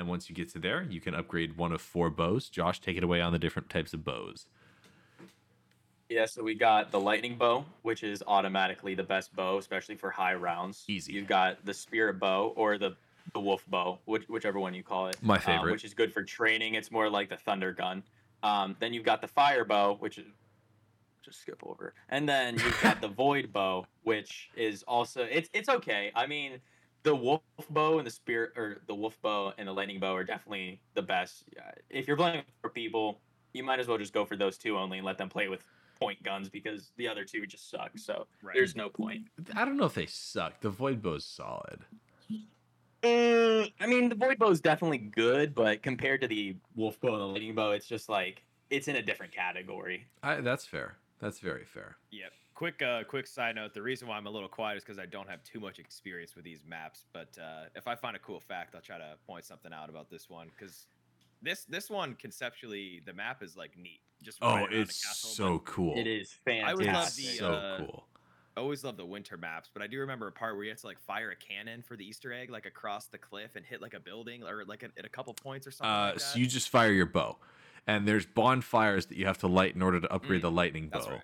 And 0.00 0.08
once 0.08 0.30
you 0.30 0.34
get 0.34 0.50
to 0.52 0.58
there, 0.58 0.86
you 0.88 0.98
can 0.98 1.14
upgrade 1.14 1.58
one 1.58 1.72
of 1.72 1.82
four 1.82 2.08
bows. 2.08 2.48
Josh, 2.48 2.80
take 2.80 2.96
it 2.96 3.04
away 3.04 3.20
on 3.20 3.32
the 3.32 3.38
different 3.38 3.68
types 3.68 3.92
of 3.92 4.02
bows. 4.02 4.46
Yeah, 6.08 6.24
so 6.24 6.42
we 6.42 6.54
got 6.54 6.90
the 6.90 6.98
lightning 6.98 7.36
bow, 7.36 7.66
which 7.82 8.02
is 8.02 8.22
automatically 8.26 8.94
the 8.94 9.02
best 9.02 9.36
bow, 9.36 9.58
especially 9.58 9.96
for 9.96 10.10
high 10.10 10.32
rounds. 10.32 10.84
Easy. 10.88 11.12
You've 11.12 11.28
got 11.28 11.66
the 11.66 11.74
spirit 11.74 12.18
bow 12.18 12.54
or 12.56 12.78
the 12.78 12.96
the 13.34 13.40
wolf 13.40 13.62
bow, 13.68 13.98
which, 14.06 14.26
whichever 14.28 14.58
one 14.58 14.72
you 14.72 14.82
call 14.82 15.08
it. 15.08 15.16
My 15.22 15.34
um, 15.34 15.40
favorite. 15.42 15.72
which 15.72 15.84
is 15.84 15.92
good 15.92 16.14
for 16.14 16.24
training. 16.24 16.74
It's 16.74 16.90
more 16.90 17.10
like 17.10 17.28
the 17.28 17.36
thunder 17.36 17.70
gun. 17.70 18.02
Um, 18.42 18.74
then 18.80 18.94
you've 18.94 19.04
got 19.04 19.20
the 19.20 19.28
fire 19.28 19.66
bow, 19.66 19.96
which 20.00 20.16
is 20.16 20.24
just 21.22 21.42
skip 21.42 21.62
over, 21.62 21.92
and 22.08 22.26
then 22.26 22.54
you've 22.54 22.82
got 22.82 23.02
the 23.02 23.08
void 23.24 23.52
bow, 23.52 23.86
which 24.04 24.48
is 24.56 24.82
also 24.84 25.24
it's 25.30 25.50
it's 25.52 25.68
okay. 25.68 26.10
I 26.16 26.26
mean, 26.26 26.60
the 27.02 27.14
wolf 27.14 27.42
bow 27.70 27.98
and 27.98 28.06
the 28.06 28.10
spirit 28.10 28.52
or 28.56 28.82
the 28.86 28.94
wolf 28.94 29.16
bow 29.22 29.52
and 29.58 29.66
the 29.68 29.72
lightning 29.72 30.00
bow 30.00 30.14
are 30.14 30.24
definitely 30.24 30.80
the 30.94 31.02
best. 31.02 31.44
If 31.88 32.06
you're 32.06 32.16
playing 32.16 32.42
for 32.60 32.70
people, 32.70 33.20
you 33.52 33.64
might 33.64 33.80
as 33.80 33.88
well 33.88 33.98
just 33.98 34.12
go 34.12 34.24
for 34.24 34.36
those 34.36 34.58
two 34.58 34.76
only 34.76 34.98
and 34.98 35.06
let 35.06 35.18
them 35.18 35.28
play 35.28 35.48
with 35.48 35.64
point 35.98 36.22
guns 36.22 36.48
because 36.48 36.92
the 36.96 37.06
other 37.08 37.24
two 37.24 37.46
just 37.46 37.70
suck. 37.70 37.98
So 37.98 38.26
Right. 38.42 38.54
there's 38.54 38.76
no 38.76 38.88
point. 38.88 39.28
I 39.54 39.64
don't 39.64 39.76
know 39.76 39.84
if 39.84 39.94
they 39.94 40.06
suck. 40.06 40.60
The 40.60 40.70
void 40.70 41.02
bow's 41.02 41.24
solid. 41.24 41.84
Mm, 43.02 43.72
I 43.80 43.86
mean, 43.86 44.08
the 44.10 44.14
void 44.14 44.38
bow 44.38 44.50
is 44.50 44.60
definitely 44.60 44.98
good, 44.98 45.54
but 45.54 45.82
compared 45.82 46.20
to 46.20 46.28
the 46.28 46.56
wolf 46.74 47.00
bow 47.00 47.12
and 47.14 47.20
the 47.22 47.26
lightning 47.26 47.54
bow, 47.54 47.70
it's 47.72 47.86
just 47.86 48.08
like 48.10 48.44
it's 48.68 48.88
in 48.88 48.96
a 48.96 49.02
different 49.02 49.32
category. 49.32 50.06
I, 50.22 50.36
that's 50.42 50.66
fair. 50.66 50.96
That's 51.18 51.38
very 51.40 51.64
fair. 51.64 51.96
Yep. 52.10 52.32
Quick, 52.60 52.82
uh, 52.82 53.04
quick 53.04 53.26
side 53.26 53.54
note: 53.54 53.72
the 53.72 53.80
reason 53.80 54.06
why 54.06 54.18
I'm 54.18 54.26
a 54.26 54.30
little 54.30 54.46
quiet 54.46 54.76
is 54.76 54.84
because 54.84 54.98
I 54.98 55.06
don't 55.06 55.26
have 55.30 55.42
too 55.42 55.60
much 55.60 55.78
experience 55.78 56.36
with 56.36 56.44
these 56.44 56.60
maps. 56.68 57.06
But 57.10 57.34
uh, 57.40 57.70
if 57.74 57.88
I 57.88 57.94
find 57.94 58.14
a 58.14 58.18
cool 58.18 58.38
fact, 58.38 58.74
I'll 58.74 58.82
try 58.82 58.98
to 58.98 59.14
point 59.26 59.46
something 59.46 59.72
out 59.72 59.88
about 59.88 60.10
this 60.10 60.28
one 60.28 60.50
because 60.54 60.84
this 61.40 61.64
this 61.64 61.88
one 61.88 62.16
conceptually, 62.16 63.00
the 63.06 63.14
map 63.14 63.42
is 63.42 63.56
like 63.56 63.78
neat. 63.78 64.02
Just 64.20 64.40
Oh, 64.42 64.56
right 64.56 64.68
it's 64.70 65.02
castle, 65.02 65.30
so 65.30 65.58
cool. 65.60 65.98
It 65.98 66.06
is 66.06 66.34
fantastic 66.44 66.68
I 66.68 66.74
would 66.74 66.86
love 66.92 67.16
the, 67.16 67.36
so 67.38 67.52
uh, 67.54 67.76
cool. 67.78 68.04
I 68.58 68.60
always 68.60 68.84
love 68.84 68.98
the 68.98 69.06
winter 69.06 69.38
maps, 69.38 69.70
but 69.72 69.82
I 69.82 69.86
do 69.86 69.98
remember 69.98 70.28
a 70.28 70.32
part 70.32 70.54
where 70.54 70.64
you 70.64 70.70
had 70.70 70.76
to 70.80 70.86
like 70.86 71.00
fire 71.00 71.30
a 71.30 71.36
cannon 71.36 71.80
for 71.80 71.96
the 71.96 72.06
Easter 72.06 72.30
egg, 72.30 72.50
like 72.50 72.66
across 72.66 73.06
the 73.06 73.16
cliff 73.16 73.56
and 73.56 73.64
hit 73.64 73.80
like 73.80 73.94
a 73.94 74.00
building 74.00 74.42
or 74.42 74.66
like 74.66 74.82
a, 74.82 74.90
at 74.98 75.06
a 75.06 75.08
couple 75.08 75.32
points 75.32 75.66
or 75.66 75.70
something. 75.70 75.90
Uh, 75.90 76.04
like 76.08 76.14
that. 76.16 76.20
so 76.20 76.38
you 76.38 76.46
just 76.46 76.68
fire 76.68 76.92
your 76.92 77.06
bow, 77.06 77.38
and 77.86 78.06
there's 78.06 78.26
bonfires 78.26 79.06
that 79.06 79.16
you 79.16 79.24
have 79.24 79.38
to 79.38 79.46
light 79.46 79.74
in 79.74 79.80
order 79.80 79.98
to 79.98 80.12
upgrade 80.12 80.40
Mm, 80.40 80.42
the 80.42 80.50
lightning 80.50 80.88
bow. 80.90 80.98
that's 80.98 81.08
right. 81.08 81.22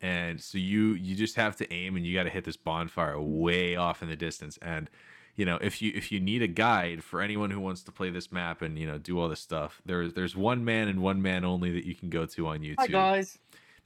And 0.00 0.40
so 0.40 0.58
you 0.58 0.94
you 0.94 1.14
just 1.14 1.36
have 1.36 1.56
to 1.56 1.72
aim, 1.72 1.96
and 1.96 2.06
you 2.06 2.14
got 2.14 2.24
to 2.24 2.30
hit 2.30 2.44
this 2.44 2.56
bonfire 2.56 3.20
way 3.20 3.76
off 3.76 4.02
in 4.02 4.08
the 4.08 4.16
distance. 4.16 4.58
And 4.62 4.88
you 5.36 5.44
know 5.44 5.58
if 5.60 5.82
you 5.82 5.92
if 5.94 6.10
you 6.10 6.20
need 6.20 6.42
a 6.42 6.46
guide 6.46 7.04
for 7.04 7.20
anyone 7.20 7.50
who 7.50 7.60
wants 7.60 7.82
to 7.84 7.92
play 7.92 8.10
this 8.10 8.32
map 8.32 8.62
and 8.62 8.78
you 8.78 8.86
know 8.86 8.98
do 8.98 9.18
all 9.20 9.28
this 9.28 9.40
stuff, 9.40 9.82
there's 9.84 10.14
there's 10.14 10.34
one 10.34 10.64
man 10.64 10.88
and 10.88 11.00
one 11.00 11.20
man 11.20 11.44
only 11.44 11.70
that 11.72 11.86
you 11.86 11.94
can 11.94 12.08
go 12.08 12.24
to 12.26 12.46
on 12.46 12.60
YouTube. 12.60 12.76
Hi 12.78 12.86
guys. 12.86 13.38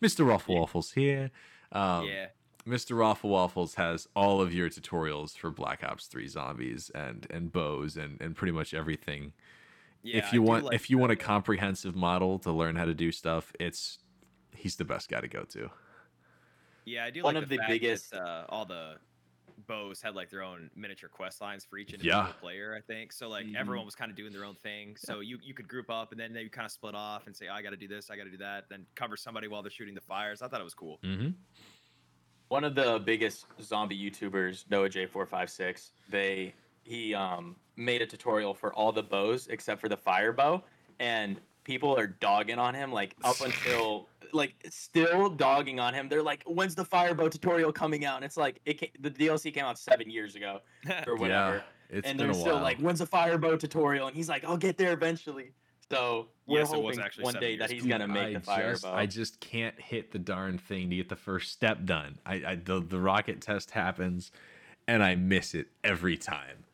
Mr. 0.03 0.25
RoflWaffles 0.27 0.95
here. 0.95 1.31
Um, 1.73 2.07
yeah, 2.07 2.27
Mr. 2.67 2.97
RoflWaffles 2.97 3.75
has 3.75 4.07
all 4.15 4.41
of 4.41 4.53
your 4.53 4.69
tutorials 4.69 5.37
for 5.37 5.51
Black 5.51 5.83
Ops 5.83 6.07
3 6.07 6.29
zombies 6.29 6.91
and 6.95 7.27
and 7.31 7.53
bows 7.53 7.97
and 7.97 8.21
and 8.21 8.37
pretty 8.37 8.53
much 8.53 8.73
everything. 8.73 9.33
yeah. 10.03 10.19
if 10.19 10.33
you 10.33 10.41
do 10.41 10.43
want 10.43 10.65
like 10.65 10.75
if 10.75 10.91
you 10.91 10.99
want 10.99 11.13
a 11.13 11.17
comprehensive 11.17 11.97
model 11.97 12.39
to 12.41 12.53
learn 12.53 12.77
how 12.77 12.85
to 12.85 12.95
do 12.95 13.11
stuff, 13.11 13.53
it's 13.59 13.99
he's 14.55 14.77
the 14.77 14.85
best 14.85 15.09
guy 15.09 15.21
to 15.21 15.29
go 15.29 15.43
to. 15.43 15.71
Yeah, 16.85 17.05
I 17.05 17.11
do 17.11 17.23
One 17.23 17.35
like 17.35 17.43
of 17.45 17.49
the, 17.49 17.57
the 17.57 17.59
fact 17.61 17.69
that, 17.71 17.75
biggest- 17.81 18.15
uh, 18.15 18.45
all 18.49 18.65
the 18.67 18.97
bows 19.67 20.03
had 20.03 20.15
like 20.15 20.29
their 20.31 20.43
own 20.43 20.69
miniature 20.77 21.09
quest 21.09 21.41
lines 21.41 21.65
for 21.65 21.79
each 21.79 21.91
Yeah. 21.91 21.95
individual 21.95 22.33
player. 22.41 22.75
I 22.77 22.81
think 22.83 23.13
so. 23.13 23.29
Like 23.29 23.47
Mhm. 23.47 23.57
everyone 23.57 23.87
was 23.87 23.95
kind 23.95 24.11
of 24.11 24.17
doing 24.17 24.33
their 24.33 24.45
own 24.45 24.57
thing. 24.57 24.97
So 24.97 25.21
you 25.21 25.39
you 25.43 25.55
could 25.55 25.69
group 25.69 25.89
up 25.89 26.11
and 26.13 26.21
then 26.21 26.33
they 26.35 26.47
kind 26.49 26.67
of 26.67 26.73
split 26.73 26.95
off 26.95 27.27
and 27.27 27.35
say, 27.35 27.49
I 27.49 27.63
got 27.63 27.71
to 27.71 27.77
do 27.77 27.89
this, 27.89 28.11
I 28.11 28.17
got 28.17 28.25
to 28.25 28.31
do 28.31 28.37
that, 28.39 28.69
then 28.69 28.85
cover 28.95 29.17
somebody 29.17 29.49
while 29.49 29.63
they're 29.63 29.71
shooting 29.71 29.95
the 29.95 30.01
fires. 30.03 30.43
I 30.43 30.49
thought 30.49 30.61
it 30.61 30.65
was 30.65 30.75
cool. 30.75 30.99
Mm-hmm. 31.03 31.31
One 32.49 32.65
of 32.65 32.75
the 32.75 33.01
biggest 33.03 33.47
zombie 33.63 33.99
YouTubers, 33.99 34.69
Noah 34.71 34.89
J456, 34.91 35.93
they 36.11 36.55
he 36.83 37.15
um 37.15 37.57
made 37.77 38.03
a 38.03 38.07
tutorial 38.07 38.53
for 38.55 38.75
all 38.75 38.93
the 38.93 39.03
bows 39.03 39.47
except 39.49 39.81
for 39.81 39.89
the 39.89 39.97
fire 39.97 40.33
bow, 40.33 40.63
and 40.99 41.41
people 41.65 41.97
are 41.99 42.07
dogging 42.07 42.59
on 42.59 42.75
him 42.75 42.93
like 42.93 43.15
up 43.25 43.41
until 43.41 44.09
like 44.35 44.55
still 44.69 45.31
dogging 45.31 45.81
on 45.81 45.95
him. 45.95 46.09
They're 46.09 46.23
like, 46.23 46.43
"When's 46.47 46.75
the 46.75 46.85
fire 46.85 47.15
bow 47.15 47.29
tutorial 47.29 47.73
coming 47.73 48.05
out?" 48.05 48.17
And 48.17 48.25
it's 48.25 48.37
like 48.37 48.61
it 48.67 48.81
ca- 48.81 48.93
the 49.01 49.11
DLC 49.11 49.53
came 49.55 49.65
out 49.65 49.79
seven 49.79 50.11
years 50.11 50.35
ago 50.35 50.61
or 51.07 51.17
whatever. 51.17 51.57
Yeah, 51.57 51.61
it's 51.99 52.09
and 52.09 52.19
been 52.19 52.27
they're 52.27 52.31
a 52.31 52.35
still 52.35 52.55
while. 52.57 52.63
like, 52.63 52.79
"When's 52.79 52.99
the 52.99 53.07
fire 53.07 53.39
bow 53.39 53.57
tutorial?" 53.57 54.09
And 54.09 54.17
he's 54.17 54.29
like, 54.29 54.45
"I'll 54.45 54.57
get 54.57 54.77
there 54.77 54.93
eventually." 54.93 55.53
So 55.91 56.29
we're 56.47 56.61
Yes, 56.61 56.73
it 56.73 56.83
was 56.83 56.97
hoping 56.97 57.01
actually 57.05 57.25
one 57.25 57.33
seven 57.35 57.49
day 57.49 57.57
that 57.59 57.71
he's 57.71 57.85
gonna 57.87 58.09
make 58.09 58.29
I 58.29 58.33
the 58.35 58.41
fire 58.41 58.71
just, 58.73 58.83
bow. 58.85 58.95
I 58.95 59.07
just 59.07 59.41
can't 59.41 59.79
hit 59.81 60.13
the 60.13 60.19
darn 60.19 60.59
thing 60.59 60.91
to 60.91 60.97
get 60.97 61.09
the 61.11 61.17
first 61.17 61.53
step 61.53 61.85
done. 61.85 62.19
I, 62.27 62.35
I 62.47 62.55
the, 62.57 62.81
the 62.81 62.99
rocket 62.99 63.41
test 63.41 63.73
happens, 63.73 64.33
and 64.89 65.03
I 65.03 65.15
miss 65.15 65.55
it 65.55 65.69
every 65.85 66.17
time. 66.17 66.65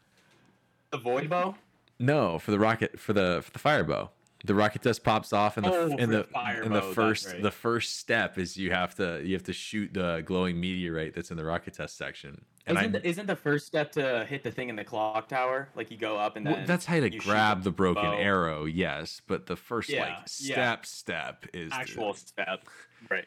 the 0.90 0.98
void 0.98 1.28
bow. 1.28 1.56
No, 1.98 2.38
for 2.38 2.50
the 2.52 2.58
rocket 2.58 2.98
for 2.98 3.12
the 3.12 3.40
for 3.44 3.50
the 3.50 3.58
fire 3.58 3.84
bow. 3.84 4.10
The 4.44 4.54
rocket 4.54 4.80
test 4.82 5.04
pops 5.04 5.34
off 5.34 5.58
and 5.58 5.66
the 5.66 5.70
Oh, 5.70 5.96
and 5.98 6.10
the 6.10 6.26
the 6.32 6.38
and 6.38 6.74
the 6.74 6.80
first 6.80 7.26
right. 7.26 7.42
the 7.42 7.50
first 7.50 7.98
step 7.98 8.38
is 8.38 8.56
you 8.56 8.70
have 8.70 8.94
to 8.94 9.20
you 9.22 9.34
have 9.34 9.42
to 9.44 9.52
shoot 9.52 9.92
the 9.92 10.22
glowing 10.24 10.58
meteorite 10.58 11.14
that's 11.14 11.30
in 11.30 11.36
the 11.36 11.44
rocket 11.44 11.74
test 11.74 11.98
section. 11.98 12.42
And 12.66 12.78
isn't, 12.78 12.92
the, 12.92 13.06
isn't 13.06 13.26
the 13.26 13.36
first 13.36 13.66
step 13.66 13.92
to 13.92 14.24
hit 14.28 14.42
the 14.42 14.50
thing 14.50 14.68
in 14.70 14.76
the 14.76 14.84
clock 14.84 15.28
tower? 15.28 15.68
Like 15.74 15.90
you 15.90 15.96
go 15.98 16.16
up 16.16 16.36
and 16.36 16.46
then 16.46 16.52
well, 16.54 16.66
that's 16.66 16.86
how 16.86 17.00
to 17.00 17.12
you 17.12 17.20
grab 17.20 17.64
the 17.64 17.70
broken 17.70 18.04
bow. 18.04 18.16
arrow, 18.16 18.64
yes, 18.64 19.20
but 19.26 19.44
the 19.46 19.56
first 19.56 19.90
Yeah, 19.90 20.04
like 20.04 20.18
yeah. 20.40 20.54
step 20.54 20.86
step 20.86 21.46
is 21.52 21.68
the- 21.70 21.76
actual 21.76 22.14
step. 22.14 22.64
Right. 23.10 23.26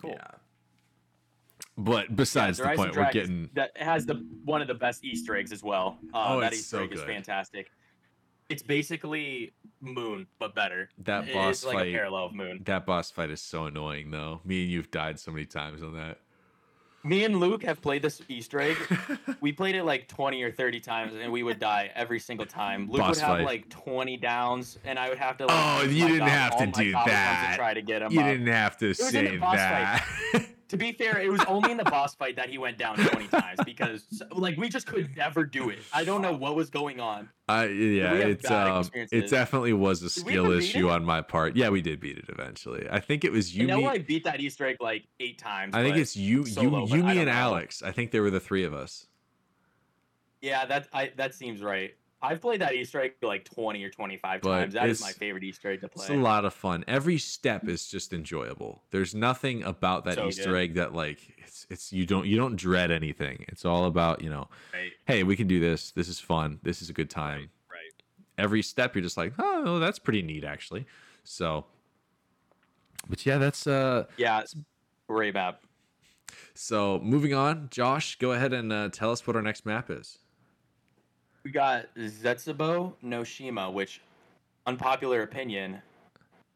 Cool. 0.00 0.10
Yeah. 0.12 0.26
But 1.78 2.14
besides 2.14 2.58
the 2.58 2.64
Rise 2.64 2.76
point, 2.76 2.96
we're 2.96 3.10
getting 3.12 3.50
that 3.54 3.76
has 3.76 4.06
the 4.06 4.24
one 4.44 4.62
of 4.62 4.68
the 4.68 4.74
best 4.74 5.04
Easter 5.04 5.36
eggs 5.36 5.52
as 5.52 5.62
well. 5.62 5.98
Uh, 6.14 6.34
Oh, 6.36 6.40
that 6.40 6.52
Easter 6.52 6.76
so 6.78 6.82
egg 6.84 6.92
is 6.92 7.02
fantastic. 7.02 7.70
It's 8.48 8.62
basically 8.62 9.52
Moon, 9.80 10.26
but 10.38 10.54
better. 10.54 10.88
That 10.98 11.32
boss 11.32 11.58
is 11.58 11.64
like 11.64 11.74
fight. 11.76 11.88
a 11.88 11.92
parallel 11.92 12.26
of 12.26 12.34
Moon. 12.34 12.62
That 12.64 12.86
boss 12.86 13.10
fight 13.10 13.30
is 13.30 13.40
so 13.40 13.66
annoying, 13.66 14.10
though. 14.10 14.40
Me 14.44 14.62
and 14.62 14.70
you've 14.70 14.90
died 14.90 15.18
so 15.18 15.32
many 15.32 15.46
times 15.46 15.82
on 15.82 15.94
that. 15.94 16.18
Me 17.02 17.24
and 17.24 17.38
Luke 17.38 17.62
have 17.62 17.80
played 17.80 18.02
this 18.02 18.20
Easter 18.28 18.60
egg. 18.60 18.76
we 19.40 19.52
played 19.52 19.76
it 19.76 19.84
like 19.84 20.08
20 20.08 20.42
or 20.42 20.50
30 20.50 20.80
times, 20.80 21.14
and 21.14 21.30
we 21.30 21.42
would 21.44 21.60
die 21.60 21.90
every 21.94 22.18
single 22.18 22.46
time. 22.46 22.88
Luke 22.90 23.00
Boss 23.00 23.16
would 23.16 23.24
have 23.24 23.36
fight. 23.38 23.44
like 23.46 23.68
20 23.68 24.16
downs, 24.16 24.78
and 24.84 24.98
I 24.98 25.08
would 25.08 25.18
have 25.18 25.36
to. 25.38 25.46
Like, 25.46 25.56
Oh, 25.56 25.82
you 25.84 26.08
didn't 26.08 26.26
have 26.28 26.56
to 26.58 26.66
do 26.66 26.92
that. 26.92 27.50
To 27.52 27.56
try 27.56 27.74
to 27.74 27.82
get 27.82 28.02
him 28.02 28.12
you 28.12 28.20
up. 28.20 28.26
didn't 28.26 28.46
have 28.48 28.76
to 28.78 28.92
say 28.94 29.36
that. 29.38 30.04
To 30.68 30.76
be 30.76 30.92
fair, 30.92 31.20
it 31.20 31.30
was 31.30 31.42
only 31.44 31.70
in 31.70 31.76
the 31.76 31.84
boss 31.84 32.16
fight 32.16 32.34
that 32.36 32.48
he 32.48 32.58
went 32.58 32.76
down 32.76 32.96
20 32.96 33.28
times 33.28 33.60
because, 33.64 34.22
like, 34.32 34.56
we 34.56 34.68
just 34.68 34.86
could 34.86 35.16
never 35.16 35.44
do 35.44 35.70
it. 35.70 35.78
I 35.92 36.04
don't 36.04 36.22
know 36.22 36.32
what 36.32 36.56
was 36.56 36.70
going 36.70 36.98
on. 36.98 37.28
Uh, 37.48 37.68
yeah, 37.70 38.12
it's 38.14 38.50
um, 38.50 38.84
it 38.92 39.30
definitely 39.30 39.72
was 39.72 40.02
a 40.02 40.10
skill 40.10 40.50
issue 40.50 40.90
on 40.90 41.04
my 41.04 41.20
part. 41.20 41.54
Yeah, 41.54 41.68
we 41.68 41.82
did 41.82 42.00
beat 42.00 42.18
it 42.18 42.24
eventually. 42.28 42.88
I 42.90 42.98
think 42.98 43.24
it 43.24 43.30
was 43.30 43.56
you, 43.56 43.64
I 43.64 43.66
know. 43.66 43.86
I 43.86 43.98
beat 43.98 44.24
that 44.24 44.40
Easter 44.40 44.66
egg 44.66 44.78
like 44.80 45.06
eight 45.20 45.38
times. 45.38 45.74
I 45.74 45.84
think 45.84 45.96
it's 45.96 46.16
you, 46.16 46.44
solo, 46.44 46.86
you, 46.86 47.04
me, 47.04 47.18
and 47.18 47.26
know. 47.26 47.32
Alex. 47.32 47.82
I 47.84 47.92
think 47.92 48.10
there 48.10 48.22
were 48.22 48.30
the 48.30 48.40
three 48.40 48.64
of 48.64 48.74
us. 48.74 49.06
Yeah, 50.40 50.66
that 50.66 50.88
I 50.92 51.12
that 51.16 51.34
seems 51.34 51.62
right. 51.62 51.94
I've 52.26 52.40
played 52.40 52.60
that 52.60 52.74
Easter 52.74 53.00
egg 53.00 53.12
like 53.22 53.44
20 53.44 53.82
or 53.84 53.90
25 53.90 54.40
But 54.42 54.50
times. 54.58 54.74
That 54.74 54.88
is 54.88 55.00
my 55.00 55.12
favorite 55.12 55.44
Easter 55.44 55.70
egg 55.70 55.80
to 55.82 55.88
play. 55.88 56.04
It's 56.04 56.10
a 56.10 56.14
lot 56.16 56.44
of 56.44 56.52
fun. 56.52 56.84
Every 56.88 57.18
step 57.18 57.68
is 57.68 57.86
just 57.88 58.12
enjoyable. 58.12 58.82
There's 58.90 59.14
nothing 59.14 59.62
about 59.62 60.04
that 60.04 60.14
So 60.16 60.28
Easter 60.28 60.52
good. 60.52 60.56
egg 60.56 60.74
that 60.74 60.94
like 60.94 61.18
it's 61.38 61.66
it's 61.70 61.92
you 61.92 62.04
don't 62.06 62.26
you 62.26 62.36
don't 62.36 62.56
dread 62.56 62.90
anything. 62.90 63.44
It's 63.48 63.64
all 63.64 63.84
about 63.84 64.22
you 64.22 64.30
know, 64.30 64.48
Right. 64.74 64.92
hey, 65.06 65.22
we 65.22 65.36
can 65.36 65.46
do 65.46 65.60
this. 65.60 65.90
This 65.92 66.08
is 66.08 66.18
fun. 66.20 66.58
This 66.62 66.82
is 66.82 66.90
a 66.90 66.92
good 66.92 67.10
time. 67.10 67.50
Right. 67.70 67.92
Every 68.38 68.62
step 68.62 68.94
you're 68.94 69.02
just 69.02 69.16
like, 69.16 69.32
oh, 69.38 69.78
that's 69.78 69.98
pretty 69.98 70.22
neat 70.22 70.44
actually. 70.44 70.86
So, 71.24 71.66
but 73.08 73.24
yeah, 73.24 73.38
that's 73.38 73.66
uh. 73.66 74.04
Yeah, 74.16 74.40
it's 74.40 74.54
great 75.08 75.34
map. 75.34 75.62
So 76.54 76.98
moving 77.02 77.34
on, 77.34 77.68
Josh, 77.70 78.16
go 78.18 78.32
ahead 78.32 78.52
and 78.52 78.72
uh, 78.72 78.88
tell 78.90 79.10
us 79.12 79.26
what 79.26 79.36
our 79.36 79.42
next 79.42 79.66
map 79.66 79.90
is. 79.90 80.18
We 81.46 81.52
got 81.52 81.86
Zetsubo 81.96 82.92
Noshima, 83.04 83.72
which, 83.72 84.00
unpopular 84.66 85.22
opinion, 85.22 85.80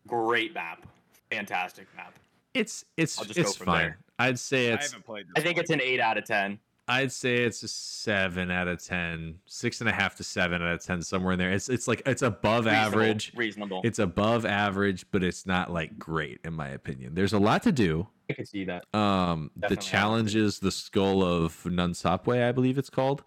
great 0.09 0.53
map, 0.53 0.84
fantastic 1.30 1.86
map. 1.95 2.18
It's 2.55 2.84
it's 2.97 3.16
I'll 3.16 3.24
just 3.24 3.36
go 3.36 3.43
it's 3.43 3.55
from 3.57 3.66
fine. 3.66 3.78
there. 3.78 3.99
I'd 4.18 4.36
say 4.36 4.72
I 4.72 4.74
it's 4.74 4.91
haven't 4.91 5.07
played. 5.07 5.26
This 5.28 5.34
I 5.36 5.43
think 5.43 5.59
one. 5.59 5.62
it's 5.62 5.70
an 5.70 5.80
eight 5.80 6.01
out 6.01 6.18
of 6.18 6.24
ten. 6.24 6.59
I'd 6.88 7.12
say 7.12 7.36
it's 7.36 7.62
a 7.62 7.68
seven 7.68 8.51
out 8.51 8.66
of 8.66 8.82
ten, 8.84 9.36
six 9.47 9.78
and 9.80 9.88
a 9.88 9.93
half 9.93 10.16
to 10.16 10.24
seven 10.24 10.61
out 10.61 10.72
of 10.74 10.82
ten, 10.84 11.03
somewhere 11.03 11.34
in 11.34 11.38
there. 11.38 11.53
It's 11.53 11.68
it's 11.68 11.86
like 11.86 12.03
it's 12.05 12.22
above 12.22 12.64
Reasonable- 12.64 12.86
average. 13.01 13.32
Reasonable. 13.36 13.82
It's 13.84 14.01
above 14.01 14.45
average, 14.45 15.07
but 15.12 15.22
it's 15.22 15.47
not 15.47 15.70
like 15.72 16.01
great 16.01 16.41
in 16.45 16.53
my 16.55 16.70
opinion. 16.70 17.14
There's 17.14 17.32
a 17.32 17.38
lot 17.38 17.62
to 17.62 17.70
do. 17.70 18.09
I 18.28 18.32
can 18.32 18.45
see 18.45 18.64
that. 18.64 18.93
Um, 18.93 19.53
the 19.55 19.61
Definitely 19.68 19.86
challenge 19.88 20.34
is 20.34 20.59
the 20.59 20.72
skull 20.72 21.22
of 21.22 21.64
Nan 21.64 21.93
Sapwe, 21.93 22.43
I 22.45 22.51
believe 22.51 22.76
it's 22.76 22.91
called. 22.91 23.22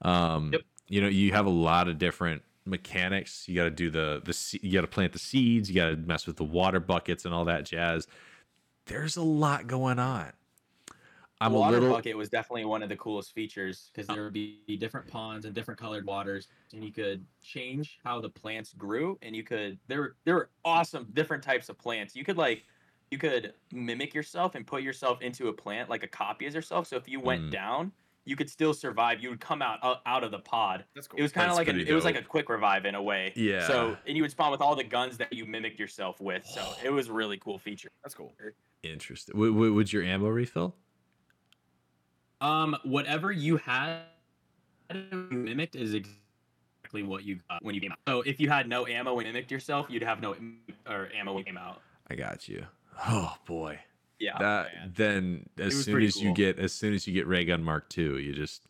Um, 0.00 0.48
Yep. 0.54 0.62
You 0.88 1.00
know, 1.00 1.08
you 1.08 1.32
have 1.32 1.46
a 1.46 1.50
lot 1.50 1.88
of 1.88 1.98
different 1.98 2.42
mechanics. 2.66 3.48
You 3.48 3.54
got 3.56 3.64
to 3.64 3.70
do 3.70 3.90
the 3.90 4.20
the 4.24 4.58
you 4.62 4.72
got 4.72 4.82
to 4.82 4.86
plant 4.88 5.12
the 5.12 5.18
seeds. 5.18 5.68
You 5.68 5.74
got 5.76 5.90
to 5.90 5.96
mess 5.96 6.26
with 6.26 6.36
the 6.36 6.44
water 6.44 6.80
buckets 6.80 7.24
and 7.24 7.34
all 7.34 7.44
that 7.46 7.64
jazz. 7.64 8.06
There's 8.86 9.16
a 9.16 9.22
lot 9.22 9.66
going 9.66 9.98
on. 9.98 10.32
I'm 11.40 11.52
the 11.52 11.54
a 11.54 11.58
water 11.58 11.80
little 11.80 11.88
bucket 11.88 12.16
was 12.16 12.30
definitely 12.30 12.64
one 12.64 12.82
of 12.82 12.88
the 12.88 12.96
coolest 12.96 13.32
features 13.34 13.90
because 13.92 14.08
there 14.08 14.24
would 14.24 14.32
be 14.32 14.62
different 14.78 15.06
ponds 15.08 15.44
and 15.44 15.54
different 15.54 15.78
colored 15.78 16.06
waters, 16.06 16.48
and 16.72 16.82
you 16.82 16.92
could 16.92 17.26
change 17.42 17.98
how 18.02 18.20
the 18.20 18.30
plants 18.30 18.72
grew, 18.72 19.18
and 19.20 19.36
you 19.36 19.44
could 19.44 19.78
there 19.86 20.00
were 20.00 20.16
there 20.24 20.34
were 20.36 20.50
awesome 20.64 21.10
different 21.12 21.42
types 21.42 21.68
of 21.68 21.76
plants. 21.78 22.16
You 22.16 22.24
could 22.24 22.38
like 22.38 22.64
you 23.10 23.18
could 23.18 23.54
mimic 23.72 24.14
yourself 24.14 24.54
and 24.54 24.66
put 24.66 24.82
yourself 24.82 25.20
into 25.20 25.48
a 25.48 25.52
plant 25.52 25.90
like 25.90 26.02
a 26.02 26.08
copy 26.08 26.46
as 26.46 26.54
yourself. 26.54 26.86
So 26.86 26.96
if 26.96 27.06
you 27.08 27.20
went 27.20 27.42
Mm. 27.42 27.50
down, 27.50 27.92
you 28.24 28.36
could 28.36 28.48
still 28.48 28.72
survive. 28.74 29.20
You 29.22 29.30
would 29.30 29.40
come 29.40 29.62
out 29.62 29.78
out, 29.82 30.00
out 30.06 30.24
of 30.24 30.30
the 30.30 30.38
pod. 30.38 30.84
That's 30.94 31.06
cool. 31.06 31.18
It 31.18 31.22
was 31.22 31.32
kind 31.32 31.50
of 31.50 31.56
like 31.56 31.68
a, 31.68 31.76
it 31.76 31.92
was 31.92 32.04
like 32.04 32.16
a 32.16 32.22
quick 32.22 32.48
revive 32.48 32.86
in 32.86 32.94
a 32.94 33.02
way. 33.02 33.32
Yeah. 33.36 33.66
So 33.66 33.96
and 34.06 34.16
you 34.16 34.22
would 34.22 34.30
spawn 34.30 34.50
with 34.50 34.60
all 34.60 34.74
the 34.76 34.84
guns 34.84 35.16
that 35.18 35.32
you 35.32 35.44
mimicked 35.44 35.78
yourself 35.78 36.20
with. 36.20 36.46
So 36.46 36.62
it 36.84 36.90
was 36.90 37.08
a 37.08 37.12
really 37.12 37.38
cool 37.38 37.58
feature. 37.58 37.90
That's 38.02 38.14
cool. 38.14 38.32
interesting. 38.82 39.34
W- 39.34 39.52
w- 39.52 39.74
would 39.74 39.92
your 39.92 40.02
ammo 40.02 40.28
refill? 40.28 40.74
Um, 42.40 42.76
whatever 42.84 43.32
you 43.32 43.56
had 43.56 44.00
mimicked 45.30 45.76
is 45.76 45.94
exactly 45.94 47.02
what 47.02 47.24
you 47.24 47.38
got 47.48 47.64
when 47.64 47.74
you 47.74 47.80
came 47.80 47.92
out. 47.92 47.98
So 48.06 48.20
if 48.22 48.38
you 48.40 48.50
had 48.50 48.68
no 48.68 48.86
ammo 48.86 49.14
when 49.14 49.26
you 49.26 49.32
mimicked 49.32 49.50
yourself, 49.50 49.86
you'd 49.88 50.02
have 50.02 50.20
no 50.20 50.36
or 50.88 51.08
ammo 51.14 51.32
when 51.32 51.40
you 51.40 51.44
came 51.44 51.56
out. 51.56 51.80
I 52.10 52.14
got 52.14 52.48
you. 52.48 52.66
Oh 53.06 53.34
boy. 53.46 53.78
Yeah. 54.20 54.38
that 54.38 54.74
man. 54.74 54.92
then 54.94 55.48
as 55.58 55.84
soon 55.84 55.92
pretty 55.94 56.06
as 56.06 56.20
you 56.22 56.32
get 56.32 56.58
as 56.58 56.72
soon 56.72 56.94
as 56.94 57.06
you 57.06 57.12
get 57.12 57.26
ray 57.26 57.44
gun 57.44 57.62
mark 57.64 57.88
two, 57.88 58.18
you 58.18 58.32
just 58.32 58.66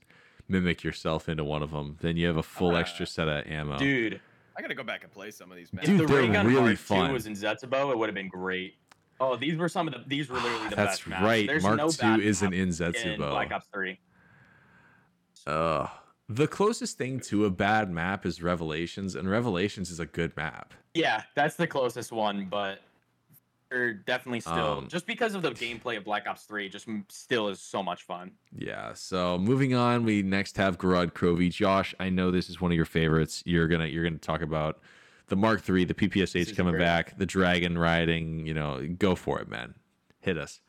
mimic 0.49 0.83
yourself 0.85 1.29
into 1.29 1.45
one 1.45 1.63
of 1.63 1.71
them 1.71 1.97
then 2.01 2.17
you 2.17 2.27
have 2.27 2.37
a 2.37 2.43
full 2.43 2.75
Ah. 2.77 2.81
extra 2.81 3.07
set 3.07 3.29
of 3.29 3.47
ammo 3.47 3.79
Dude, 3.79 4.21
I 4.57 4.63
gotta 4.63 4.75
go 4.75 4.83
back 4.85 5.03
and 5.05 5.13
play 5.13 5.31
some 5.31 5.51
of 5.51 5.57
these 5.57 5.73
maps. 5.73 5.87
Dude, 5.87 6.01
if 6.01 6.07
the 6.07 6.13
they're 6.15 6.23
ray 6.23 6.29
gun 6.33 6.47
really 6.47 6.61
Mark 6.61 6.71
II 6.71 6.77
fun. 6.77 7.13
was 7.13 7.27
in 7.27 7.33
Zetsubou, 7.35 7.91
it 7.93 7.99
would 7.99 8.09
have 8.09 8.15
been 8.15 8.29
great. 8.29 8.77
Oh, 9.21 9.37
these 9.37 9.57
were 9.57 9.69
some 9.69 9.87
of 9.87 9.95
the 9.95 10.01
these 10.07 10.29
were 10.29 10.37
literally 10.41 10.69
the 10.71 10.77
that's 10.77 10.99
best 10.99 11.07
maps. 11.09 11.23
right 11.23 11.47
There's 11.47 11.63
mark 11.63 11.77
no 11.77 11.87
II 11.89 11.97
bad 12.01 12.21
isn't 12.21 12.51
map 12.51 12.59
in 12.59 12.61
in 12.63 12.69
zetsubou 12.71 13.31
Black 13.31 13.53
Ops 13.53 13.67
3. 13.73 13.99
uh, 15.47 15.87
the 16.29 16.49
closest 16.49 16.97
thing 16.99 17.21
to 17.21 17.45
a 17.45 17.51
bad 17.51 17.91
map 17.91 18.25
is 18.27 18.43
revelations 18.43 19.15
and 19.15 19.29
revelations 19.31 19.91
is 19.91 20.01
a 20.01 20.07
good 20.07 20.37
map 20.37 20.73
Yeah, 20.95 21.23
that's 21.35 21.57
the 21.57 21.67
closest 21.67 22.13
one, 22.13 22.47
but 22.47 22.81
they're 22.81 22.81
definitely 24.07 24.41
still 24.41 24.79
Um, 24.79 24.89
just 24.89 25.07
because 25.07 25.35
of 25.35 25.43
the 25.43 25.51
gameplay 25.51 25.97
of 25.97 26.05
Black 26.05 26.27
Ops 26.27 26.45
3 26.45 26.69
just 26.69 26.87
still 27.09 27.49
is 27.49 27.61
so 27.61 27.83
much 27.83 28.03
fun. 28.05 28.33
yeah 28.57 28.93
so 28.95 29.39
moving 29.39 29.75
on 29.75 30.05
we 30.05 30.23
next 30.23 30.57
have 30.57 30.79
Gorod 30.79 31.13
Krovi 31.13 31.51
josh 31.51 31.95
i 31.99 32.09
know 32.09 32.31
this 32.31 32.49
is 32.51 32.61
one 32.61 32.71
of 32.73 32.77
your 32.77 32.85
favorites 32.87 33.43
you're 33.47 33.69
gonna 33.69 33.87
you're 33.87 34.05
gonna 34.05 34.19
talk 34.19 34.43
about 34.43 34.81
the 35.29 35.37
mark 35.37 35.61
3, 35.63 35.85
the 35.85 35.95
ppsh 35.95 36.55
coming 36.57 36.73
great. 36.75 36.81
back 36.85 37.19
the 37.19 37.27
dragon 37.27 37.77
riding 37.79 38.47
you 38.47 38.55
know 38.55 38.87
go 38.99 39.15
for 39.15 39.41
it 39.41 39.49
man 39.49 39.75
hit 40.21 40.37
us 40.39 40.61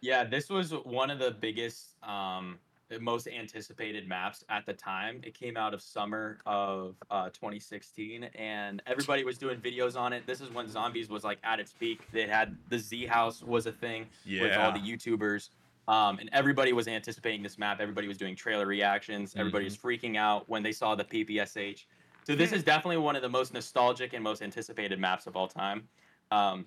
Yeah, 0.00 0.24
this 0.24 0.48
was 0.50 0.70
one 0.72 1.10
of 1.10 1.18
the 1.18 1.30
biggest, 1.32 1.96
um, 2.02 2.58
most 3.00 3.26
anticipated 3.28 4.08
maps 4.08 4.44
at 4.48 4.64
the 4.66 4.72
time. 4.72 5.20
It 5.24 5.34
came 5.34 5.56
out 5.56 5.74
of 5.74 5.82
summer 5.82 6.38
of 6.46 6.94
uh, 7.10 7.30
2016, 7.30 8.24
and 8.34 8.82
everybody 8.86 9.24
was 9.24 9.38
doing 9.38 9.58
videos 9.58 9.96
on 9.96 10.12
it. 10.12 10.26
This 10.26 10.40
is 10.40 10.50
when 10.50 10.68
Zombies 10.68 11.08
was 11.08 11.24
like 11.24 11.38
at 11.44 11.60
its 11.60 11.72
peak. 11.72 12.06
They 12.12 12.26
had 12.26 12.56
the 12.68 12.78
Z 12.78 13.06
House 13.06 13.42
was 13.42 13.66
a 13.66 13.72
thing 13.72 14.06
with 14.44 14.56
all 14.56 14.72
the 14.72 14.78
YouTubers, 14.78 15.50
um, 15.88 16.18
and 16.18 16.30
everybody 16.32 16.72
was 16.72 16.88
anticipating 16.88 17.42
this 17.42 17.58
map. 17.58 17.80
Everybody 17.80 18.08
was 18.08 18.18
doing 18.18 18.36
trailer 18.36 18.66
reactions. 18.66 19.34
Everybody 19.36 19.64
was 19.64 19.76
freaking 19.76 20.16
out 20.16 20.48
when 20.48 20.62
they 20.62 20.72
saw 20.72 20.94
the 20.94 21.04
PPSH. 21.04 21.84
So 22.26 22.34
this 22.34 22.52
is 22.52 22.64
definitely 22.64 22.96
one 22.96 23.14
of 23.14 23.22
the 23.22 23.28
most 23.28 23.54
nostalgic 23.54 24.12
and 24.12 24.22
most 24.22 24.42
anticipated 24.42 24.98
maps 24.98 25.28
of 25.28 25.36
all 25.36 25.46
time. 25.46 25.88
Um, 26.32 26.66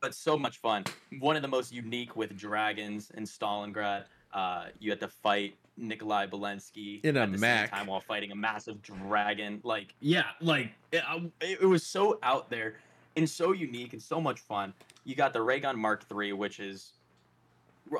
but 0.00 0.14
so 0.14 0.38
much 0.38 0.58
fun. 0.58 0.84
One 1.18 1.36
of 1.36 1.42
the 1.42 1.48
most 1.48 1.72
unique 1.72 2.16
with 2.16 2.36
dragons 2.36 3.10
in 3.14 3.24
Stalingrad. 3.24 4.04
Uh, 4.32 4.66
you 4.78 4.90
had 4.90 5.00
to 5.00 5.08
fight 5.08 5.56
Nikolai 5.76 6.26
Belinski 6.26 7.04
In 7.04 7.16
a 7.16 7.22
at 7.22 7.32
the 7.32 7.38
mech. 7.38 7.70
same 7.70 7.78
time 7.78 7.86
while 7.88 8.00
fighting 8.00 8.32
a 8.32 8.36
massive 8.36 8.80
dragon. 8.82 9.60
Like, 9.64 9.94
yeah, 10.00 10.24
like 10.40 10.72
it, 10.92 11.02
it, 11.40 11.58
it 11.62 11.66
was 11.66 11.84
so 11.84 12.18
out 12.22 12.50
there 12.50 12.76
and 13.16 13.28
so 13.28 13.52
unique 13.52 13.92
and 13.92 14.02
so 14.02 14.20
much 14.20 14.40
fun. 14.40 14.72
You 15.04 15.14
got 15.14 15.32
the 15.32 15.42
Raygun 15.42 15.78
Mark 15.78 16.04
III, 16.14 16.34
which 16.34 16.60
is 16.60 16.92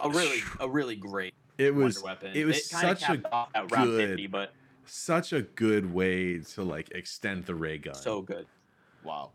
a 0.03 0.09
really, 0.11 0.41
a 0.61 0.69
really 0.69 0.97
great 0.97 1.35
it 1.59 1.75
was 1.75 2.03
weapon. 2.03 2.31
it 2.35 2.45
was 2.45 2.69
kinda 2.69 2.97
such 2.97 3.03
a 3.11 3.19
capped 3.19 3.73
round 3.73 3.91
good 3.91 4.09
50, 4.11 4.27
but 4.29 4.53
such 4.87 5.33
a 5.33 5.43
good 5.43 5.93
way 5.93 6.39
to 6.39 6.63
like 6.63 6.91
extend 6.93 7.47
the 7.47 7.55
ray 7.55 7.79
gun. 7.79 7.95
so 7.95 8.23
good. 8.23 8.47
Wow. 9.05 9.31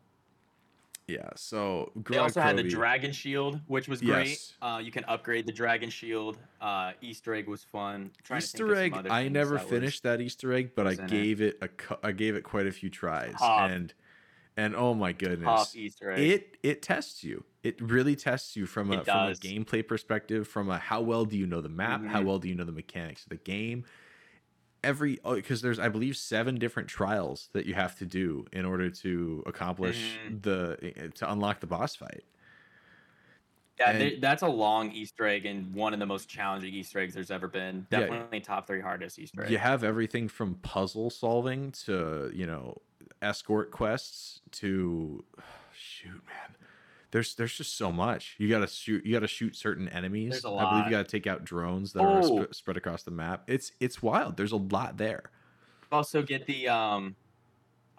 Yeah, 1.08 1.30
so 1.36 1.92
They 2.10 2.18
also 2.18 2.42
had 2.42 2.58
the 2.58 2.64
dragon 2.64 3.12
shield, 3.12 3.62
which 3.68 3.88
was 3.88 4.02
great. 4.02 4.30
Yes. 4.30 4.54
Uh, 4.62 4.82
you 4.84 4.92
can 4.92 5.04
upgrade 5.06 5.46
the 5.46 5.52
dragon 5.54 5.90
shield. 5.90 6.38
Uh, 6.60 6.94
Easter 7.02 7.34
egg 7.36 7.48
was 7.48 7.64
fun. 7.64 8.12
Trying 8.24 8.42
to 8.42 8.48
think 8.48 8.70
Easter 8.72 8.76
egg. 8.76 8.94
I 9.10 9.28
never 9.28 9.58
that 9.58 9.68
finished 9.68 10.04
that 10.04 10.20
Easter 10.20 10.52
egg, 10.52 10.72
but 10.76 10.88
I 10.88 10.94
in 10.94 11.00
it. 11.02 11.08
gave 11.08 11.42
it 11.42 11.58
a 11.62 11.70
I 12.06 12.12
gave 12.12 12.36
it 12.36 12.44
quite 12.44 12.66
a 12.66 12.72
few 12.72 12.90
tries, 12.90 13.36
and 13.40 13.94
and 14.58 14.76
oh 14.76 14.94
my 14.96 15.12
goodness, 15.12 15.76
it 15.76 16.58
it 16.64 16.82
tests 16.82 17.24
you. 17.24 17.44
It 17.64 17.80
really 17.82 18.16
tests 18.16 18.56
you 18.56 18.66
from 18.66 18.92
a 18.92 19.04
from 19.04 19.28
a 19.28 19.32
gameplay 19.34 19.88
perspective, 19.88 20.48
from 20.48 20.70
a 20.70 20.78
how 20.80 21.02
well 21.02 21.26
do 21.26 21.38
you 21.38 21.46
know 21.46 21.62
the 21.62 21.70
map, 21.70 22.06
how 22.06 22.22
Mhm. 22.22 22.26
well 22.26 22.40
do 22.40 22.48
you 22.50 22.56
know 22.56 22.64
the 22.64 22.72
mechanics 22.72 23.24
of 23.24 23.30
the 23.30 23.38
game. 23.38 23.86
Every 24.86 25.20
because 25.26 25.62
there's 25.62 25.80
I 25.80 25.90
believe 25.90 26.16
seven 26.16 26.56
different 26.60 26.88
trials 26.88 27.50
that 27.54 27.66
you 27.66 27.74
have 27.74 27.98
to 27.98 28.06
do 28.06 28.46
in 28.54 28.66
order 28.66 28.90
to 28.90 29.44
accomplish 29.46 30.18
Mhm. 30.30 30.42
the 30.44 31.12
to 31.16 31.32
unlock 31.32 31.60
the 31.60 31.68
boss 31.68 31.96
fight. 31.96 32.24
Yeah, 33.80 33.90
And- 33.92 34.02
they- 34.02 34.20
that's 34.20 34.42
a 34.42 34.48
long 34.48 34.92
Easter 34.92 35.26
egg 35.26 35.46
and 35.46 35.74
one 35.74 35.94
of 35.94 36.00
the 36.00 36.06
most 36.06 36.30
challenging 36.30 36.74
Easter 36.74 37.00
eggs 37.00 37.14
there's 37.14 37.32
ever 37.32 37.48
been. 37.50 37.88
Yeah. 37.92 38.02
Definitely 38.02 38.40
top 38.40 38.68
three 38.68 38.80
hardest 38.80 39.20
Easter 39.20 39.44
egg. 39.44 39.52
you 39.52 39.58
have 39.58 39.84
everything 39.84 40.30
from 40.30 40.56
puzzle 40.56 41.10
solving 41.10 41.72
to 41.86 42.32
you 42.34 42.46
know 42.46 42.82
escort 43.22 43.72
quests 43.72 44.40
to 44.52 45.26
shoot 45.74 46.24
man 46.26 46.55
there's 47.16 47.34
there's 47.36 47.56
just 47.56 47.78
so 47.78 47.94
much 47.94 48.36
you 48.40 48.50
gotta 48.50 48.68
shoot 48.68 49.06
you 49.06 49.14
gotta 49.14 49.26
shoot 49.28 49.56
certain 49.56 49.88
enemies 49.88 50.32
There's 50.32 50.44
a 50.44 50.50
i 50.50 50.70
believe 50.70 50.86
you 50.86 50.92
gotta 50.92 51.08
take 51.08 51.28
out 51.28 51.46
drones 51.46 51.94
that 51.94 52.02
are 52.02 52.20
Oh. 52.22 52.44
sp- 52.44 52.52
spread 52.54 52.76
across 52.76 53.04
the 53.04 53.12
map 53.12 53.44
it's 53.48 53.72
it's 53.80 54.04
wild 54.04 54.36
there's 54.36 54.52
a 54.52 54.58
lot 54.58 54.98
there 54.98 55.24
also 55.94 56.22
get 56.22 56.46
the 56.46 56.68
um, 56.68 57.16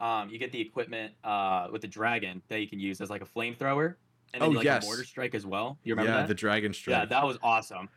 um, 0.00 0.28
you 0.28 0.38
get 0.38 0.52
the 0.52 0.60
equipment 0.60 1.14
uh 1.24 1.68
with 1.72 1.80
the 1.80 1.88
dragon 1.88 2.42
that 2.48 2.60
you 2.60 2.68
can 2.68 2.78
use 2.78 3.00
as 3.00 3.08
like 3.08 3.22
a 3.22 3.24
flamethrower, 3.24 3.94
and 4.34 4.42
then 4.42 4.50
Oh, 4.50 4.52
like 4.52 4.64
yes. 4.66 4.82
a 4.84 4.86
mortar 4.86 5.04
strike 5.04 5.34
as 5.34 5.46
well. 5.46 5.78
You 5.82 5.94
remember 5.94 6.12
yeah 6.12 6.18
that? 6.18 6.28
the 6.28 6.34
dragon 6.34 6.74
strike 6.74 6.94
Yeah, 6.98 7.04
that 7.06 7.24
was 7.26 7.38
awesome. 7.42 7.88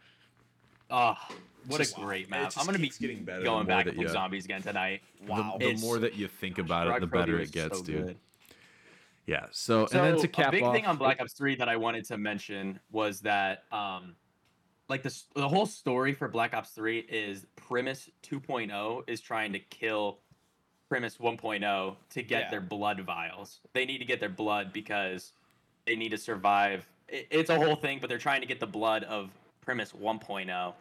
Oh, 0.89 1.15
what 1.67 1.79
Just- 1.79 1.97
a 1.97 2.01
great 2.01 2.25
it 2.25 2.29
map! 2.29 2.53
I'm 2.55 2.65
gonna 2.65 2.79
be 2.79 2.89
getting 2.97 3.25
better 3.25 3.39
the 3.39 3.45
going 3.45 3.67
back 3.67 3.85
that 3.85 3.95
and 3.95 4.03
play 4.03 4.13
zombies 4.13 4.45
again 4.45 4.61
tonight. 4.61 5.01
The- 5.25 5.31
Wow. 5.33 5.57
the, 5.59 5.65
It's- 5.65 5.81
more 5.81 5.99
that 5.99 6.15
you 6.15 6.29
think 6.29 6.59
about 6.59 6.87
it 6.87 7.01
the 7.01 7.07
better 7.07 7.37
it 7.39 7.51
gets 7.51 7.79
so 7.79 7.83
dude 7.83 8.05
good. 8.05 8.17
Yeah 9.29 9.45
so, 9.51 9.85
So 9.85 10.03
and 10.03 10.15
then 10.15 10.21
to 10.21 10.27
cap 10.27 10.47
a 10.47 10.51
big 10.51 10.63
off 10.63 10.73
thing 10.73 10.85
on 10.85 10.97
Black 10.97 11.21
Ops 11.21 11.33
3 11.33 11.55
that 11.55 11.69
I 11.69 11.77
wanted 11.77 12.03
to 12.05 12.17
mention 12.17 12.79
was 12.91 13.19
that 13.21 13.63
um 13.71 14.15
like 14.89 15.03
the 15.03 15.15
the 15.35 15.47
whole 15.47 15.67
story 15.67 16.13
for 16.13 16.27
Black 16.27 16.53
Ops 16.55 16.71
3 16.71 16.99
is 16.99 17.45
Primis 17.55 18.09
2.0 18.23 19.03
is 19.07 19.21
trying 19.21 19.53
to 19.53 19.59
kill 19.59 20.19
Primis 20.91 21.19
1.0 21.19 21.95
to 22.09 22.23
get 22.23 22.41
Yeah. 22.41 22.49
their 22.49 22.61
blood 22.61 22.99
vials. 23.01 23.59
They 23.73 23.85
need 23.85 23.99
to 23.99 24.05
get 24.05 24.19
their 24.19 24.29
blood 24.29 24.73
because 24.73 25.33
they 25.85 25.95
need 25.95 26.09
to 26.09 26.17
survive. 26.17 26.87
It, 27.07 27.27
it's 27.29 27.51
a 27.51 27.55
whole 27.55 27.75
thing, 27.75 27.99
but 27.99 28.09
they're 28.09 28.17
trying 28.17 28.41
to 28.41 28.47
get 28.47 28.59
the 28.59 28.67
blood 28.67 29.03
of 29.03 29.29
Primis 29.65 29.93
1.0 29.93 30.73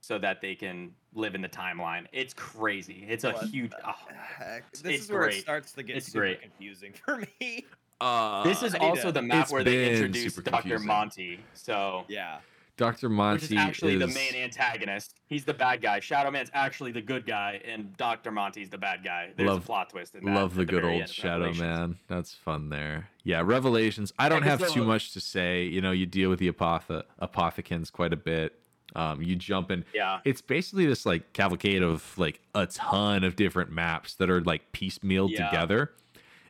so 0.00 0.18
that 0.18 0.40
they 0.40 0.54
can 0.54 0.92
live 1.14 1.34
in 1.34 1.42
the 1.42 1.48
timeline. 1.48 2.06
It's 2.12 2.34
crazy. 2.34 3.04
It's 3.08 3.24
a 3.24 3.32
What 3.32 3.44
huge. 3.46 3.72
oh. 3.86 3.92
Heck, 4.36 4.70
this 4.72 4.82
it's 4.84 5.04
is 5.04 5.10
where 5.10 5.22
great. 5.22 5.36
it 5.36 5.40
starts 5.42 5.72
to 5.72 5.82
get 5.82 5.96
It's 5.96 6.06
super 6.06 6.20
great. 6.20 6.42
confusing 6.42 6.92
for 7.04 7.22
me. 7.40 7.66
uh, 8.00 8.42
This 8.44 8.62
is 8.62 8.74
also 8.74 9.04
to- 9.08 9.12
the 9.12 9.22
map 9.22 9.50
where 9.50 9.62
they 9.64 9.76
been 9.84 9.92
introduced 9.94 10.42
Dr. 10.44 10.78
Monty. 10.78 11.40
So 11.54 12.04
Yeah. 12.08 12.38
dr 12.76 13.06
which 13.08 13.14
monty 13.14 13.44
is 13.44 13.52
actually 13.60 13.98
the 13.98 14.06
main 14.06 14.34
antagonist. 14.36 15.16
He's 15.26 15.44
the 15.44 15.52
bad 15.52 15.82
guy. 15.82 16.00
Shadow 16.00 16.30
Man's 16.30 16.50
actually 16.54 16.92
the 16.92 17.02
good 17.02 17.26
guy, 17.26 17.60
and 17.64 17.94
Doctor 17.98 18.30
Monty's 18.30 18.70
the 18.70 18.78
bad 18.78 19.04
guy. 19.04 19.32
There's 19.36 19.48
Love- 19.50 19.58
a 19.62 19.66
plot 19.66 19.90
twist 19.90 20.14
in 20.14 20.24
that. 20.24 20.34
Love 20.34 20.54
the 20.54 20.62
at 20.62 20.68
good 20.68 20.84
old 20.84 21.06
Shadow 21.10 21.52
Man. 21.52 21.98
That's 22.08 22.32
fun 22.32 22.70
there. 22.70 23.08
Yeah, 23.22 23.42
Revelations. 23.44 24.14
I 24.18 24.30
don't 24.30 24.42
Yeah, 24.44 24.50
have 24.52 24.60
'cause 24.60 24.72
too 24.72 24.84
much 24.84 25.12
to 25.12 25.20
say. 25.20 25.64
You 25.64 25.82
know, 25.82 25.90
you 25.90 26.06
deal 26.06 26.30
with 26.30 26.38
the 26.38 26.50
apothe- 26.50 27.04
apothicons 27.20 27.92
quite 27.92 28.14
a 28.14 28.16
bit. 28.16 28.58
Um, 28.96 29.22
you 29.22 29.36
jump 29.36 29.70
in. 29.70 29.84
Yeah, 29.94 30.20
It's 30.24 30.40
basically 30.42 30.86
this 30.86 31.06
like 31.06 31.32
cavalcade 31.32 31.82
of 31.82 32.16
like 32.18 32.40
a 32.54 32.66
ton 32.66 33.24
of 33.24 33.36
different 33.36 33.70
maps 33.70 34.14
that 34.14 34.28
are 34.30 34.40
like 34.40 34.72
piecemealed 34.72 35.30
Yeah. 35.30 35.48
together, 35.48 35.92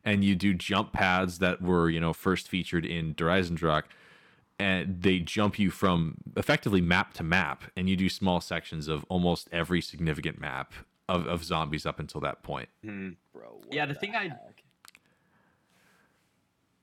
and 0.05 0.25
you 0.25 0.35
do 0.35 0.55
jump 0.55 0.93
pads 0.93 1.39
that 1.41 1.61
were 1.63 1.91
you 1.91 2.01
know 2.01 2.13
first 2.13 2.49
featured 2.49 2.87
in 2.87 3.13
Der 3.15 3.27
Eisendrache, 3.27 3.85
and 4.59 5.03
they 5.03 5.19
jump 5.19 5.59
you 5.59 5.71
from 5.71 6.17
effectively 6.37 6.81
map 6.81 7.13
to 7.15 7.23
map, 7.23 7.65
and 7.77 7.89
you 7.91 7.97
do 7.97 8.09
small 8.09 8.41
sections 8.41 8.89
of 8.89 9.05
almost 9.09 9.49
every 9.53 9.81
significant 9.83 10.41
map 10.41 10.73
of, 11.09 11.27
of 11.27 11.43
zombies 11.45 11.85
up 11.87 11.99
until 11.99 12.21
that 12.21 12.43
point. 12.43 12.69
Mhm. 12.85 13.17
Bro. 13.35 13.61
Yeah, 13.71 13.85
the 13.87 13.95
thing 13.95 14.15
I- 14.15 14.29
heck? 14.29 14.63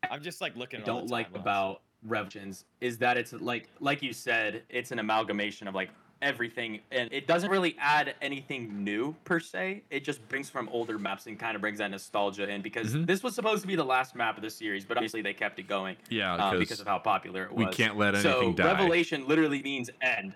I'm 0.10 0.22
just 0.22 0.40
like 0.42 0.56
looking 0.56 0.80
I 0.80 0.82
at 0.82 0.86
don't 0.86 1.08
the 1.08 1.12
like 1.14 1.36
about 1.36 1.82
Revelations 2.04 2.66
is 2.82 2.98
that 3.00 3.18
it's 3.18 3.34
like 3.34 3.70
like 3.80 4.02
you 4.02 4.14
said, 4.14 4.64
it's 4.70 4.92
an 4.92 5.00
amalgamation 5.00 5.68
of 5.68 5.76
like 5.76 5.90
everything, 6.22 6.80
and 6.92 7.12
it 7.12 7.28
doesn't 7.28 7.50
really 7.52 7.76
add 7.80 8.16
anything 8.22 8.84
new 8.84 9.16
per 9.24 9.40
se. 9.40 9.84
It 9.90 10.04
just 10.04 10.26
brings 10.30 10.50
from 10.50 10.68
older 10.70 10.98
maps 10.98 11.28
and 11.28 11.38
kind 11.38 11.56
of 11.56 11.62
brings 11.62 11.78
that 11.80 11.92
nostalgia 11.92 12.50
in 12.50 12.62
because 12.62 12.94
Mhm. 12.96 13.06
this 13.08 13.22
was 13.24 13.36
supposed 13.36 13.62
to 13.62 13.68
be 13.68 13.76
the 13.76 13.84
last 13.86 14.16
map 14.16 14.36
of 14.38 14.44
the 14.44 14.50
series, 14.50 14.84
but 14.86 14.98
obviously 14.98 15.22
they 15.22 15.34
kept 15.34 15.60
it 15.60 15.68
going 15.68 15.96
Yeah, 16.10 16.34
um, 16.36 16.58
because 16.60 16.80
of 16.80 16.88
how 16.88 16.98
popular 17.00 17.44
it 17.44 17.52
was. 17.52 17.66
we 17.68 17.72
can't 17.72 17.98
let 17.98 18.16
so 18.16 18.32
anything 18.32 18.56
die. 18.56 18.66
Revelation 18.66 19.28
literally 19.28 19.62
means 19.62 19.90
end. 20.02 20.34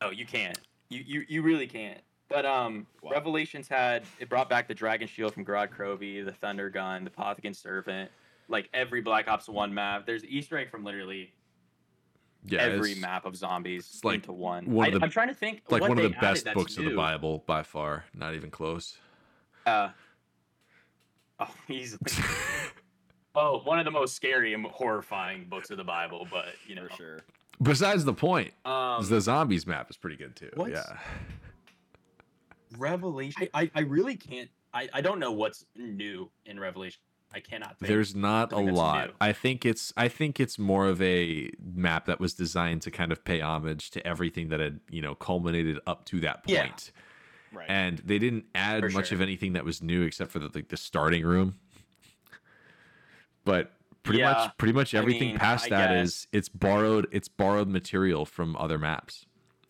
oh 0.00 0.10
you 0.10 0.26
can't. 0.26 0.58
You 0.88 1.02
you 1.06 1.24
you 1.28 1.42
really 1.42 1.66
can't. 1.66 2.00
But 2.28 2.46
um, 2.46 2.86
Wow. 3.02 3.10
Revelations 3.12 3.68
had 3.68 4.04
it 4.18 4.28
brought 4.28 4.48
back 4.48 4.66
the 4.66 4.74
Dragon 4.74 5.06
Shield 5.06 5.34
from 5.34 5.44
Gorod 5.44 5.68
Krovi, 5.70 6.24
the 6.24 6.32
Thunder 6.32 6.70
Gun, 6.70 7.04
the 7.04 7.10
Apothicon 7.10 7.54
Servant, 7.54 8.10
like 8.48 8.68
every 8.74 9.00
Black 9.00 9.28
Ops 9.28 9.48
One 9.48 9.72
map. 9.74 10.06
There's 10.06 10.24
Easter 10.24 10.58
egg 10.58 10.70
from 10.70 10.84
literally 10.84 11.32
yeah, 12.44 12.60
every 12.60 12.94
map 12.96 13.24
of 13.24 13.36
zombies 13.36 13.88
it's 13.92 14.04
like 14.04 14.16
into 14.16 14.32
one. 14.32 14.66
one 14.70 14.88
I, 14.88 14.90
the- 14.90 15.04
I'm 15.04 15.10
trying 15.10 15.28
to 15.28 15.34
think. 15.34 15.62
like 15.70 15.80
what 15.80 15.90
one 15.90 15.98
of 15.98 16.02
they 16.02 16.08
the 16.08 16.20
best 16.20 16.44
that's 16.44 16.54
books 16.56 16.76
of 16.76 16.84
the. 16.84 16.94
Bible 16.94 17.44
by 17.46 17.62
far. 17.62 18.04
Not 18.14 18.34
even 18.34 18.50
close. 18.50 18.98
Uh, 19.66 19.90
oh, 21.38 21.54
easily. 21.68 22.00
oh, 23.36 23.60
one 23.60 23.78
of 23.78 23.84
the 23.84 23.90
most 23.92 24.14
scary 24.16 24.54
and 24.54 24.66
horrifying 24.66 25.44
books 25.48 25.70
of 25.70 25.76
the 25.76 25.84
Bible, 25.84 26.26
but 26.30 26.46
you 26.66 26.74
know. 26.74 26.88
for 26.88 26.96
sure. 26.96 27.20
Besides 27.62 28.04
the 28.04 28.12
point, 28.14 28.52
Um, 28.64 29.06
the 29.08 29.20
zombies 29.20 29.66
map 29.66 29.88
is 29.88 29.96
pretty 29.96 30.16
good 30.16 30.34
too. 30.34 30.50
what's- 30.54 30.72
Yeah. 30.72 30.98
Revelation. 32.78 33.48
I, 33.54 33.62
I, 33.64 33.70
I 33.74 33.80
really 33.80 34.16
can't. 34.16 34.48
I, 34.74 34.88
I 34.94 35.00
don't 35.02 35.18
know 35.18 35.32
what's 35.32 35.66
new 35.76 36.30
in 36.46 36.58
Revelation. 36.58 37.00
I 37.34 37.40
cannot. 37.40 37.78
Think. 37.78 37.88
There's 37.88 38.14
not 38.14 38.52
a 38.52 38.58
lot. 38.58 39.08
new. 39.08 39.14
I 39.20 39.32
think 39.32 39.64
it's 39.64 39.92
I 39.96 40.08
think 40.08 40.38
it's 40.40 40.58
more 40.58 40.86
of 40.86 41.00
a 41.02 41.50
map 41.74 42.06
that 42.06 42.20
was 42.20 42.34
designed 42.34 42.82
to 42.82 42.90
kind 42.90 43.10
of 43.12 43.24
pay 43.24 43.40
homage 43.40 43.90
to 43.92 44.06
everything 44.06 44.48
that 44.50 44.60
had, 44.60 44.80
you 44.90 45.00
know, 45.02 45.14
culminated 45.14 45.78
up 45.86 46.04
to 46.06 46.20
that 46.20 46.42
Yeah. 46.46 46.62
point. 46.66 46.92
Right. 47.52 47.66
And 47.68 47.98
they 47.98 48.18
didn't 48.18 48.46
add 48.54 48.80
For 48.82 48.88
much 48.90 49.08
sure. 49.08 49.16
of 49.16 49.22
anything 49.22 49.52
that 49.54 49.64
was 49.64 49.82
new 49.82 50.02
except 50.02 50.30
for 50.30 50.38
the 50.38 50.50
like 50.54 50.68
the 50.68 50.76
starting 50.76 51.24
room. 51.24 51.56
But 53.44 53.72
pretty 54.02 54.20
Yeah, 54.20 54.32
much 54.32 54.56
pretty 54.58 54.72
much 54.72 54.94
I 54.94 54.98
everything 54.98 55.28
mean, 55.30 55.38
past 55.38 55.66
I 55.66 55.68
that 55.70 55.88
guess. 55.94 56.06
is 56.08 56.26
it's 56.32 56.48
borrowed 56.48 57.06
it's 57.12 57.28
borrowed 57.28 57.68
material 57.68 58.24
from 58.24 58.56
other 58.56 58.78
maps. 58.78 59.26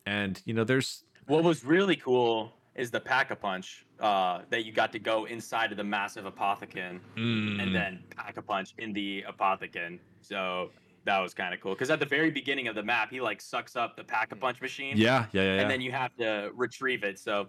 And 0.06 0.40
you 0.44 0.54
know, 0.54 0.64
there's 0.64 1.04
What 1.26 1.44
was 1.44 1.64
really 1.64 1.96
cool 1.96 2.52
is 2.74 2.90
the 2.90 3.00
pack 3.00 3.30
a 3.30 3.36
punch 3.36 3.84
uh, 4.02 4.40
that 4.50 4.64
you 4.66 4.72
got 4.72 4.92
to 4.92 4.98
go 4.98 5.24
inside 5.26 5.70
of 5.70 5.78
the 5.78 5.84
massive 5.84 6.24
apothicon 6.24 7.00
Mm. 7.16 7.62
and 7.62 7.74
then 7.74 8.02
pack 8.16 8.36
a 8.36 8.42
punch 8.42 8.74
in 8.78 8.92
the 8.92 9.24
apothicon. 9.28 9.98
So 10.20 10.70
that 11.04 11.18
was 11.20 11.32
kind 11.34 11.54
of 11.54 11.60
cool 11.60 11.72
because 11.74 11.88
at 11.90 12.00
the 12.00 12.06
very 12.06 12.30
beginning 12.30 12.68
of 12.68 12.74
the 12.74 12.82
map, 12.82 13.10
he 13.10 13.20
like 13.20 13.40
sucks 13.40 13.76
up 13.76 13.96
the 13.96 14.04
pack 14.04 14.32
a 14.32 14.36
punch 14.36 14.60
machine. 14.60 14.96
yeah, 14.96 15.26
yeah, 15.32 15.42
yeah, 15.42 15.54
yeah. 15.54 15.60
and 15.62 15.70
then 15.70 15.80
you 15.80 15.92
have 15.92 16.14
to 16.16 16.50
retrieve 16.54 17.04
it. 17.04 17.18
So 17.18 17.48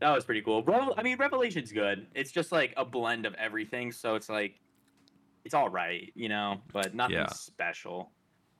that 0.00 0.10
was 0.10 0.24
pretty 0.24 0.40
cool. 0.42 0.62
Revel- 0.62 0.94
I 0.96 1.02
mean, 1.02 1.18
Revelation's 1.18 1.70
good. 1.72 2.06
It's 2.14 2.32
just 2.32 2.50
like 2.50 2.72
a 2.78 2.84
blend 2.84 3.26
of 3.26 3.34
everything. 3.34 3.92
So 3.92 4.14
it's 4.14 4.28
like 4.30 4.58
it's 5.44 5.54
all 5.54 5.68
right, 5.68 6.10
you 6.14 6.28
know, 6.28 6.60
but 6.72 6.94
nothing 6.94 7.16
Yeah. 7.16 7.28
special. 7.32 8.10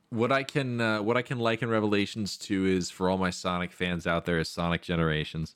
what 0.09 0.31
I 0.31 0.43
can 0.43 0.79
uh, 0.81 1.01
what 1.01 1.15
I 1.17 1.21
can 1.23 1.39
liken 1.39 1.69
Revelations 1.69 2.37
to 2.39 2.65
is 2.65 2.91
for 2.91 3.09
all 3.09 3.17
my 3.17 3.29
Sonic 3.29 3.71
fans 3.71 4.05
out 4.05 4.25
there 4.25 4.37
is 4.39 4.49
Sonic 4.49 4.81
Generations. 4.81 5.55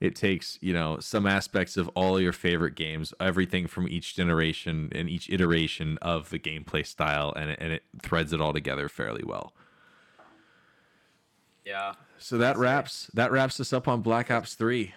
It 0.00 0.16
takes 0.16 0.58
you 0.62 0.72
know 0.72 0.98
some 1.00 1.26
aspects 1.26 1.76
of 1.76 1.88
all 1.88 2.18
your 2.20 2.32
favorite 2.32 2.74
games, 2.74 3.12
everything 3.20 3.66
from 3.66 3.86
each 3.86 4.14
generation 4.16 4.88
and 4.92 5.08
each 5.10 5.28
iteration 5.28 5.98
of 6.00 6.30
the 6.30 6.38
gameplay 6.38 6.86
style, 6.86 7.32
and 7.36 7.50
it, 7.50 7.58
and 7.60 7.72
it 7.72 7.82
threads 8.02 8.32
it 8.32 8.40
all 8.40 8.52
together 8.54 8.88
fairly 8.88 9.22
well. 9.24 9.52
Yeah. 11.64 11.94
So 12.18 12.38
that 12.38 12.56
wraps 12.56 13.10
that 13.14 13.30
wraps 13.32 13.60
us 13.60 13.72
up 13.72 13.88
on 13.88 14.00
Black 14.02 14.30
Ops 14.30 14.54
Three, 14.54 14.94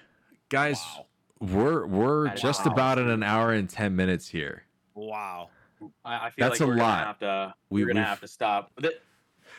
guys. 0.50 0.80
Wow. 0.98 1.06
We're 1.40 1.86
we're 1.86 2.30
just 2.36 2.66
about 2.66 2.98
in 2.98 3.10
an 3.10 3.22
hour 3.24 3.52
and 3.52 3.70
ten 3.70 3.96
minutes 3.98 4.30
here. 4.30 4.64
Wow. 4.96 5.50
I, 6.06 6.28
I 6.28 6.30
feel 6.30 6.48
That's 6.48 6.62
like 6.62 6.68
a 6.68 6.72
we're 6.72 6.78
lot. 6.78 6.96
gonna 6.96 7.06
have 7.08 7.20
to 7.20 7.54
We- 7.70 7.82
we're 7.84 7.88
gonna 7.94 8.08
we've- 8.12 8.20
to 8.22 8.28
stop. 8.28 8.72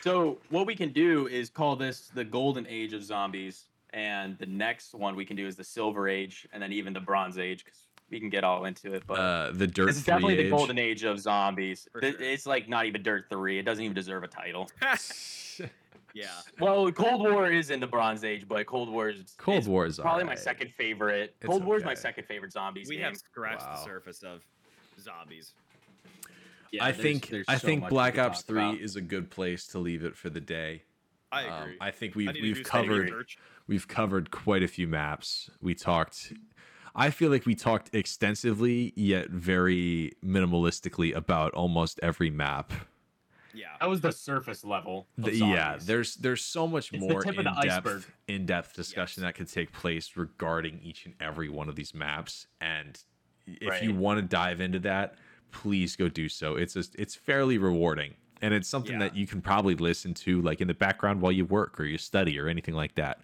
So 0.01 0.39
what 0.49 0.65
we 0.65 0.75
can 0.75 0.89
do 0.91 1.27
is 1.27 1.49
call 1.51 1.75
this 1.75 2.09
the 2.13 2.23
golden 2.23 2.65
age 2.67 2.93
of 2.93 3.03
zombies, 3.03 3.65
and 3.95 4.37
the 4.37 4.45
next 4.45 4.93
one 4.93 5.15
we 5.15 5.25
can 5.25 5.35
do 5.35 5.47
is 5.47 5.55
the 5.55 5.63
silver 5.63 6.07
age, 6.07 6.47
and 6.53 6.61
then 6.61 6.71
even 6.73 6.93
the 6.93 6.99
bronze 6.99 7.37
age 7.39 7.63
because 7.65 7.79
we 8.11 8.19
can 8.19 8.29
get 8.29 8.43
all 8.43 8.65
into 8.65 8.93
it. 8.93 9.03
But 9.07 9.13
Uh, 9.19 9.51
the 9.53 9.65
Dirt 9.65 9.87
this 9.87 9.97
is 9.97 10.03
definitely 10.03 10.37
age. 10.37 10.43
the 10.45 10.49
golden 10.51 10.77
age 10.77 11.03
of 11.03 11.19
zombies. 11.19 11.87
Sure. 11.91 12.01
It's 12.03 12.45
like 12.45 12.67
not 12.69 12.85
even 12.85 13.01
Dirt 13.01 13.25
Three. 13.29 13.57
It 13.57 13.63
doesn't 13.63 13.83
even 13.83 13.95
deserve 13.95 14.23
a 14.23 14.27
title. 14.27 14.69
yeah. 16.13 16.27
Well, 16.59 16.91
Cold 16.91 17.21
War 17.21 17.49
is 17.51 17.71
in 17.71 17.79
the 17.79 17.87
Bronze 17.87 18.23
Age, 18.23 18.47
but 18.47 18.65
Cold 18.65 18.89
War 18.89 19.09
is 19.09 19.33
Cold 19.37 19.59
is 19.59 19.67
War 19.69 19.85
is 19.85 19.97
probably 19.99 20.23
my 20.23 20.35
second 20.35 20.71
favorite. 20.77 21.35
It's 21.41 21.47
Cold 21.49 21.63
War 21.63 21.77
is 21.77 21.83
my 21.83 21.93
second 21.95 22.25
favorite 22.25 22.51
zombies 22.51 22.87
We 22.89 22.97
game. 22.97 23.05
have 23.05 23.17
scratched 23.17 23.61
Wow. 23.65 23.71
the 23.77 23.83
surface 23.83 24.23
of 24.23 24.43
zombies. 24.99 25.53
Yeah, 26.71 26.83
I 26.83 26.91
there's- 26.91 27.01
think 27.03 27.27
there's 27.29 27.45
I 27.47 27.57
so 27.57 27.65
think 27.67 27.87
Black 27.89 28.17
Ops 28.17 28.41
Three 28.41 28.59
about. 28.61 28.77
is 28.79 28.95
a 28.95 29.01
good 29.01 29.29
place 29.29 29.65
to 29.67 29.79
leave 29.79 30.03
it 30.03 30.15
for 30.17 30.29
the 30.29 30.41
day. 30.41 30.83
I 31.35 31.47
Um. 31.63 31.75
I 31.81 31.91
think 31.91 32.15
we've 32.15 32.27
need 32.27 32.35
to 32.35 32.41
we've 32.41 32.63
covered 32.63 33.25
we've 33.67 33.87
covered 33.87 34.31
quite 34.31 34.63
a 34.63 34.67
few 34.67 34.87
maps. 34.87 35.49
We 35.61 35.75
talked. 35.75 36.33
I 36.95 37.09
feel 37.09 37.29
like 37.29 37.45
we 37.45 37.55
talked 37.55 37.93
extensively 37.93 38.93
yet 38.95 39.29
very 39.29 40.13
minimalistically 40.23 41.13
about 41.13 41.53
almost 41.53 41.99
every 42.01 42.29
map. 42.29 42.71
Yeah. 43.53 43.67
That 43.79 43.89
was 43.89 44.01
the 44.01 44.11
surface 44.11 44.63
level. 44.65 45.07
The- 45.17 45.35
yeah, 45.35 45.77
there's 45.81 46.15
there's 46.15 46.41
so 46.43 46.67
much 46.67 46.91
It's 46.93 47.01
more 47.01 47.23
in 47.23 47.29
of 47.37 47.43
the 47.43 47.51
iceberg. 47.51 48.01
depth 48.01 48.11
in 48.27 48.45
depth 48.45 48.73
discussion 48.73 49.23
Yes. 49.23 49.27
that 49.29 49.35
could 49.35 49.49
take 49.49 49.71
place 49.73 50.15
regarding 50.15 50.79
each 50.83 51.05
and 51.05 51.15
every 51.19 51.49
one 51.49 51.67
of 51.69 51.75
these 51.75 51.93
maps. 51.93 52.47
And 52.61 52.97
if 53.47 53.81
you 53.83 53.93
want 53.93 54.19
to 54.19 54.25
dive 54.25 54.59
into 54.61 54.79
that, 54.79 55.15
please 55.51 55.95
go 55.95 56.07
do 56.09 56.27
so. 56.29 56.55
It's 56.55 56.73
just 56.73 56.95
it's 56.95 57.15
fairly 57.15 57.57
rewarding. 57.57 58.15
And 58.41 58.53
it's 58.53 58.67
something 58.67 58.93
Yeah. 58.93 58.99
that 59.07 59.15
you 59.15 59.25
can 59.27 59.41
probably 59.41 59.75
listen 59.75 60.13
to 60.15 60.41
like 60.41 60.61
in 60.61 60.67
the 60.67 60.73
background 60.73 61.21
while 61.21 61.31
you 61.31 61.45
work 61.45 61.79
or 61.79 61.85
you 61.85 61.97
study 61.97 62.37
or 62.39 62.47
anything 62.47 62.73
like 62.75 62.95
that. 62.95 63.19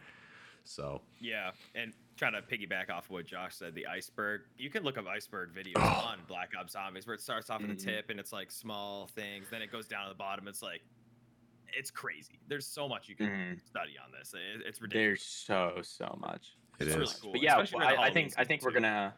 So 0.64 1.02
Yeah, 1.20 1.52
and 1.76 1.94
trying 2.18 2.34
to 2.34 2.42
piggyback 2.42 2.90
off 2.90 3.10
what 3.10 3.26
Josh 3.26 3.56
said, 3.56 3.74
the 3.74 3.88
iceberg. 3.88 4.42
You 4.58 4.70
can 4.70 4.84
look 4.84 4.98
up 4.98 5.08
iceberg 5.08 5.54
videos 5.54 5.74
Oh. 5.78 6.08
on 6.12 6.20
Black 6.28 6.52
Ops 6.58 6.74
Zombies, 6.74 7.08
where 7.08 7.16
it 7.16 7.22
starts 7.22 7.50
off 7.50 7.62
at 7.62 7.68
the 7.68 7.74
Mhm. 7.76 7.84
tip 7.84 8.10
and 8.10 8.20
it's 8.20 8.32
like 8.32 8.52
small 8.52 9.08
things, 9.08 9.50
then 9.50 9.62
it 9.62 9.72
goes 9.72 9.88
down 9.88 10.04
to 10.06 10.10
the 10.10 10.18
bottom. 10.18 10.48
It's 10.48 10.62
like, 10.62 10.82
it's 11.74 11.90
crazy. 11.90 12.40
There's 12.48 12.68
so 12.68 12.88
much 12.88 13.10
you 13.10 13.16
can 13.16 13.28
Mhm. 13.28 13.62
study 13.66 13.98
on 13.98 14.12
this. 14.12 14.34
It, 14.34 14.62
it's 14.66 14.82
ridiculous. 14.82 15.46
There's 15.48 15.82
so 15.82 15.82
so 15.82 16.18
much. 16.22 16.56
It 16.80 16.88
It's 16.88 16.96
really 16.96 17.14
cool, 17.22 17.32
But 17.34 17.42
yeah, 17.42 17.54
especially 17.54 17.80
during 17.86 17.96
the 17.96 18.02
I, 18.02 18.06
I 18.08 18.12
think 18.12 18.34
I 18.38 18.44
think 18.44 18.62
we're 18.64 18.72
gonna. 18.72 19.14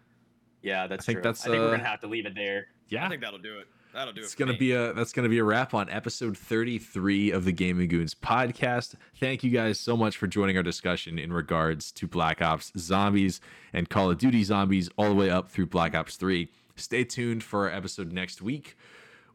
Yeah, 0.61 0.87
that's 0.87 1.03
I 1.03 1.05
think 1.07 1.15
true. 1.17 1.23
that's, 1.23 1.41
I 1.45 1.49
think 1.49 1.59
we're 1.61 1.67
uh, 1.67 1.71
gonna 1.77 1.87
have 1.89 1.99
to 2.01 2.07
leave 2.07 2.25
it 2.25 2.35
there. 2.35 2.67
yeah. 2.89 3.05
I 3.05 3.09
think 3.09 3.21
that'll 3.21 3.37
do 3.39 3.59
it. 3.59 3.67
That'll 3.93 4.13
do 4.13 4.21
It's 4.21 4.33
it. 4.33 4.37
gonna 4.37 4.53
me. 4.53 4.57
be 4.57 4.71
a 4.71 4.91
that's 4.93 5.11
gonna 5.13 5.29
be 5.29 5.37
a 5.37 5.43
wrap 5.43 5.73
on 5.73 5.89
episode 5.89 6.35
33 6.37 7.29
of 7.31 7.45
the 7.45 7.51
Gaming 7.51 7.87
Goons 7.87 8.15
podcast. 8.15 8.95
Thank 9.19 9.43
you 9.43 9.51
guys 9.51 9.79
so 9.79 9.95
much 9.95 10.17
for 10.17 10.25
joining 10.27 10.57
our 10.57 10.63
discussion 10.63 11.19
in 11.19 11.31
regards 11.31 11.91
to 11.93 12.07
Black 12.07 12.41
Ops 12.41 12.71
Zombies 12.77 13.39
and 13.71 13.89
Call 13.89 14.09
of 14.09 14.17
Duty 14.17 14.43
Zombies 14.43 14.89
all 14.97 15.09
the 15.09 15.15
way 15.15 15.29
up 15.29 15.49
through 15.49 15.67
Black 15.67 15.93
Ops 15.95 16.15
3. 16.15 16.49
Stay 16.75 17.03
tuned 17.03 17.43
for 17.43 17.69
our 17.69 17.75
episode 17.75 18.11
next 18.11 18.41
week 18.41 18.75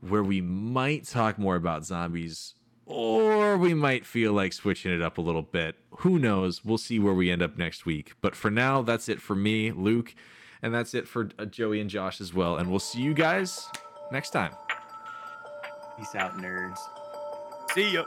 where 0.01 0.24
we 0.24 0.40
might 0.40 1.05
talk 1.05 1.39
more 1.39 1.55
about 1.56 1.85
zombies 1.85 2.55
or 2.85 3.56
we 3.56 3.74
might 3.74 4.05
feel 4.06 4.32
like 4.32 4.52
switching 4.52 4.93
it 4.93 5.02
up 5.02 5.18
a 5.18 5.20
little 5.20 5.43
bit. 5.43 5.76
Who 5.98 6.18
knows? 6.18 6.64
We'll 6.64 6.78
see 6.78 6.98
where 6.98 7.14
we 7.14 7.30
end 7.30 7.43
up 7.43 7.56
next 7.59 7.85
week. 7.86 8.12
But 8.20 8.35
for 8.35 8.51
now, 8.51 8.82
that's 8.82 9.09
it 9.09 9.20
for 9.20 9.36
me, 9.36 9.70
Luke, 9.72 10.14
and 10.62 10.74
that's 10.74 10.94
it 10.94 11.06
for 11.06 11.28
uh, 11.39 11.44
Joey 11.44 11.80
and 11.80 11.90
Josh 11.90 12.20
as 12.20 12.32
well. 12.35 12.56
And 12.56 12.70
we'll 12.70 12.78
see 12.80 13.01
you 13.01 13.12
guys 13.14 13.68
next 14.10 14.30
time. 14.30 14.52
Peace 15.97 16.14
out, 16.14 16.36
nerds. 16.36 16.78
See 17.74 17.94
ya. 17.94 18.05